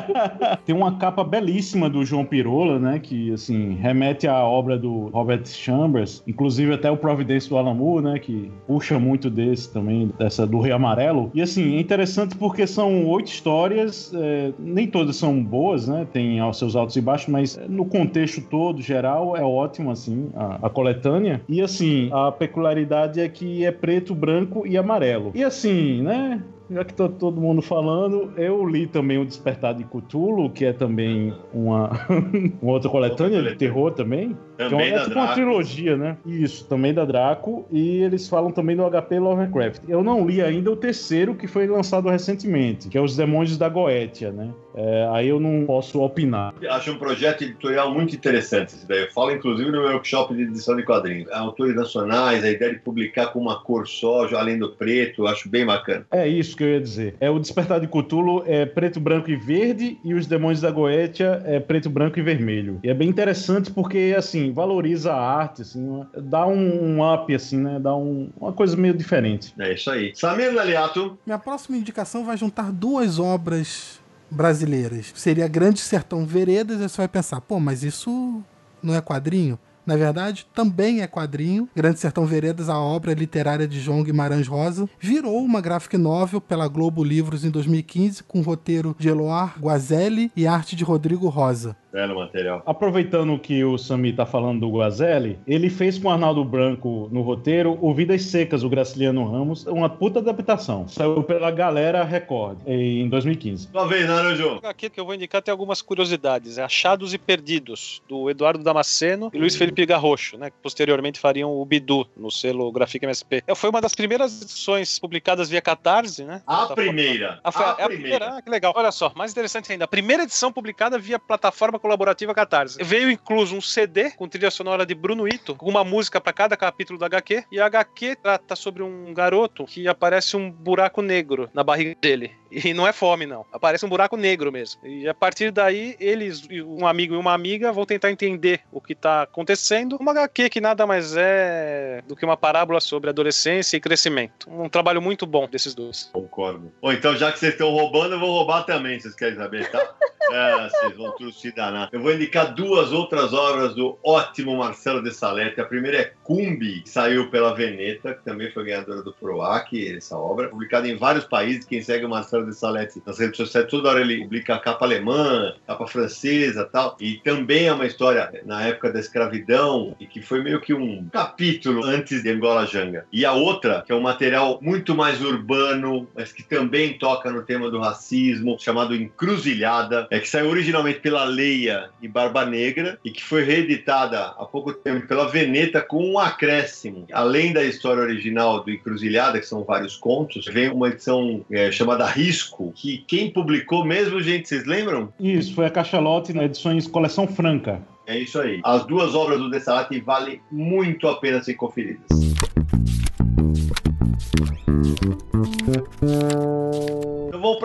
Tem 0.64 0.74
uma 0.74 0.98
capa 0.98 1.24
belíssima 1.24 1.88
do 1.88 2.04
João 2.04 2.24
Pirola, 2.24 2.78
né? 2.78 2.98
Que, 2.98 3.32
assim, 3.32 3.74
remete 3.74 4.28
à 4.28 4.44
obra 4.44 4.78
do 4.78 5.08
Robert 5.08 5.46
Chambers. 5.46 6.22
Inclusive 6.26 6.74
até 6.74 6.90
o 6.90 6.96
Providência 6.96 7.48
do 7.48 7.56
Alamu, 7.56 8.00
né? 8.00 8.18
Que 8.18 8.50
puxa 8.66 8.98
muito 8.98 9.30
desse 9.30 9.72
também, 9.72 10.10
dessa 10.18 10.46
do 10.46 10.60
Rei 10.60 10.72
Amarelo. 10.72 11.30
E, 11.34 11.42
assim, 11.42 11.76
é 11.76 11.80
interessante 11.80 12.36
porque 12.36 12.66
são 12.66 13.06
oito 13.08 13.28
histórias, 13.28 14.12
é, 14.14 14.52
nem 14.58 14.86
todas 14.86 15.16
são 15.16 15.42
boas, 15.42 15.88
né? 15.88 16.06
Tem 16.12 16.40
aos 16.40 16.58
seus 16.58 16.76
altos 16.76 16.96
e 16.96 17.00
baixos, 17.00 17.28
mas 17.28 17.58
é, 17.58 17.66
no 17.68 17.84
contexto 17.84 18.40
todo, 18.42 18.71
geral, 18.80 19.36
é 19.36 19.42
ótimo, 19.42 19.90
assim, 19.90 20.30
a, 20.34 20.66
a 20.66 20.70
coletânea. 20.70 21.42
E, 21.48 21.60
assim, 21.60 22.08
a 22.12 22.30
peculiaridade 22.30 23.20
é 23.20 23.28
que 23.28 23.64
é 23.64 23.72
preto, 23.72 24.14
branco 24.14 24.66
e 24.66 24.78
amarelo. 24.78 25.32
E, 25.34 25.42
assim, 25.42 26.02
né? 26.02 26.42
já 26.72 26.84
que 26.84 26.94
tá 26.94 27.08
todo 27.08 27.40
mundo 27.40 27.60
falando, 27.60 28.32
eu 28.36 28.64
li 28.66 28.86
também 28.86 29.18
o 29.18 29.24
Despertar 29.24 29.74
de 29.74 29.84
Cthulhu, 29.84 30.50
que 30.50 30.64
é 30.64 30.72
também 30.72 31.34
uma, 31.52 31.90
uma 32.62 32.72
outra 32.72 32.88
coletânea 32.88 33.42
de 33.42 33.54
terror 33.56 33.92
também. 33.92 34.36
Também 34.56 34.66
então, 34.66 34.80
é 34.80 34.90
da 34.90 35.04
tipo 35.04 35.14
uma 35.14 35.26
Draco. 35.26 35.34
trilogia, 35.34 35.96
né? 35.96 36.16
Isso, 36.24 36.66
também 36.66 36.94
da 36.94 37.04
Draco. 37.04 37.66
E 37.70 37.98
eles 38.02 38.28
falam 38.28 38.50
também 38.50 38.76
do 38.76 38.88
HP 38.88 39.18
Lovecraft. 39.18 39.82
Eu 39.88 40.02
não 40.02 40.26
li 40.26 40.40
ainda 40.40 40.70
o 40.70 40.76
terceiro, 40.76 41.34
que 41.34 41.46
foi 41.46 41.66
lançado 41.66 42.08
recentemente, 42.08 42.88
que 42.88 42.96
é 42.96 43.00
Os 43.00 43.16
Demônios 43.16 43.58
da 43.58 43.68
Goetia, 43.68 44.32
né? 44.32 44.50
É, 44.74 45.08
aí 45.12 45.28
eu 45.28 45.38
não 45.40 45.64
posso 45.66 46.00
opinar. 46.00 46.54
Acho 46.70 46.92
um 46.92 46.98
projeto 46.98 47.42
editorial 47.44 47.92
muito 47.92 48.14
interessante 48.14 48.74
esse 48.74 48.86
daí. 48.86 49.02
Eu 49.02 49.10
falo, 49.12 49.30
inclusive, 49.32 49.70
no 49.70 49.82
meu 49.82 49.90
workshop 49.92 50.34
de 50.34 50.42
edição 50.42 50.76
de 50.76 50.82
quadrinhos. 50.84 51.30
Autores 51.32 51.74
nacionais, 51.74 52.42
a 52.44 52.50
ideia 52.50 52.72
de 52.72 52.78
publicar 52.80 53.28
com 53.28 53.38
uma 53.40 53.60
cor 53.62 53.86
só, 53.86 54.26
já 54.28 54.38
além 54.40 54.58
do 54.58 54.70
preto, 54.70 55.26
acho 55.26 55.48
bem 55.48 55.64
bacana. 55.66 56.06
É 56.10 56.26
isso 56.26 56.56
que 56.56 56.64
eu 56.64 56.68
ia 56.68 56.80
dizer. 56.80 57.14
É 57.20 57.28
o 57.30 57.38
Despertar 57.38 57.80
de 57.80 57.86
Cthulhu 57.86 58.42
é 58.46 58.64
preto, 58.66 58.98
branco 59.00 59.30
e 59.30 59.36
verde 59.36 59.98
e 60.04 60.14
os 60.14 60.26
Demônios 60.26 60.60
da 60.60 60.70
Goetia 60.70 61.42
é 61.44 61.60
preto, 61.60 61.90
branco 61.90 62.18
e 62.18 62.22
vermelho. 62.22 62.80
E 62.82 62.88
é 62.88 62.94
bem 62.94 63.08
interessante 63.08 63.70
porque 63.70 64.14
assim 64.16 64.52
valoriza 64.52 65.12
a 65.12 65.20
arte, 65.20 65.62
assim, 65.62 66.04
dá 66.16 66.46
um, 66.46 66.98
um 66.98 67.14
up 67.14 67.34
assim, 67.34 67.58
né? 67.58 67.78
Dá 67.80 67.94
um- 67.94 68.30
uma 68.40 68.52
coisa 68.52 68.76
meio 68.76 68.94
diferente. 68.94 69.52
É 69.58 69.72
isso 69.74 69.90
aí. 69.90 70.12
Samir 70.14 70.52
Daliato, 70.54 71.18
Minha 71.26 71.38
próxima 71.38 71.76
indicação 71.76 72.24
vai 72.24 72.36
juntar 72.36 72.70
duas 72.72 73.18
obras 73.18 74.00
brasileiras. 74.32 75.12
Seria 75.14 75.46
Grande 75.46 75.80
Sertão 75.80 76.24
Veredas, 76.24 76.80
e 76.80 76.88
você 76.88 76.96
vai 76.96 77.08
pensar, 77.08 77.40
pô, 77.40 77.60
mas 77.60 77.82
isso 77.82 78.42
não 78.82 78.94
é 78.94 79.00
quadrinho? 79.00 79.58
Na 79.84 79.96
verdade, 79.96 80.46
também 80.54 81.02
é 81.02 81.06
quadrinho. 81.08 81.68
Grande 81.74 81.98
Sertão 81.98 82.24
Veredas, 82.24 82.68
a 82.68 82.78
obra 82.78 83.12
literária 83.14 83.66
de 83.66 83.80
João 83.80 84.04
Guimarães 84.04 84.46
Rosa, 84.46 84.88
virou 85.00 85.42
uma 85.44 85.60
graphic 85.60 85.98
novel 85.98 86.40
pela 86.40 86.68
Globo 86.68 87.02
Livros 87.02 87.44
em 87.44 87.50
2015, 87.50 88.22
com 88.22 88.40
roteiro 88.42 88.94
de 88.98 89.08
Eloar 89.08 89.58
Guazelli 89.60 90.30
e 90.36 90.46
arte 90.46 90.76
de 90.76 90.84
Rodrigo 90.84 91.28
Rosa. 91.28 91.76
Belo 91.92 92.14
material. 92.16 92.62
Aproveitando 92.64 93.38
que 93.38 93.62
o 93.64 93.76
Sami 93.76 94.12
tá 94.12 94.24
falando 94.24 94.60
do 94.60 94.70
Guazelli, 94.70 95.38
ele 95.46 95.68
fez 95.68 95.98
com 95.98 96.08
o 96.08 96.10
Arnaldo 96.10 96.42
Branco 96.44 97.08
no 97.12 97.20
roteiro 97.22 97.78
o 97.80 97.92
Vidas 97.92 98.22
Secas, 98.24 98.62
o 98.64 98.68
Graciliano 98.68 99.24
Ramos, 99.30 99.66
uma 99.66 99.88
puta 99.88 100.20
adaptação. 100.20 100.88
Saiu 100.88 101.22
pela 101.22 101.50
Galera 101.50 102.02
Record 102.02 102.58
em 102.66 103.08
2015. 103.08 103.68
Uma 103.72 103.86
vez, 103.86 104.06
Naranjo. 104.08 104.60
Aqui 104.62 104.88
que 104.88 104.98
eu 104.98 105.04
vou 105.04 105.14
indicar 105.14 105.42
tem 105.42 105.52
algumas 105.52 105.82
curiosidades. 105.82 106.56
É 106.58 106.62
Achados 106.62 107.12
e 107.12 107.18
Perdidos, 107.18 108.02
do 108.08 108.30
Eduardo 108.30 108.64
Damasceno 108.64 109.30
e 109.34 109.38
Luiz 109.38 109.54
Felipe 109.56 109.84
Garrocho, 109.84 110.38
né? 110.38 110.50
Que 110.50 110.56
posteriormente 110.62 111.18
fariam 111.20 111.50
o 111.50 111.64
Bidu 111.64 112.06
no 112.16 112.30
selo 112.30 112.70
Grafica 112.72 113.04
MSP. 113.04 113.42
É, 113.46 113.54
Foi 113.54 113.68
uma 113.68 113.80
das 113.80 113.94
primeiras 113.94 114.40
edições 114.42 114.98
publicadas 114.98 115.48
via 115.50 115.60
Catarse, 115.60 116.24
né? 116.24 116.42
A 116.46 116.56
Plataforma- 116.66 116.82
primeira. 116.84 117.40
Ah, 117.44 117.52
foi 117.52 117.64
a 117.64 117.72
a, 117.72 117.76
é 117.78 117.84
a 117.84 117.88
primeira, 117.88 118.26
ah, 118.36 118.42
que 118.42 118.50
legal. 118.50 118.72
Olha 118.76 118.90
só, 118.90 119.12
mais 119.14 119.32
interessante 119.32 119.70
ainda. 119.72 119.84
A 119.84 119.88
primeira 119.88 120.22
edição 120.22 120.52
publicada 120.52 120.98
via 120.98 121.18
plataforma 121.18 121.78
colaborativa 121.82 122.32
Catarse. 122.32 122.82
Veio 122.82 123.10
incluso 123.10 123.56
um 123.56 123.60
CD 123.60 124.12
com 124.12 124.28
trilha 124.28 124.50
sonora 124.50 124.86
de 124.86 124.94
Bruno 124.94 125.28
Ito, 125.28 125.56
com 125.56 125.68
uma 125.68 125.84
música 125.84 126.20
para 126.20 126.32
cada 126.32 126.56
capítulo 126.56 126.98
da 126.98 127.06
HQ. 127.06 127.44
E 127.50 127.60
a 127.60 127.66
HQ 127.66 128.16
trata 128.22 128.56
sobre 128.56 128.82
um 128.82 129.12
garoto 129.12 129.66
que 129.66 129.86
aparece 129.88 130.36
um 130.36 130.50
buraco 130.50 131.02
negro 131.02 131.50
na 131.52 131.64
barriga 131.64 131.96
dele. 132.00 132.32
E 132.50 132.74
não 132.74 132.86
é 132.86 132.92
fome, 132.92 133.26
não. 133.26 133.46
Aparece 133.50 133.84
um 133.84 133.88
buraco 133.88 134.16
negro 134.16 134.52
mesmo. 134.52 134.86
E 134.86 135.08
a 135.08 135.14
partir 135.14 135.50
daí, 135.50 135.96
eles, 135.98 136.46
um 136.64 136.86
amigo 136.86 137.14
e 137.14 137.16
uma 137.16 137.32
amiga, 137.32 137.72
vão 137.72 137.86
tentar 137.86 138.10
entender 138.10 138.60
o 138.70 138.80
que 138.80 138.94
tá 138.94 139.22
acontecendo. 139.22 139.96
Uma 139.98 140.12
HQ 140.12 140.50
que 140.50 140.60
nada 140.60 140.86
mais 140.86 141.16
é 141.16 142.02
do 142.06 142.14
que 142.14 142.24
uma 142.24 142.36
parábola 142.36 142.80
sobre 142.80 143.10
adolescência 143.10 143.76
e 143.76 143.80
crescimento. 143.80 144.48
Um 144.50 144.68
trabalho 144.68 145.00
muito 145.00 145.26
bom 145.26 145.48
desses 145.48 145.74
dois. 145.74 146.10
Concordo. 146.12 146.70
Ou 146.80 146.92
então, 146.92 147.16
já 147.16 147.32
que 147.32 147.38
vocês 147.38 147.52
estão 147.52 147.70
roubando, 147.70 148.14
eu 148.14 148.20
vou 148.20 148.30
roubar 148.30 148.64
também, 148.64 149.00
vocês 149.00 149.14
querem 149.14 149.36
saber, 149.36 149.70
tá? 149.70 149.94
É, 150.32 150.68
vocês 150.68 150.96
vão 150.96 151.12
tudo 151.12 151.32
se 151.32 151.52
danar. 151.52 151.88
Eu 151.92 152.00
vou 152.00 152.12
indicar 152.12 152.54
duas 152.54 152.92
outras 152.92 153.32
obras 153.32 153.74
do 153.74 153.98
ótimo 154.02 154.56
Marcelo 154.56 155.02
de 155.02 155.12
Salete. 155.12 155.60
A 155.60 155.64
primeira 155.64 155.98
é 155.98 156.12
Cumbi, 156.22 156.80
que 156.80 156.88
saiu 156.88 157.30
pela 157.30 157.54
Veneta, 157.54 158.14
que 158.14 158.24
também 158.24 158.50
foi 158.50 158.64
ganhadora 158.64 159.02
do 159.02 159.12
PROAC, 159.12 159.94
essa 159.94 160.16
obra. 160.16 160.48
Publicada 160.48 160.88
em 160.88 160.96
vários 160.96 161.24
países. 161.24 161.64
Quem 161.64 161.82
segue 161.82 162.04
o 162.04 162.08
Marcelo 162.08 162.46
de 162.46 162.54
Salete 162.54 163.02
nas 163.04 163.18
redes 163.18 163.36
sociais, 163.36 163.66
toda 163.68 163.90
hora 163.90 164.00
ele 164.00 164.22
publica 164.22 164.58
capa 164.58 164.84
alemã, 164.84 165.54
capa 165.66 165.86
francesa 165.86 166.64
tal. 166.64 166.96
E 167.00 167.18
também 167.18 167.66
é 167.66 167.72
uma 167.72 167.86
história 167.86 168.32
na 168.44 168.62
época 168.62 168.92
da 168.92 169.00
escravidão, 169.00 169.94
e 170.00 170.06
que 170.06 170.22
foi 170.22 170.42
meio 170.42 170.60
que 170.60 170.72
um 170.72 171.08
capítulo 171.12 171.84
antes 171.84 172.22
de 172.22 172.30
Angola 172.30 172.66
Janga. 172.66 173.06
E 173.12 173.24
a 173.24 173.32
outra, 173.32 173.82
que 173.84 173.92
é 173.92 173.94
um 173.94 174.00
material 174.00 174.58
muito 174.62 174.94
mais 174.94 175.22
urbano, 175.22 176.08
mas 176.14 176.32
que 176.32 176.42
também 176.42 176.98
toca 176.98 177.30
no 177.30 177.42
tema 177.42 177.70
do 177.70 177.80
racismo, 177.80 178.56
chamado 178.58 178.94
Encruzilhada, 178.94 180.06
é 180.10 180.21
que 180.22 180.28
saiu 180.28 180.48
originalmente 180.48 181.00
pela 181.00 181.24
Leia 181.24 181.90
e 182.00 182.08
Barba 182.08 182.46
Negra 182.46 182.98
e 183.04 183.10
que 183.10 183.22
foi 183.22 183.44
reeditada 183.44 184.18
há 184.20 184.44
pouco 184.46 184.72
tempo 184.72 185.06
pela 185.06 185.28
Veneta 185.28 185.80
com 185.80 186.12
um 186.12 186.18
acréscimo. 186.18 187.06
Além 187.12 187.52
da 187.52 187.62
história 187.64 188.02
original 188.02 188.62
do 188.64 188.70
Encruzilhada, 188.70 189.38
que 189.38 189.46
são 189.46 189.64
vários 189.64 189.96
contos, 189.96 190.46
vem 190.46 190.70
uma 190.70 190.88
edição 190.88 191.44
é, 191.50 191.70
chamada 191.70 192.06
Risco, 192.06 192.72
que 192.74 193.04
quem 193.06 193.30
publicou 193.30 193.84
mesmo, 193.84 194.22
gente, 194.22 194.48
vocês 194.48 194.64
lembram? 194.64 195.12
Isso, 195.20 195.54
foi 195.54 195.66
a 195.66 195.70
Cachalote 195.70 196.32
na 196.32 196.44
edições 196.44 196.86
Coleção 196.86 197.26
Franca. 197.26 197.82
É 198.06 198.18
isso 198.18 198.40
aí. 198.40 198.60
As 198.64 198.84
duas 198.86 199.14
obras 199.14 199.38
do 199.38 199.50
Dessalati 199.50 200.00
valem 200.00 200.40
muito 200.50 201.06
a 201.08 201.16
pena 201.16 201.42
ser 201.42 201.54
conferidas. 201.54 202.06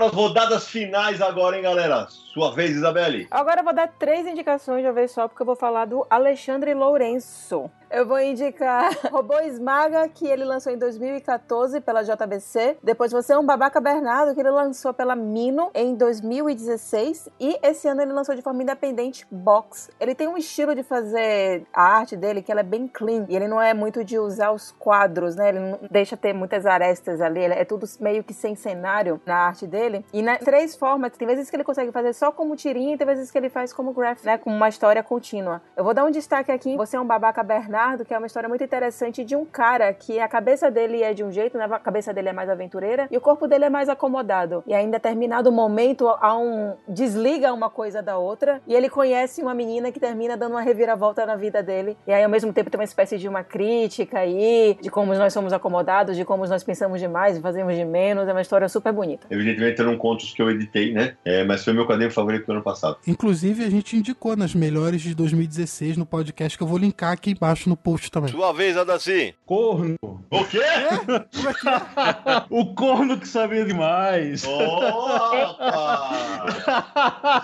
As 0.07 0.13
rodadas 0.13 0.67
finais 0.67 1.21
agora, 1.21 1.57
hein, 1.57 1.61
galera? 1.61 2.07
Sua 2.09 2.51
vez, 2.51 2.71
Isabelle. 2.71 3.27
Agora 3.29 3.61
eu 3.61 3.63
vou 3.63 3.73
dar 3.73 3.87
três 3.87 4.25
indicações 4.25 4.81
de 4.81 4.87
uma 4.87 4.93
vez 4.93 5.11
só, 5.11 5.27
porque 5.27 5.41
eu 5.41 5.45
vou 5.45 5.55
falar 5.55 5.85
do 5.85 6.05
Alexandre 6.09 6.73
Lourenço. 6.73 7.69
Eu 7.89 8.05
vou 8.05 8.19
indicar 8.19 8.91
Robô 9.11 9.39
Esmaga, 9.39 10.07
que 10.09 10.27
ele 10.27 10.43
lançou 10.43 10.73
em 10.73 10.77
2014 10.77 11.79
pela 11.79 12.03
JBC. 12.03 12.77
Depois 12.83 13.11
Você 13.13 13.31
é 13.33 13.37
um 13.39 13.45
Babaca 13.45 13.79
Bernardo, 13.79 14.33
que 14.35 14.41
ele 14.41 14.49
lançou 14.49 14.93
pela 14.93 15.15
Mino 15.15 15.71
em 15.73 15.95
2016. 15.95 17.29
E 17.39 17.57
esse 17.63 17.87
ano 17.87 18.01
ele 18.01 18.11
lançou 18.11 18.35
de 18.35 18.41
forma 18.41 18.61
independente 18.61 19.25
Box. 19.31 19.89
Ele 19.99 20.13
tem 20.13 20.27
um 20.27 20.35
estilo 20.37 20.75
de 20.75 20.83
fazer 20.83 21.65
a 21.73 21.83
arte 21.83 22.17
dele 22.17 22.41
que 22.41 22.51
ela 22.51 22.59
é 22.59 22.63
bem 22.63 22.87
clean. 22.87 23.25
E 23.29 23.35
ele 23.35 23.47
não 23.47 23.61
é 23.61 23.73
muito 23.73 24.03
de 24.03 24.19
usar 24.19 24.51
os 24.51 24.71
quadros, 24.73 25.35
né? 25.37 25.49
Ele 25.49 25.59
não 25.59 25.79
deixa 25.89 26.17
ter 26.17 26.33
muitas 26.33 26.65
arestas 26.65 27.21
ali. 27.21 27.39
ele- 27.39 27.53
É 27.53 27.63
tudo 27.63 27.87
meio 28.01 28.21
que 28.23 28.33
sem 28.33 28.53
cenário 28.55 29.21
na 29.25 29.35
arte 29.47 29.65
dele. 29.65 30.05
E 30.11 30.21
nas 30.21 30.39
três 30.39 30.75
formas, 30.75 31.13
tem 31.13 31.27
vezes 31.27 31.49
que 31.49 31.55
ele 31.55 31.63
consegue 31.63 31.91
fazer 31.93 32.11
só 32.13 32.31
como 32.33 32.55
tirinha 32.55 32.95
e 32.95 32.97
tem 32.97 33.07
vezes 33.07 33.31
que 33.31 33.37
ele 33.37 33.49
faz 33.49 33.71
como 33.71 33.93
graph, 33.93 34.23
né? 34.25 34.37
Com 34.37 34.49
uma 34.51 34.67
história 34.67 35.01
contínua. 35.01 35.61
Eu 35.75 35.83
vou 35.85 35.93
dar 35.93 36.03
um 36.03 36.11
destaque 36.11 36.51
aqui. 36.51 36.75
Você 36.75 36.97
é 36.97 36.99
um 36.99 37.05
babaca 37.05 37.41
Bernardo, 37.43 37.76
que 38.05 38.13
é 38.13 38.17
uma 38.17 38.25
história 38.25 38.49
muito 38.49 38.63
interessante 38.63 39.23
de 39.23 39.35
um 39.35 39.45
cara 39.45 39.93
que 39.93 40.19
a 40.19 40.27
cabeça 40.27 40.71
dele 40.71 41.03
é 41.03 41.13
de 41.13 41.23
um 41.23 41.31
jeito, 41.31 41.57
né? 41.57 41.65
A 41.65 41.79
cabeça 41.79 42.11
dele 42.11 42.29
é 42.29 42.33
mais 42.33 42.49
aventureira 42.49 43.07
e 43.11 43.17
o 43.17 43.21
corpo 43.21 43.47
dele 43.47 43.65
é 43.65 43.69
mais 43.69 43.87
acomodado. 43.87 44.63
E 44.65 44.73
aí, 44.73 44.83
em 44.83 44.89
determinado 44.89 45.51
momento, 45.51 46.07
há 46.07 46.35
um 46.35 46.73
desliga 46.87 47.53
uma 47.53 47.69
coisa 47.69 48.01
da 48.01 48.17
outra 48.17 48.61
e 48.65 48.73
ele 48.73 48.89
conhece 48.89 49.41
uma 49.41 49.53
menina 49.53 49.91
que 49.91 49.99
termina 49.99 50.35
dando 50.35 50.53
uma 50.53 50.61
reviravolta 50.61 51.23
na 51.25 51.35
vida 51.35 51.61
dele. 51.61 51.95
E 52.07 52.11
aí, 52.11 52.23
ao 52.23 52.29
mesmo 52.29 52.51
tempo, 52.51 52.71
tem 52.71 52.79
uma 52.79 52.83
espécie 52.83 53.17
de 53.17 53.27
uma 53.27 53.43
crítica 53.43 54.19
aí 54.19 54.77
de 54.81 54.89
como 54.89 55.13
nós 55.13 55.31
somos 55.31 55.53
acomodados, 55.53 56.15
de 56.15 56.25
como 56.25 56.47
nós 56.47 56.63
pensamos 56.63 56.99
demais 56.99 57.37
e 57.37 57.41
fazemos 57.41 57.75
de 57.75 57.85
menos. 57.85 58.27
É 58.27 58.31
uma 58.31 58.41
história 58.41 58.67
super 58.67 58.91
bonita. 58.91 59.27
Evidentemente 59.29 59.79
eram 59.79 59.97
contos 59.97 60.33
que 60.33 60.41
eu 60.41 60.49
editei, 60.49 60.93
né? 60.93 61.15
É, 61.23 61.43
mas 61.43 61.63
foi 61.63 61.73
meu 61.73 61.85
quadrinho 61.85 62.11
favorito 62.11 62.47
do 62.47 62.53
ano 62.53 62.63
passado. 62.63 62.97
Inclusive, 63.05 63.63
a 63.63 63.69
gente 63.69 63.95
indicou 63.95 64.35
nas 64.35 64.55
melhores 64.55 65.01
de 65.01 65.13
2016 65.13 65.95
no 65.97 66.05
podcast, 66.05 66.57
que 66.57 66.63
eu 66.63 66.67
vou 66.67 66.77
linkar 66.77 67.11
aqui 67.11 67.31
embaixo 67.31 67.66
no 67.67 67.75
post 67.75 68.09
também. 68.11 68.31
Sua 68.31 68.53
vez, 68.53 68.77
Adaci. 68.77 69.35
Corno. 69.45 69.95
O 70.01 70.45
quê? 70.45 70.59
Como 71.05 71.49
é 71.49 71.53
que 71.53 71.67
é? 71.67 72.43
o 72.49 72.73
corno 72.73 73.19
que 73.19 73.27
sabia 73.27 73.65
demais. 73.65 74.43
Os 74.43 74.49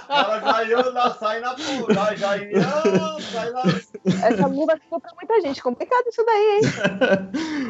caras 0.08 0.44
já 0.44 0.64
iam 0.64 0.94
na, 0.94 1.12
sair 1.12 1.42
na 1.42 1.56
já, 1.94 2.16
já 2.16 2.38
iam 2.38 3.20
sair 3.20 3.52
na... 3.52 3.64
Essa 4.28 4.48
luva 4.48 4.78
ficou 4.78 5.00
pra 5.00 5.12
muita 5.16 5.42
gente. 5.42 5.62
Complicado 5.62 6.06
isso 6.08 6.24
daí, 6.26 6.58
hein? 6.58 6.62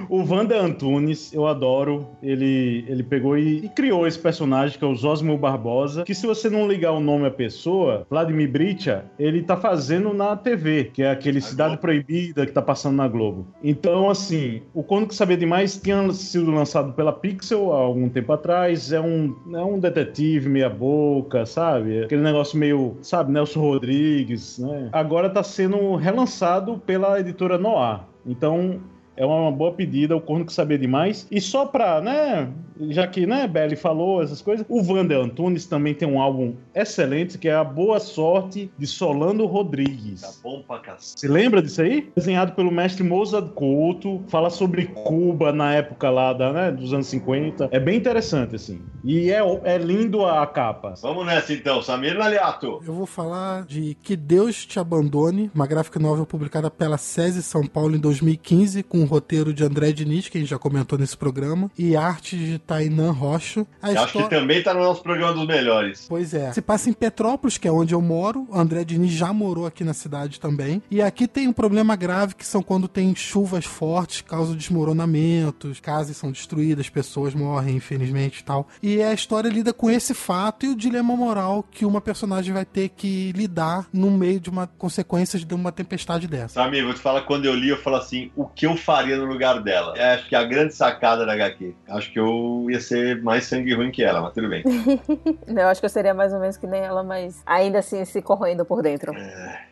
o 0.09 0.23
Wanda 0.23 0.59
Antunes, 0.59 1.33
eu 1.33 1.47
adoro. 1.47 2.07
Ele, 2.21 2.85
ele 2.87 3.03
pegou 3.03 3.37
e, 3.37 3.65
e 3.65 3.69
criou 3.69 4.07
esse 4.07 4.19
personagem 4.19 4.77
que 4.77 4.83
é 4.83 4.87
o 4.87 4.95
Zosmo 4.95 5.37
Barbosa. 5.37 6.03
Que 6.03 6.15
se 6.15 6.25
você 6.25 6.49
não 6.49 6.67
ligar 6.67 6.91
o 6.91 6.99
nome 6.99 7.27
à 7.27 7.31
pessoa, 7.31 8.05
Vladimir 8.09 8.49
Bricha, 8.49 9.05
ele 9.17 9.41
tá 9.43 9.57
fazendo 9.57 10.13
na 10.13 10.35
TV, 10.35 10.85
que 10.93 11.03
é 11.03 11.11
aquele 11.11 11.41
Cidade. 11.41 11.77
Proibida 11.77 12.42
que 12.45 12.51
tá 12.51 12.61
passando 12.61 12.95
na 12.95 13.07
Globo. 13.07 13.47
Então, 13.63 14.09
assim, 14.09 14.61
o 14.73 14.83
que 14.83 15.15
Sabia 15.15 15.37
Demais 15.37 15.77
tinha 15.77 16.11
sido 16.11 16.51
lançado 16.51 16.93
pela 16.93 17.11
Pixel 17.11 17.73
há 17.73 17.77
algum 17.77 18.09
tempo 18.09 18.31
atrás. 18.33 18.91
É 18.91 19.01
um, 19.01 19.35
é 19.53 19.63
um 19.63 19.79
detetive 19.79 20.49
meia 20.49 20.69
boca, 20.69 21.45
sabe? 21.45 22.03
Aquele 22.03 22.21
negócio 22.21 22.57
meio, 22.57 22.97
sabe, 23.01 23.31
Nelson 23.31 23.61
Rodrigues, 23.61 24.59
né? 24.59 24.89
Agora 24.91 25.29
tá 25.29 25.43
sendo 25.43 25.95
relançado 25.95 26.77
pela 26.85 27.19
editora 27.19 27.57
Noir. 27.57 28.01
Então, 28.25 28.79
é 29.15 29.25
uma 29.25 29.51
boa 29.51 29.71
pedida, 29.71 30.15
o 30.15 30.21
Corno 30.21 30.45
que 30.45 30.53
Sabia 30.53 30.77
Demais. 30.77 31.27
E 31.29 31.39
só 31.39 31.65
pra, 31.65 32.01
né, 32.01 32.49
já 32.89 33.07
que, 33.07 33.25
né, 33.25 33.47
Belly 33.47 33.75
falou 33.75 34.21
essas 34.21 34.41
coisas, 34.41 34.65
o 34.69 34.81
Wander 34.81 35.19
Antunes 35.19 35.65
também 35.65 35.93
tem 35.93 36.07
um 36.07 36.21
álbum 36.21 36.55
excelente 36.73 37.37
que 37.37 37.47
é 37.47 37.53
A 37.53 37.63
Boa 37.63 37.99
Sorte 37.99 38.71
de 38.77 38.87
Solano 38.87 39.45
Rodrigues. 39.45 40.21
Tá 40.21 40.31
bom 40.43 40.61
pra 40.61 40.79
cacete. 40.79 41.19
Você 41.19 41.27
lembra 41.27 41.61
disso 41.61 41.81
aí? 41.81 42.11
Desenhado 42.15 42.53
pelo 42.53 42.71
mestre 42.71 43.03
Mozart 43.03 43.49
Couto, 43.53 44.23
fala 44.27 44.49
sobre 44.49 44.85
Cuba 44.87 45.51
na 45.51 45.73
época 45.73 46.09
lá 46.09 46.33
da, 46.33 46.51
né, 46.51 46.71
dos 46.71 46.93
anos 46.93 47.07
50. 47.07 47.69
É 47.71 47.79
bem 47.79 47.97
interessante, 47.97 48.55
assim. 48.55 48.81
E 49.03 49.31
é, 49.31 49.41
é 49.63 49.77
lindo 49.77 50.25
a 50.25 50.45
capa. 50.47 50.93
Vamos 51.01 51.25
nessa 51.25 51.53
então, 51.53 51.81
Samir 51.81 52.17
Naliato. 52.17 52.81
Eu 52.85 52.93
vou 52.93 53.05
falar 53.05 53.65
de 53.65 53.95
Que 54.01 54.15
Deus 54.15 54.65
Te 54.65 54.79
Abandone, 54.79 55.51
uma 55.53 55.67
gráfica 55.67 55.99
novel 55.99 56.25
publicada 56.25 56.69
pela 56.71 56.97
SESI 56.97 57.43
São 57.43 57.65
Paulo 57.65 57.95
em 57.95 57.99
2015, 57.99 58.83
com 58.83 59.01
o 59.01 59.05
roteiro 59.05 59.53
de 59.53 59.63
André 59.63 59.91
Diniz, 59.91 60.29
que 60.29 60.37
a 60.37 60.41
gente 60.41 60.49
já 60.49 60.59
comentou 60.59 60.97
nesse 60.97 61.17
programa, 61.17 61.69
e 61.77 61.95
arte 61.95 62.37
de 62.37 62.59
Tainan 62.73 63.11
Rocha. 63.11 63.65
A 63.81 63.91
Eu 63.91 63.97
Acho 64.01 64.11
que 64.13 64.17
história- 64.19 64.39
também 64.39 64.63
tá 64.63 64.73
no 64.73 64.79
nosso 64.81 65.03
programa 65.03 65.33
dos 65.33 65.45
melhores. 65.47 66.05
Pois 66.09 66.33
é. 66.33 66.51
Se 66.53 66.61
passa 66.61 66.89
em 66.89 66.93
Petrópolis, 66.93 67.57
que 67.57 67.67
é 67.67 67.71
onde 67.71 67.93
eu 67.93 68.01
moro. 68.01 68.47
André 68.51 68.83
Diniz 68.83 69.11
já 69.11 69.31
morou 69.31 69.65
aqui 69.65 69.83
na 69.83 69.93
cidade 69.93 70.39
também. 70.39 70.81
E 70.89 71.01
aqui 71.01 71.27
tem 71.27 71.47
um 71.47 71.53
problema 71.53 71.95
grave 71.95 72.35
que 72.35 72.45
são 72.45 72.61
quando 72.63 72.87
tem 72.87 73.15
chuvas 73.15 73.65
fortes, 73.65 74.21
causam 74.21 74.55
desmoronamentos, 74.55 75.79
casas 75.79 76.17
são 76.17 76.31
destruídas, 76.31 76.89
pessoas 76.89 77.33
morrem, 77.33 77.75
infelizmente 77.75 78.39
e 78.39 78.43
tal. 78.43 78.67
E 78.81 79.01
a 79.01 79.13
história 79.13 79.49
lida 79.49 79.73
com 79.73 79.89
esse 79.89 80.13
fato 80.13 80.65
e 80.65 80.69
o 80.69 80.75
dilema 80.75 81.15
moral 81.15 81.63
que 81.69 81.85
uma 81.85 82.01
personagem 82.01 82.53
vai 82.53 82.65
ter 82.65 82.89
que 82.89 83.31
lidar 83.33 83.87
no 83.93 84.09
meio 84.11 84.39
de 84.39 84.49
uma 84.49 84.67
consequência 84.67 85.37
de 85.39 85.53
uma 85.53 85.71
tempestade 85.71 86.27
dessa. 86.27 86.55
Samir, 86.55 86.83
vou 86.83 86.93
te 86.93 86.99
falar, 86.99 87.21
quando 87.21 87.45
eu 87.45 87.53
li, 87.53 87.69
eu 87.69 87.77
falo 87.77 87.97
assim, 87.97 88.31
o 88.35 88.45
que 88.45 88.65
eu 88.65 88.75
faria 88.75 89.17
no 89.17 89.25
lugar 89.25 89.61
dela? 89.61 89.93
É, 89.97 90.13
acho 90.15 90.27
que 90.27 90.35
a 90.35 90.43
grande 90.43 90.73
sacada 90.73 91.25
da 91.25 91.33
HQ. 91.33 91.75
Acho 91.87 92.11
que 92.11 92.19
eu 92.19 92.52
ia 92.69 92.79
ser 92.79 93.21
mais 93.21 93.45
sangue 93.45 93.73
ruim 93.73 93.91
que 93.91 94.03
ela, 94.03 94.21
mas 94.21 94.33
tudo 94.33 94.49
bem. 94.49 94.63
Eu 95.47 95.67
acho 95.67 95.79
que 95.79 95.85
eu 95.85 95.89
seria 95.89 96.13
mais 96.13 96.33
ou 96.33 96.39
menos 96.39 96.57
que 96.57 96.67
nem 96.67 96.81
ela, 96.81 97.03
mas 97.03 97.41
ainda 97.45 97.79
assim 97.79 98.03
se 98.05 98.21
corroendo 98.21 98.65
por 98.65 98.81
dentro. 98.81 99.13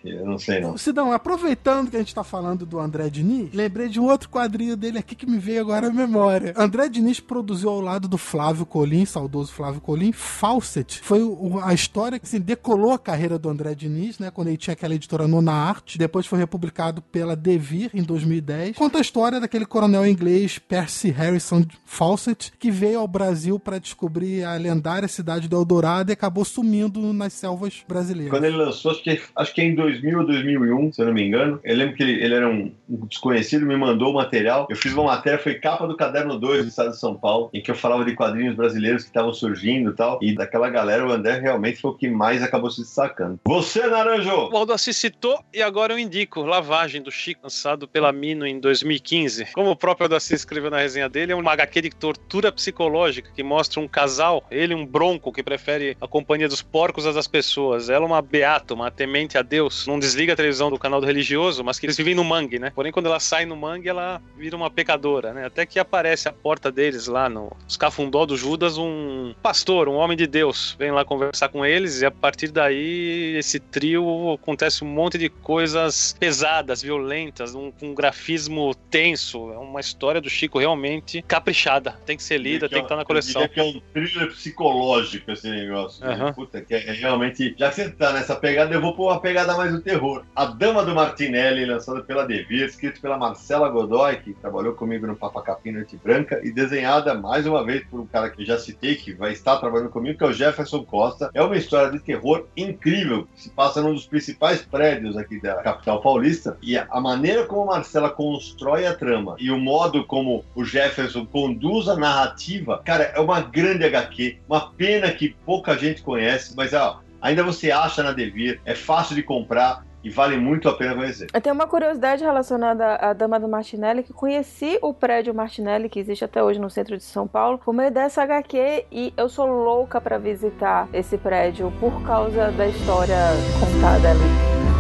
Eu 0.03 0.26
não 0.26 0.38
sei 0.38 0.60
não. 0.60 0.78
Sidão, 0.78 1.12
aproveitando 1.12 1.90
que 1.90 1.95
a 1.95 1.99
gente 1.99 2.14
tá 2.14 2.24
falando 2.24 2.66
do 2.66 2.80
André 2.80 3.10
Diniz, 3.10 3.53
lembrei 3.53 3.90
de 3.90 3.99
um 3.99 4.06
outro 4.06 4.30
quadrinho 4.30 4.76
dele 4.78 4.99
aqui 4.99 5.16
que 5.16 5.26
me 5.26 5.38
veio 5.38 5.62
agora 5.62 5.88
à 5.88 5.91
memória. 5.91 6.53
André 6.58 6.88
Diniz 6.90 7.20
produziu 7.20 7.70
ao 7.70 7.82
lado 7.82 8.08
do 8.08 8.18
Flávio 8.18 8.66
Colim, 8.66 9.06
saudoso 9.06 9.52
Flávio 9.52 9.82
Colim, 9.82 10.12
Fawcett. 10.12 11.02
Foi 11.02 11.22
a 11.64 11.74
história 11.74 12.20
que 12.20 12.26
assim, 12.26 12.40
decolou 12.40 12.94
a 12.94 12.99
carreira 12.99 13.38
do 13.38 13.49
André 13.49 13.76
Diniz, 13.76 14.20
né? 14.20 14.32
Quando 14.32 14.48
ele 14.48 14.58
tinha 14.58 14.74
aquela 14.74 14.95
editora 14.95 15.28
Nona 15.28 15.53
Arte. 15.53 15.98
Depois 15.98 16.26
foi 16.26 16.40
republicado 16.40 17.02
pela 17.02 17.36
Devir 17.36 17.91
em 17.94 18.03
2010. 18.03 18.76
Conta 18.76 18.98
a 18.98 19.02
história 19.02 19.40
daquele 19.40 19.66
coronel 19.66 20.06
inglês 20.06 20.58
Percy 20.58 21.10
Harrison 21.10 21.64
Fawcett, 21.86 22.53
que 22.58 22.70
veio 22.72 22.99
ao 22.99 23.07
Brasil 23.07 23.60
para 23.60 23.80
descobrir 23.80 24.43
a 24.43 24.56
lendária 24.56 25.07
cidade 25.07 25.48
do 25.48 25.56
Eldorado 25.56 26.11
e 26.11 26.14
acabou 26.14 26.45
sumindo 26.45 27.14
nas 27.14 27.34
selvas 27.34 27.84
brasileiras. 27.88 28.31
Quando 28.31 28.45
ele 28.45 28.57
lançou, 28.57 28.91
acho 28.91 29.03
que, 29.03 29.22
acho 29.35 29.53
que 29.53 29.61
é 29.61 29.65
em 29.65 29.76
2000 29.76 30.19
ou 30.19 30.26
2001, 30.26 30.93
se 30.93 31.02
eu 31.02 31.06
não 31.06 31.14
me 31.14 31.23
engano. 31.23 31.60
Eu 31.64 31.76
lembro 31.76 31.95
que 31.95 32.03
ele, 32.03 32.23
ele 32.23 32.34
era 32.34 32.49
um, 32.49 32.72
um 32.89 33.06
desconhecido, 33.06 33.65
me 33.65 33.77
mandou 33.77 34.11
o 34.11 34.15
material. 34.15 34.68
Eu 34.69 34.76
fiz 34.76 34.93
uma 34.93 35.03
matéria, 35.03 35.39
foi 35.39 35.56
capa 35.56 35.88
do 35.88 35.95
Caderno 35.95 36.39
2 36.39 36.64
do 36.64 36.69
Estado 36.69 36.91
de 36.91 36.99
São 36.99 37.15
Paulo, 37.15 37.49
em 37.53 37.61
que 37.61 37.72
eu 37.72 37.76
falava 37.76 38.06
de 38.06 38.15
quadrinhos 38.15 38.56
brasileiros 38.56 39.03
que 39.03 39.10
estavam 39.10 39.34
surgindo 39.34 39.91
e 39.91 39.95
tal. 39.95 40.19
E 40.22 40.35
daquela 40.35 40.69
galera, 40.69 41.06
o 41.06 41.11
André 41.11 41.39
realmente 41.39 41.81
foi 41.81 41.91
o 41.91 41.95
que 41.95 42.10
mais 42.10 42.41
acabou 42.41 42.69
se 42.69 42.81
destacando. 42.81 43.39
Você, 43.45 43.85
Naranjo! 43.88 44.49
O 44.52 44.57
Aldacir 44.57 44.93
citou 44.93 45.39
e 45.53 45.61
agora 45.61 45.93
eu 45.93 45.99
indico 45.99 46.41
Lavagem 46.41 47.02
do 47.02 47.11
Chico, 47.11 47.41
lançado 47.43 47.88
pela 47.88 48.11
Mino 48.11 48.45
em 48.45 48.60
2015. 48.60 49.48
Como 49.53 49.72
o 49.72 49.76
próprio 49.76 50.06
Aldacir 50.06 50.35
escreveu 50.35 50.72
na 50.72 50.80
resenha 50.80 51.10
dele, 51.10 51.31
é 51.31 51.35
uma 51.35 51.52
HQ 51.52 51.81
de 51.81 51.89
tortura 51.89 52.52
psicológica 52.62 53.32
que 53.34 53.44
mostra 53.44 53.80
um 53.80 53.88
casal, 53.88 54.46
ele 54.52 54.76
um 54.76 54.86
bronco 54.86 55.32
que 55.32 55.42
prefere 55.42 55.98
a 56.00 56.08
companhia 56.08 56.48
dos 56.48 56.62
porcos 56.62 57.06
às 57.06 57.16
das 57.16 57.28
pessoas. 57.28 57.90
Ela 57.90 58.06
uma 58.06 58.22
beata, 58.22 58.74
uma 58.74 58.92
temente 58.92 59.38
a 59.38 59.42
Deus, 59.42 59.88
não 59.88 60.00
desliga 60.00 60.34
a 60.34 60.36
televisão 60.36 60.70
do 60.70 60.80
canal 60.80 61.02
do 61.02 61.08
religioso, 61.08 61.64
mas 61.64 61.80
que 61.80 61.86
eles 61.86 61.98
vivem 61.98 62.16
no 62.16 62.24
mangue, 62.24 62.60
né? 62.60 62.72
Porém, 62.74 62.92
quando 62.92 63.08
ela 63.08 63.20
sai 63.20 63.46
no 63.46 63.56
mangue, 63.56 63.90
ela 63.90 64.22
vira 64.38 64.56
uma 64.56 64.70
pecadora, 64.70 65.34
né? 65.34 65.46
Até 65.46 65.66
que 65.66 65.80
aparece 65.80 66.28
à 66.28 66.32
porta 66.32 66.72
deles 66.72 67.08
lá 67.08 67.30
no 67.30 67.52
escafundó 67.68 68.26
do 68.26 68.38
Judas 68.38 68.78
um 68.78 69.34
pastor, 69.42 69.88
um 69.88 69.96
homem 69.96 70.18
de 70.18 70.28
Deus, 70.28 70.76
vem 70.78 70.92
lá 70.92 71.04
conversar 71.04 71.50
com 71.50 71.66
eles 71.66 72.02
e 72.02 72.06
a 72.06 72.12
partir 72.12 72.50
daí 72.50 73.36
esse 73.38 73.60
trio 73.60 74.34
acontece 74.34 74.84
um 74.84 74.88
monte 74.88 75.18
de 75.18 75.30
coisas 75.30 76.16
pesadas, 76.20 76.82
violentas, 76.82 77.56
um, 77.56 77.72
um 77.82 77.94
grafismo 77.94 78.74
tenso. 78.90 79.52
É 79.52 79.58
uma 79.58 79.80
história 79.80 80.22
do 80.22 80.30
Chico 80.30 80.60
realmente 80.60 81.22
caprichada. 81.24 82.00
Tem 82.06 82.18
que 82.18 82.24
ser 82.24 82.38
lida, 82.38 82.51
tem 82.60 82.69
que 82.69 82.80
estar 82.80 82.95
na 82.95 83.06
coleção. 83.06 83.48
Que 83.48 83.60
é 83.60 83.64
um 83.64 83.82
thriller 83.94 84.28
psicológico 84.30 85.32
esse 85.32 85.49
negócio. 85.49 86.06
Aham. 86.06 86.34
Puta, 86.34 86.61
que 86.61 86.73
é, 86.73 86.88
é 86.90 86.91
realmente. 86.94 87.56
Já 87.57 87.69
que 87.69 87.76
você 87.76 87.90
tá 87.90 88.14
nessa 88.14 88.36
pegada, 88.36 88.73
eu 88.73 88.82
vou 88.82 88.95
pôr 88.95 89.11
uma 89.11 89.19
pegada 89.19 89.56
mais 89.56 89.72
do 89.72 89.82
terror. 89.82 90.23
A 90.36 90.45
Dama 90.45 90.84
do 90.86 90.95
Martinelli, 90.95 91.65
lançada 91.65 92.02
pela 92.02 92.26
Devir, 92.26 92.65
escrito 92.65 93.02
pela 93.02 93.18
Marcela 93.18 93.69
Godoy, 93.69 94.18
que 94.18 94.34
trabalhou 94.34 94.73
comigo 94.73 95.06
no 95.07 95.15
Papa 95.15 95.41
Capim 95.41 95.72
Noite 95.72 95.99
Branca, 96.02 96.40
e 96.44 96.52
desenhada 96.52 97.14
mais 97.14 97.45
uma 97.45 97.65
vez 97.65 97.84
por 97.86 97.99
um 97.99 98.06
cara 98.06 98.30
que 98.30 98.41
eu 98.41 98.45
já 98.45 98.57
citei, 98.57 98.95
que 98.95 99.14
vai 99.14 99.32
estar 99.34 99.57
trabalhando 99.57 99.90
comigo, 99.90 100.18
que 100.18 100.23
é 100.23 100.28
o 100.28 100.34
Jefferson 100.34 100.84
Costa. 100.84 101.30
É 101.34 101.41
uma 101.41 101.57
história 101.57 101.91
de 101.91 101.99
terror 101.99 102.48
incrível, 102.56 103.28
que 103.36 103.44
se 103.44 103.49
passa 103.49 103.82
num 103.82 103.94
dos 103.94 104.06
principais 104.06 104.61
prédios 104.61 105.18
aqui 105.18 105.41
da 105.41 105.56
capital 105.56 106.02
paulista. 106.02 106.57
E 106.61 106.78
a 106.78 106.88
a 106.91 106.99
maneira 106.99 107.45
como 107.45 107.64
a 107.64 107.76
Marcela 107.78 108.10
constrói 108.10 108.86
a 108.86 108.94
trama 108.94 109.36
e 109.40 109.49
o 109.49 109.57
modo 109.57 110.06
como 110.06 110.44
o 110.53 110.64
Jefferson 110.64 111.26
conduz 111.26 111.88
a 111.88 111.95
narrativa, 111.95 112.41
cara, 112.84 113.12
é 113.16 113.20
uma 113.20 113.42
grande 113.42 113.86
HQ. 113.86 114.40
Uma 114.48 114.72
pena 114.72 115.12
que 115.12 115.36
pouca 115.46 115.78
gente 115.78 116.02
conhece, 116.02 116.56
mas 116.56 116.74
ó, 116.74 117.02
ainda 117.22 117.44
você 117.44 117.72
acha 117.72 118.04
na 118.04 118.12
Devir, 118.12 118.60
é 118.66 118.76
fácil 118.76 119.16
de 119.16 119.24
comprar 119.24 119.84
e 120.04 120.10
vale 120.10 120.38
muito 120.38 120.68
a 120.68 120.74
pena 120.74 120.96
conhecer. 120.96 121.28
Eu 121.34 121.42
tenho 121.42 121.54
uma 121.54 121.68
curiosidade 121.68 122.24
relacionada 122.24 122.96
à 122.96 123.14
Dama 123.14 123.40
do 123.40 123.48
Martinelli, 123.48 124.04
que 124.04 124.14
conheci 124.14 124.78
o 124.82 124.94
prédio 124.94 125.34
Martinelli, 125.34 125.90
que 125.90 126.00
existe 126.00 126.26
até 126.26 126.44
hoje 126.44 126.60
no 126.60 126.70
centro 126.70 126.98
de 126.98 127.04
São 127.04 127.28
Paulo, 127.28 127.58
por 127.60 127.74
meio 127.74 127.92
dessa 127.92 128.24
HQ, 128.24 128.86
e 128.92 129.14
eu 129.16 129.30
sou 129.30 129.46
louca 129.46 130.02
pra 130.02 130.18
visitar 130.18 130.88
esse 130.92 131.18
prédio 131.18 131.72
por 131.80 132.02
causa 132.04 132.52
da 132.52 132.68
história 132.68 133.16
contada 133.60 134.10
ali. 134.10 134.70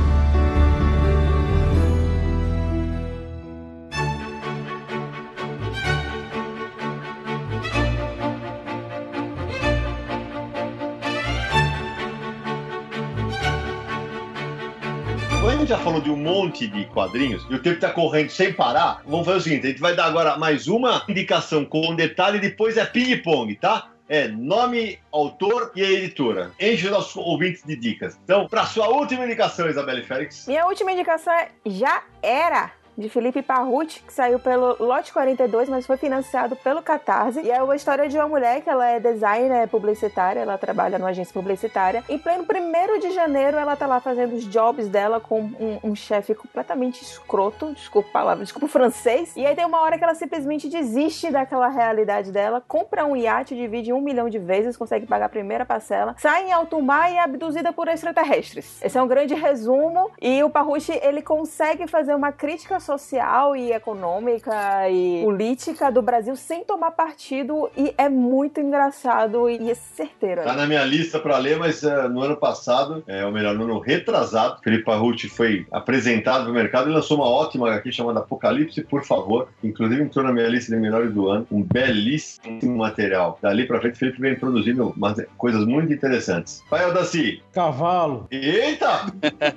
Já 15.71 15.77
falou 15.77 16.01
de 16.01 16.11
um 16.11 16.17
monte 16.17 16.67
de 16.67 16.85
quadrinhos 16.87 17.47
e 17.49 17.55
o 17.55 17.61
tempo 17.61 17.79
tá 17.79 17.89
correndo 17.89 18.29
sem 18.29 18.51
parar, 18.51 19.01
vamos 19.05 19.25
fazer 19.25 19.37
o 19.37 19.41
seguinte: 19.41 19.67
a 19.67 19.69
gente 19.69 19.79
vai 19.79 19.95
dar 19.95 20.03
agora 20.03 20.37
mais 20.37 20.67
uma 20.67 21.05
indicação 21.07 21.63
com 21.63 21.95
detalhe 21.95 22.39
e 22.39 22.41
depois 22.41 22.75
é 22.75 22.83
ping-pong, 22.83 23.55
tá? 23.55 23.89
É 24.09 24.27
nome, 24.27 24.99
autor 25.13 25.71
e 25.73 25.81
a 25.81 25.89
editora. 25.89 26.51
Enche 26.59 26.87
os 26.87 26.91
nossos 26.91 27.15
ouvintes 27.15 27.63
de 27.63 27.77
dicas. 27.77 28.19
Então, 28.21 28.49
para 28.49 28.65
sua 28.65 28.89
última 28.89 29.23
indicação, 29.23 29.69
Isabelle 29.69 30.03
Félix. 30.03 30.45
Minha 30.45 30.65
última 30.65 30.91
indicação 30.91 31.31
é 31.31 31.47
Já 31.65 32.03
Era, 32.21 32.73
de 32.97 33.09
Felipe 33.09 33.41
Parrucci, 33.41 34.01
que 34.01 34.13
saiu 34.13 34.39
pelo 34.39 34.75
Lote 34.79 35.13
42, 35.13 35.69
mas 35.69 35.85
foi 35.85 35.97
financiado 35.97 36.55
pelo 36.55 36.81
Catarse. 36.81 37.41
E 37.41 37.51
é 37.51 37.61
uma 37.61 37.75
história 37.75 38.07
de 38.07 38.17
uma 38.17 38.27
mulher 38.27 38.61
que 38.61 38.69
ela 38.69 38.85
é 38.85 38.99
designer 38.99 39.67
publicitária, 39.67 40.41
ela 40.41 40.57
trabalha 40.57 40.99
numa 40.99 41.09
agência 41.09 41.33
publicitária. 41.33 42.03
Em 42.09 42.17
pleno 42.17 42.43
1 42.43 42.99
de 42.99 43.11
janeiro, 43.11 43.57
ela 43.57 43.75
tá 43.75 43.87
lá 43.87 43.99
fazendo 43.99 44.35
os 44.35 44.45
jobs 44.45 44.87
dela 44.87 45.19
com 45.19 45.41
um, 45.41 45.79
um 45.83 45.95
chefe 45.95 46.35
completamente 46.35 47.01
escroto, 47.01 47.73
desculpa 47.73 48.09
a 48.09 48.11
palavra, 48.11 48.43
desculpa 48.43 48.65
o 48.65 48.69
francês. 48.69 49.33
E 49.35 49.45
aí 49.45 49.55
tem 49.55 49.65
uma 49.65 49.81
hora 49.81 49.97
que 49.97 50.03
ela 50.03 50.15
simplesmente 50.15 50.67
desiste 50.67 51.31
daquela 51.31 51.69
realidade 51.69 52.31
dela, 52.31 52.61
compra 52.67 53.05
um 53.05 53.15
iate, 53.15 53.55
divide 53.55 53.93
um 53.93 54.01
milhão 54.01 54.29
de 54.29 54.37
vezes, 54.37 54.75
consegue 54.75 55.05
pagar 55.05 55.25
a 55.25 55.29
primeira 55.29 55.65
parcela, 55.65 56.15
sai 56.17 56.49
em 56.49 56.51
alto 56.51 56.81
mar 56.81 57.11
e 57.11 57.15
é 57.15 57.21
abduzida 57.21 57.71
por 57.71 57.87
extraterrestres. 57.87 58.81
Esse 58.81 58.97
é 58.97 59.01
um 59.01 59.07
grande 59.07 59.33
resumo. 59.33 60.11
E 60.21 60.43
o 60.43 60.49
Parrucci, 60.49 60.99
ele 61.01 61.21
consegue 61.21 61.87
fazer 61.87 62.13
uma 62.13 62.31
crítica 62.31 62.79
social 62.81 63.55
e 63.55 63.71
econômica 63.71 64.89
e 64.89 65.21
política 65.23 65.91
do 65.91 66.01
Brasil 66.01 66.35
sem 66.35 66.63
tomar 66.65 66.91
partido 66.91 67.69
e 67.77 67.93
é 67.97 68.09
muito 68.09 68.59
engraçado 68.59 69.49
e 69.49 69.69
é 69.71 69.75
certeiro. 69.75 70.43
Tá 70.43 70.53
na 70.53 70.65
minha 70.65 70.83
lista 70.83 71.19
para 71.19 71.37
ler, 71.37 71.57
mas 71.57 71.83
eh, 71.83 72.07
no 72.09 72.21
ano 72.21 72.35
passado, 72.35 73.03
é, 73.07 73.25
ou 73.25 73.31
melhor, 73.31 73.55
no 73.55 73.63
ano 73.63 73.79
retrasado, 73.79 74.59
Felipe 74.63 74.83
Parrucci 74.83 75.29
foi 75.29 75.65
apresentado 75.71 76.45
no 76.45 76.53
mercado 76.53 76.89
e 76.89 76.93
lançou 76.93 77.17
uma 77.17 77.29
ótima 77.29 77.67
HQ 77.67 77.91
chamada 77.91 78.19
Apocalipse, 78.19 78.81
por 78.81 79.03
favor. 79.03 79.47
Inclusive 79.63 80.01
entrou 80.01 80.25
na 80.25 80.33
minha 80.33 80.47
lista 80.47 80.73
de 80.73 80.81
melhores 80.81 81.13
do 81.13 81.29
ano. 81.29 81.47
Um 81.51 81.61
belíssimo 81.61 82.77
material. 82.77 83.37
Dali 83.41 83.65
pra 83.65 83.79
frente, 83.79 83.97
Felipe 83.97 84.19
vem 84.19 84.35
produzindo 84.35 84.93
umas 84.95 85.17
coisas 85.37 85.65
muito 85.65 85.93
interessantes. 85.93 86.63
Vai, 86.69 86.83
Aldaci. 86.83 87.41
Cavalo. 87.53 88.27
Eita! 88.31 89.05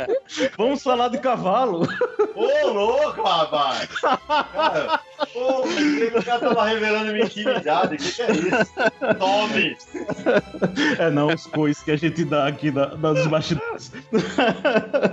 Vamos 0.58 0.82
falar 0.82 1.08
de 1.08 1.18
cavalo. 1.18 1.86
Ô, 2.34 2.68
louco, 2.68 3.13
rapaz! 3.22 3.88
Cara, 4.00 5.00
o 5.34 6.24
cara 6.24 6.38
tava 6.38 6.66
revelando 6.66 7.12
minha 7.12 7.24
intimidade. 7.24 7.94
O 7.94 7.98
que, 7.98 8.12
que 8.12 8.22
é 8.22 8.32
isso? 8.32 8.72
Tome! 9.18 9.76
É 10.98 11.10
não, 11.10 11.28
os 11.28 11.46
coisas 11.46 11.82
que 11.82 11.90
a 11.90 11.96
gente 11.96 12.24
dá 12.24 12.46
aqui 12.46 12.70
da, 12.70 12.86
das 12.86 13.26
bastidores. 13.26 13.92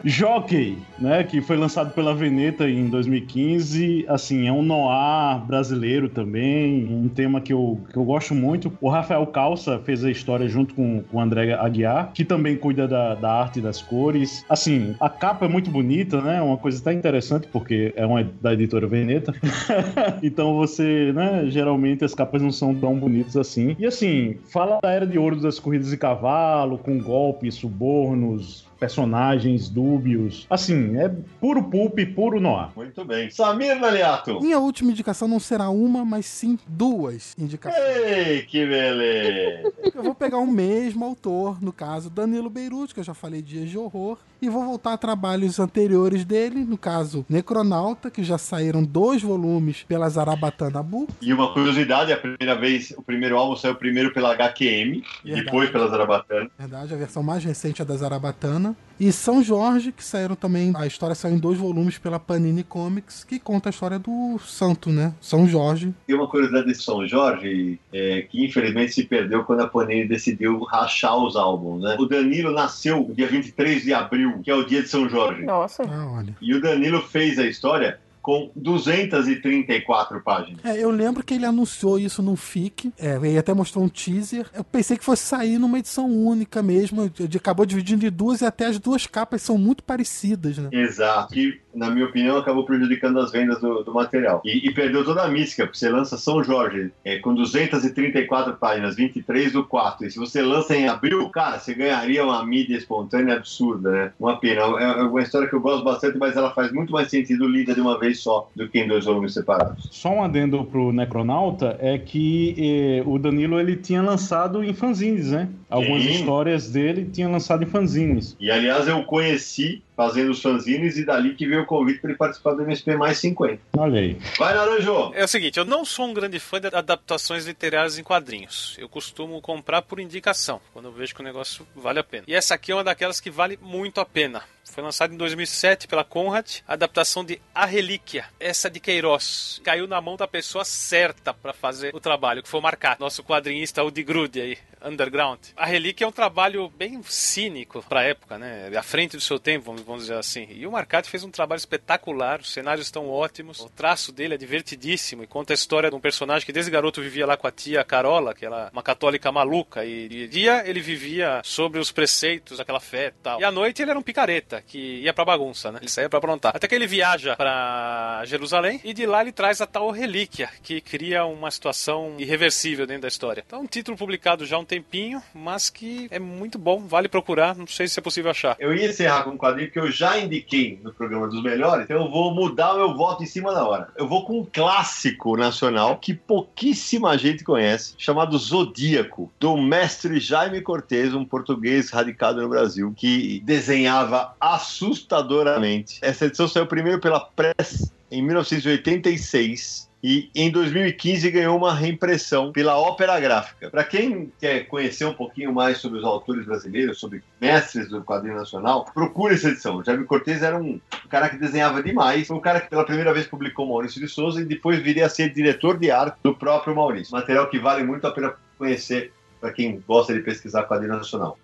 Jockey, 0.03 0.77
né? 0.99 1.23
Que 1.23 1.41
foi 1.41 1.57
lançado 1.57 1.93
pela 1.93 2.13
Veneta 2.13 2.69
em 2.69 2.87
2015. 2.89 4.05
Assim, 4.07 4.47
é 4.47 4.51
um 4.51 4.61
noir 4.61 5.39
brasileiro 5.45 6.09
também. 6.09 6.87
Um 6.89 7.09
tema 7.09 7.41
que 7.41 7.53
eu, 7.53 7.79
que 7.91 7.97
eu 7.97 8.03
gosto 8.03 8.33
muito. 8.33 8.71
O 8.81 8.89
Rafael 8.89 9.25
Calça 9.27 9.79
fez 9.79 10.03
a 10.03 10.11
história 10.11 10.47
junto 10.47 10.73
com, 10.73 11.03
com 11.03 11.17
o 11.17 11.21
André 11.21 11.53
Aguiar, 11.53 12.11
que 12.13 12.25
também 12.25 12.55
cuida 12.55 12.87
da, 12.87 13.15
da 13.15 13.31
arte 13.31 13.59
e 13.59 13.61
das 13.61 13.81
cores. 13.81 14.45
Assim, 14.49 14.95
a 14.99 15.09
capa 15.09 15.45
é 15.45 15.49
muito 15.49 15.69
bonita, 15.69 16.21
né? 16.21 16.41
Uma 16.41 16.57
coisa 16.57 16.79
até 16.79 16.93
interessante, 16.93 17.47
porque 17.47 17.90
é 17.95 18.05
uma 18.05 18.23
da 18.41 18.53
editora 18.53 18.87
Veneta. 18.87 19.33
então 20.21 20.55
você, 20.55 21.11
né? 21.13 21.45
Geralmente 21.49 22.03
as 22.03 22.13
capas 22.13 22.41
não 22.41 22.51
são 22.51 22.73
tão 22.75 22.97
bonitas 22.97 23.37
assim. 23.37 23.75
E 23.79 23.85
assim, 23.85 24.37
fala 24.49 24.79
da 24.81 24.91
era 24.91 25.07
de 25.07 25.17
ouro 25.17 25.39
das 25.39 25.59
corridas 25.59 25.89
de 25.89 25.97
cavalo, 25.97 26.77
com 26.77 26.99
golpes, 26.99 27.55
subornos, 27.55 28.65
personagens 28.81 29.69
dúbios. 29.69 30.47
Assim, 30.49 30.97
é 30.97 31.07
puro 31.39 31.63
pulp, 31.65 31.99
puro 32.15 32.41
noir. 32.41 32.69
Muito 32.75 33.05
bem. 33.05 33.29
Samir 33.29 33.79
Naliato. 33.79 34.41
Minha 34.41 34.57
última 34.57 34.89
indicação 34.91 35.27
não 35.27 35.39
será 35.39 35.69
uma, 35.69 36.03
mas 36.03 36.25
sim 36.25 36.57
duas 36.67 37.35
indicações. 37.37 37.79
Ei, 37.79 38.41
que 38.41 38.65
beleza! 38.65 39.71
Eu 39.93 40.03
vou 40.03 40.15
pegar 40.15 40.39
o 40.39 40.47
mesmo 40.47 41.05
autor, 41.05 41.61
no 41.61 41.71
caso 41.71 42.09
Danilo 42.09 42.49
Beirute, 42.49 42.95
que 42.95 42.99
eu 42.99 43.03
já 43.03 43.13
falei 43.13 43.43
Dias 43.43 43.69
de 43.69 43.77
Horror, 43.77 44.17
e 44.41 44.49
vou 44.49 44.65
voltar 44.65 44.93
a 44.93 44.97
trabalhos 44.97 45.59
anteriores 45.59 46.25
dele, 46.25 46.65
no 46.65 46.77
caso 46.77 47.23
Necronauta, 47.29 48.09
que 48.09 48.23
já 48.23 48.37
saíram 48.37 48.83
dois 48.83 49.21
volumes 49.21 49.83
pela 49.83 50.09
Zarabatana 50.09 50.81
Book. 50.81 51.13
E 51.21 51.31
uma 51.31 51.53
curiosidade, 51.53 52.11
a 52.11 52.17
primeira 52.17 52.55
vez, 52.55 52.91
o 52.97 53.03
primeiro 53.03 53.37
álbum 53.37 53.55
saiu 53.55 53.75
primeiro 53.75 54.11
pela 54.11 54.33
HQM, 54.33 55.03
Verdade. 55.23 55.45
depois 55.45 55.69
pela 55.69 55.87
Zarabatana. 55.87 56.49
Verdade, 56.57 56.93
a 56.93 56.97
versão 56.97 57.21
mais 57.21 57.43
recente 57.43 57.81
é 57.81 57.85
da 57.85 57.95
Zarabatana. 57.95 58.75
E 58.99 59.11
São 59.11 59.43
Jorge, 59.43 59.91
que 59.91 60.03
saíram 60.03 60.35
também. 60.35 60.73
A 60.75 60.85
história 60.85 61.15
saiu 61.15 61.33
em 61.33 61.39
dois 61.39 61.57
volumes 61.57 61.97
pela 61.97 62.19
Panini 62.19 62.63
Comics, 62.63 63.23
que 63.23 63.39
conta 63.39 63.69
a 63.69 63.71
história 63.71 63.97
do 63.97 64.37
santo, 64.37 64.91
né? 64.91 65.15
São 65.19 65.47
Jorge. 65.47 65.91
E 66.07 66.13
uma 66.13 66.27
curiosidade 66.27 66.67
de 66.67 66.75
São 66.75 67.07
Jorge, 67.07 67.79
é, 67.91 68.27
que 68.29 68.45
infelizmente 68.45 68.93
se 68.93 69.03
perdeu 69.03 69.43
quando 69.43 69.61
a 69.61 69.67
Panini 69.67 70.07
decidiu 70.07 70.59
rachar 70.65 71.17
os 71.17 71.35
álbuns, 71.35 71.81
né? 71.81 71.95
O 71.99 72.05
Danilo 72.05 72.51
nasceu 72.51 73.11
dia 73.15 73.27
23 73.27 73.81
de 73.81 73.91
abril, 73.91 74.30
que 74.39 74.49
é 74.51 74.55
o 74.55 74.63
dia 74.63 74.81
de 74.81 74.87
São 74.87 75.09
Jorge. 75.09 75.43
Nossa. 75.43 75.83
Ah, 75.83 76.11
olha. 76.11 76.35
E 76.41 76.53
o 76.53 76.61
Danilo 76.61 77.01
fez 77.01 77.37
a 77.39 77.45
história 77.45 77.99
com 78.21 78.51
234 78.55 80.21
páginas. 80.21 80.63
É, 80.63 80.77
eu 80.77 80.91
lembro 80.91 81.23
que 81.23 81.33
ele 81.33 81.45
anunciou 81.45 81.97
isso 81.97 82.21
no 82.21 82.35
FIC, 82.35 82.93
é, 82.99 83.15
ele 83.15 83.37
até 83.37 83.53
mostrou 83.53 83.83
um 83.83 83.89
teaser. 83.89 84.45
Eu 84.53 84.63
pensei 84.63 84.97
que 84.97 85.03
fosse 85.03 85.23
sair 85.23 85.57
numa 85.57 85.79
edição 85.79 86.05
única 86.07 86.61
mesmo, 86.61 87.11
ele 87.19 87.37
acabou 87.37 87.65
dividindo 87.65 88.05
em 88.05 88.11
duas 88.11 88.41
e 88.41 88.45
até 88.45 88.67
as 88.67 88.77
duas 88.77 89.07
capas 89.07 89.41
são 89.41 89.57
muito 89.57 89.83
parecidas, 89.83 90.57
né? 90.57 90.69
Exato. 90.71 91.33
Que, 91.33 91.59
na 91.73 91.89
minha 91.89 92.05
opinião, 92.05 92.37
acabou 92.37 92.65
prejudicando 92.65 93.19
as 93.19 93.31
vendas 93.31 93.59
do, 93.59 93.83
do 93.83 93.93
material. 93.93 94.41
E, 94.45 94.67
e 94.67 94.73
perdeu 94.73 95.03
toda 95.03 95.23
a 95.23 95.27
mística, 95.27 95.65
porque 95.65 95.77
você 95.77 95.89
lança 95.89 96.17
São 96.17 96.43
Jorge 96.43 96.91
é, 97.03 97.17
com 97.19 97.33
234 97.33 98.55
páginas, 98.55 98.95
23 98.95 99.53
do 99.53 99.63
4. 99.65 100.07
E 100.07 100.11
se 100.11 100.19
você 100.19 100.41
lança 100.41 100.75
em 100.75 100.87
abril, 100.87 101.29
cara, 101.29 101.59
você 101.59 101.73
ganharia 101.73 102.23
uma 102.23 102.45
mídia 102.45 102.77
espontânea 102.77 103.35
absurda, 103.35 103.91
né? 103.91 104.11
Uma 104.19 104.37
pena. 104.37 104.61
É, 104.79 104.99
é 104.99 105.03
uma 105.03 105.21
história 105.21 105.47
que 105.47 105.55
eu 105.55 105.61
gosto 105.61 105.83
bastante, 105.83 106.17
mas 106.17 106.35
ela 106.35 106.51
faz 106.51 106.71
muito 106.71 106.91
mais 106.91 107.09
sentido 107.09 107.47
lida 107.47 107.73
de 107.73 107.81
uma 107.81 107.99
vez 107.99 108.19
só 108.19 108.49
do 108.55 108.67
que 108.67 108.79
em 108.79 108.87
dois 108.87 109.05
volumes 109.05 109.33
separados. 109.33 109.87
Só 109.91 110.09
um 110.09 110.23
adendo 110.23 110.63
pro 110.65 110.91
Necronauta 110.91 111.77
é 111.79 111.97
que 111.97 112.55
eh, 112.57 113.03
o 113.05 113.17
Danilo 113.17 113.59
ele 113.59 113.75
tinha 113.75 114.01
lançado 114.01 114.63
em 114.63 114.73
fanzines, 114.73 115.31
né? 115.31 115.49
Algumas 115.69 116.03
Sim. 116.03 116.11
histórias 116.11 116.69
dele 116.69 117.09
tinha 117.11 117.29
lançado 117.29 117.63
em 117.63 117.65
fanzines. 117.65 118.35
E 118.39 118.51
aliás, 118.51 118.87
eu 118.87 119.03
conheci 119.03 119.81
fazendo 119.95 120.31
os 120.31 120.41
fanzines 120.41 120.97
e 120.97 121.05
dali 121.05 121.35
que 121.35 121.47
veio 121.47 121.63
o 121.63 121.65
convite 121.65 121.99
para 121.99 122.09
ele 122.11 122.17
participar 122.17 122.53
do 122.53 122.63
MSP 122.63 122.95
mais 122.95 123.17
50. 123.19 123.61
Olha 123.77 123.99
aí. 123.99 124.17
Vai, 124.37 124.53
Naranjo! 124.53 125.11
É 125.13 125.23
o 125.23 125.27
seguinte, 125.27 125.57
eu 125.57 125.65
não 125.65 125.85
sou 125.85 126.07
um 126.07 126.13
grande 126.13 126.39
fã 126.39 126.59
de 126.59 126.67
adaptações 126.67 127.45
literárias 127.45 127.97
em 127.97 128.03
quadrinhos. 128.03 128.75
Eu 128.79 128.89
costumo 128.89 129.41
comprar 129.41 129.81
por 129.81 129.99
indicação, 129.99 130.61
quando 130.73 130.85
eu 130.85 130.91
vejo 130.91 131.13
que 131.13 131.21
o 131.21 131.23
negócio 131.23 131.67
vale 131.75 131.99
a 131.99 132.03
pena. 132.03 132.23
E 132.27 132.33
essa 132.33 132.55
aqui 132.55 132.71
é 132.71 132.75
uma 132.75 132.83
daquelas 132.83 133.19
que 133.19 133.29
vale 133.29 133.57
muito 133.61 133.99
a 133.99 134.05
pena. 134.05 134.43
Foi 134.71 134.83
lançada 134.83 135.13
em 135.13 135.17
2007 135.17 135.87
pela 135.87 136.03
Conrad, 136.03 136.59
a 136.65 136.73
adaptação 136.73 137.25
de 137.25 137.41
A 137.53 137.65
Relíquia, 137.65 138.25
essa 138.39 138.69
de 138.69 138.79
Queiroz. 138.79 139.59
Caiu 139.63 139.85
na 139.85 139.99
mão 139.99 140.15
da 140.15 140.27
pessoa 140.27 140.63
certa 140.63 141.33
para 141.33 141.51
fazer 141.51 141.93
o 141.93 141.99
trabalho, 141.99 142.41
que 142.41 142.47
foi 142.47 142.59
o 142.59 142.63
Marcat, 142.63 142.99
nosso 142.99 143.21
quadrinista 143.23 143.83
Udi 143.83 144.03
Grude 144.03 144.39
aí, 144.39 144.57
underground. 144.83 145.39
A 145.55 145.65
Relíquia 145.65 146.05
é 146.05 146.07
um 146.07 146.11
trabalho 146.11 146.69
bem 146.69 147.01
cínico 147.03 147.83
pra 147.87 148.03
época, 148.03 148.37
né? 148.37 148.71
À 148.75 148.83
frente 148.83 149.15
do 149.15 149.21
seu 149.21 149.39
tempo, 149.39 149.73
vamos, 149.83 150.03
dizer 150.03 150.15
assim. 150.15 150.47
E 150.49 150.65
o 150.65 150.71
Marcat 150.71 151.09
fez 151.09 151.23
um 151.23 151.31
trabalho 151.31 151.59
espetacular, 151.59 152.39
os 152.39 152.51
cenários 152.51 152.87
estão 152.87 153.09
ótimos, 153.09 153.59
o 153.59 153.69
traço 153.69 154.11
dele 154.11 154.33
é 154.33 154.37
divertidíssimo 154.37 155.23
e 155.23 155.27
conta 155.27 155.53
a 155.53 155.55
história 155.55 155.89
de 155.89 155.95
um 155.95 155.99
personagem 155.99 156.45
que 156.45 156.53
desde 156.53 156.71
garoto 156.71 157.01
vivia 157.01 157.25
lá 157.25 157.37
com 157.37 157.47
a 157.47 157.51
tia 157.51 157.83
Carola, 157.83 158.33
que 158.33 158.45
era 158.45 158.69
uma 158.71 158.83
católica 158.83 159.31
maluca, 159.31 159.85
e 159.85 160.07
de 160.07 160.27
dia 160.27 160.63
ele 160.67 160.79
vivia 160.79 161.41
sobre 161.43 161.79
os 161.79 161.91
preceitos 161.91 162.57
daquela 162.57 162.79
fé 162.79 163.07
e 163.07 163.23
tal. 163.23 163.41
E 163.41 163.43
à 163.43 163.51
noite 163.51 163.81
ele 163.81 163.91
era 163.91 163.99
um 163.99 164.03
picareta, 164.03 164.61
que 164.61 165.01
ia 165.01 165.13
pra 165.13 165.25
bagunça, 165.25 165.71
né? 165.71 165.79
Ele 165.81 165.89
saía 165.89 166.09
pra 166.09 166.19
aprontar. 166.19 166.55
Até 166.55 166.67
que 166.67 166.75
ele 166.75 166.87
viaja 166.87 167.35
pra 167.35 168.23
Jerusalém 168.25 168.79
e 168.83 168.93
de 168.93 169.05
lá 169.05 169.21
ele 169.21 169.31
traz 169.31 169.61
a 169.61 169.67
tal 169.67 169.89
relíquia, 169.91 170.49
que 170.63 170.81
cria 170.81 171.25
uma 171.25 171.51
situação 171.51 172.15
irreversível 172.17 172.87
dentro 172.87 173.03
da 173.03 173.07
história. 173.07 173.43
Então, 173.45 173.61
um 173.61 173.67
título 173.67 173.97
publicado 173.97 174.45
já 174.45 174.55
há 174.55 174.59
um 174.59 174.65
tempinho, 174.71 175.21
mas 175.35 175.69
que 175.69 176.07
é 176.09 176.17
muito 176.17 176.57
bom, 176.57 176.87
vale 176.87 177.09
procurar, 177.09 177.53
não 177.57 177.67
sei 177.67 177.89
se 177.89 177.99
é 177.99 178.01
possível 178.01 178.31
achar. 178.31 178.55
Eu 178.57 178.73
ia 178.73 178.89
encerrar 178.89 179.23
com 179.23 179.31
um 179.31 179.37
quadrinho 179.37 179.69
que 179.69 179.77
eu 179.77 179.91
já 179.91 180.17
indiquei 180.17 180.79
no 180.81 180.93
programa 180.93 181.27
dos 181.27 181.43
melhores, 181.43 181.83
então 181.83 182.05
eu 182.05 182.09
vou 182.09 182.33
mudar 182.33 182.73
o 182.73 182.77
meu 182.77 182.95
voto 182.95 183.21
em 183.21 183.25
cima 183.25 183.53
da 183.53 183.67
hora. 183.67 183.89
Eu 183.97 184.07
vou 184.07 184.25
com 184.25 184.39
um 184.39 184.45
clássico 184.45 185.35
nacional 185.35 185.97
que 185.97 186.13
pouquíssima 186.13 187.17
gente 187.17 187.43
conhece, 187.43 187.95
chamado 187.97 188.37
Zodíaco, 188.37 189.29
do 189.37 189.57
mestre 189.57 190.21
Jaime 190.21 190.61
Cortez, 190.61 191.13
um 191.13 191.25
português 191.25 191.89
radicado 191.89 192.41
no 192.41 192.47
Brasil, 192.47 192.93
que 192.95 193.41
desenhava 193.43 194.33
assustadoramente. 194.39 195.99
Essa 196.01 196.27
edição 196.27 196.47
saiu 196.47 196.65
primeiro 196.65 197.01
pela 197.01 197.19
Press 197.19 197.91
em 198.09 198.21
1986 198.21 199.90
e 200.03 200.29
em 200.33 200.49
2015 200.49 201.29
ganhou 201.29 201.57
uma 201.57 201.73
reimpressão 201.73 202.51
pela 202.51 202.77
Ópera 202.77 203.19
Gráfica. 203.19 203.69
Para 203.69 203.83
quem 203.83 204.31
quer 204.39 204.65
conhecer 204.67 205.05
um 205.05 205.13
pouquinho 205.13 205.53
mais 205.53 205.77
sobre 205.77 205.99
os 205.99 206.05
autores 206.05 206.45
brasileiros, 206.45 206.99
sobre 206.99 207.23
mestres 207.39 207.89
do 207.89 208.03
quadrinho 208.03 208.35
nacional, 208.35 208.85
procure 208.93 209.35
essa 209.35 209.49
edição. 209.49 209.77
O 209.77 209.83
Jaime 209.83 210.05
Cortez 210.05 210.41
era 210.41 210.57
um 210.57 210.79
cara 211.09 211.29
que 211.29 211.37
desenhava 211.37 211.83
demais, 211.83 212.27
foi 212.27 212.37
um 212.37 212.41
cara 212.41 212.61
que 212.61 212.69
pela 212.69 212.85
primeira 212.85 213.13
vez 213.13 213.27
publicou 213.27 213.67
Maurício 213.67 214.01
de 214.01 214.07
Souza 214.07 214.41
e 214.41 214.45
depois 214.45 214.79
viria 214.79 215.05
a 215.05 215.09
ser 215.09 215.29
diretor 215.29 215.77
de 215.77 215.91
arte 215.91 216.17
do 216.23 216.35
próprio 216.35 216.75
Maurício. 216.75 217.13
Material 217.13 217.49
que 217.49 217.59
vale 217.59 217.83
muito 217.83 218.05
a 218.07 218.11
pena 218.11 218.33
conhecer 218.57 219.13
para 219.39 219.51
quem 219.51 219.83
gosta 219.87 220.13
de 220.13 220.21
pesquisar 220.21 220.63
quadrinho 220.63 220.93
nacional. 220.93 221.37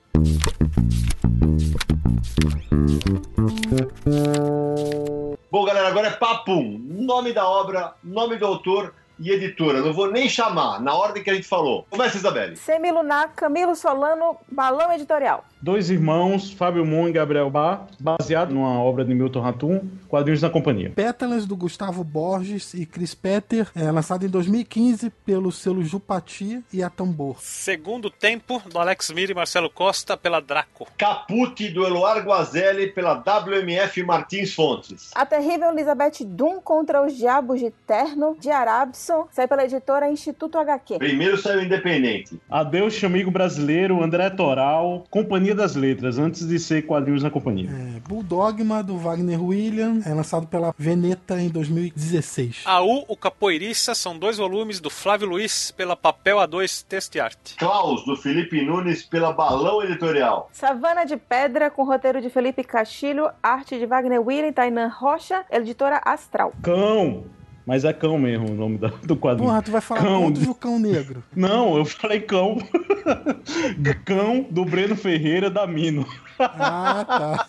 Bom, 5.57 5.65
galera, 5.65 5.87
agora 5.87 6.09
é 6.09 6.11
papum. 6.11 6.79
Nome 6.83 7.33
da 7.33 7.49
obra, 7.49 7.95
nome 8.03 8.35
do 8.35 8.45
autor 8.45 8.93
e 9.19 9.31
editora. 9.31 9.81
Não 9.81 9.91
vou 9.91 10.11
nem 10.11 10.29
chamar, 10.29 10.79
na 10.79 10.93
ordem 10.93 11.23
que 11.23 11.31
a 11.31 11.33
gente 11.33 11.47
falou. 11.47 11.87
Começa, 11.89 12.15
Isabelle. 12.15 12.55
Semilunar, 12.55 13.31
Camilo 13.35 13.75
Solano, 13.75 14.37
Balão 14.47 14.93
Editorial. 14.93 15.43
Dois 15.59 15.89
irmãos, 15.89 16.51
Fábio 16.51 16.85
Moon 16.85 17.09
e 17.09 17.11
Gabriel 17.11 17.49
Bar, 17.49 17.87
baseado 17.99 18.53
numa 18.53 18.79
obra 18.79 19.03
de 19.03 19.13
Milton 19.13 19.41
Ratum, 19.41 19.81
Quadrinhos 20.07 20.41
na 20.41 20.51
Companhia. 20.51 20.91
Pétalas 20.95 21.47
do 21.47 21.55
Gustavo 21.55 22.03
Borges 22.03 22.75
e 22.75 22.85
Chris 22.85 23.15
Petter, 23.15 23.67
é, 23.75 23.91
lançado 23.91 24.23
em 24.23 24.29
2015 24.29 25.09
pelo 25.25 25.51
selo 25.51 25.83
Jupati 25.83 26.63
e 26.71 26.83
a 26.83 26.91
Tambor. 26.91 27.37
Segundo 27.39 28.11
tempo, 28.11 28.61
do 28.71 28.77
Alex 28.77 29.09
Mira 29.09 29.31
e 29.31 29.35
Marcelo 29.35 29.69
Costa 29.69 30.15
pela 30.15 30.39
Draco. 30.39 30.87
Caput 30.95 31.67
do 31.69 31.83
Eloar 31.83 32.23
Guazelli 32.23 32.91
pela 32.91 33.13
WMF 33.15 34.03
Martins 34.03 34.53
Fontes. 34.53 35.09
A 35.15 35.25
terrível 35.25 35.71
Elizabeth 35.71 36.23
Dum 36.23 36.61
contra 36.61 37.03
os 37.03 37.15
Diabos 37.15 37.59
de 37.59 37.71
Terno, 37.87 38.37
de 38.39 38.51
Arabson, 38.51 39.27
sai 39.31 39.47
pela 39.47 39.65
editora 39.65 40.09
Instituto 40.09 40.59
HQ. 40.59 40.99
Primeiro 40.99 41.35
saiu 41.35 41.63
independente. 41.63 42.39
Adeus, 42.47 43.03
amigo 43.03 43.31
brasileiro, 43.31 44.03
André 44.03 44.29
Toral, 44.29 45.03
Companhia 45.09 45.46
das 45.55 45.75
Letras, 45.75 46.17
antes 46.17 46.47
de 46.47 46.59
ser 46.59 46.83
Quadrinhos 46.83 47.23
na 47.23 47.29
Companhia. 47.29 47.69
É, 47.69 47.99
Bulldogma 48.07 48.83
do 48.83 48.97
Wagner 48.97 49.43
William, 49.43 50.01
é 50.05 50.13
lançado 50.13 50.47
pela 50.47 50.73
Veneta 50.77 51.41
em 51.41 51.49
2016. 51.49 52.63
A 52.65 52.81
U, 52.81 53.05
o 53.07 53.15
Capoeiriça, 53.15 53.93
são 53.95 54.17
dois 54.17 54.37
volumes 54.37 54.79
do 54.79 54.89
Flávio 54.89 55.27
Luiz 55.27 55.71
pela 55.71 55.95
Papel 55.95 56.37
A2 56.37 56.85
Texto 56.87 57.15
e 57.15 57.19
Arte. 57.19 57.55
Klaus, 57.55 58.05
do 58.05 58.15
Felipe 58.15 58.61
Nunes, 58.61 59.03
pela 59.03 59.31
Balão 59.31 59.83
Editorial. 59.83 60.49
Savana 60.51 61.05
de 61.05 61.17
Pedra, 61.17 61.69
com 61.69 61.83
roteiro 61.83 62.21
de 62.21 62.29
Felipe 62.29 62.63
Castilho, 62.63 63.29
arte 63.41 63.77
de 63.77 63.85
Wagner 63.85 64.21
William 64.21 64.47
e 64.47 64.53
Tainan 64.53 64.87
Rocha, 64.87 65.45
editora 65.51 66.01
Astral. 66.03 66.53
Cão, 66.61 67.25
Mas 67.67 67.83
é 67.83 67.91
cão 67.91 68.17
mesmo 68.17 68.49
o 68.49 68.55
nome 68.55 68.77
da- 68.77 68.93
do 69.03 69.17
quadrinho. 69.17 69.49
Porra, 69.49 69.61
tu 69.61 69.71
vai 69.71 69.81
falar 69.81 70.01
Cão. 70.01 70.21
contos 70.23 70.47
do 70.47 70.55
cão 70.55 70.79
negro. 70.79 71.21
Não, 71.35 71.77
eu 71.77 71.83
falei 71.83 72.21
cão. 72.21 72.57
cão 74.05 74.45
do 74.49 74.63
Breno 74.65 74.95
Ferreira 74.95 75.49
da 75.49 75.67
Mino. 75.67 76.05
Ah, 76.39 77.03
tá. 77.07 77.47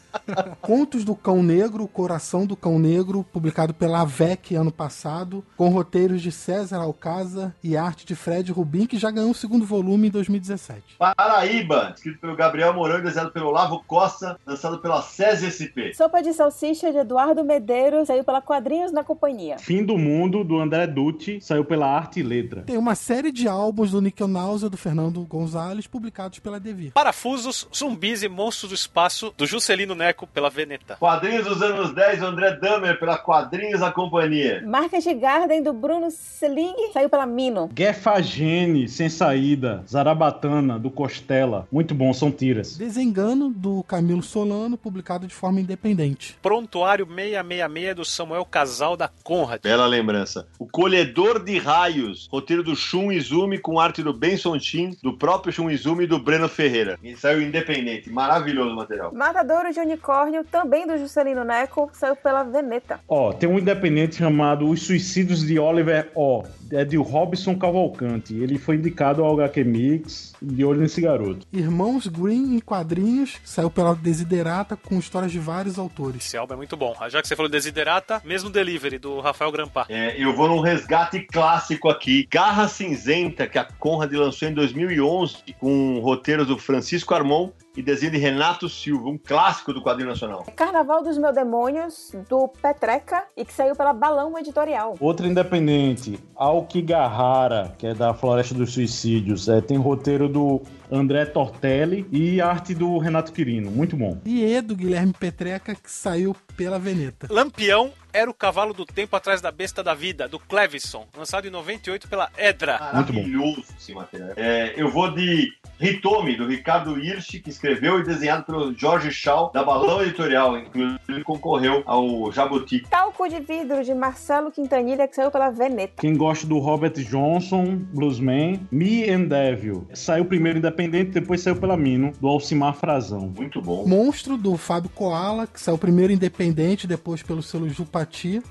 Contos 0.63 1.05
do 1.05 1.15
Cão 1.15 1.43
Negro, 1.43 1.85
O 1.85 1.89
Coração 1.89 2.47
do 2.47 2.57
Cão 2.57 2.79
Negro, 2.79 3.23
publicado 3.33 3.75
pela 3.75 4.01
AVEC 4.01 4.55
ano 4.55 4.73
passado, 4.73 5.45
com 5.59 5.69
roteiros 5.69 6.23
de 6.23 6.33
César 6.33 6.79
Alcázar 6.79 7.55
e 7.63 7.77
arte 7.77 8.07
de 8.07 8.15
Fred 8.15 8.51
Rubin, 8.51 8.87
que 8.87 8.97
já 8.97 9.11
ganhou 9.11 9.31
o 9.31 9.35
segundo 9.35 9.67
volume 9.67 10.09
em 10.09 10.11
2017. 10.11 10.97
Paraíba, 10.99 11.93
escrito 11.95 12.19
pelo 12.19 12.35
Gabriel 12.35 12.73
Mourão 12.73 12.99
e 12.99 13.03
desenhado 13.03 13.31
pelo 13.31 13.49
Olavo 13.49 13.83
Costa, 13.87 14.39
lançado 14.47 14.79
pela 14.79 15.03
SESI 15.03 15.51
SP. 15.53 15.93
Sopa 15.95 16.23
de 16.23 16.33
Salsicha 16.33 16.91
de 16.91 16.97
Eduardo 16.99 17.45
Medeiros 17.45 18.07
saiu 18.07 18.25
pela 18.25 18.41
Quadrinhos 18.41 18.91
na 18.91 19.05
Companhia. 19.05 19.59
Fim 19.59 19.85
do 19.85 19.99
Mundo, 19.99 20.08
do 20.45 20.59
André 20.59 20.87
Dutti, 20.87 21.39
saiu 21.41 21.65
pela 21.65 21.87
Arte 21.87 22.21
e 22.21 22.23
Letra. 22.23 22.63
Tem 22.63 22.79
uma 22.79 22.95
série 22.95 23.31
de 23.31 23.47
álbuns 23.47 23.91
do 23.91 24.01
Nickel 24.01 24.27
Náusea, 24.27 24.71
do 24.71 24.77
Fernando 24.77 25.21
Gonzalez, 25.25 25.87
publicados 25.87 26.39
pela 26.39 26.59
Devir. 26.59 26.93
Parafusos, 26.93 27.69
zumbis 27.75 28.23
e 28.23 28.29
monstros 28.29 28.71
do 28.71 28.75
espaço, 28.75 29.33
do 29.37 29.47
Juscelino 29.47 29.95
Neco 29.95 30.27
pela 30.27 30.49
Veneta. 30.49 30.97
Quadrinhos 30.97 31.47
dos 31.47 31.63
anos 31.63 31.95
10, 31.95 32.21
do 32.21 32.27
André 32.27 32.57
Damer, 32.57 32.99
pela 32.99 33.19
Quadrinhos 33.19 33.81
da 33.81 33.93
Companhia. 33.93 34.63
Marcas 34.67 35.05
de 35.05 35.13
Garden 35.15 35.63
do 35.63 35.73
Bruno 35.73 36.11
Selig 36.11 36.93
saiu 36.93 37.09
pela 37.11 37.27
Mino. 37.27 37.69
Gefagene, 37.77 38.89
Sem 38.89 39.09
Saída, 39.09 39.85
Zarabatana, 39.87 40.79
do 40.79 40.91
Costela. 40.91 41.69
Muito 41.71 41.95
bom, 41.95 42.13
são 42.13 42.31
tiras. 42.31 42.77
Desengano, 42.77 43.51
do 43.51 43.83
Camilo 43.83 44.23
Solano, 44.23 44.79
publicado 44.79 45.27
de 45.27 45.35
forma 45.35 45.61
independente. 45.61 46.37
Prontuário 46.41 47.07
666 47.07 47.95
do 47.95 48.05
Samuel 48.05 48.45
Casal 48.45 48.97
da 48.97 49.11
Conrad. 49.23 49.61
Bela 49.63 49.87
lembrança. 49.99 50.47
O 50.59 50.67
Colhedor 50.67 51.43
de 51.43 51.59
Raios, 51.59 52.29
roteiro 52.31 52.63
do 52.63 52.77
Shun 52.77 53.13
Izumi 53.13 53.59
com 53.59 53.81
arte 53.81 54.03
do 54.03 54.13
Benson 54.13 54.59
Chin, 54.59 54.97
do 55.03 55.13
próprio 55.13 55.53
Shun 55.53 55.71
Izumi 55.71 56.05
e 56.05 56.07
do 56.07 56.19
Breno 56.19 56.49
Ferreira. 56.49 56.99
E 57.03 57.17
saiu 57.17 57.43
independente. 57.43 58.11
Maravilhoso 58.11 58.71
o 58.71 58.77
material. 58.77 59.13
Matadouro 59.13 59.73
de 59.73 59.81
Unicórnio, 59.81 60.45
também 60.45 60.87
do 60.87 60.97
Juscelino 60.97 61.45
Neco, 61.45 61.91
saiu 61.93 62.17
pela 62.17 62.43
Veneta. 62.45 63.01
Ó, 63.09 63.33
tem 63.33 63.49
um 63.49 63.59
independente 63.59 64.17
chamado 64.17 64.69
Os 64.69 64.83
Suicídios 64.83 65.47
de 65.47 65.59
Oliver 65.59 66.11
O. 66.15 66.45
É 66.71 66.85
de 66.85 66.97
Robson 66.97 67.57
Cavalcante. 67.57 68.35
Ele 68.35 68.59
foi 68.59 68.77
indicado 68.77 69.25
ao 69.25 69.35
HQ 69.39 69.65
Mix 69.65 70.35
de 70.41 70.65
olho 70.65 70.81
nesse 70.81 71.01
garoto. 71.01 71.47
Irmãos 71.53 72.07
Green 72.07 72.57
em 72.57 72.61
quadrinhos, 72.61 73.39
saiu 73.45 73.71
pela 73.71 73.95
Desiderata, 73.95 74.77
com 74.77 74.99
histórias 74.99 75.33
de 75.33 75.39
vários 75.39 75.79
autores. 75.79 76.27
Esse 76.27 76.37
álbum 76.37 76.55
é 76.55 76.57
muito 76.57 76.77
bom. 76.77 76.95
Já 77.09 77.21
que 77.23 77.29
você 77.29 77.37
falou 77.37 77.51
Desiderata, 77.51 78.21
mesmo 78.25 78.51
Delivery, 78.51 78.99
do 78.99 79.21
Rafael 79.21 79.53
Grampar. 79.53 79.87
É, 79.89 80.21
eu 80.23 80.35
vou 80.35 80.49
num 80.49 80.61
resgate 80.61 81.21
clássico 81.21 81.89
aqui. 81.89 82.27
Garra 82.31 82.69
Cinzenta, 82.69 83.47
que 83.47 83.59
a 83.59 83.65
Conrad 83.65 84.13
lançou 84.13 84.49
em 84.49 84.55
2011, 84.55 85.37
com 85.59 86.01
roteiros 86.01 86.47
do 86.47 86.59
Francisco 86.59 87.15
Armon 87.15 87.51
e 87.79 87.83
desenho 87.83 88.11
de 88.11 88.19
Renato 88.19 88.69
Silva, 88.69 89.09
um 89.09 89.17
clássico 89.17 89.73
do 89.73 89.81
quadrinho 89.81 90.09
nacional. 90.09 90.45
Carnaval 90.57 91.01
dos 91.01 91.17
Meus 91.17 91.33
Demônios, 91.33 92.13
do 92.29 92.49
Petreca, 92.49 93.23
e 93.37 93.45
que 93.45 93.53
saiu 93.53 93.77
pela 93.77 93.93
Balão 93.93 94.37
Editorial. 94.37 94.97
Outro 94.99 95.29
independente, 95.29 96.19
Alquigahara, 96.35 97.73
que 97.79 97.87
é 97.87 97.95
da 97.95 98.13
Floresta 98.13 98.53
dos 98.53 98.73
Suicídios. 98.73 99.49
É, 99.49 99.61
tem 99.61 99.79
roteiro 99.79 100.29
do 100.29 100.61
André 100.91 101.25
Tortelli 101.25 102.05
e 102.11 102.41
arte 102.41 102.75
do 102.75 102.99
Renato 102.99 103.33
Quirino. 103.33 103.71
Muito 103.71 103.97
bom. 103.97 104.19
E 104.25 104.43
E, 104.43 104.61
do 104.61 104.75
Guilherme 104.75 105.13
Petreca, 105.13 105.73
que 105.73 105.91
saiu 105.91 106.35
pela 106.57 106.81
Veneta. 106.81 107.29
Lampião 107.31 107.93
era 108.19 108.29
o 108.29 108.35
cavalo 108.35 108.75
do 108.75 108.85
tempo 108.85 109.15
atrás 109.15 109.41
da 109.41 109.53
besta 109.53 109.81
da 109.81 109.95
vida, 109.95 110.27
do 110.27 110.41
Clevisson, 110.41 111.07
lançado 111.17 111.47
em 111.47 111.51
98 111.51 112.09
pela 112.09 112.29
Edra. 112.37 112.91
Muito 112.93 113.13
bom. 113.13 113.21
Maravilhoso 113.21 113.65
esse 113.79 113.95
material. 113.95 114.33
É, 114.37 114.75
eu 114.77 114.91
vou 114.91 115.09
de 115.15 115.53
Hitomi, 115.81 116.37
do 116.37 116.49
Ricardo 116.49 116.99
Hirsch, 116.99 117.41
que 117.41 117.49
escreveu 117.49 118.01
e 118.01 118.03
desenhado 118.03 118.43
pelo 118.43 118.77
Jorge 118.77 119.13
Shaw, 119.13 119.53
da 119.53 119.63
Balão 119.63 120.03
Editorial. 120.03 120.59
Inclusive, 120.59 120.99
ele 121.09 121.23
concorreu 121.23 121.85
ao 121.87 122.33
Jabuti. 122.33 122.81
Talco 122.91 123.29
de 123.29 123.39
Vidro, 123.39 123.85
de 123.85 123.95
Marcelo 123.95 124.51
Quintanilha, 124.51 125.07
que 125.07 125.15
saiu 125.15 125.31
pela 125.31 125.51
Veneta. 125.51 125.95
Quem 126.01 126.17
gosta 126.17 126.45
do 126.45 126.59
Robert 126.59 126.95
Johnson, 126.95 127.77
Bluesman, 127.95 128.67
Me 128.73 129.09
and 129.09 129.27
Devil. 129.27 129.87
Saiu 129.95 130.25
primeiro 130.25 130.59
independente, 130.59 131.13
depois 131.13 131.41
saiu 131.41 131.55
pela 131.55 131.77
Mino, 131.77 132.13
do 132.21 132.27
Alcimar 132.27 132.75
Frazão. 132.75 133.33
Muito 133.37 133.63
bom. 133.63 133.87
Monstro, 133.87 134.37
do 134.37 134.57
Fábio 134.57 134.91
Koala, 134.91 135.47
que 135.47 135.61
saiu 135.61 135.79
primeiro 135.79 136.13
independente, 136.13 136.89
depois 136.89 137.23
pelo 137.23 137.43
selo 137.43 137.69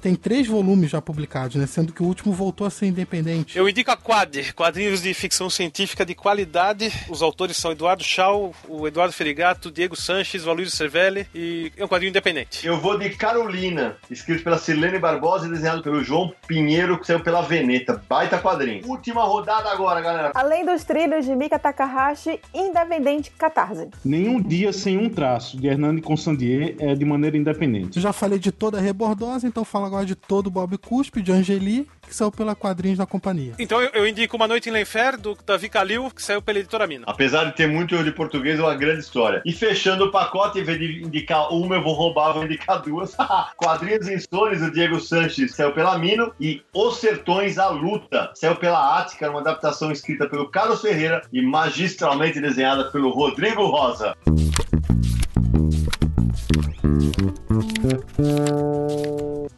Tem 0.02 0.16
três 0.16 0.48
volumes 0.48 0.92
já 0.92 1.02
publicados, 1.02 1.56
né? 1.56 1.66
Sendo 1.66 1.94
que 1.94 2.02
o 2.02 2.06
último 2.06 2.34
voltou 2.34 2.66
a 2.66 2.70
ser 2.70 2.88
independente. 2.88 3.58
Eu 3.58 3.68
indico 3.68 3.92
a 3.92 3.98
Quad, 3.98 4.54
quadrinhos 4.54 5.02
de 5.02 5.14
ficção 5.14 5.50
científica 5.50 6.06
de 6.06 6.16
qualidade. 6.16 6.92
Os 7.10 7.22
autores 7.22 7.58
são 7.58 7.72
Eduardo 7.72 8.04
Shaw, 8.04 8.54
o 8.68 8.88
Eduardo 8.88 9.14
Ferigato, 9.14 9.72
Diego 9.72 9.96
Sanches, 9.96 10.46
o 10.46 10.50
Aloysio 10.50 10.76
Cervelli 10.76 11.28
e 11.36 11.72
é 11.78 11.84
um 11.84 11.88
quadrinho 11.88 12.10
independente. 12.10 12.66
Eu 12.66 12.80
vou 12.80 12.98
de 12.98 13.10
Carolina, 13.12 13.98
escrito 14.10 14.44
pela 14.44 14.58
Silene 14.58 15.00
Barbosa 15.00 15.48
e 15.48 15.50
desenhado 15.50 15.84
pelo 15.84 16.04
João 16.04 16.34
Pinheiro, 16.48 16.98
que 17.00 17.06
saiu 17.06 17.20
pela 17.20 17.42
Veneta. 17.42 18.02
Baita 18.08 18.40
quadrinho. 18.40 18.88
Última 18.88 19.24
rodada 19.24 19.70
agora, 19.70 20.02
galera. 20.02 20.32
Além 20.34 20.66
dos 20.66 20.84
trilhos 20.84 21.26
de 21.26 21.36
Mika 21.36 21.60
Takahashi, 21.60 22.40
Independente 22.54 23.32
Catarse. 23.32 23.90
Nenhum 24.04 24.42
dia 24.42 24.72
sem 24.72 24.98
um 24.98 25.10
traço, 25.10 25.58
de 25.58 25.68
Hernani 25.68 26.02
Consandier, 26.02 26.76
é 26.80 26.96
de 26.96 27.06
maneira 27.06 27.38
independente. 27.38 27.98
Eu 27.98 28.02
já 28.02 28.14
falei 28.14 28.40
de 28.40 28.52
toda 28.52 28.78
a 28.78 28.82
Rebordosa, 28.82 29.37
então 29.44 29.64
falo 29.66 29.86
agora 29.86 30.06
de 30.06 30.16
todo 30.16 30.48
o 30.48 30.52
Bob 30.52 30.78
Cuspe, 30.78 31.22
de 31.22 31.32
Angeli, 31.32 31.88
que 32.08 32.16
saiu 32.16 32.32
pela 32.32 32.56
Quadrinhos 32.56 32.98
da 32.98 33.06
Companhia. 33.06 33.54
Então 33.60 33.82
eu, 33.82 33.90
eu 33.94 34.08
indico 34.08 34.36
Uma 34.36 34.48
Noite 34.48 34.70
em 34.70 34.72
Lenfer, 34.72 35.20
do 35.20 35.38
Davi 35.46 35.70
Calil, 35.70 36.10
que 36.10 36.22
saiu 36.22 36.42
pela 36.42 36.60
editora 36.60 36.88
Mina. 36.88 37.06
Apesar 37.08 37.46
de 37.46 37.56
ter 37.56 37.68
muito 37.68 38.02
de 38.04 38.12
português, 38.12 38.60
é 38.60 38.64
uma 38.64 38.76
grande 38.76 39.00
história. 39.00 39.42
E 39.46 39.52
fechando 39.52 40.06
o 40.06 40.12
pacote, 40.12 40.60
em 40.60 40.64
vez 40.64 40.80
de 40.80 41.04
indicar 41.04 41.52
uma, 41.54 41.76
eu 41.76 41.84
vou 41.84 41.94
roubar, 41.94 42.34
vou 42.34 42.44
indicar 42.44 42.82
duas. 42.82 43.16
Quadrinhos 43.58 44.08
Insones, 44.08 44.62
do 44.62 44.72
Diego 44.72 45.00
Sanches, 45.00 45.56
saiu 45.56 45.74
pela 45.74 45.98
Mino. 45.98 46.34
E 46.40 46.62
Os 46.74 46.98
Sertões 46.98 47.58
à 47.58 47.70
Luta, 47.70 48.32
saiu 48.36 48.56
pela 48.56 49.00
Ática, 49.00 49.30
uma 49.30 49.42
adaptação 49.42 49.92
escrita 49.92 50.28
pelo 50.28 50.50
Carlos 50.50 50.82
Ferreira 50.82 51.22
e 51.32 51.42
magistralmente 51.42 52.40
desenhada 52.40 52.86
pelo 52.92 53.10
Rodrigo 53.10 53.66
Rosa. 53.66 54.16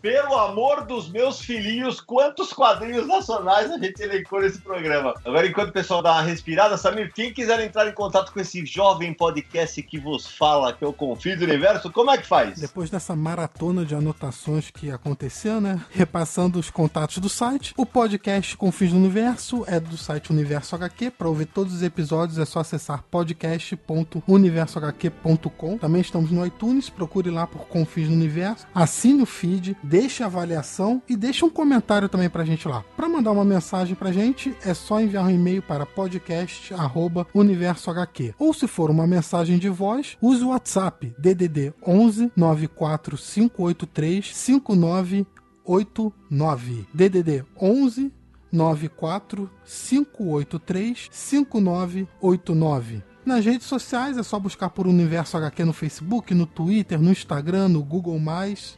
Pelo 0.01 0.37
amor 0.37 0.85
dos 0.85 1.09
meus 1.09 1.41
filhinhos, 1.41 1.99
quantos 1.99 2.53
quadrinhos 2.53 3.05
nacionais 3.05 3.69
a 3.69 3.77
gente 3.77 4.01
elencou 4.01 4.39
nesse 4.39 4.61
programa. 4.61 5.13
Agora, 5.25 5.45
enquanto 5.45 5.67
o 5.69 5.73
pessoal 5.73 6.01
dá 6.01 6.13
uma 6.13 6.21
respirada, 6.21 6.77
Samir, 6.77 7.11
quem 7.13 7.33
quiser 7.33 7.59
entrar 7.59 7.85
em 7.87 7.91
contato 7.91 8.31
com 8.31 8.39
esse 8.39 8.65
jovem 8.65 9.13
podcast 9.13 9.83
que 9.83 9.99
vos 9.99 10.25
fala, 10.25 10.71
que 10.71 10.85
o 10.85 10.93
Confio 10.93 11.37
do 11.37 11.43
Universo, 11.43 11.91
como 11.91 12.11
é 12.11 12.17
que 12.17 12.25
faz? 12.25 12.59
Depois 12.59 12.89
dessa 12.89 13.13
maratona 13.13 13.83
de 13.83 13.93
anotações 13.93 14.71
que 14.71 14.89
aconteceu, 14.89 15.59
né? 15.59 15.81
Repassando 15.89 16.59
os 16.59 16.69
contatos 16.69 17.17
do 17.17 17.27
site. 17.27 17.73
O 17.75 17.85
podcast 17.85 18.55
Confins 18.55 18.91
do 18.91 18.97
Universo 18.97 19.65
é 19.67 19.81
do 19.81 19.97
site 19.97 20.31
Universo 20.31 20.75
HQ. 20.75 21.11
Para 21.11 21.27
ouvir 21.27 21.47
todos 21.47 21.73
os 21.73 21.83
episódios 21.83 22.37
é 22.37 22.45
só 22.45 22.61
acessar 22.61 23.03
podcast.universohq.com. 23.11 25.77
Também 25.77 26.01
estamos 26.01 26.31
no 26.31 26.45
iTunes, 26.45 26.89
procure 26.89 27.29
lá 27.29 27.45
por 27.45 27.67
Confins 27.67 28.07
do 28.07 28.13
Universo. 28.19 28.67
Assine 28.73 29.21
o 29.23 29.25
feed, 29.25 29.75
deixe 29.83 30.23
a 30.23 30.27
avaliação 30.27 31.01
e 31.07 31.15
deixe 31.15 31.45
um 31.45 31.49
comentário 31.49 32.09
também 32.09 32.29
pra 32.29 32.45
gente 32.45 32.67
lá. 32.67 32.83
Para 32.95 33.09
mandar 33.09 33.31
uma 33.31 33.45
mensagem 33.45 33.95
pra 33.95 34.11
gente, 34.11 34.55
é 34.63 34.73
só 34.73 34.99
enviar 34.99 35.25
um 35.25 35.29
e-mail 35.29 35.61
para 35.61 35.85
podcast@universohq. 35.85 38.33
Ou 38.37 38.53
se 38.53 38.67
for 38.67 38.89
uma 38.89 39.07
mensagem 39.07 39.57
de 39.57 39.69
voz, 39.69 40.17
use 40.21 40.43
o 40.43 40.49
WhatsApp 40.49 41.15
DDD 41.17 41.73
11 41.85 42.33
94 42.35 43.17
583 43.17 44.35
5989. 44.35 46.85
DDD 46.93 47.45
11 47.59 48.11
94 48.51 49.49
583 49.63 51.07
5989. 51.11 53.03
Nas 53.29 53.45
redes 53.45 53.67
sociais 53.67 54.17
é 54.17 54.23
só 54.23 54.39
buscar 54.39 54.71
por 54.71 54.87
Universo 54.87 55.37
HQ 55.37 55.63
no 55.63 55.71
Facebook, 55.71 56.33
no 56.33 56.47
Twitter, 56.47 56.99
no 56.99 57.11
Instagram, 57.11 57.67
no 57.67 57.83
Google+. 57.83 58.19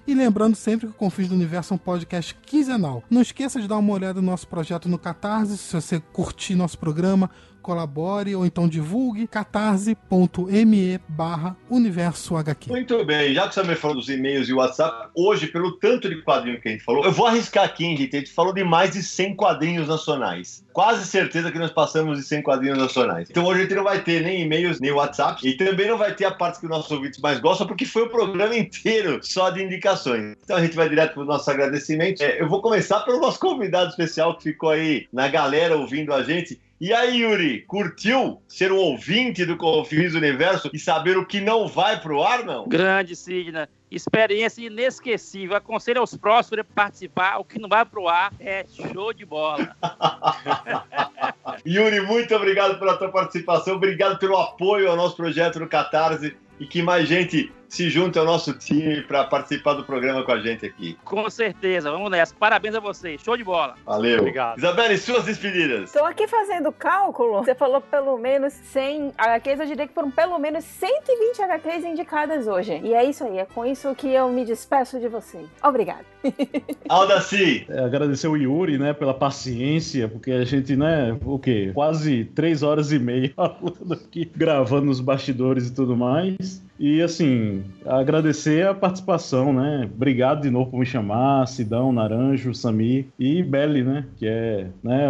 E 0.05 0.13
lembrando 0.13 0.55
sempre 0.55 0.87
que 0.87 0.91
o 0.91 0.97
Confins 0.97 1.29
do 1.29 1.35
Universo 1.35 1.73
é 1.73 1.75
um 1.75 1.77
podcast 1.77 2.35
quinzenal. 2.45 3.01
Não 3.09 3.21
esqueça 3.21 3.61
de 3.61 3.67
dar 3.69 3.77
uma 3.77 3.93
olhada 3.93 4.19
no 4.19 4.27
nosso 4.29 4.45
projeto 4.49 4.89
no 4.89 4.99
Catarse, 4.99 5.57
se 5.57 5.73
você 5.73 6.01
curtir 6.11 6.55
nosso 6.55 6.77
programa, 6.77 7.31
colabore 7.61 8.35
ou 8.35 8.45
então 8.45 8.67
divulgue 8.67 9.27
catarse.me 9.27 10.99
barra 11.07 11.55
universo 11.69 12.35
HQ. 12.35 12.69
Muito 12.69 13.05
bem, 13.05 13.33
já 13.33 13.47
que 13.47 13.53
você 13.53 13.63
me 13.63 13.75
falou 13.75 13.97
dos 13.97 14.09
e-mails 14.09 14.49
e 14.49 14.53
WhatsApp, 14.53 15.09
hoje, 15.15 15.47
pelo 15.47 15.73
tanto 15.73 16.09
de 16.09 16.21
quadrinho 16.21 16.59
que 16.59 16.67
a 16.67 16.71
gente 16.71 16.83
falou, 16.83 17.05
eu 17.05 17.11
vou 17.11 17.27
arriscar 17.27 17.65
aqui, 17.65 17.85
hein, 17.85 17.95
gente? 17.95 18.15
A 18.15 18.19
gente 18.19 18.33
falou 18.33 18.53
de 18.53 18.63
mais 18.63 18.91
de 18.91 19.03
100 19.03 19.35
quadrinhos 19.35 19.87
nacionais. 19.87 20.65
Quase 20.73 21.05
certeza 21.05 21.51
que 21.51 21.59
nós 21.59 21.71
passamos 21.71 22.17
de 22.17 22.23
100 22.23 22.43
quadrinhos 22.43 22.77
nacionais. 22.77 23.29
Então 23.29 23.45
hoje 23.45 23.59
a 23.59 23.63
gente 23.63 23.75
não 23.75 23.83
vai 23.83 24.01
ter 24.03 24.21
nem 24.21 24.41
e-mails, 24.41 24.79
nem 24.79 24.91
WhatsApp, 24.91 25.47
e 25.47 25.55
também 25.55 25.87
não 25.87 25.97
vai 25.97 26.15
ter 26.15 26.25
a 26.25 26.31
parte 26.31 26.59
que 26.59 26.65
os 26.65 26.71
nossos 26.71 26.91
ouvintes 26.91 27.19
mais 27.19 27.39
gostam, 27.39 27.67
porque 27.67 27.85
foi 27.85 28.03
o 28.03 28.09
programa 28.09 28.55
inteiro 28.55 29.19
só 29.21 29.49
de 29.49 29.63
indicações. 29.63 30.35
Então 30.43 30.57
a 30.57 30.61
gente 30.61 30.75
vai 30.75 30.89
direto 30.89 31.13
para 31.13 31.23
o 31.23 31.25
nosso 31.25 31.49
agradecimento. 31.49 32.21
É, 32.21 32.41
eu 32.41 32.47
vou 32.47 32.61
começar 32.61 33.01
pelo 33.01 33.19
nosso 33.19 33.39
convidado 33.39 33.89
especial 33.89 34.35
que 34.37 34.43
ficou 34.43 34.69
aí 34.69 35.07
na 35.11 35.27
galera 35.27 35.77
ouvindo 35.77 36.13
a 36.13 36.23
gente. 36.23 36.59
E 36.81 36.91
aí, 36.91 37.21
Yuri, 37.21 37.61
curtiu 37.67 38.41
ser 38.47 38.71
um 38.71 38.77
ouvinte 38.77 39.45
do 39.45 39.55
Confins 39.55 40.15
Universo 40.15 40.67
e 40.73 40.79
saber 40.79 41.15
o 41.15 41.23
que 41.23 41.39
não 41.39 41.67
vai 41.67 42.01
pro 42.01 42.23
ar, 42.23 42.43
não? 42.43 42.67
Grande, 42.67 43.15
Sidna. 43.15 43.69
Experiência 43.91 44.65
inesquecível. 44.65 45.55
Aconselho 45.55 45.99
aos 45.99 46.17
próximos 46.17 46.57
a 46.57 46.63
participar. 46.63 47.37
O 47.37 47.45
que 47.45 47.59
não 47.59 47.69
vai 47.69 47.85
pro 47.85 48.07
ar 48.07 48.33
é 48.39 48.65
show 48.67 49.13
de 49.13 49.23
bola. 49.23 49.75
Yuri, 51.67 52.01
muito 52.01 52.35
obrigado 52.35 52.79
pela 52.79 52.97
tua 52.97 53.09
participação, 53.09 53.75
obrigado 53.75 54.17
pelo 54.17 54.35
apoio 54.37 54.89
ao 54.89 54.95
nosso 54.95 55.15
projeto 55.15 55.59
no 55.59 55.67
Catarse 55.67 56.35
e 56.59 56.65
que 56.65 56.81
mais 56.81 57.07
gente 57.07 57.53
se 57.71 57.89
junte 57.89 58.19
ao 58.19 58.25
nosso 58.25 58.53
time 58.53 59.01
para 59.01 59.23
participar 59.23 59.73
do 59.75 59.85
programa 59.85 60.23
com 60.23 60.31
a 60.33 60.39
gente 60.41 60.65
aqui. 60.65 60.97
Com 61.05 61.29
certeza, 61.29 61.89
vamos 61.89 62.11
nessa. 62.11 62.35
Parabéns 62.37 62.75
a 62.75 62.81
vocês, 62.81 63.21
show 63.21 63.37
de 63.37 63.45
bola. 63.45 63.75
Valeu. 63.85 64.19
Obrigado. 64.19 64.57
Isabelle, 64.57 64.97
suas 64.97 65.23
despedidas. 65.23 65.85
Estou 65.85 66.05
aqui 66.05 66.27
fazendo 66.27 66.69
cálculo. 66.73 67.41
Você 67.41 67.55
falou 67.55 67.79
pelo 67.79 68.17
menos 68.17 68.51
100 68.51 69.13
HQs. 69.17 69.59
Eu 69.61 69.65
diria 69.67 69.87
que 69.87 69.93
foram 69.93 70.11
pelo 70.11 70.37
menos 70.37 70.65
120 70.65 71.41
HQs 71.43 71.85
indicadas 71.85 72.45
hoje. 72.45 72.81
E 72.83 72.93
é 72.93 73.05
isso 73.05 73.23
aí. 73.23 73.37
É 73.37 73.45
com 73.45 73.65
isso 73.65 73.95
que 73.95 74.09
eu 74.09 74.27
me 74.27 74.43
despeço 74.43 74.99
de 74.99 75.07
vocês. 75.07 75.47
Obrigada. 75.63 76.03
Aldaci. 76.89 77.65
É, 77.69 77.85
agradecer 77.85 78.27
o 78.27 78.35
Yuri, 78.35 78.77
né, 78.77 78.91
pela 78.91 79.13
paciência, 79.13 80.09
porque 80.09 80.31
a 80.31 80.43
gente, 80.43 80.75
né, 80.75 81.17
o 81.23 81.39
quê? 81.39 81.71
Quase 81.73 82.25
três 82.25 82.63
horas 82.63 82.91
e 82.91 82.99
meia 82.99 83.31
falando 83.33 83.93
aqui, 83.93 84.29
gravando 84.35 84.87
nos 84.87 84.99
bastidores 84.99 85.69
e 85.69 85.73
tudo 85.73 85.95
mais. 85.95 86.61
E 86.81 86.99
assim, 86.99 87.63
agradecer 87.85 88.65
a 88.65 88.73
participação, 88.73 89.53
né? 89.53 89.87
Obrigado 89.93 90.41
de 90.41 90.49
novo 90.49 90.71
por 90.71 90.79
me 90.79 90.85
chamar, 90.85 91.47
Sidão, 91.47 91.93
Naranjo, 91.93 92.55
Sami 92.55 93.07
e 93.19 93.43
Belly, 93.43 93.83
né? 93.83 94.07
Que 94.17 94.27
é, 94.27 94.67
né? 94.83 95.07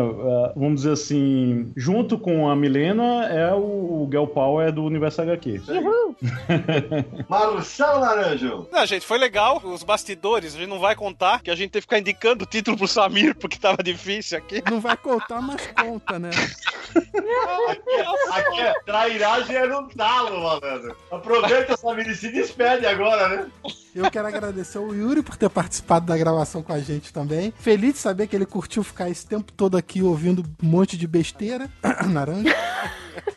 Vamos 0.54 0.82
dizer 0.82 0.92
assim, 0.92 1.72
junto 1.78 2.20
com 2.20 2.50
a 2.50 2.58
Milena, 2.58 3.26
é 3.28 3.54
o, 3.54 4.06
Girl 4.12 4.26
Power 4.26 4.70
do 4.74 4.84
Universo 4.84 5.22
HQ. 5.22 5.62
Uhul! 5.70 6.16
Marcelo 7.30 8.02
Naranjo. 8.02 8.68
Não, 8.70 8.86
gente, 8.86 9.06
foi 9.06 9.18
legal. 9.18 9.62
Os 9.64 9.82
bastidores, 9.82 10.54
a 10.54 10.60
gente 10.60 10.68
não 10.68 10.80
vai 10.80 10.94
contar, 10.94 11.42
que 11.42 11.50
a 11.50 11.56
gente 11.56 11.72
teve 11.72 11.88
que 11.88 11.90
ficar 11.90 12.00
indicando 12.00 12.44
o 12.44 12.48
título 12.48 12.76
pro 12.76 12.86
Samir, 12.86 13.34
porque 13.34 13.58
tava 13.58 13.82
difícil 13.82 14.38
aqui. 14.38 14.62
Não 14.70 14.82
vai 14.82 14.98
contar, 14.98 15.42
mas 15.42 15.66
conta, 15.68 16.20
né? 16.20 16.32
Aqui 18.32 18.62
é 18.62 18.74
trairagem 18.86 19.56
é 19.56 19.66
no 19.66 19.88
talo, 19.90 20.44
malandro. 20.44 20.98
Aproveita 21.10 21.61
essa 21.70 21.94
menina 21.94 22.12
e 22.12 22.16
se 22.16 22.32
despede 22.32 22.86
agora, 22.86 23.28
né? 23.30 23.46
Eu 23.94 24.10
quero 24.10 24.28
agradecer 24.28 24.78
ao 24.78 24.94
Yuri 24.94 25.22
por 25.22 25.36
ter 25.36 25.50
participado 25.50 26.06
da 26.06 26.18
gravação 26.18 26.64
com 26.64 26.72
a 26.72 26.80
gente 26.80 27.12
também. 27.12 27.54
Feliz 27.60 27.94
de 27.94 28.00
saber 28.00 28.28
que 28.28 28.36
ele 28.36 28.46
curtiu 28.46 28.84
ficar 28.84 29.10
esse 29.10 29.26
tempo 29.26 29.52
todo 29.52 29.78
aqui 29.78 30.02
ouvindo 30.02 30.44
um 30.64 30.68
monte 30.68 30.98
de 30.98 31.06
besteira. 31.08 31.70
Naranja. 32.08 32.56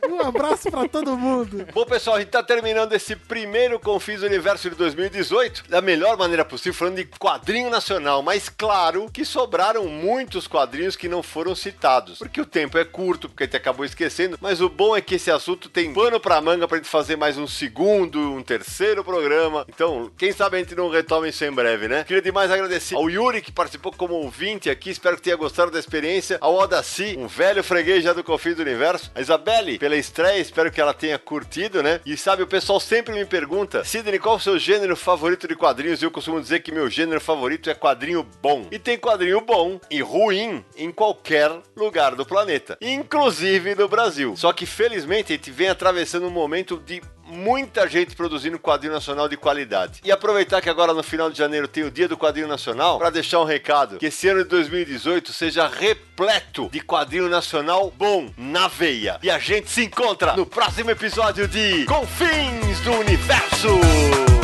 Um 0.09 0.21
abraço 0.21 0.71
pra 0.71 0.89
todo 0.89 1.17
mundo. 1.17 1.67
Bom, 1.73 1.85
pessoal, 1.85 2.17
a 2.17 2.21
gente 2.21 2.29
tá 2.31 2.43
terminando 2.43 2.93
esse 2.93 3.17
primeiro 3.17 3.79
Confis 3.79 4.23
Universo 4.23 4.71
de 4.71 4.77
2018 4.77 5.65
da 5.69 5.81
melhor 5.81 6.17
maneira 6.17 6.45
possível, 6.45 6.75
falando 6.75 6.97
de 6.97 7.05
quadrinho 7.05 7.71
nacional. 7.71 8.23
Mas 8.23 8.49
claro 8.49 9.11
que 9.13 9.25
sobraram 9.25 9.87
muitos 9.87 10.47
quadrinhos 10.47 10.97
que 10.97 11.09
não 11.09 11.23
foram 11.23 11.55
citados. 11.55 12.19
Porque 12.19 12.41
o 12.41 12.47
tempo 12.47 12.79
é 12.79 12.85
curto, 12.85 13.29
porque 13.29 13.45
a 13.45 13.47
gente 13.47 13.57
acabou 13.57 13.85
esquecendo. 13.85 14.39
Mas 14.41 14.61
o 14.61 14.69
bom 14.69 14.97
é 14.97 15.01
que 15.01 15.17
esse 15.17 15.31
assunto 15.31 15.69
tem 15.69 15.93
pano 15.93 16.21
pra 16.21 16.41
manga 16.41 16.69
pra 16.69 16.79
gente 16.79 16.89
fazer 16.89 17.17
mais 17.17 17.39
um 17.39 17.47
segundo, 17.47 18.19
um 18.19 18.43
terceiro 18.43 19.03
programa. 19.03 19.65
Então, 19.69 20.11
quem 20.17 20.33
sabe 20.33 20.57
a 20.57 20.61
gente 20.61 20.75
não 20.75 20.89
retoma 20.89 21.29
isso 21.29 21.45
em 21.45 21.53
breve, 21.53 21.89
né? 21.89 22.05
Queria 22.05 22.23
demais 22.23 22.51
agradecer 22.51 22.95
ao 22.95 23.09
Yuri, 23.09 23.41
que 23.41 23.53
participou 23.53 23.93
como 23.93 24.15
ouvinte 24.15 24.71
aqui. 24.71 24.91
Espero 24.91 25.17
que 25.17 25.23
tenha 25.23 25.37
gostado 25.37 25.71
da 25.71 25.79
experiência. 25.79 26.39
Ao 26.41 26.55
Odaci, 26.55 27.17
um 27.19 27.27
velho 27.27 27.63
freguês 27.63 28.05
já 28.05 28.13
do 28.13 28.25
Confis 28.25 28.57
do 28.57 28.63
Universo. 28.63 29.11
A 29.15 29.21
Isabelle, 29.21 29.64
pela 29.79 29.97
estreia, 29.97 30.39
espero 30.39 30.71
que 30.71 30.81
ela 30.81 30.93
tenha 30.93 31.19
curtido, 31.19 31.83
né? 31.83 32.01
E 32.05 32.17
sabe, 32.17 32.43
o 32.43 32.47
pessoal 32.47 32.79
sempre 32.79 33.15
me 33.15 33.25
pergunta, 33.25 33.83
Sidney, 33.85 34.19
qual 34.19 34.37
o 34.37 34.41
seu 34.41 34.59
gênero 34.59 34.95
favorito 34.95 35.49
de 35.49 35.57
quadrinhos? 35.57 36.03
E 36.03 36.05
eu 36.05 36.11
costumo 36.11 36.41
dizer 36.41 36.61
que 36.61 36.71
meu 36.71 36.89
gênero 36.91 37.21
favorito 37.21 37.71
é 37.71 37.75
quadrinho 37.75 38.27
bom. 38.43 38.67
E 38.71 38.79
tem 38.79 38.99
quadrinho 38.99 39.41
bom 39.41 39.81
e 39.91 40.03
ruim 40.03 40.65
em 40.77 40.93
qualquer 40.93 41.51
lugar 41.75 42.15
do 42.15 42.27
planeta, 42.27 42.77
inclusive 42.81 43.75
no 43.75 43.89
Brasil. 43.89 44.37
Só 44.37 44.53
que 44.53 44.67
felizmente 44.67 45.33
a 45.33 45.37
gente 45.37 45.51
vem 45.51 45.69
atravessando 45.69 46.27
um 46.27 46.31
momento 46.31 46.77
de 46.77 47.03
muita 47.27 47.89
gente 47.89 48.15
produzindo 48.15 48.59
quadrinho 48.59 48.93
nacional 48.93 49.29
de 49.29 49.37
qualidade. 49.37 50.01
E 50.05 50.13
aproveitar 50.13 50.61
que 50.61 50.69
agora 50.69 50.93
no 50.93 51.03
final 51.03 51.31
de 51.31 51.39
janeiro 51.39 51.69
tem 51.69 51.85
o 51.85 51.91
Dia 51.91 52.09
do 52.09 52.17
Quadrinho 52.17 52.49
Nacional 52.49 52.99
para 52.99 53.11
deixar 53.11 53.41
um 53.41 53.45
recado 53.45 53.99
que 53.99 54.07
esse 54.07 54.29
ano 54.29 54.43
de 54.43 54.49
2018 54.51 55.33
seja 55.33 55.67
repleto 55.67 56.69
de 56.71 56.81
quadrinho 56.81 57.29
nacional 57.29 57.93
bom 57.97 58.31
na 58.37 58.69
veia. 58.69 59.19
E 59.23 59.31
a 59.31 59.39
gente 59.39 59.71
se 59.71 59.85
encontra 59.85 60.37
no 60.37 60.47
próximo 60.47 60.91
episódio 60.91 61.49
de 61.49 61.85
Confins 61.87 62.81
do 62.81 62.93
Universo. 62.93 64.44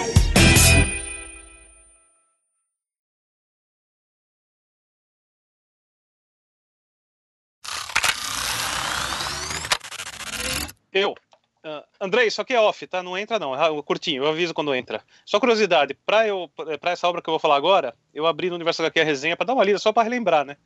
Uh, 11.63 11.83
Andrei, 11.99 12.25
isso 12.25 12.41
aqui 12.41 12.53
é 12.53 12.59
off, 12.59 12.87
tá? 12.87 13.03
Não 13.03 13.15
entra 13.15 13.37
não, 13.37 13.53
é 13.53 13.83
curtinho, 13.83 14.23
eu 14.23 14.29
aviso 14.29 14.53
quando 14.53 14.73
entra. 14.73 15.03
Só 15.23 15.39
curiosidade, 15.39 15.93
pra, 16.05 16.27
eu, 16.27 16.49
pra 16.79 16.91
essa 16.91 17.07
obra 17.07 17.21
que 17.21 17.29
eu 17.29 17.33
vou 17.33 17.39
falar 17.39 17.55
agora, 17.55 17.95
eu 18.13 18.25
abri 18.25 18.49
no 18.49 18.55
Universo 18.55 18.81
HQ 18.81 18.99
a 18.99 19.03
resenha 19.03 19.37
pra 19.37 19.45
dar 19.45 19.53
uma 19.53 19.63
lida, 19.63 19.77
só 19.77 19.93
pra 19.93 20.01
relembrar, 20.01 20.43
né? 20.43 20.57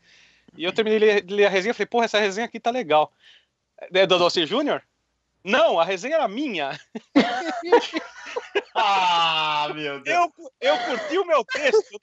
E 0.55 0.63
eu 0.63 0.71
terminei 0.71 1.21
de 1.21 1.33
ler, 1.33 1.45
a 1.45 1.49
resenha 1.49 1.71
e 1.71 1.73
falei, 1.73 1.87
porra, 1.87 2.05
essa 2.05 2.19
resenha 2.19 2.45
aqui 2.45 2.59
tá 2.61 2.71
legal. 2.71 3.11
É 3.93 4.07
do 4.07 4.17
Doce 4.17 4.45
Júnior? 4.45 4.81
Não, 5.43 5.79
a 5.79 5.83
resenha 5.83 6.15
era 6.15 6.27
minha. 6.27 6.79
Ah, 8.77 9.71
meu 9.73 10.01
Deus. 10.01 10.29
Eu, 10.37 10.51
eu 10.59 10.77
curti 10.79 11.17
o 11.17 11.25
meu 11.25 11.45
texto. 11.45 11.97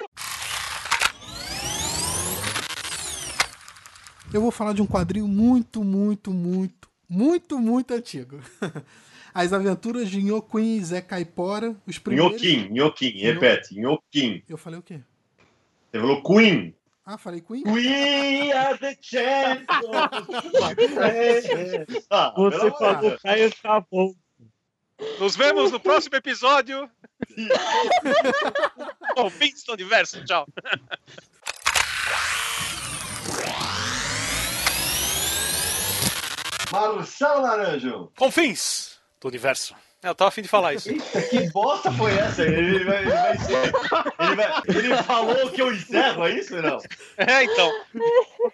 Eu 4.32 4.40
vou 4.40 4.50
falar 4.50 4.72
de 4.72 4.80
um 4.80 4.86
quadrinho 4.86 5.28
muito, 5.28 5.84
muito, 5.84 6.30
muito, 6.30 6.88
muito, 7.12 7.58
muito 7.58 7.92
antigo. 7.92 8.40
As 9.34 9.52
Aventuras 9.52 10.10
de 10.10 10.22
Nhoquim 10.22 10.76
e 10.76 10.84
Zé 10.84 11.00
Caipora, 11.00 11.74
os 11.86 11.98
primeiros... 11.98 12.32
Nhoquim, 12.32 12.68
Nhoquim, 12.70 13.10
repete, 13.18 13.80
Nhoquim. 13.80 14.42
Eu 14.48 14.58
falei 14.58 14.78
o 14.78 14.82
quê? 14.82 15.00
Você 15.90 16.00
falou 16.00 16.22
Queen. 16.22 16.74
Ah, 17.04 17.18
falei 17.18 17.40
Queen? 17.40 17.64
We 17.66 18.52
are 18.52 18.78
the 18.78 18.96
champions. 19.00 19.66
Ah, 22.10 22.32
Você 22.36 22.70
falou. 22.70 23.18
Caio 23.22 23.52
tá 23.62 23.84
bom. 23.90 24.14
Nos 25.18 25.36
vemos 25.36 25.72
no 25.72 25.80
próximo 25.80 26.16
episódio. 26.16 26.88
Confins 29.16 29.64
do 29.64 29.72
Universo, 29.72 30.24
tchau. 30.24 30.46
Marcelo 36.72 37.42
Naranjo. 37.42 38.10
Confins 38.18 38.98
do 39.20 39.28
Universo. 39.28 39.74
Eu 40.02 40.16
tava 40.16 40.30
afim 40.30 40.42
de 40.42 40.48
falar 40.48 40.74
isso. 40.74 40.90
Eita, 40.90 41.22
que 41.22 41.48
bosta 41.52 41.92
foi 41.92 42.10
essa? 42.18 42.42
Ele 42.42 42.82
vai, 42.84 43.02
ele 43.02 43.10
vai 43.12 43.38
ser. 43.38 43.72
Ele, 44.18 44.34
vai- 44.34 44.62
ele 44.66 44.96
falou 45.04 45.48
que 45.50 45.62
eu 45.62 45.72
encerro, 45.72 46.24
é 46.26 46.32
isso, 46.32 46.60
não? 46.60 46.78
É, 47.16 47.44
então. 47.44 47.70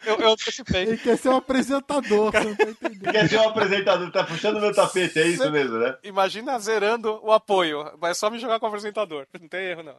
Eu, 0.05 0.17
eu 0.17 0.33
antecipei. 0.33 0.83
Ele 0.83 0.99
quer 0.99 1.17
ser 1.17 1.31
um 1.31 1.37
apresentador, 1.37 2.33
você 2.33 2.45
não 2.45 2.55
tá 2.55 2.65
entendendo. 2.65 3.13
Quer 3.13 3.29
ser 3.31 3.39
um 3.39 3.49
apresentador, 3.49 4.13
tá 4.13 4.25
puxando 4.25 4.61
meu 4.61 4.75
tapete, 4.75 5.19
é 5.21 5.27
isso 5.27 5.51
mesmo, 5.51 5.79
né? 5.79 5.97
Imagina 6.03 6.59
zerando 6.59 7.19
o 7.25 7.33
apoio. 7.33 7.97
Vai 7.99 8.15
só 8.15 8.29
me 8.29 8.39
jogar 8.39 8.61
com 8.61 8.67
o 8.67 8.69
apresentador. 8.69 9.27
Não 9.41 9.49
tem 9.49 9.61
erro, 9.69 9.83
não. 9.85 9.97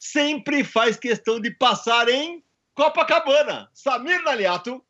Sempre 0.00 0.64
faz 0.64 0.96
questão 0.96 1.38
de 1.40 1.52
passar 1.52 2.08
em 2.08 2.42
Copacabana. 2.74 3.68
Samir 3.72 4.22
Naliato. 4.22 4.82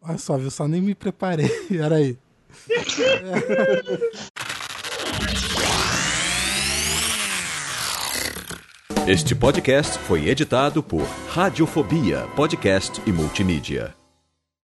Olha 0.00 0.18
só, 0.18 0.36
viu? 0.36 0.50
Só 0.50 0.68
nem 0.68 0.80
me 0.80 0.94
preparei. 0.94 1.48
Peraí. 1.68 2.18
Este 9.06 9.34
podcast 9.34 9.98
foi 10.00 10.28
editado 10.28 10.82
por 10.82 11.06
Radiofobia, 11.32 12.26
podcast 12.34 13.00
e 13.06 13.12
multimídia. 13.12 13.95